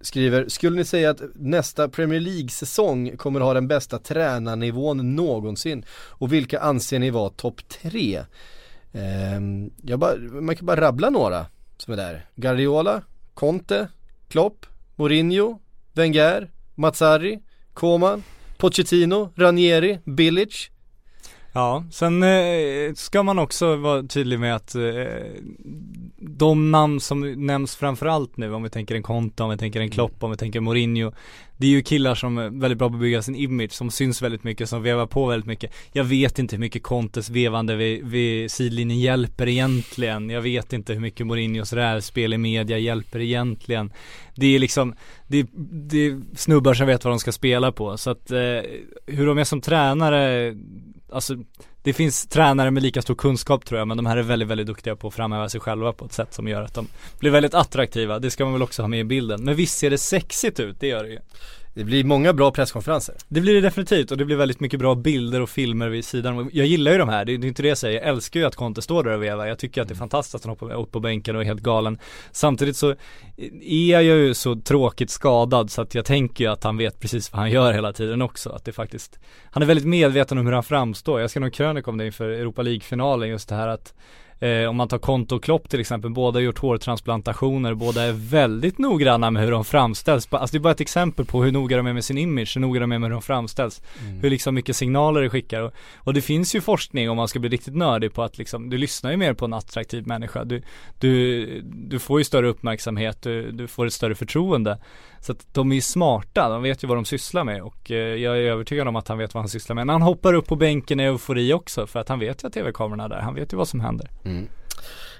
skriver, 0.00 0.48
skulle 0.48 0.76
ni 0.76 0.84
säga 0.84 1.10
att 1.10 1.20
nästa 1.34 1.88
Premier 1.88 2.20
League-säsong 2.20 3.16
kommer 3.16 3.40
ha 3.40 3.54
den 3.54 3.68
bästa 3.68 3.98
tränarnivån 3.98 5.14
någonsin? 5.16 5.84
Och 5.90 6.32
vilka 6.32 6.60
anser 6.60 6.98
ni 6.98 7.10
vara 7.10 7.30
topp 7.30 7.68
tre? 7.68 8.24
Eh, 8.92 9.40
jag 9.82 9.98
bara, 9.98 10.16
man 10.16 10.56
kan 10.56 10.66
bara 10.66 10.80
rabbla 10.80 11.10
några 11.10 11.46
som 11.76 11.92
är 11.92 11.96
där. 11.96 12.26
Guardiola, 12.36 13.02
Conte, 13.34 13.88
Klopp, 14.28 14.66
Mourinho, 14.96 15.58
Wenger, 15.92 16.50
Mazzari, 16.74 17.40
Koman, 17.74 18.22
Pochettino, 18.58 19.32
Ranieri, 19.36 19.98
Bilic. 20.04 20.70
Ja, 21.56 21.84
sen 21.90 22.22
eh, 22.22 22.94
ska 22.94 23.22
man 23.22 23.38
också 23.38 23.76
vara 23.76 24.02
tydlig 24.02 24.40
med 24.40 24.56
att 24.56 24.74
eh, 24.74 24.82
de 26.18 26.70
namn 26.70 27.00
som 27.00 27.46
nämns 27.46 27.76
framförallt 27.76 28.36
nu, 28.36 28.54
om 28.54 28.62
vi 28.62 28.70
tänker 28.70 28.94
en 28.94 29.02
Conte, 29.02 29.42
om 29.42 29.50
vi 29.50 29.56
tänker 29.56 29.80
en 29.80 29.90
Klopp, 29.90 30.22
om 30.22 30.30
vi 30.30 30.36
tänker 30.36 30.60
Mourinho 30.60 31.12
Det 31.56 31.66
är 31.66 31.70
ju 31.70 31.82
killar 31.82 32.14
som 32.14 32.38
är 32.38 32.60
väldigt 32.60 32.78
bra 32.78 32.88
på 32.88 32.94
att 32.94 33.00
bygga 33.00 33.22
sin 33.22 33.34
image, 33.34 33.72
som 33.72 33.90
syns 33.90 34.22
väldigt 34.22 34.44
mycket, 34.44 34.68
som 34.68 34.82
vevar 34.82 35.06
på 35.06 35.26
väldigt 35.26 35.46
mycket. 35.46 35.72
Jag 35.92 36.04
vet 36.04 36.38
inte 36.38 36.56
hur 36.56 36.60
mycket 36.60 36.82
Contes 36.82 37.30
vevande 37.30 37.76
vid, 37.76 38.04
vid 38.06 38.50
sidlinjen 38.50 39.00
hjälper 39.00 39.48
egentligen. 39.48 40.30
Jag 40.30 40.40
vet 40.40 40.72
inte 40.72 40.92
hur 40.92 41.00
mycket 41.00 41.26
Mourinhos 41.26 41.72
rävspel 41.72 42.34
i 42.34 42.38
media 42.38 42.78
hjälper 42.78 43.20
egentligen. 43.20 43.92
Det 44.36 44.46
är 44.46 44.58
liksom, 44.58 44.94
det, 45.42 45.48
det 45.88 46.06
är 46.06 46.20
snubbar 46.36 46.74
som 46.74 46.86
vet 46.86 47.04
vad 47.04 47.12
de 47.12 47.18
ska 47.18 47.32
spela 47.32 47.72
på, 47.72 47.96
så 47.96 48.10
att 48.10 48.30
eh, 48.30 48.38
hur 49.06 49.26
de 49.26 49.38
är 49.38 49.44
som 49.44 49.60
tränare 49.60 50.54
Alltså 51.12 51.36
det 51.82 51.92
finns 51.92 52.26
tränare 52.26 52.70
med 52.70 52.82
lika 52.82 53.02
stor 53.02 53.14
kunskap 53.14 53.64
tror 53.64 53.78
jag 53.78 53.88
men 53.88 53.96
de 53.96 54.06
här 54.06 54.16
är 54.16 54.22
väldigt, 54.22 54.48
väldigt 54.48 54.66
duktiga 54.66 54.96
på 54.96 55.08
att 55.08 55.14
framhäva 55.14 55.48
sig 55.48 55.60
själva 55.60 55.92
på 55.92 56.04
ett 56.04 56.12
sätt 56.12 56.34
som 56.34 56.48
gör 56.48 56.62
att 56.62 56.74
de 56.74 56.88
blir 57.18 57.30
väldigt 57.30 57.54
attraktiva. 57.54 58.18
Det 58.18 58.30
ska 58.30 58.44
man 58.44 58.52
väl 58.52 58.62
också 58.62 58.82
ha 58.82 58.88
med 58.88 59.00
i 59.00 59.04
bilden. 59.04 59.44
Men 59.44 59.54
visst 59.54 59.78
ser 59.78 59.90
det 59.90 59.98
sexigt 59.98 60.60
ut, 60.60 60.80
det 60.80 60.86
gör 60.86 61.04
det 61.04 61.10
ju. 61.10 61.18
Det 61.74 61.84
blir 61.84 62.04
många 62.04 62.32
bra 62.32 62.50
presskonferenser. 62.50 63.14
Det 63.28 63.40
blir 63.40 63.54
det 63.54 63.60
definitivt 63.60 64.10
och 64.10 64.16
det 64.16 64.24
blir 64.24 64.36
väldigt 64.36 64.60
mycket 64.60 64.80
bra 64.80 64.94
bilder 64.94 65.40
och 65.40 65.50
filmer 65.50 65.88
vid 65.88 66.04
sidan. 66.04 66.50
Jag 66.52 66.66
gillar 66.66 66.92
ju 66.92 66.98
de 66.98 67.08
här, 67.08 67.24
det 67.24 67.32
är 67.32 67.38
det 67.38 67.46
är 67.46 67.48
inte 67.48 67.62
det 67.62 67.68
jag 67.68 67.78
säger. 67.78 68.00
Jag 68.00 68.08
älskar 68.08 68.40
ju 68.40 68.46
att 68.46 68.56
Conte 68.56 68.82
står 68.82 69.04
där 69.04 69.14
och 69.14 69.22
vevar. 69.22 69.46
Jag 69.46 69.58
tycker 69.58 69.82
att 69.82 69.88
det 69.88 69.94
är 69.94 69.96
fantastiskt 69.96 70.34
att 70.34 70.44
han 70.44 70.50
hoppar 70.50 70.74
upp 70.74 70.92
på 70.92 71.00
bänken 71.00 71.36
och 71.36 71.42
är 71.42 71.46
helt 71.46 71.62
galen. 71.62 71.98
Samtidigt 72.32 72.76
så 72.76 72.94
är 73.60 73.90
jag 73.90 74.04
ju 74.04 74.34
så 74.34 74.54
tråkigt 74.54 75.10
skadad 75.10 75.70
så 75.70 75.82
att 75.82 75.94
jag 75.94 76.04
tänker 76.04 76.44
ju 76.44 76.50
att 76.50 76.64
han 76.64 76.76
vet 76.76 77.00
precis 77.00 77.32
vad 77.32 77.40
han 77.40 77.50
gör 77.50 77.72
hela 77.72 77.92
tiden 77.92 78.22
också. 78.22 78.50
Att 78.50 78.64
det 78.64 78.72
faktiskt, 78.72 79.18
han 79.50 79.62
är 79.62 79.66
väldigt 79.66 79.86
medveten 79.86 80.38
om 80.38 80.46
hur 80.46 80.52
han 80.52 80.64
framstår. 80.64 81.20
Jag 81.20 81.30
ska 81.30 81.40
nog 81.40 81.52
krönika 81.52 81.90
om 81.90 81.98
det 81.98 82.06
inför 82.06 82.28
Europa 82.28 82.62
League-finalen 82.62 83.28
just 83.28 83.48
det 83.48 83.54
här 83.54 83.68
att 83.68 83.94
Eh, 84.44 84.68
om 84.68 84.76
man 84.76 84.88
tar 84.88 84.98
Konto 84.98 85.36
och 85.36 85.44
Klopp 85.44 85.68
till 85.68 85.80
exempel, 85.80 86.10
båda 86.10 86.36
har 86.36 86.42
gjort 86.42 86.58
hårtransplantationer, 86.58 87.74
båda 87.74 88.02
är 88.02 88.12
väldigt 88.12 88.78
noggranna 88.78 89.30
med 89.30 89.42
hur 89.42 89.50
de 89.50 89.64
framställs. 89.64 90.28
Alltså 90.30 90.52
det 90.52 90.58
är 90.58 90.60
bara 90.60 90.72
ett 90.72 90.80
exempel 90.80 91.24
på 91.24 91.44
hur 91.44 91.52
noga 91.52 91.76
de 91.76 91.86
är 91.86 91.92
med 91.92 92.04
sin 92.04 92.18
image, 92.18 92.56
hur 92.56 92.60
noga 92.60 92.80
de 92.80 92.92
är 92.92 92.98
med 92.98 93.08
hur 93.08 93.14
de 93.14 93.22
framställs. 93.22 93.82
Hur 94.22 94.30
liksom 94.30 94.54
mycket 94.54 94.76
signaler 94.76 95.22
det 95.22 95.30
skickar. 95.30 95.60
Och, 95.60 95.72
och 95.96 96.14
det 96.14 96.20
finns 96.20 96.54
ju 96.54 96.60
forskning 96.60 97.10
om 97.10 97.16
man 97.16 97.28
ska 97.28 97.38
bli 97.38 97.48
riktigt 97.48 97.74
nördig 97.76 98.12
på 98.12 98.22
att 98.22 98.38
liksom, 98.38 98.70
du 98.70 98.78
lyssnar 98.78 99.10
ju 99.10 99.16
mer 99.16 99.34
på 99.34 99.44
en 99.44 99.52
attraktiv 99.52 100.06
människa. 100.06 100.44
Du, 100.44 100.62
du, 101.00 101.60
du 101.64 101.98
får 101.98 102.20
ju 102.20 102.24
större 102.24 102.48
uppmärksamhet, 102.48 103.22
du, 103.22 103.52
du 103.52 103.66
får 103.66 103.86
ett 103.86 103.92
större 103.92 104.14
förtroende. 104.14 104.78
Så 105.24 105.32
att 105.32 105.46
de 105.52 105.70
är 105.70 105.74
ju 105.74 105.80
smarta, 105.80 106.48
de 106.48 106.62
vet 106.62 106.84
ju 106.84 106.88
vad 106.88 106.96
de 106.96 107.04
sysslar 107.04 107.44
med 107.44 107.62
och 107.62 107.90
eh, 107.90 107.96
jag 107.96 108.38
är 108.38 108.42
övertygad 108.42 108.88
om 108.88 108.96
att 108.96 109.08
han 109.08 109.18
vet 109.18 109.34
vad 109.34 109.42
han 109.42 109.48
sysslar 109.48 109.74
med. 109.74 109.86
Men 109.86 109.92
han 109.92 110.02
hoppar 110.02 110.34
upp 110.34 110.46
på 110.46 110.56
bänken 110.56 111.00
i 111.00 111.02
eufori 111.02 111.52
också 111.52 111.86
för 111.86 112.00
att 112.00 112.08
han 112.08 112.18
vet 112.18 112.44
ju 112.44 112.46
att 112.46 112.52
tv-kamerorna 112.52 113.04
är 113.04 113.08
där, 113.08 113.20
han 113.20 113.34
vet 113.34 113.52
ju 113.52 113.56
vad 113.56 113.68
som 113.68 113.80
händer. 113.80 114.10
Mm. 114.24 114.48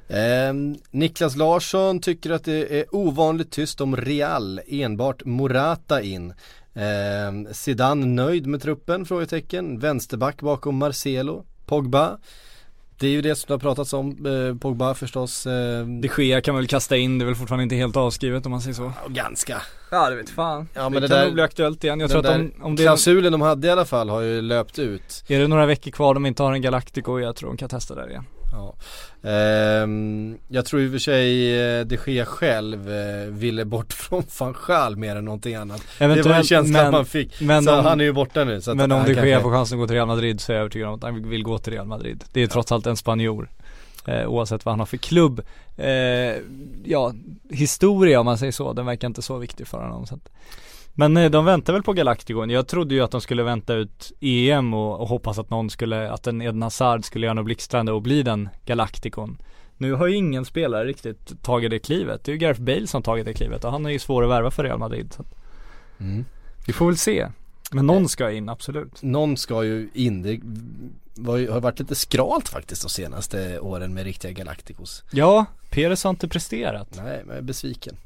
Ehm, 0.09 0.77
Niklas 0.91 1.37
Larsson 1.37 2.01
tycker 2.01 2.31
att 2.31 2.45
det 2.45 2.81
är 2.81 2.95
ovanligt 2.95 3.51
tyst 3.51 3.81
om 3.81 3.97
Real, 3.97 4.61
enbart 4.67 5.25
Morata 5.25 6.03
in. 6.03 6.35
Ehm, 6.75 7.49
Zidane 7.53 8.07
nöjd 8.07 8.47
med 8.47 8.63
truppen? 8.63 9.07
Frågetecken. 9.07 9.79
Vänsterback 9.79 10.43
bakom 10.43 10.77
Marcelo, 10.77 11.45
Pogba. 11.67 12.19
Det 12.99 13.07
är 13.07 13.11
ju 13.11 13.23
det 13.23 13.35
som 13.35 13.45
det 13.49 13.55
har 13.55 13.59
pratats 13.59 13.93
om, 13.93 14.27
eh, 14.27 14.59
Pogba 14.59 14.95
förstås. 14.95 15.47
Eh, 15.47 15.87
De 15.87 16.09
Gea 16.19 16.41
kan 16.41 16.55
man 16.55 16.61
väl 16.63 16.69
kasta 16.69 16.97
in, 16.97 17.19
det 17.19 17.23
är 17.23 17.27
väl 17.27 17.35
fortfarande 17.35 17.63
inte 17.63 17.75
helt 17.77 17.97
avskrivet 17.97 18.47
om 18.47 18.51
man 18.53 18.61
säger 18.61 18.75
så. 18.75 18.93
ganska. 19.09 19.63
Ja 19.91 20.11
det 20.11 20.17
vet 20.17 20.31
fan. 20.31 20.69
Ja, 20.75 20.83
det, 20.85 20.91
men 20.91 21.03
det 21.03 21.09
kan 21.09 21.17
där- 21.19 21.25
nog 21.25 21.35
bli 21.35 21.43
aktuellt 21.43 21.85
igen. 21.85 22.01
Jag 22.01 22.11
tror 22.11 22.27
att 22.27 22.37
om, 22.37 22.53
om 22.63 22.77
det 22.77 22.83
är, 22.83 22.87
Klausulen 22.87 23.33
de 23.33 23.41
hade 23.41 23.67
i 23.67 23.71
alla 23.71 23.85
fall 23.85 24.09
har 24.09 24.21
ju 24.21 24.41
löpt 24.41 24.79
ut. 24.79 25.25
är 25.29 25.39
det 25.41 25.49
några 25.49 25.67
veckor 25.67 25.91
kvar 25.91 26.15
de 26.15 26.27
inte 26.27 26.43
har 26.43 26.53
en 26.53 26.63
Galactico, 26.63 27.21
jag 27.21 27.37
tror 27.37 27.49
de 27.51 27.57
kan 27.57 27.69
testa 27.69 27.95
där 27.95 28.11
igen. 28.11 28.25
Ja. 28.55 28.75
Ehm, 29.31 30.39
jag 30.49 30.67
tror 30.67 30.83
i 30.83 30.87
och 30.89 30.91
för 30.93 30.99
sig 30.99 31.55
eh, 31.79 31.85
de 31.87 31.99
Gea 32.07 32.25
själv 32.27 32.91
eh, 32.93 33.27
ville 33.29 33.65
bort 33.65 33.93
från 33.93 34.23
van 34.39 34.55
Gaal 34.67 34.97
mer 34.97 35.17
än 35.17 35.25
någonting 35.25 35.55
annat. 35.55 35.83
det 35.99 36.05
var 36.07 36.13
en 36.13 36.19
Eventuellt, 36.19 36.47
känsla 36.49 36.83
men- 36.83 36.93
man 36.93 37.07
fick. 37.07 37.41
men 37.41 37.65
så 37.65 37.79
om- 37.79 37.85
han 37.85 38.01
är 38.01 38.05
ju 38.05 38.13
borta 38.13 38.45
nu. 38.45 38.61
Men 38.67 38.81
om 38.81 38.89
de 38.89 39.05
kanske- 39.05 39.27
Gea 39.29 39.41
får 39.41 39.51
chansen 39.51 39.79
att 39.79 39.81
gå 39.83 39.87
till 39.87 39.95
Real 39.97 40.07
Madrid 40.09 40.41
så 40.41 40.53
är 40.53 40.57
jag 40.57 40.61
övertygad 40.61 40.89
om 40.89 40.95
att 40.95 41.03
han 41.03 41.29
vill 41.29 41.43
gå 41.43 41.59
till 41.59 41.73
Real 41.73 41.87
Madrid. 41.87 42.25
Det 42.33 42.43
är 42.43 42.47
trots 42.47 42.73
allt 42.73 42.87
en 42.87 42.97
spanjor. 42.97 43.51
Eh, 44.07 44.27
oavsett 44.27 44.65
vad 44.65 44.73
han 44.73 44.79
har 44.79 44.87
för 44.87 44.97
klubb. 44.97 45.41
Eh, 45.77 45.87
ja, 46.85 47.13
historia 47.51 48.21
om 48.21 48.25
man 48.27 48.39
säger 48.39 48.53
så, 48.53 48.73
den 48.73 48.87
verkar 48.87 49.09
inte 49.09 49.23
så 49.23 49.39
viktig 49.39 49.67
för 49.67 49.79
honom. 49.79 50.07
Så 50.07 50.15
att. 50.15 50.29
Men 50.95 51.17
eh, 51.17 51.31
de 51.31 51.45
väntar 51.45 51.73
väl 51.73 51.83
på 51.83 51.93
Galacticon. 51.93 52.51
Jag 52.51 52.67
trodde 52.67 52.95
ju 52.95 53.01
att 53.01 53.11
de 53.11 53.21
skulle 53.21 53.43
vänta 53.43 53.75
ut 53.75 54.13
EM 54.21 54.75
och, 54.75 55.01
och 55.01 55.09
hoppas 55.09 55.39
att 55.39 55.51
någon 55.51 55.71
skulle, 55.71 56.11
att 56.11 56.27
en 56.27 56.43
Eden 56.43 56.63
Hazard 56.63 57.05
skulle 57.05 57.27
göra 57.27 57.35
något 57.35 57.45
blixtrande 57.45 57.93
och 57.93 58.03
bli 58.03 58.23
den 58.23 58.49
Galacticon. 58.65 59.39
Nu 59.77 59.93
har 59.93 60.07
ju 60.07 60.17
ingen 60.17 60.45
spelare 60.45 60.85
riktigt 60.85 61.43
tagit 61.43 61.71
det 61.71 61.79
klivet. 61.79 62.25
Det 62.25 62.31
är 62.31 62.33
ju 62.33 62.39
Gareth 62.39 62.61
Bale 62.61 62.87
som 62.87 63.03
tagit 63.03 63.25
det 63.25 63.35
klivet 63.35 63.65
och 63.65 63.73
han 63.73 63.87
är 63.87 63.91
ju 63.91 63.99
svår 63.99 64.25
att 64.25 64.31
värva 64.31 64.51
för 64.51 64.65
Real 64.65 64.79
Madrid. 64.79 65.15
Mm. 66.01 66.25
vi 66.67 66.73
får 66.73 66.87
väl 66.87 66.97
se. 66.97 67.29
Men 67.71 67.87
någon 67.87 68.09
ska 68.09 68.31
in, 68.31 68.49
absolut. 68.49 69.03
Någon 69.03 69.37
ska 69.37 69.65
ju 69.65 69.89
in. 69.95 70.23
Det 70.23 70.31
ju, 70.31 71.51
har 71.51 71.61
varit 71.61 71.79
lite 71.79 71.95
skralt 71.95 72.49
faktiskt 72.49 72.83
de 72.83 72.89
senaste 72.89 73.61
åren 73.61 73.95
med 73.95 74.05
riktiga 74.05 74.33
Galacticos. 74.33 75.05
Ja, 75.11 75.47
Peres 75.71 76.05
har 76.05 76.11
inte 76.11 76.29
presterat. 76.29 76.89
Nej, 76.97 77.23
men 77.25 77.29
jag 77.29 77.37
är 77.37 77.43
besviken. 77.43 77.97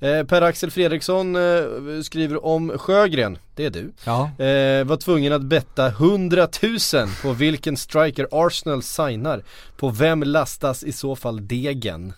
Eh, 0.00 0.22
Per-Axel 0.22 0.70
Fredriksson 0.70 1.36
eh, 1.36 2.00
skriver 2.02 2.44
om 2.44 2.78
Sjögren, 2.78 3.38
det 3.54 3.64
är 3.64 3.70
du. 3.70 3.92
Ja. 4.04 4.22
Eh, 4.24 4.84
var 4.84 4.96
tvungen 4.96 5.32
att 5.32 5.42
betta 5.42 5.86
100 5.86 6.48
000 6.62 6.78
på 7.22 7.32
vilken 7.32 7.76
striker 7.76 8.28
Arsenal 8.30 8.82
signar. 8.82 9.42
På 9.76 9.90
vem 9.90 10.22
lastas 10.22 10.84
i 10.84 10.92
så 10.92 11.16
fall 11.16 11.46
degen? 11.46 12.12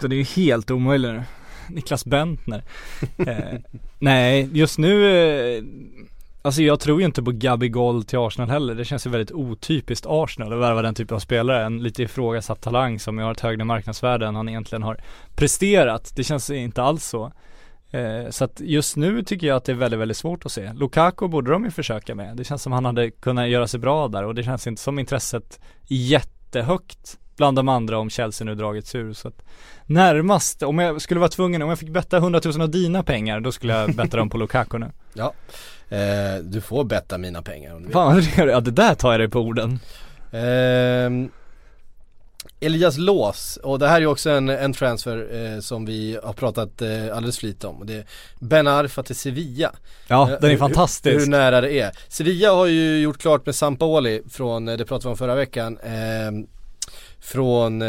Den 0.00 0.12
är 0.12 0.16
ju 0.16 0.22
helt 0.22 0.70
omöjlig 0.70 1.08
nu. 1.08 1.22
Niklas 1.68 2.04
Bentner. 2.04 2.62
eh, 3.16 3.60
nej, 3.98 4.48
just 4.52 4.78
nu, 4.78 5.06
eh, 5.06 5.62
alltså 6.46 6.62
jag 6.62 6.80
tror 6.80 7.00
ju 7.00 7.06
inte 7.06 7.22
på 7.22 7.32
Gabigol 7.32 8.04
till 8.04 8.18
Arsenal 8.18 8.50
heller. 8.50 8.74
Det 8.74 8.84
känns 8.84 9.06
ju 9.06 9.10
väldigt 9.10 9.32
otypiskt 9.32 10.06
Arsenal 10.08 10.52
att 10.52 10.58
värva 10.58 10.82
den 10.82 10.94
typen 10.94 11.14
av 11.14 11.20
spelare. 11.20 11.64
En 11.64 11.82
lite 11.82 12.02
ifrågasatt 12.02 12.60
talang 12.60 12.98
som 12.98 13.18
har 13.18 13.32
ett 13.32 13.40
högre 13.40 13.64
marknadsvärde 13.64 14.26
än 14.26 14.34
han 14.34 14.48
egentligen 14.48 14.82
har 14.82 15.00
presterat. 15.34 16.12
Det 16.16 16.24
känns 16.24 16.50
inte 16.50 16.82
alls 16.82 17.04
så. 17.04 17.32
Eh, 17.90 18.30
så 18.30 18.44
att 18.44 18.60
just 18.60 18.96
nu 18.96 19.22
tycker 19.22 19.46
jag 19.46 19.56
att 19.56 19.64
det 19.64 19.72
är 19.72 19.76
väldigt, 19.76 20.00
väldigt 20.00 20.16
svårt 20.16 20.46
att 20.46 20.52
se. 20.52 20.72
Lukaku 20.72 21.28
borde 21.28 21.50
de 21.50 21.64
ju 21.64 21.70
försöka 21.70 22.14
med. 22.14 22.36
Det 22.36 22.44
känns 22.44 22.62
som 22.62 22.72
han 22.72 22.84
hade 22.84 23.10
kunnat 23.10 23.48
göra 23.48 23.68
sig 23.68 23.80
bra 23.80 24.08
där 24.08 24.24
och 24.24 24.34
det 24.34 24.42
känns 24.42 24.66
inte 24.66 24.82
som 24.82 24.98
intresset 24.98 25.60
jättehögt 25.86 27.18
bland 27.36 27.58
de 27.58 27.68
andra 27.68 27.98
om 27.98 28.10
Chelsea 28.10 28.44
nu 28.44 28.54
dragits 28.54 28.94
ur. 28.94 29.12
Så 29.12 29.28
att 29.28 29.44
närmast, 29.86 30.62
om 30.62 30.78
jag 30.78 31.02
skulle 31.02 31.20
vara 31.20 31.30
tvungen, 31.30 31.62
om 31.62 31.68
jag 31.68 31.78
fick 31.78 31.88
betta 31.88 32.16
100 32.16 32.40
000 32.44 32.60
av 32.60 32.70
dina 32.70 33.02
pengar, 33.02 33.40
då 33.40 33.52
skulle 33.52 33.72
jag 33.72 33.94
betta 33.94 34.16
dem 34.16 34.30
på 34.30 34.38
Lukaku 34.38 34.78
nu. 34.78 34.90
Ja, 35.14 35.32
eh, 35.88 36.34
du 36.42 36.60
får 36.60 36.84
betta 36.84 37.18
mina 37.18 37.42
pengar 37.42 37.72
om 37.74 37.78
du 37.82 37.84
vill. 37.84 37.92
Fan 37.92 38.22
ja 38.48 38.60
det 38.60 38.70
där 38.70 38.94
tar 38.94 39.10
jag 39.12 39.20
dig 39.20 39.28
på 39.28 39.40
orden. 39.40 39.78
Ehm, 40.32 41.28
Elias 42.60 42.98
Lås, 42.98 43.58
och 43.62 43.78
det 43.78 43.88
här 43.88 44.00
är 44.02 44.06
också 44.06 44.30
en, 44.30 44.48
en 44.48 44.72
transfer 44.72 45.28
eh, 45.54 45.60
som 45.60 45.86
vi 45.86 46.18
har 46.24 46.32
pratat 46.32 46.82
eh, 46.82 47.16
alldeles 47.16 47.38
för 47.38 47.46
lite 47.46 47.66
om. 47.66 47.76
Och 47.76 47.86
det 47.86 47.94
är 47.94 48.04
Ben 48.40 48.66
Arfa 48.66 49.02
till 49.02 49.16
Sevilla. 49.16 49.72
Ja, 50.08 50.22
Eh, 50.30 50.36
den 50.40 50.44
är 50.44 50.48
hur- 50.50 50.58
fantastisk. 50.58 51.20
Hur 51.20 51.26
nära 51.26 51.60
det 51.60 51.80
är. 51.80 51.90
Sevilla 52.08 52.50
har 52.52 52.66
ju 52.66 52.98
gjort 52.98 53.18
klart 53.18 53.46
med 53.46 53.54
Sampaoli 53.54 54.22
från, 54.30 54.68
eh, 54.68 54.76
det 54.76 54.84
pratade 54.84 55.08
vi 55.08 55.10
om 55.12 55.16
förra 55.16 55.34
veckan. 55.34 55.78
Från, 57.20 57.82
eh, 57.82 57.88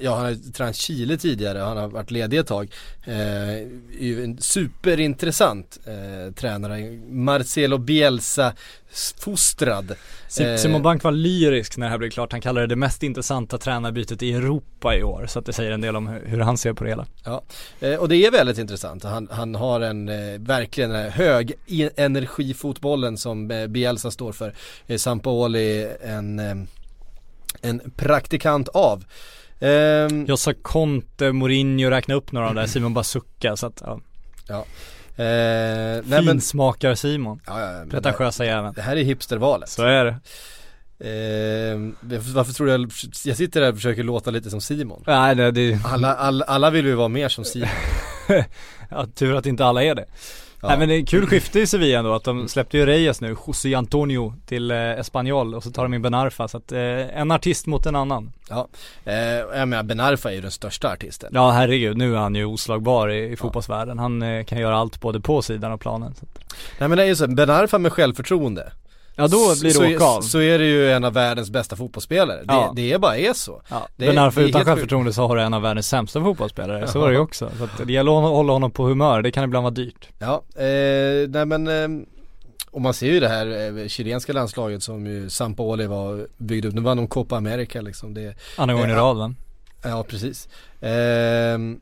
ja 0.00 0.14
han 0.14 0.24
har 0.24 0.52
tränat 0.52 0.76
Chile 0.76 1.16
tidigare, 1.16 1.58
han 1.58 1.76
har 1.76 1.88
varit 1.88 2.10
ledig 2.10 2.38
ett 2.38 2.46
tag. 2.46 2.70
Eh, 3.04 3.54
en 4.24 4.38
superintressant 4.40 5.78
eh, 5.84 6.34
tränare, 6.34 6.98
Marcelo 7.08 7.78
Bielsa 7.78 8.52
fostrad. 9.18 9.90
Eh, 10.40 10.56
Simon 10.56 10.82
Bank 10.82 11.02
var 11.02 11.12
lyrisk 11.12 11.76
när 11.76 11.86
det 11.86 11.90
här 11.90 11.98
blev 11.98 12.10
klart. 12.10 12.32
Han 12.32 12.40
kallade 12.40 12.66
det 12.66 12.70
det 12.74 12.76
mest 12.76 13.02
intressanta 13.02 13.58
tränarbytet 13.58 14.22
i 14.22 14.32
Europa 14.32 14.96
i 14.96 15.02
år. 15.02 15.26
Så 15.28 15.38
att 15.38 15.46
det 15.46 15.52
säger 15.52 15.70
en 15.70 15.80
del 15.80 15.96
om 15.96 16.06
hur, 16.06 16.40
han 16.40 16.58
ser 16.58 16.72
på 16.72 16.84
det 16.84 16.90
hela. 16.90 17.06
Ja, 17.24 17.42
eh, 17.80 17.94
och 17.94 18.08
det 18.08 18.16
är 18.16 18.30
väldigt 18.30 18.58
intressant. 18.58 19.04
Han, 19.04 19.28
han 19.30 19.54
har 19.54 19.80
en, 19.80 20.06
verkligen 20.44 21.10
hög 21.10 21.52
e- 21.66 21.90
energifotbollen 21.96 23.16
som 23.16 23.66
Bielsa 23.68 24.10
står 24.10 24.32
för. 24.32 24.54
Sampaoli 24.96 25.88
en, 26.04 26.68
en 27.62 27.90
praktikant 27.96 28.68
av. 28.68 29.04
Ehm, 29.60 30.26
Jag 30.26 30.38
sa 30.38 30.52
Conte, 30.62 31.32
Mourinho, 31.32 31.90
räkna 31.90 32.14
upp 32.14 32.32
några 32.32 32.48
av 32.48 32.54
där, 32.54 32.66
Simon 32.66 32.94
bara 32.94 33.04
suckar 33.04 33.56
så 33.56 33.66
att 33.66 33.82
ja. 33.86 34.00
ja. 34.48 34.64
Eh, 35.24 36.02
Finsmakar 36.22 36.94
Simon. 36.94 37.40
ja, 37.46 37.60
ja, 37.60 37.84
Pretentiösa 37.90 38.44
jäveln. 38.44 38.72
det 38.74 38.82
här 38.82 38.96
är 38.96 39.02
hipstervalet. 39.04 39.68
Så 39.68 39.82
är 39.82 40.04
det. 40.04 40.16
Ehm, 41.00 41.96
varför 42.34 42.52
tror 42.52 42.66
du 42.66 42.72
jag, 42.72 42.92
jag 43.24 43.36
sitter 43.36 43.60
där 43.60 43.68
och 43.68 43.74
försöker 43.74 44.02
låta 44.02 44.30
lite 44.30 44.50
som 44.50 44.60
Simon. 44.60 45.02
Nej 45.06 45.34
det, 45.34 45.50
det 45.50 45.78
Alla, 45.84 46.14
alla, 46.14 46.44
alla 46.44 46.70
vill 46.70 46.86
ju 46.86 46.94
vara 46.94 47.08
mer 47.08 47.28
som 47.28 47.44
Simon. 47.52 47.68
ja, 48.90 49.06
tur 49.14 49.34
att 49.34 49.46
inte 49.46 49.64
alla 49.64 49.84
är 49.84 49.94
det. 49.94 50.04
Ja. 50.60 50.68
Nej 50.68 50.78
men 50.78 50.88
det 50.88 50.94
är 50.94 51.06
kul 51.06 51.26
skifte 51.26 51.60
i 51.60 51.66
Sevilla 51.66 51.98
ändå 51.98 52.14
att 52.14 52.24
de 52.24 52.48
släppte 52.48 52.78
ju 52.78 52.86
Reyes 52.86 53.20
nu, 53.20 53.36
José 53.46 53.74
Antonio 53.74 54.34
till 54.46 54.70
eh, 54.70 54.76
Espanyol 54.78 55.54
och 55.54 55.62
så 55.62 55.70
tar 55.70 55.82
de 55.82 55.94
in 55.94 56.02
Ben 56.02 56.14
Arfa 56.14 56.48
så 56.48 56.56
att 56.56 56.72
eh, 56.72 56.80
en 57.20 57.30
artist 57.30 57.66
mot 57.66 57.86
en 57.86 57.96
annan. 57.96 58.32
Ja, 58.48 58.68
eh, 59.04 59.14
jag 59.14 59.68
menar 59.68 59.82
Ben 59.82 60.00
Arfa 60.00 60.30
är 60.30 60.34
ju 60.34 60.40
den 60.40 60.50
största 60.50 60.92
artisten. 60.92 61.30
Ja 61.34 61.50
herregud, 61.50 61.96
nu 61.96 62.14
är 62.14 62.18
han 62.18 62.34
ju 62.34 62.44
oslagbar 62.44 63.08
i, 63.08 63.32
i 63.32 63.36
fotbollsvärlden. 63.36 63.98
Han 63.98 64.22
eh, 64.22 64.44
kan 64.44 64.58
göra 64.58 64.76
allt 64.76 65.00
både 65.00 65.20
på 65.20 65.42
sidan 65.42 65.72
och 65.72 65.80
planen. 65.80 66.14
Nej 66.78 66.88
men 66.88 66.98
det 66.98 67.04
är 67.04 67.08
ju 67.08 67.16
så, 67.16 67.26
Ben 67.28 67.50
Arfa 67.50 67.78
med 67.78 67.92
självförtroende 67.92 68.72
Ja 69.18 69.28
då 69.28 69.54
blir 69.60 69.88
det 69.88 69.94
åka 69.96 70.04
av. 70.04 70.20
så, 70.20 70.38
är 70.40 70.58
det 70.58 70.64
ju 70.64 70.92
en 70.92 71.04
av 71.04 71.12
världens 71.12 71.50
bästa 71.50 71.76
fotbollsspelare. 71.76 72.44
Ja. 72.48 72.72
Det, 72.76 72.82
det 72.82 72.92
är 72.92 72.98
bara 72.98 73.16
är 73.16 73.32
så. 73.32 73.62
Ja, 73.70 73.88
Det- 73.96 74.06
det 74.06 74.16
är 74.16 74.40
utan 74.40 74.64
självförtroende 74.64 75.12
så 75.12 75.26
har 75.26 75.36
du 75.36 75.42
en 75.42 75.54
av 75.54 75.62
världens 75.62 75.88
sämsta 75.88 76.20
fotbollsspelare, 76.22 76.86
så 76.86 77.00
var 77.00 77.08
det 77.08 77.14
ju 77.14 77.20
också. 77.20 77.50
Så 77.58 77.64
att 77.64 77.86
det 77.86 77.92
gäller 77.92 78.18
att 78.24 78.30
hålla 78.30 78.52
honom 78.52 78.70
på 78.70 78.84
humör, 78.86 79.22
det 79.22 79.30
kan 79.30 79.44
ibland 79.44 79.62
vara 79.62 79.74
dyrt. 79.74 80.08
Ja, 80.18 80.42
eh, 80.56 81.28
nej 81.28 81.46
men 81.46 81.68
eh, 81.68 82.06
och 82.70 82.80
man 82.82 82.94
ser 82.94 83.06
ju 83.12 83.20
det 83.20 83.28
här 83.28 83.78
eh, 83.82 83.88
chilenska 83.88 84.32
landslaget 84.32 84.82
som 84.82 85.06
ju 85.06 85.30
Sampaoli 85.30 85.86
var 85.86 86.26
byggd 86.36 86.64
upp. 86.64 86.74
Nu 86.74 86.80
vann 86.80 86.96
de 86.96 87.06
Copa 87.08 87.36
America 87.36 87.80
liksom. 87.80 88.14
Det, 88.14 88.34
Andra 88.56 88.74
gången 88.74 88.90
i 88.90 88.92
Ja. 88.92 88.98
rad 88.98 89.16
va? 89.16 89.34
ja 89.82 90.04
precis. 90.08 90.48
Ehm, 90.80 91.80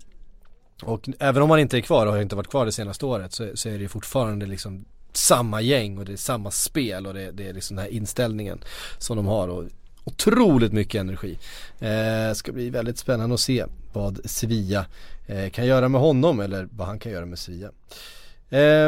och 0.82 1.08
även 1.18 1.42
om 1.42 1.48
man 1.48 1.58
inte 1.58 1.78
är 1.78 1.80
kvar 1.80 2.06
och 2.06 2.12
har 2.12 2.20
inte 2.20 2.36
varit 2.36 2.50
kvar 2.50 2.66
det 2.66 2.72
senaste 2.72 3.06
året 3.06 3.32
så, 3.32 3.48
så 3.54 3.68
är 3.68 3.72
det 3.72 3.78
ju 3.78 3.88
fortfarande 3.88 4.46
liksom 4.46 4.84
samma 5.16 5.60
gäng 5.60 5.98
och 5.98 6.04
det 6.04 6.12
är 6.12 6.16
samma 6.16 6.50
spel 6.50 7.06
och 7.06 7.14
det, 7.14 7.30
det 7.30 7.48
är 7.48 7.52
liksom 7.52 7.76
den 7.76 7.84
här 7.84 7.92
inställningen 7.92 8.58
som 8.98 9.16
de 9.16 9.26
har 9.26 9.48
och 9.48 9.64
otroligt 10.04 10.72
mycket 10.72 11.00
energi. 11.00 11.38
Eh, 11.78 12.32
ska 12.34 12.52
bli 12.52 12.70
väldigt 12.70 12.98
spännande 12.98 13.34
att 13.34 13.40
se 13.40 13.64
vad 13.92 14.20
Sevilla 14.24 14.86
eh, 15.26 15.50
kan 15.50 15.66
göra 15.66 15.88
med 15.88 16.00
honom 16.00 16.40
eller 16.40 16.68
vad 16.70 16.86
han 16.86 16.98
kan 16.98 17.12
göra 17.12 17.26
med 17.26 17.38
Sevilla. 17.38 17.70
Eh, 18.50 18.86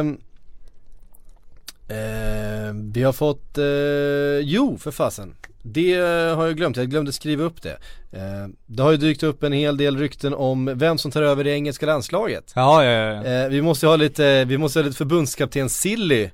eh, 1.98 2.72
vi 2.72 3.02
har 3.02 3.12
fått, 3.12 3.58
eh, 3.58 4.38
jo 4.40 4.78
för 4.78 4.90
fasen. 4.90 5.34
Det 5.68 5.94
har 6.36 6.46
jag 6.46 6.56
glömt, 6.56 6.76
jag 6.76 6.90
glömde 6.90 7.12
skriva 7.12 7.44
upp 7.44 7.62
det. 7.62 7.76
Eh, 8.12 8.48
det 8.66 8.82
har 8.82 8.90
ju 8.90 8.96
dykt 8.96 9.22
upp 9.22 9.42
en 9.42 9.52
hel 9.52 9.76
del 9.76 9.96
rykten 9.98 10.34
om 10.34 10.70
vem 10.74 10.98
som 10.98 11.10
tar 11.10 11.22
över 11.22 11.44
det 11.44 11.50
engelska 11.50 11.86
landslaget. 11.86 12.52
Ja, 12.54 12.84
ja, 12.84 12.90
ja. 12.90 13.24
Eh, 13.24 13.48
vi 13.48 13.62
måste 13.62 13.86
ha 13.86 13.96
lite, 13.96 14.44
vi 14.44 14.58
måste 14.58 14.78
ha 14.78 14.84
lite 14.84 14.96
förbundskapten 14.96 15.68
Silly. 15.68 16.30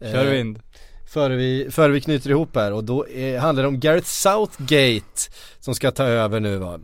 eh, 0.00 0.12
Kör 0.12 0.30
vind. 0.30 0.58
Före 1.12 1.36
vi, 1.36 1.68
före 1.70 1.92
vi 1.92 2.00
knyter 2.00 2.30
ihop 2.30 2.56
här 2.56 2.72
och 2.72 2.84
då 2.84 3.04
eh, 3.04 3.40
handlar 3.40 3.62
det 3.62 3.68
om 3.68 3.80
Gareth 3.80 4.06
Southgate 4.06 5.30
som 5.60 5.74
ska 5.74 5.90
ta 5.90 6.04
över 6.04 6.40
nu 6.40 6.56
va. 6.56 6.80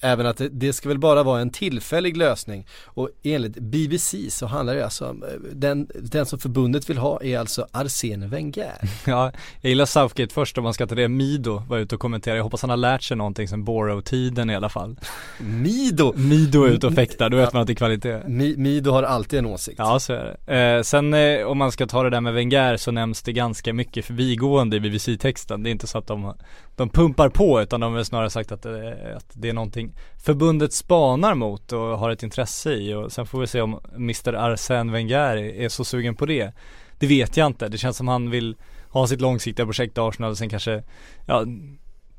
Även 0.00 0.26
att 0.26 0.36
det, 0.36 0.48
det 0.48 0.72
ska 0.72 0.88
väl 0.88 0.98
bara 0.98 1.22
vara 1.22 1.40
en 1.40 1.50
tillfällig 1.50 2.16
lösning 2.16 2.66
och 2.84 3.08
enligt 3.22 3.58
BBC 3.58 4.30
så 4.30 4.46
handlar 4.46 4.74
det 4.74 4.84
alltså 4.84 5.08
om, 5.08 5.22
eh, 5.22 5.28
den, 5.52 5.88
den 5.94 6.26
som 6.26 6.38
förbundet 6.38 6.90
vill 6.90 6.98
ha 6.98 7.22
är 7.22 7.38
alltså 7.38 7.66
Arsene 7.72 8.26
Wenger. 8.26 8.74
Ja, 9.06 9.32
jag 9.60 9.68
gillar 9.68 9.86
Southgate 9.86 10.34
först 10.34 10.58
om 10.58 10.64
man 10.64 10.74
ska 10.74 10.86
ta 10.86 10.94
det. 10.94 11.08
Mido 11.08 11.62
var 11.68 11.78
ute 11.78 11.94
och 11.94 12.00
kommenterade. 12.00 12.38
Jag 12.38 12.44
hoppas 12.44 12.60
han 12.62 12.70
har 12.70 12.76
lärt 12.76 13.02
sig 13.02 13.16
någonting 13.16 13.48
sen 13.48 13.64
Borough-tiden 13.64 14.50
i 14.50 14.56
alla 14.56 14.68
fall. 14.68 14.96
Mido! 15.38 16.12
Mido 16.16 16.64
är 16.64 16.68
ute 16.68 16.86
och 16.86 16.94
fäktar, 16.94 17.30
då 17.30 17.36
vet 17.36 17.52
man 17.52 17.62
att 17.62 17.66
det 17.66 17.72
är 17.72 17.74
kvalitet. 17.74 18.20
Mi, 18.26 18.56
Mido 18.56 18.90
har 18.90 19.02
alltid 19.02 19.38
en 19.38 19.46
åsikt. 19.46 19.78
Ja 19.78 20.00
så 20.00 20.12
är 20.12 20.36
det. 20.46 20.76
Eh, 20.76 20.82
sen 20.82 21.14
eh, 21.14 21.46
om 21.46 21.58
man 21.58 21.72
ska 21.72 21.86
ta 21.86 22.02
det 22.02 22.10
där 22.10 22.20
med 22.20 22.34
Wenger 22.34 22.76
så 22.76 22.90
nämns 22.90 23.22
det 23.22 23.32
ganska 23.32 23.72
mycket 23.72 24.04
förbigående 24.04 24.76
i 24.76 24.80
BBC-texten. 24.80 25.62
Det 25.62 25.68
är 25.68 25.72
inte 25.72 25.86
så 25.86 25.98
att 25.98 26.06
de, 26.06 26.34
de 26.80 26.88
pumpar 26.88 27.28
på 27.28 27.62
utan 27.62 27.80
de 27.80 27.86
har 27.86 27.96
väl 27.96 28.04
snarare 28.04 28.30
sagt 28.30 28.52
att, 28.52 28.66
eh, 28.66 28.72
att 29.16 29.30
det 29.32 29.48
är 29.48 29.52
någonting 29.52 29.92
förbundet 30.24 30.72
spanar 30.72 31.34
mot 31.34 31.72
och 31.72 31.80
har 31.80 32.10
ett 32.10 32.22
intresse 32.22 32.72
i 32.72 32.94
och 32.94 33.12
sen 33.12 33.26
får 33.26 33.40
vi 33.40 33.46
se 33.46 33.60
om 33.60 33.80
Mr 33.94 34.32
Arsène 34.32 34.92
Wenger 34.92 35.36
är 35.36 35.68
så 35.68 35.84
sugen 35.84 36.16
på 36.16 36.26
det. 36.26 36.52
Det 36.98 37.06
vet 37.06 37.36
jag 37.36 37.46
inte. 37.46 37.68
Det 37.68 37.78
känns 37.78 37.96
som 37.96 38.08
han 38.08 38.30
vill 38.30 38.56
ha 38.88 39.06
sitt 39.06 39.20
långsiktiga 39.20 39.66
projekt 39.66 39.98
i 39.98 40.00
Arsenal 40.00 40.30
och 40.30 40.38
sen 40.38 40.48
kanske, 40.48 40.82
ja 41.26 41.44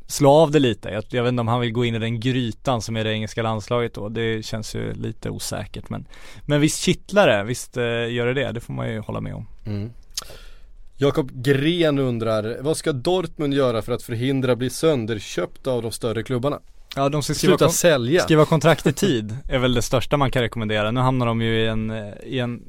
slå 0.08 0.32
av 0.32 0.52
det 0.52 0.60
lite. 0.60 0.90
Jag, 0.90 1.04
jag 1.10 1.24
vet 1.24 1.30
inte 1.30 1.42
om 1.42 1.48
han 1.48 1.62
vill 1.62 1.72
gå 1.72 1.86
in 1.86 1.96
i 1.96 2.00
den 2.00 2.20
grytan 2.20 2.82
som 2.82 2.98
är 2.98 3.04
det 3.04 3.14
engelska 3.14 3.44
landslaget 3.44 3.94
då. 3.94 4.10
Det 4.10 4.46
känns 4.46 4.76
ju 4.76 4.94
lite 4.94 5.30
osäkert 5.30 5.90
men 5.90 6.06
Men 6.46 6.62
visst 6.62 6.82
kittlar 6.82 7.28
det, 7.28 7.44
visst 7.44 7.78
eh, 7.78 7.84
gör 7.84 8.26
det 8.26 8.34
det. 8.34 8.52
Det 8.52 8.60
får 8.60 8.74
man 8.74 8.90
ju 8.90 9.00
hålla 9.00 9.22
med 9.22 9.36
om. 9.36 9.48
Mm. 9.66 9.92
Jakob 11.02 11.32
Gren 11.44 12.00
undrar, 12.00 12.58
vad 12.62 12.78
ska 12.78 12.92
Dortmund 12.92 13.54
göra 13.54 13.82
för 13.82 13.92
att 13.94 14.04
förhindra 14.04 14.56
bli 14.56 14.70
sönderköpta 14.70 15.72
av 15.72 15.82
de 15.82 15.92
större 15.92 16.24
klubbarna? 16.24 16.60
Ja 16.96 17.10
de 17.10 17.24
ska 17.24 17.34
skriva, 17.34 17.52
Sluta 17.52 17.66
kon- 17.66 17.74
sälja. 17.74 18.22
skriva 18.22 18.46
kontrakt 18.46 18.88
i 18.88 18.94
tid 18.94 19.38
är 19.50 19.60
väl 19.60 19.74
det 19.74 19.82
största 19.82 20.18
man 20.18 20.32
kan 20.32 20.42
rekommendera. 20.42 20.92
Nu 20.92 21.00
hamnar 21.00 21.26
de 21.26 21.42
ju 21.42 21.60
i 21.62 21.68
en, 21.68 21.90
eh, 21.90 22.14
i 22.26 22.40
en 22.40 22.62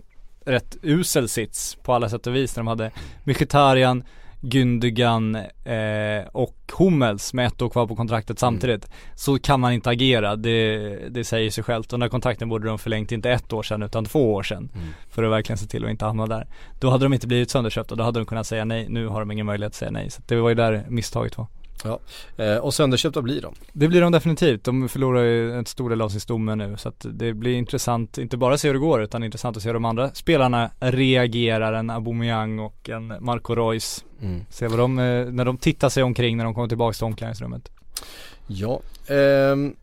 rätt 0.46 0.76
usel 0.82 1.28
sits 1.28 1.74
på 1.82 1.92
alla 1.92 2.08
sätt 2.08 2.26
och 2.26 2.34
vis 2.36 2.56
när 2.56 2.60
de 2.60 2.66
hade 2.66 2.90
Mkhitaryan, 3.24 4.04
Gündogan 4.44 5.34
eh, 5.64 6.26
och 6.32 6.56
Hummels 6.78 7.34
med 7.34 7.46
ett 7.46 7.62
år 7.62 7.68
kvar 7.68 7.86
på 7.86 7.96
kontraktet 7.96 8.38
samtidigt. 8.38 8.90
Så 9.14 9.38
kan 9.38 9.60
man 9.60 9.72
inte 9.72 9.90
agera, 9.90 10.36
det, 10.36 10.78
det 11.08 11.24
säger 11.24 11.50
sig 11.50 11.64
självt. 11.64 11.88
Den 11.88 12.00
där 12.00 12.08
kontrakten 12.08 12.48
borde 12.48 12.68
de 12.68 12.78
förlängt 12.78 13.12
inte 13.12 13.30
ett 13.30 13.52
år 13.52 13.62
sedan 13.62 13.82
utan 13.82 14.04
två 14.04 14.34
år 14.34 14.42
sedan. 14.42 14.68
För 15.10 15.22
att 15.22 15.30
verkligen 15.30 15.58
se 15.58 15.66
till 15.66 15.84
att 15.84 15.90
inte 15.90 16.04
hamna 16.04 16.26
där. 16.26 16.46
Då 16.80 16.90
hade 16.90 17.04
de 17.04 17.12
inte 17.12 17.26
blivit 17.26 17.50
sönderköpta, 17.50 17.94
då 17.94 18.04
hade 18.04 18.20
de 18.20 18.26
kunnat 18.26 18.46
säga 18.46 18.64
nej. 18.64 18.88
Nu 18.88 19.06
har 19.06 19.20
de 19.20 19.30
ingen 19.30 19.46
möjlighet 19.46 19.70
att 19.70 19.76
säga 19.76 19.90
nej. 19.90 20.10
Så 20.10 20.22
det 20.26 20.36
var 20.36 20.48
ju 20.48 20.54
där 20.54 20.84
misstaget 20.88 21.38
var. 21.38 21.46
Ja, 21.84 21.98
eh, 22.36 22.56
och 22.56 22.74
sönderköpta 22.74 23.22
blir 23.22 23.42
de. 23.42 23.54
Det 23.72 23.88
blir 23.88 24.00
de 24.00 24.12
definitivt. 24.12 24.64
De 24.64 24.88
förlorar 24.88 25.22
ju 25.22 25.52
en 25.52 25.66
stor 25.66 25.90
del 25.90 26.00
av 26.00 26.08
sin 26.08 26.20
stomme 26.20 26.54
nu 26.54 26.76
så 26.76 26.88
att 26.88 27.06
det 27.10 27.34
blir 27.34 27.54
intressant, 27.54 28.18
inte 28.18 28.36
bara 28.36 28.54
att 28.54 28.60
se 28.60 28.68
hur 28.68 28.74
det 28.74 28.80
går 28.80 29.02
utan 29.02 29.24
intressant 29.24 29.56
att 29.56 29.62
se 29.62 29.68
hur 29.68 29.74
de 29.74 29.84
andra 29.84 30.10
spelarna 30.14 30.70
reagerar, 30.80 31.72
en 31.72 31.90
Aubameyang 31.90 32.58
och 32.58 32.88
en 32.88 33.14
Marco 33.20 33.54
Reus. 33.54 34.04
Mm. 34.22 34.44
Se 34.50 34.68
vad 34.68 34.78
de, 34.78 34.98
eh, 34.98 35.24
när 35.24 35.44
de 35.44 35.56
tittar 35.56 35.88
sig 35.88 36.02
omkring 36.02 36.36
när 36.36 36.44
de 36.44 36.54
kommer 36.54 36.68
tillbaka 36.68 36.94
till 36.94 37.04
omklädningsrummet. 37.04 37.70
Ja, 38.46 38.80
ehm, 39.06 39.74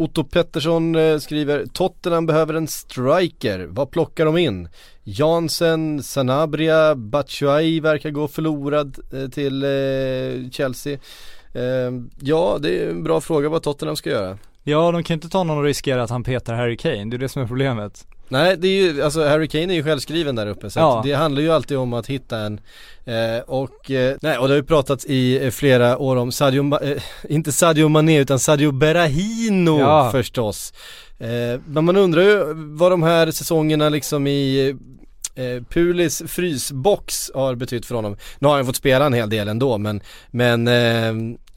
Otto 0.00 0.24
Pettersson 0.24 0.94
eh, 0.94 1.18
skriver 1.18 1.66
Tottenham 1.66 2.26
behöver 2.26 2.54
en 2.54 2.68
striker, 2.68 3.66
vad 3.70 3.90
plockar 3.90 4.24
de 4.24 4.38
in? 4.38 4.68
Jansen, 5.02 6.02
Sanabria, 6.02 6.94
Batshuayi 6.94 7.80
verkar 7.80 8.10
gå 8.10 8.28
förlorad 8.28 8.98
eh, 9.12 9.28
till 9.28 9.62
eh, 9.62 10.50
Chelsea 10.50 10.98
ehm, 11.54 12.10
Ja, 12.20 12.58
det 12.60 12.78
är 12.78 12.90
en 12.90 13.02
bra 13.02 13.20
fråga 13.20 13.48
vad 13.48 13.62
Tottenham 13.62 13.96
ska 13.96 14.10
göra 14.10 14.38
Ja, 14.62 14.92
de 14.92 15.02
kan 15.02 15.14
inte 15.14 15.28
ta 15.28 15.44
någon 15.44 15.58
och 15.58 15.64
riskera 15.64 16.02
att 16.02 16.10
han 16.10 16.24
petar 16.24 16.54
Harry 16.54 16.76
Kane, 16.76 17.04
det 17.04 17.16
är 17.16 17.18
det 17.18 17.28
som 17.28 17.42
är 17.42 17.46
problemet. 17.46 18.06
Nej 18.30 18.56
det 18.56 18.68
är 18.68 18.82
ju, 18.92 19.02
alltså 19.02 19.24
Harry 19.28 19.48
Kane 19.48 19.72
är 19.72 19.74
ju 19.76 19.82
självskriven 19.84 20.34
där 20.36 20.46
uppe 20.46 20.70
så 20.70 20.78
Ja. 20.80 21.00
det 21.04 21.12
handlar 21.12 21.42
ju 21.42 21.50
alltid 21.52 21.76
om 21.78 21.92
att 21.92 22.06
hitta 22.06 22.38
en 22.38 22.60
eh, 23.04 23.38
och, 23.46 23.90
eh, 23.90 24.16
nej 24.22 24.38
och 24.38 24.48
det 24.48 24.54
har 24.54 24.56
ju 24.58 24.62
pratats 24.64 25.06
i 25.06 25.44
eh, 25.44 25.50
flera 25.50 25.98
år 25.98 26.16
om 26.16 26.32
Sadio, 26.32 26.82
eh, 26.82 27.02
inte 27.28 27.52
Sadio 27.52 27.88
Mané 27.88 28.18
utan 28.20 28.38
Sadio 28.38 28.72
Berahino 28.72 29.80
Ja. 29.80 30.08
förstås 30.12 30.72
eh, 31.18 31.60
Men 31.66 31.84
man 31.84 31.96
undrar 31.96 32.22
ju 32.22 32.44
vad 32.54 32.90
de 32.92 33.02
här 33.02 33.30
säsongerna 33.30 33.88
liksom 33.88 34.26
i 34.26 34.76
Pulis 35.68 36.22
frysbox 36.26 37.30
har 37.34 37.54
betytt 37.54 37.86
för 37.86 37.94
honom 37.94 38.16
Nu 38.38 38.48
har 38.48 38.56
han 38.56 38.66
fått 38.66 38.76
spela 38.76 39.06
en 39.06 39.12
hel 39.12 39.30
del 39.30 39.48
ändå 39.48 39.78
men, 39.78 40.00
men 40.30 40.68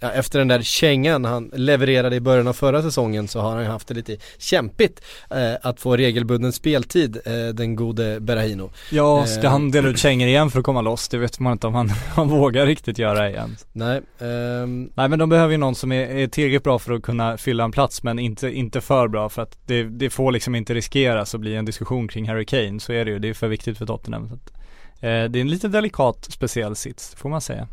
ja, 0.04 0.12
efter 0.12 0.40
den 0.40 0.48
där 0.48 0.62
kängan 0.62 1.26
han 1.26 1.52
levererade 1.54 2.16
i 2.16 2.20
början 2.20 2.48
av 2.48 2.54
förra 2.54 2.82
säsongen 2.82 3.28
så 3.28 3.40
har 3.40 3.56
han 3.56 3.66
haft 3.66 3.88
det 3.88 3.94
lite 3.94 4.18
kämpigt 4.38 5.02
eh, 5.30 5.54
att 5.62 5.80
få 5.80 5.98
regelbunden 5.98 6.54
speltid, 6.54 7.18
eh, 7.26 7.34
den 7.54 7.76
gode 7.76 8.20
Berahino. 8.20 8.72
Ja, 8.92 9.26
ska 9.26 9.42
Eh. 9.44 9.52
han 9.52 9.72
dela 9.72 9.90
ut 9.90 10.00
kängor 10.00 10.28
igen 10.28 10.50
för 10.52 10.60
att 10.60 10.66
komma 10.66 10.82
loss? 10.82 11.08
Det 11.10 11.18
vet 11.18 11.40
man 11.40 11.54
inte 11.54 11.68
om 11.68 11.76
han, 11.76 11.90
han 12.16 12.28
vågar 12.30 12.66
riktigt 12.66 12.98
göra 12.98 13.30
igen. 13.30 13.56
Nej, 13.72 14.02
ehm, 14.20 14.90
Nej 14.96 15.10
men 15.10 15.20
de 15.20 15.30
behöver 15.30 15.52
ju 15.52 15.58
någon 15.58 15.76
som 15.76 15.92
är, 15.92 16.08
är 16.08 16.28
tillräckligt 16.28 16.64
bra 16.64 16.80
för 16.80 16.94
att 16.94 17.02
kunna 17.04 17.38
fylla 17.38 17.64
en 17.64 17.72
plats 17.72 18.04
men 18.04 18.20
inte, 18.20 18.50
inte 18.50 18.82
för 18.82 19.08
bra 19.08 19.30
för 19.30 19.42
att 19.42 19.58
det, 19.66 19.84
det 19.84 20.10
får 20.10 20.32
liksom 20.32 20.56
inte 20.56 20.74
riskeras 20.74 21.36
att 21.36 21.42
bli 21.42 21.56
en 21.56 21.66
diskussion 21.66 22.08
kring 22.08 22.30
Harry 22.30 22.46
Kane, 22.46 22.80
så 22.80 22.94
är 22.94 23.06
det 23.06 23.12
ju, 23.12 23.20
det 23.20 23.30
är 23.30 23.34
för 23.34 23.48
viktigt 23.48 23.78
för 23.78 23.86
Tottenham. 23.86 24.30
Så 24.30 24.34
att, 24.36 24.52
eh, 24.96 25.24
det 25.32 25.40
är 25.40 25.42
en 25.42 25.50
lite 25.50 25.68
delikat 25.68 26.28
speciell 26.32 26.76
sits, 26.76 27.16
får 27.16 27.30
man 27.30 27.42
säga. 27.42 27.68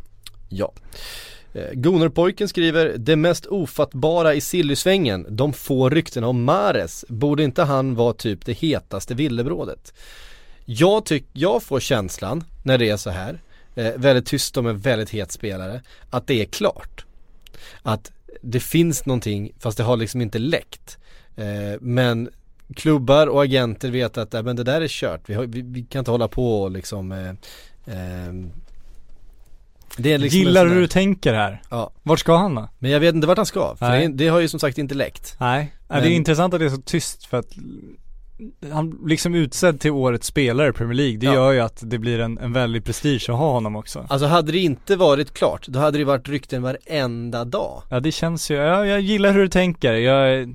ja. 0.49 0.73
Eh, 1.53 1.73
Gonerpojken 1.73 2.47
skriver, 2.47 2.95
det 2.97 3.15
mest 3.15 3.45
ofattbara 3.45 4.33
i 4.33 4.41
Sillysvängen, 4.41 5.25
de 5.29 5.53
få 5.53 5.89
ryktena 5.89 6.27
om 6.27 6.43
Mares, 6.43 7.05
borde 7.07 7.43
inte 7.43 7.63
han 7.63 7.95
vara 7.95 8.13
typ 8.13 8.45
det 8.45 8.53
hetaste 8.53 9.13
villebrådet? 9.13 9.93
Jag 10.65 11.05
tycker, 11.05 11.29
jag 11.33 11.63
får 11.63 11.79
känslan 11.79 12.43
när 12.63 12.77
det 12.77 12.89
är 12.89 12.97
så 12.97 13.09
här, 13.09 13.41
eh, 13.75 13.91
väldigt 13.95 14.25
tyst 14.25 14.57
om 14.57 14.67
en 14.67 14.77
väldigt 14.77 15.09
het 15.09 15.31
spelare, 15.31 15.81
att 16.09 16.27
det 16.27 16.41
är 16.41 16.45
klart. 16.45 17.05
Att 17.81 18.11
det 18.41 18.59
finns 18.59 19.05
någonting, 19.05 19.51
fast 19.59 19.77
det 19.77 19.83
har 19.83 19.97
liksom 19.97 20.21
inte 20.21 20.39
läckt. 20.39 20.97
Eh, 21.35 21.79
men 21.81 22.29
klubbar 22.75 23.27
och 23.27 23.43
agenter 23.43 23.89
vet 23.89 24.17
att 24.17 24.33
äh, 24.33 24.43
men 24.43 24.55
det 24.55 24.63
där 24.63 24.81
är 24.81 24.87
kört, 24.87 25.21
vi, 25.25 25.33
har, 25.33 25.45
vi, 25.45 25.61
vi 25.61 25.83
kan 25.83 25.99
inte 25.99 26.11
hålla 26.11 26.27
på 26.27 26.61
och 26.61 26.71
liksom 26.71 27.11
eh, 27.11 27.33
ehm, 27.85 28.51
liksom 29.97 30.39
Gillar 30.39 30.67
hur 30.67 30.81
du 30.81 30.87
tänker 30.87 31.33
här? 31.33 31.61
Ja. 31.69 31.91
Vart 32.03 32.19
ska 32.19 32.35
han 32.37 32.55
då? 32.55 32.69
Men 32.79 32.91
jag 32.91 32.99
vet 32.99 33.15
inte 33.15 33.27
vart 33.27 33.37
han 33.37 33.45
ska, 33.45 33.75
för 33.75 33.91
det, 33.91 34.07
det 34.07 34.27
har 34.27 34.39
ju 34.39 34.47
som 34.47 34.59
sagt 34.59 34.77
inte 34.77 34.95
läckt. 34.95 35.35
Nej, 35.39 35.73
Men- 35.87 36.01
det 36.03 36.09
är 36.09 36.11
intressant 36.15 36.53
att 36.53 36.59
det 36.59 36.65
är 36.65 36.69
så 36.69 36.81
tyst 36.81 37.25
för 37.25 37.37
att 37.39 37.47
han 38.71 38.99
liksom 39.05 39.35
utsedd 39.35 39.79
till 39.79 39.91
årets 39.91 40.27
spelare 40.27 40.69
i 40.69 40.71
Premier 40.71 40.93
League, 40.93 41.17
det 41.17 41.25
Ja. 41.25 41.33
gör 41.33 41.51
ju 41.51 41.59
att 41.59 41.79
det 41.85 41.97
blir 41.99 42.19
en, 42.19 42.37
en 42.37 42.53
väldig 42.53 42.83
prestige 42.85 43.29
att 43.29 43.35
ha 43.37 43.51
honom 43.51 43.75
också. 43.75 44.05
Alltså 44.09 44.27
hade 44.27 44.51
det 44.51 44.57
inte 44.59 44.95
varit 44.95 45.33
klart, 45.33 45.67
då 45.67 45.79
hade 45.79 45.97
det 45.97 46.03
varit 46.03 46.29
rykten 46.29 46.61
varenda 46.61 47.45
dag. 47.45 47.83
Ja 47.89 47.99
det 47.99 48.11
känns 48.11 48.51
ju, 48.51 48.55
ja, 48.55 48.85
jag 48.85 49.01
gillar 49.01 49.31
hur 49.33 49.39
du 49.41 49.47
tänker. 49.47 49.93
Jag 49.93 50.53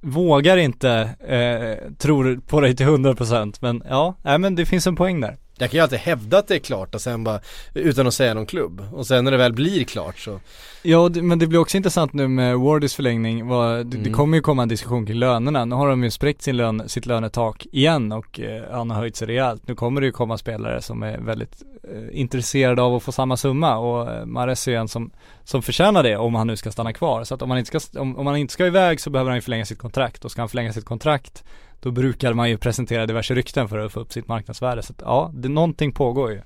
vågar 0.00 0.56
inte 0.56 0.90
eh, 1.28 1.92
tro 1.98 2.40
på 2.40 2.60
dig 2.60 2.76
till 2.76 2.86
100% 2.86 3.58
men 3.60 3.82
ja, 3.88 4.14
nej 4.22 4.38
men 4.38 4.54
det 4.54 4.66
finns 4.66 4.86
en 4.86 4.96
poäng 4.96 5.20
där. 5.20 5.36
Jag 5.58 5.70
kan 5.70 5.78
ju 5.78 5.82
alltid 5.82 5.98
hävda 5.98 6.38
att 6.38 6.48
det 6.48 6.54
är 6.54 6.58
klart 6.58 6.94
och 6.94 7.00
sen 7.00 7.24
bara, 7.24 7.40
utan 7.74 8.06
att 8.06 8.14
säga 8.14 8.34
någon 8.34 8.46
klubb. 8.46 8.88
Och 8.92 9.06
sen 9.06 9.24
när 9.24 9.30
det 9.30 9.36
väl 9.36 9.52
blir 9.52 9.84
klart 9.84 10.18
så, 10.18 10.40
Ja 10.82 11.08
men 11.22 11.38
det 11.38 11.46
blir 11.46 11.58
också 11.58 11.76
intressant 11.76 12.12
nu 12.12 12.28
med 12.28 12.58
Wardys 12.58 12.94
förlängning, 12.94 13.46
vad, 13.46 13.76
det, 13.76 13.84
det 13.84 13.96
Mm. 13.96 14.12
kommer 14.12 14.36
ju 14.36 14.42
komma 14.42 14.62
en 14.62 14.68
diskussion 14.68 15.06
kring 15.06 15.16
lönerna. 15.16 15.64
Nu 15.64 15.74
har 15.74 15.88
de 15.88 16.04
ju 16.04 16.10
spräckt 16.10 16.42
sin 16.42 16.56
lön, 16.56 16.88
sitt 16.88 17.06
lönetak 17.06 17.66
igen 17.72 18.12
och 18.12 18.40
eh, 18.40 18.62
han 18.70 18.90
har 18.90 18.98
höjt 18.98 19.16
sig 19.16 19.28
rejält. 19.28 19.62
Nu 19.68 19.74
kommer 19.74 20.00
det 20.00 20.06
ju 20.06 20.12
komma 20.12 20.38
spelare 20.38 20.82
som 20.82 21.02
är 21.02 21.18
väldigt 21.18 21.62
eh, 21.82 22.20
intresserade 22.20 22.82
av 22.82 22.94
att 22.94 23.02
få 23.02 23.12
samma 23.12 23.36
summa 23.36 23.76
och 23.78 24.12
eh, 24.12 24.26
Mares 24.26 24.68
är 24.68 24.72
ju 24.72 24.78
en 24.78 24.88
som, 24.88 25.10
som 25.44 25.62
förtjänar 25.62 26.02
det 26.02 26.16
om 26.16 26.34
han 26.34 26.46
nu 26.46 26.56
ska 26.56 26.70
stanna 26.70 26.92
kvar. 26.92 27.24
Så 27.24 27.34
att 27.34 27.42
om 27.42 27.50
han 27.50 27.58
inte 27.58 27.78
ska, 27.78 28.00
om, 28.00 28.16
om 28.16 28.26
han 28.26 28.36
inte 28.36 28.52
ska 28.52 28.66
iväg 28.66 29.00
så 29.00 29.10
behöver 29.10 29.30
han 29.30 29.36
ju 29.38 29.42
förlänga 29.42 29.64
sitt 29.64 29.78
kontrakt 29.78 30.24
och 30.24 30.30
ska 30.30 30.42
han 30.42 30.48
förlänga 30.48 30.72
sitt 30.72 30.84
kontrakt 30.84 31.44
då 31.80 31.90
brukar 31.90 32.32
man 32.34 32.50
ju 32.50 32.58
presentera 32.58 33.06
diverse 33.06 33.34
rykten 33.34 33.68
för 33.68 33.78
att 33.78 33.92
få 33.92 34.00
upp 34.00 34.12
sitt 34.12 34.28
marknadsvärde. 34.28 34.82
Så 34.82 34.92
att, 34.92 35.02
ja, 35.04 35.30
det, 35.34 35.48
någonting 35.48 35.92
pågår 35.92 36.30
ju. 36.32 36.40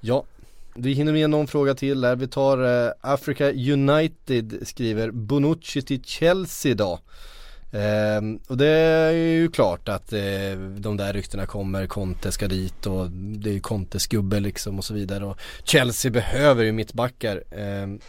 ja. 0.00 0.24
Vi 0.82 0.92
hinner 0.92 1.12
med 1.12 1.30
någon 1.30 1.46
fråga 1.46 1.74
till 1.74 2.00
där. 2.00 2.16
Vi 2.16 2.28
tar 2.28 2.86
eh, 2.86 2.92
Africa 3.00 3.50
United 3.52 4.58
skriver 4.62 5.10
Bonucci 5.10 5.82
till 5.82 6.04
Chelsea 6.04 6.74
då. 6.74 7.00
Ehm, 7.72 8.38
och 8.48 8.56
det 8.56 8.66
är 8.68 9.10
ju 9.12 9.50
klart 9.50 9.88
att 9.88 10.12
eh, 10.12 10.20
de 10.78 10.96
där 10.96 11.12
ryktena 11.12 11.46
kommer, 11.46 11.86
Conte 11.86 12.32
ska 12.32 12.48
dit 12.48 12.86
och 12.86 13.10
det 13.10 13.50
är 13.50 13.54
ju 13.54 13.60
Contes 13.60 14.06
gubbe 14.06 14.40
liksom 14.40 14.78
och 14.78 14.84
så 14.84 14.94
vidare 14.94 15.24
och 15.24 15.38
Chelsea 15.64 16.10
behöver 16.10 16.64
ju 16.64 16.72
mittbackar. 16.72 17.42
Ehm, 17.56 18.00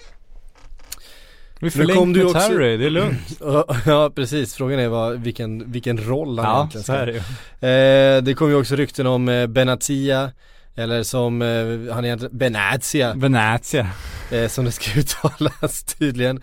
Vi 1.59 1.71
förlängt 1.71 2.17
med 2.17 2.25
också- 2.25 2.39
Terry, 2.39 2.77
det 2.77 2.85
är 2.85 2.89
lugnt. 2.89 3.39
ja 3.85 4.11
precis, 4.15 4.53
frågan 4.55 4.79
är 4.79 4.87
vad, 4.87 5.19
vilken, 5.19 5.71
vilken 5.71 5.97
roll 5.97 6.39
han 6.39 6.47
Ja, 6.47 6.57
egentligen 6.59 6.83
ska 6.83 6.93
är 6.93 7.23
det. 7.59 8.17
Eh, 8.17 8.23
det 8.23 8.33
kom 8.33 8.49
ju 8.49 8.55
också 8.55 8.75
rykten 8.75 9.07
om 9.07 9.29
eh, 9.29 9.47
Benatia 9.47 10.31
Eller 10.75 11.03
som 11.03 11.41
eh, 11.41 11.93
han 11.93 12.05
egentligen, 12.05 12.37
Benatia 12.37 13.13
Venezia. 13.13 13.87
eh, 14.31 14.47
som 14.47 14.65
det 14.65 14.71
ska 14.71 14.99
uttalas 14.99 15.83
tydligen. 15.83 16.37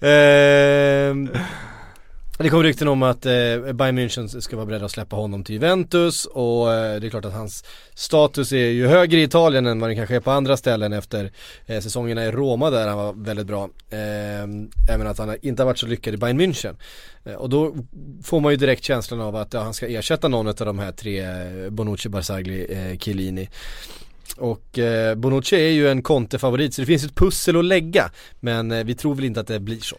Eh, 0.00 1.40
det 2.42 2.50
kom 2.50 2.62
rykten 2.62 2.88
om 2.88 3.02
att 3.02 3.26
eh, 3.26 3.32
Bayern 3.72 3.98
München 3.98 4.40
ska 4.40 4.56
vara 4.56 4.66
beredda 4.66 4.84
att 4.84 4.90
släppa 4.90 5.16
honom 5.16 5.44
till 5.44 5.54
Juventus 5.54 6.24
och 6.24 6.72
eh, 6.72 7.00
det 7.00 7.06
är 7.06 7.10
klart 7.10 7.24
att 7.24 7.32
hans 7.32 7.64
status 7.94 8.52
är 8.52 8.56
ju 8.56 8.86
högre 8.86 9.18
i 9.18 9.22
Italien 9.22 9.66
än 9.66 9.80
vad 9.80 9.90
den 9.90 9.96
kanske 9.96 10.16
är 10.16 10.20
på 10.20 10.30
andra 10.30 10.56
ställen 10.56 10.92
efter 10.92 11.32
eh, 11.66 11.80
säsongerna 11.80 12.24
i 12.24 12.30
Roma 12.30 12.70
där 12.70 12.88
han 12.88 12.98
var 12.98 13.12
väldigt 13.12 13.46
bra. 13.46 13.68
Eh, 13.90 14.42
även 14.94 15.06
att 15.06 15.18
han 15.18 15.36
inte 15.42 15.62
har 15.62 15.66
varit 15.66 15.78
så 15.78 15.86
lyckad 15.86 16.14
i 16.14 16.16
Bayern 16.16 16.40
München. 16.40 16.76
Eh, 17.24 17.34
och 17.34 17.48
då 17.48 17.74
får 18.22 18.40
man 18.40 18.52
ju 18.52 18.56
direkt 18.56 18.84
känslan 18.84 19.20
av 19.20 19.36
att 19.36 19.54
ja, 19.54 19.62
han 19.62 19.74
ska 19.74 19.88
ersätta 19.88 20.28
någon 20.28 20.48
av 20.48 20.54
de 20.54 20.78
här 20.78 20.92
tre, 20.92 21.20
eh, 21.20 21.70
Bonucci, 21.70 22.08
Barzagli, 22.08 22.66
eh, 22.70 22.98
Chiellini. 22.98 23.48
Och 24.36 24.78
eh, 24.78 25.14
Bonucci 25.14 25.56
är 25.56 25.70
ju 25.70 25.88
en 25.90 26.02
Conte-favorit 26.02 26.74
så 26.74 26.82
det 26.82 26.86
finns 26.86 27.04
ett 27.04 27.14
pussel 27.14 27.56
att 27.56 27.64
lägga 27.64 28.10
men 28.40 28.72
eh, 28.72 28.84
vi 28.84 28.94
tror 28.94 29.14
väl 29.14 29.24
inte 29.24 29.40
att 29.40 29.46
det 29.46 29.60
blir 29.60 29.80
så. 29.80 29.96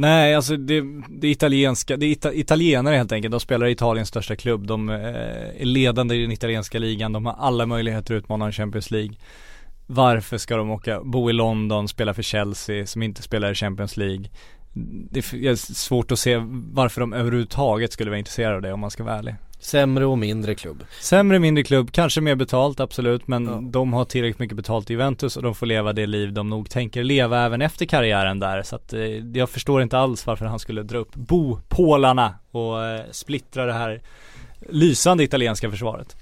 Nej, 0.00 0.34
alltså 0.34 0.56
det, 0.56 0.84
det 1.08 1.26
är 1.26 1.30
italienska, 1.30 1.96
det 1.96 2.06
är 2.06 2.10
ita, 2.10 2.34
italienare 2.34 2.96
helt 2.96 3.12
enkelt. 3.12 3.32
De 3.32 3.40
spelar 3.40 3.66
i 3.66 3.70
Italiens 3.70 4.08
största 4.08 4.36
klubb. 4.36 4.66
De 4.66 4.88
eh, 4.88 4.96
är 4.96 5.64
ledande 5.64 6.14
i 6.14 6.22
den 6.22 6.32
italienska 6.32 6.78
ligan. 6.78 7.12
De 7.12 7.26
har 7.26 7.36
alla 7.38 7.66
möjligheter 7.66 8.14
att 8.14 8.18
utmana 8.18 8.46
en 8.46 8.52
Champions 8.52 8.90
League. 8.90 9.14
Varför 9.86 10.38
ska 10.38 10.56
de 10.56 10.70
åka, 10.70 11.00
bo 11.00 11.30
i 11.30 11.32
London, 11.32 11.88
spela 11.88 12.14
för 12.14 12.22
Chelsea 12.22 12.86
som 12.86 13.02
inte 13.02 13.22
spelar 13.22 13.52
i 13.52 13.54
Champions 13.54 13.96
League? 13.96 14.24
Det 15.10 15.18
är 15.18 15.74
svårt 15.74 16.12
att 16.12 16.18
se 16.18 16.40
varför 16.72 17.00
de 17.00 17.12
överhuvudtaget 17.12 17.92
skulle 17.92 18.10
vara 18.10 18.18
intresserade 18.18 18.56
av 18.56 18.62
det 18.62 18.72
om 18.72 18.80
man 18.80 18.90
ska 18.90 19.04
vara 19.04 19.18
ärlig. 19.18 19.34
Sämre 19.60 20.06
och 20.06 20.18
mindre 20.18 20.54
klubb. 20.54 20.84
Sämre, 21.00 21.38
mindre 21.38 21.64
klubb, 21.64 21.92
kanske 21.92 22.20
mer 22.20 22.34
betalt 22.34 22.80
absolut 22.80 23.26
men 23.28 23.44
Ja. 23.46 23.60
de 23.62 23.92
har 23.92 24.04
tillräckligt 24.04 24.38
mycket 24.38 24.56
betalt 24.56 24.90
i 24.90 24.92
Juventus 24.92 25.36
och 25.36 25.42
de 25.42 25.54
får 25.54 25.66
leva 25.66 25.92
det 25.92 26.06
liv 26.06 26.32
de 26.32 26.48
nog 26.48 26.70
tänker 26.70 27.04
leva 27.04 27.44
även 27.44 27.62
efter 27.62 27.86
karriären 27.86 28.38
där 28.40 28.62
så 28.62 28.76
att 28.76 28.92
eh, 28.92 29.00
jag 29.34 29.50
förstår 29.50 29.82
inte 29.82 29.98
alls 29.98 30.26
varför 30.26 30.44
han 30.46 30.58
skulle 30.58 30.82
dra 30.82 30.98
upp 30.98 31.14
bopålarna 31.14 32.34
och 32.50 32.84
eh, 32.84 33.00
splittra 33.10 33.66
det 33.66 33.72
här 33.72 34.02
lysande 34.68 35.24
italienska 35.24 35.70
försvaret. 35.70 36.16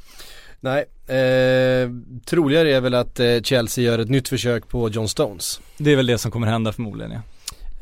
Nej, 0.60 0.84
eh, 1.06 1.90
troligare 2.24 2.74
är 2.74 2.80
väl 2.80 2.94
att 2.94 3.20
eh, 3.20 3.40
Chelsea 3.42 3.84
gör 3.84 3.98
ett 3.98 4.08
nytt 4.08 4.28
försök 4.28 4.68
på 4.68 4.88
John 4.88 5.08
Stones. 5.08 5.60
Det 5.78 5.92
är 5.92 5.96
väl 5.96 6.06
det 6.06 6.18
som 6.18 6.30
kommer 6.30 6.46
hända 6.46 6.72
förmodligen 6.72 7.12
ja. 7.12 7.20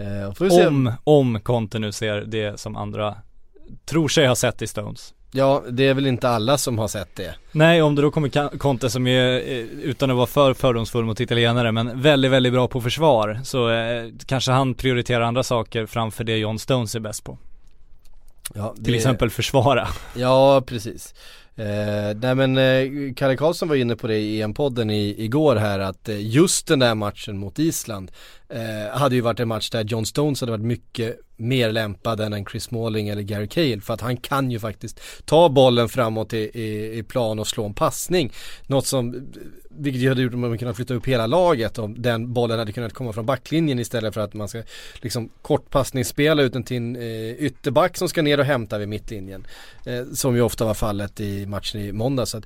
Eh, 0.04 0.28
och. 0.28 0.66
Om, 0.66 0.92
om 1.04 1.40
Conte 1.40 1.78
nu 1.78 1.92
ser 1.92 2.20
det 2.20 2.60
som 2.60 2.76
andra 2.76 3.14
tror 3.84 4.08
sig 4.08 4.26
ha 4.26 4.34
sett 4.36 4.62
i 4.62 4.66
Stones. 4.66 5.14
Ja, 5.36 5.62
det 5.70 5.88
är 5.88 5.94
väl 5.94 6.06
inte 6.06 6.28
alla 6.28 6.58
som 6.58 6.78
har 6.78 6.88
sett 6.88 7.16
det. 7.16 7.34
Nej, 7.52 7.82
om 7.82 7.94
det 7.94 8.02
då 8.02 8.10
kommer 8.10 8.58
Conte 8.58 8.90
som 8.90 9.06
är, 9.06 9.36
eh, 9.36 9.58
utan 9.82 10.10
att 10.10 10.16
vara 10.16 10.26
för 10.26 10.54
fördomsfull 10.54 11.04
mot 11.04 11.20
italienare, 11.20 11.72
men 11.72 12.02
väldigt, 12.02 12.30
väldigt 12.30 12.52
bra 12.52 12.68
på 12.68 12.80
försvar. 12.80 13.40
Så 13.44 13.70
eh, 13.70 14.04
kanske 14.26 14.52
han 14.52 14.74
prioriterar 14.74 15.20
andra 15.20 15.42
saker 15.42 15.86
framför 15.86 16.24
det 16.24 16.36
John 16.36 16.58
Stones 16.58 16.94
är 16.94 17.00
bäst 17.00 17.24
på. 17.24 17.38
Ja, 18.54 18.74
Till 18.74 18.84
det- 18.84 18.96
exempel 18.96 19.30
försvara. 19.30 19.88
Ja, 20.16 20.62
precis. 20.66 21.14
Eh, 21.58 22.16
nej 22.16 22.34
men 22.34 22.58
eh, 22.58 23.14
Kalle 23.14 23.36
Karlsson 23.36 23.68
var 23.68 23.76
inne 23.76 23.96
på 23.96 24.06
det 24.06 24.18
i 24.18 24.42
EM-podden 24.42 24.90
i, 24.90 25.24
igår 25.24 25.56
här 25.56 25.78
att 25.78 26.08
eh, 26.08 26.26
just 26.26 26.66
den 26.66 26.78
där 26.78 26.94
matchen 26.94 27.38
mot 27.38 27.58
Island 27.58 28.10
eh, 28.48 28.98
hade 28.98 29.14
ju 29.14 29.20
varit 29.20 29.40
en 29.40 29.48
match 29.48 29.70
där 29.70 29.84
John 29.84 30.06
Stones 30.06 30.40
hade 30.40 30.52
varit 30.52 30.64
mycket 30.64 31.16
mer 31.36 31.72
lämpad 31.72 32.20
än 32.20 32.32
en 32.32 32.46
Chris 32.46 32.64
Smalling 32.64 33.08
eller 33.08 33.22
Gary 33.22 33.48
Cahill 33.48 33.82
för 33.82 33.94
att 33.94 34.00
han 34.00 34.16
kan 34.16 34.50
ju 34.50 34.58
faktiskt 34.58 35.00
ta 35.24 35.48
bollen 35.48 35.88
framåt 35.88 36.32
i, 36.32 36.38
i, 36.38 36.98
i 36.98 37.02
plan 37.02 37.38
och 37.38 37.46
slå 37.46 37.64
en 37.64 37.74
passning. 37.74 38.32
Något 38.66 38.86
som, 38.86 39.14
eh, 39.14 39.20
vilket 39.78 40.02
ju 40.02 40.08
hade 40.08 40.22
gjort 40.22 40.32
att 40.32 40.38
man 40.38 40.58
kunnat 40.58 40.76
flytta 40.76 40.94
upp 40.94 41.06
hela 41.06 41.26
laget 41.26 41.78
om 41.78 42.02
den 42.02 42.32
bollen 42.32 42.58
hade 42.58 42.72
kunnat 42.72 42.92
komma 42.92 43.12
från 43.12 43.26
backlinjen 43.26 43.78
istället 43.78 44.14
för 44.14 44.20
att 44.20 44.34
man 44.34 44.48
ska 44.48 44.62
liksom 45.02 45.28
kortpassningsspela 45.42 46.42
ut 46.42 46.52
den 46.52 46.62
till 46.64 46.76
en 46.76 46.96
eh, 46.96 47.30
ytterback 47.30 47.96
som 47.96 48.08
ska 48.08 48.22
ner 48.22 48.40
och 48.40 48.46
hämta 48.46 48.78
vid 48.78 48.88
mittlinjen. 48.88 49.46
Eh, 49.84 50.04
som 50.14 50.34
ju 50.36 50.42
ofta 50.42 50.64
var 50.64 50.74
fallet 50.74 51.20
i 51.20 51.46
matchen 51.46 51.80
i 51.80 51.92
måndag. 51.92 52.26
Så 52.26 52.38
att, 52.38 52.44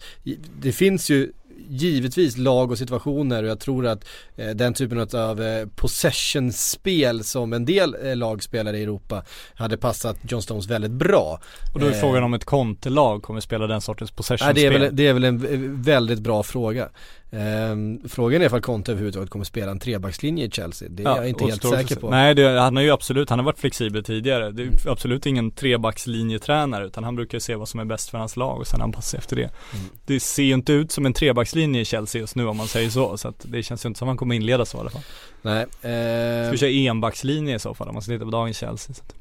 det 0.60 0.72
finns 0.72 1.10
ju 1.10 1.32
givetvis 1.68 2.36
lag 2.36 2.70
och 2.70 2.78
situationer 2.78 3.42
och 3.42 3.48
jag 3.48 3.60
tror 3.60 3.86
att 3.86 4.04
eh, 4.36 4.50
den 4.50 4.74
typen 4.74 5.00
av 5.12 5.42
eh, 5.42 5.66
possession-spel 5.76 7.24
som 7.24 7.52
en 7.52 7.64
del 7.64 7.96
eh, 8.02 8.16
lag 8.16 8.42
spelar 8.42 8.74
i 8.74 8.82
Europa 8.82 9.22
hade 9.54 9.76
passat 9.76 10.16
John 10.28 10.42
Stones 10.42 10.66
väldigt 10.66 10.90
bra. 10.90 11.40
Och 11.74 11.80
då 11.80 11.86
är 11.86 11.90
Eh, 11.90 11.96
frågan 12.00 12.22
om 12.22 12.34
ett 12.34 12.44
Conte-lag 12.44 13.22
kommer 13.22 13.40
spela 13.40 13.66
den 13.66 13.80
sortens 13.80 14.10
Nej, 14.10 14.16
possession-spel. 14.16 14.54
det, 14.54 14.66
är 14.76 14.78
väl, 14.80 14.96
det 14.96 15.06
är 15.06 15.12
väl 15.12 15.24
en 15.24 15.38
v- 15.38 15.92
väldigt 15.92 16.18
bra 16.20 16.42
fråga. 16.42 16.88
Ehm, 17.32 18.00
frågan 18.08 18.42
är 18.42 18.46
ifall 18.46 18.60
Conte 18.60 18.92
överhuvudtaget 18.92 19.30
kommer 19.30 19.44
spela 19.44 19.70
en 19.70 19.78
trebackslinje 19.78 20.44
i 20.46 20.50
Chelsea. 20.50 20.88
Det 20.90 21.02
är 21.02 21.16
jag 21.16 21.28
inte 21.28 21.44
helt 21.44 21.62
säker 21.62 21.96
på. 21.96 22.10
Nej, 22.10 22.34
det, 22.34 22.60
han 22.60 22.76
har 22.76 22.82
ju 22.82 22.90
absolut, 22.90 23.30
han 23.30 23.38
har 23.38 23.46
varit 23.46 23.58
flexibel 23.58 24.04
tidigare. 24.04 24.50
Det 24.50 24.62
är 24.62 24.66
Mm. 24.66 24.78
absolut 24.86 25.26
ingen 25.26 25.50
trebackslinjetränare 25.50 26.86
utan 26.86 27.04
han 27.04 27.16
brukar 27.16 27.38
se 27.38 27.54
vad 27.54 27.68
som 27.68 27.80
är 27.80 27.84
bäst 27.84 28.10
för 28.10 28.18
hans 28.18 28.36
lag 28.36 28.58
och 28.60 28.66
sen 28.66 28.82
anpassa 28.82 29.08
sig 29.10 29.18
efter 29.18 29.36
det. 29.36 29.42
Mm. 29.42 29.86
Det 30.06 30.20
ser 30.20 30.42
ju 30.42 30.54
inte 30.54 30.72
ut 30.72 30.92
som 30.92 31.06
en 31.06 31.12
trebackslinje 31.12 31.80
i 31.80 31.84
Chelsea 31.84 32.20
just 32.20 32.36
nu 32.36 32.46
om 32.46 32.56
man 32.56 32.66
säger 32.68 32.90
så, 32.90 33.16
så 33.18 33.28
att 33.28 33.46
det 33.48 33.62
känns 33.62 33.84
ju 33.84 33.88
inte 33.88 33.98
som 33.98 34.08
att 34.08 34.10
han 34.10 34.16
kommer 34.16 34.34
inleda 34.34 34.64
så 34.64 34.76
i 34.76 34.80
alla 34.80 34.90
fall. 34.90 35.02
Nej. 35.42 35.66
Ska 35.78 35.88
ehm, 35.88 36.50
vi 36.50 36.58
köra 36.58 36.70
enbackslinje 36.70 37.56
i 37.56 37.58
så 37.58 37.74
fall 37.74 37.88
om 37.88 37.94
man 37.94 38.02
ska 38.02 38.12
titta 38.12 38.24
på 38.24 38.30
dagens 38.30 38.56
Chelsea. 38.58 38.94
Så 38.94 39.02
att. 39.02 39.14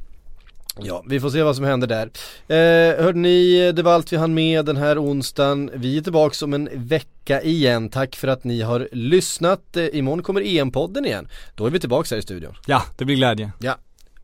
Alltså. 0.80 0.94
Ja, 0.94 1.04
vi 1.08 1.20
får 1.20 1.30
se 1.30 1.44
vad 1.44 1.56
som 1.56 1.66
händer 1.66 1.88
där. 1.88 2.10
Eh, 2.48 3.04
hörde 3.04 3.20
ni, 3.20 3.72
det 3.72 3.84
var 3.84 3.94
allt 3.94 4.14
vi 4.14 4.18
hann 4.18 4.34
med 4.34 4.66
den 4.66 4.78
här 4.78 5.04
onsdagen. 5.04 5.72
Vi 5.74 5.98
är 5.98 6.02
tillbaka 6.02 6.46
om 6.46 6.54
en 6.54 6.70
vecka 6.74 7.42
igen. 7.42 7.90
Tack 7.90 8.16
för 8.16 8.28
att 8.28 8.44
ni 8.44 8.62
har 8.62 8.90
lyssnat. 8.92 9.78
Eh, 9.78 9.86
imorgon 9.94 10.24
kommer 10.24 10.42
EM-podden 10.42 11.06
igen. 11.06 11.28
Då 11.56 11.66
är 11.66 11.70
vi 11.70 11.80
tillbaka 11.80 12.16
här 12.16 12.20
i 12.20 12.22
studion. 12.22 12.56
Ja, 12.68 12.84
det 12.98 13.06
blir 13.06 13.16
glädje. 13.16 13.52
Ja, 13.60 13.78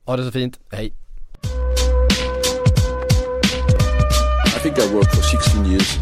ha 0.05 0.17
det 0.17 0.23
så 0.25 0.31
fint. 0.31 0.59
Hej. 0.71 0.93
I 4.47 4.59
think 4.67 4.77
I 4.77 4.93
worked 4.93 5.11
for 5.11 5.21
16 5.21 5.65
years 5.71 5.97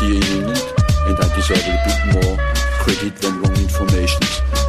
here 0.00 0.14
in 0.14 0.22
England 0.22 0.62
and 1.08 1.18
I 1.18 1.36
deserve 1.36 1.64
a 1.68 1.78
bit 1.86 2.14
more 2.14 2.36
credit 2.84 3.20
than 3.20 3.40
wrong 3.40 3.56
information. 3.56 4.63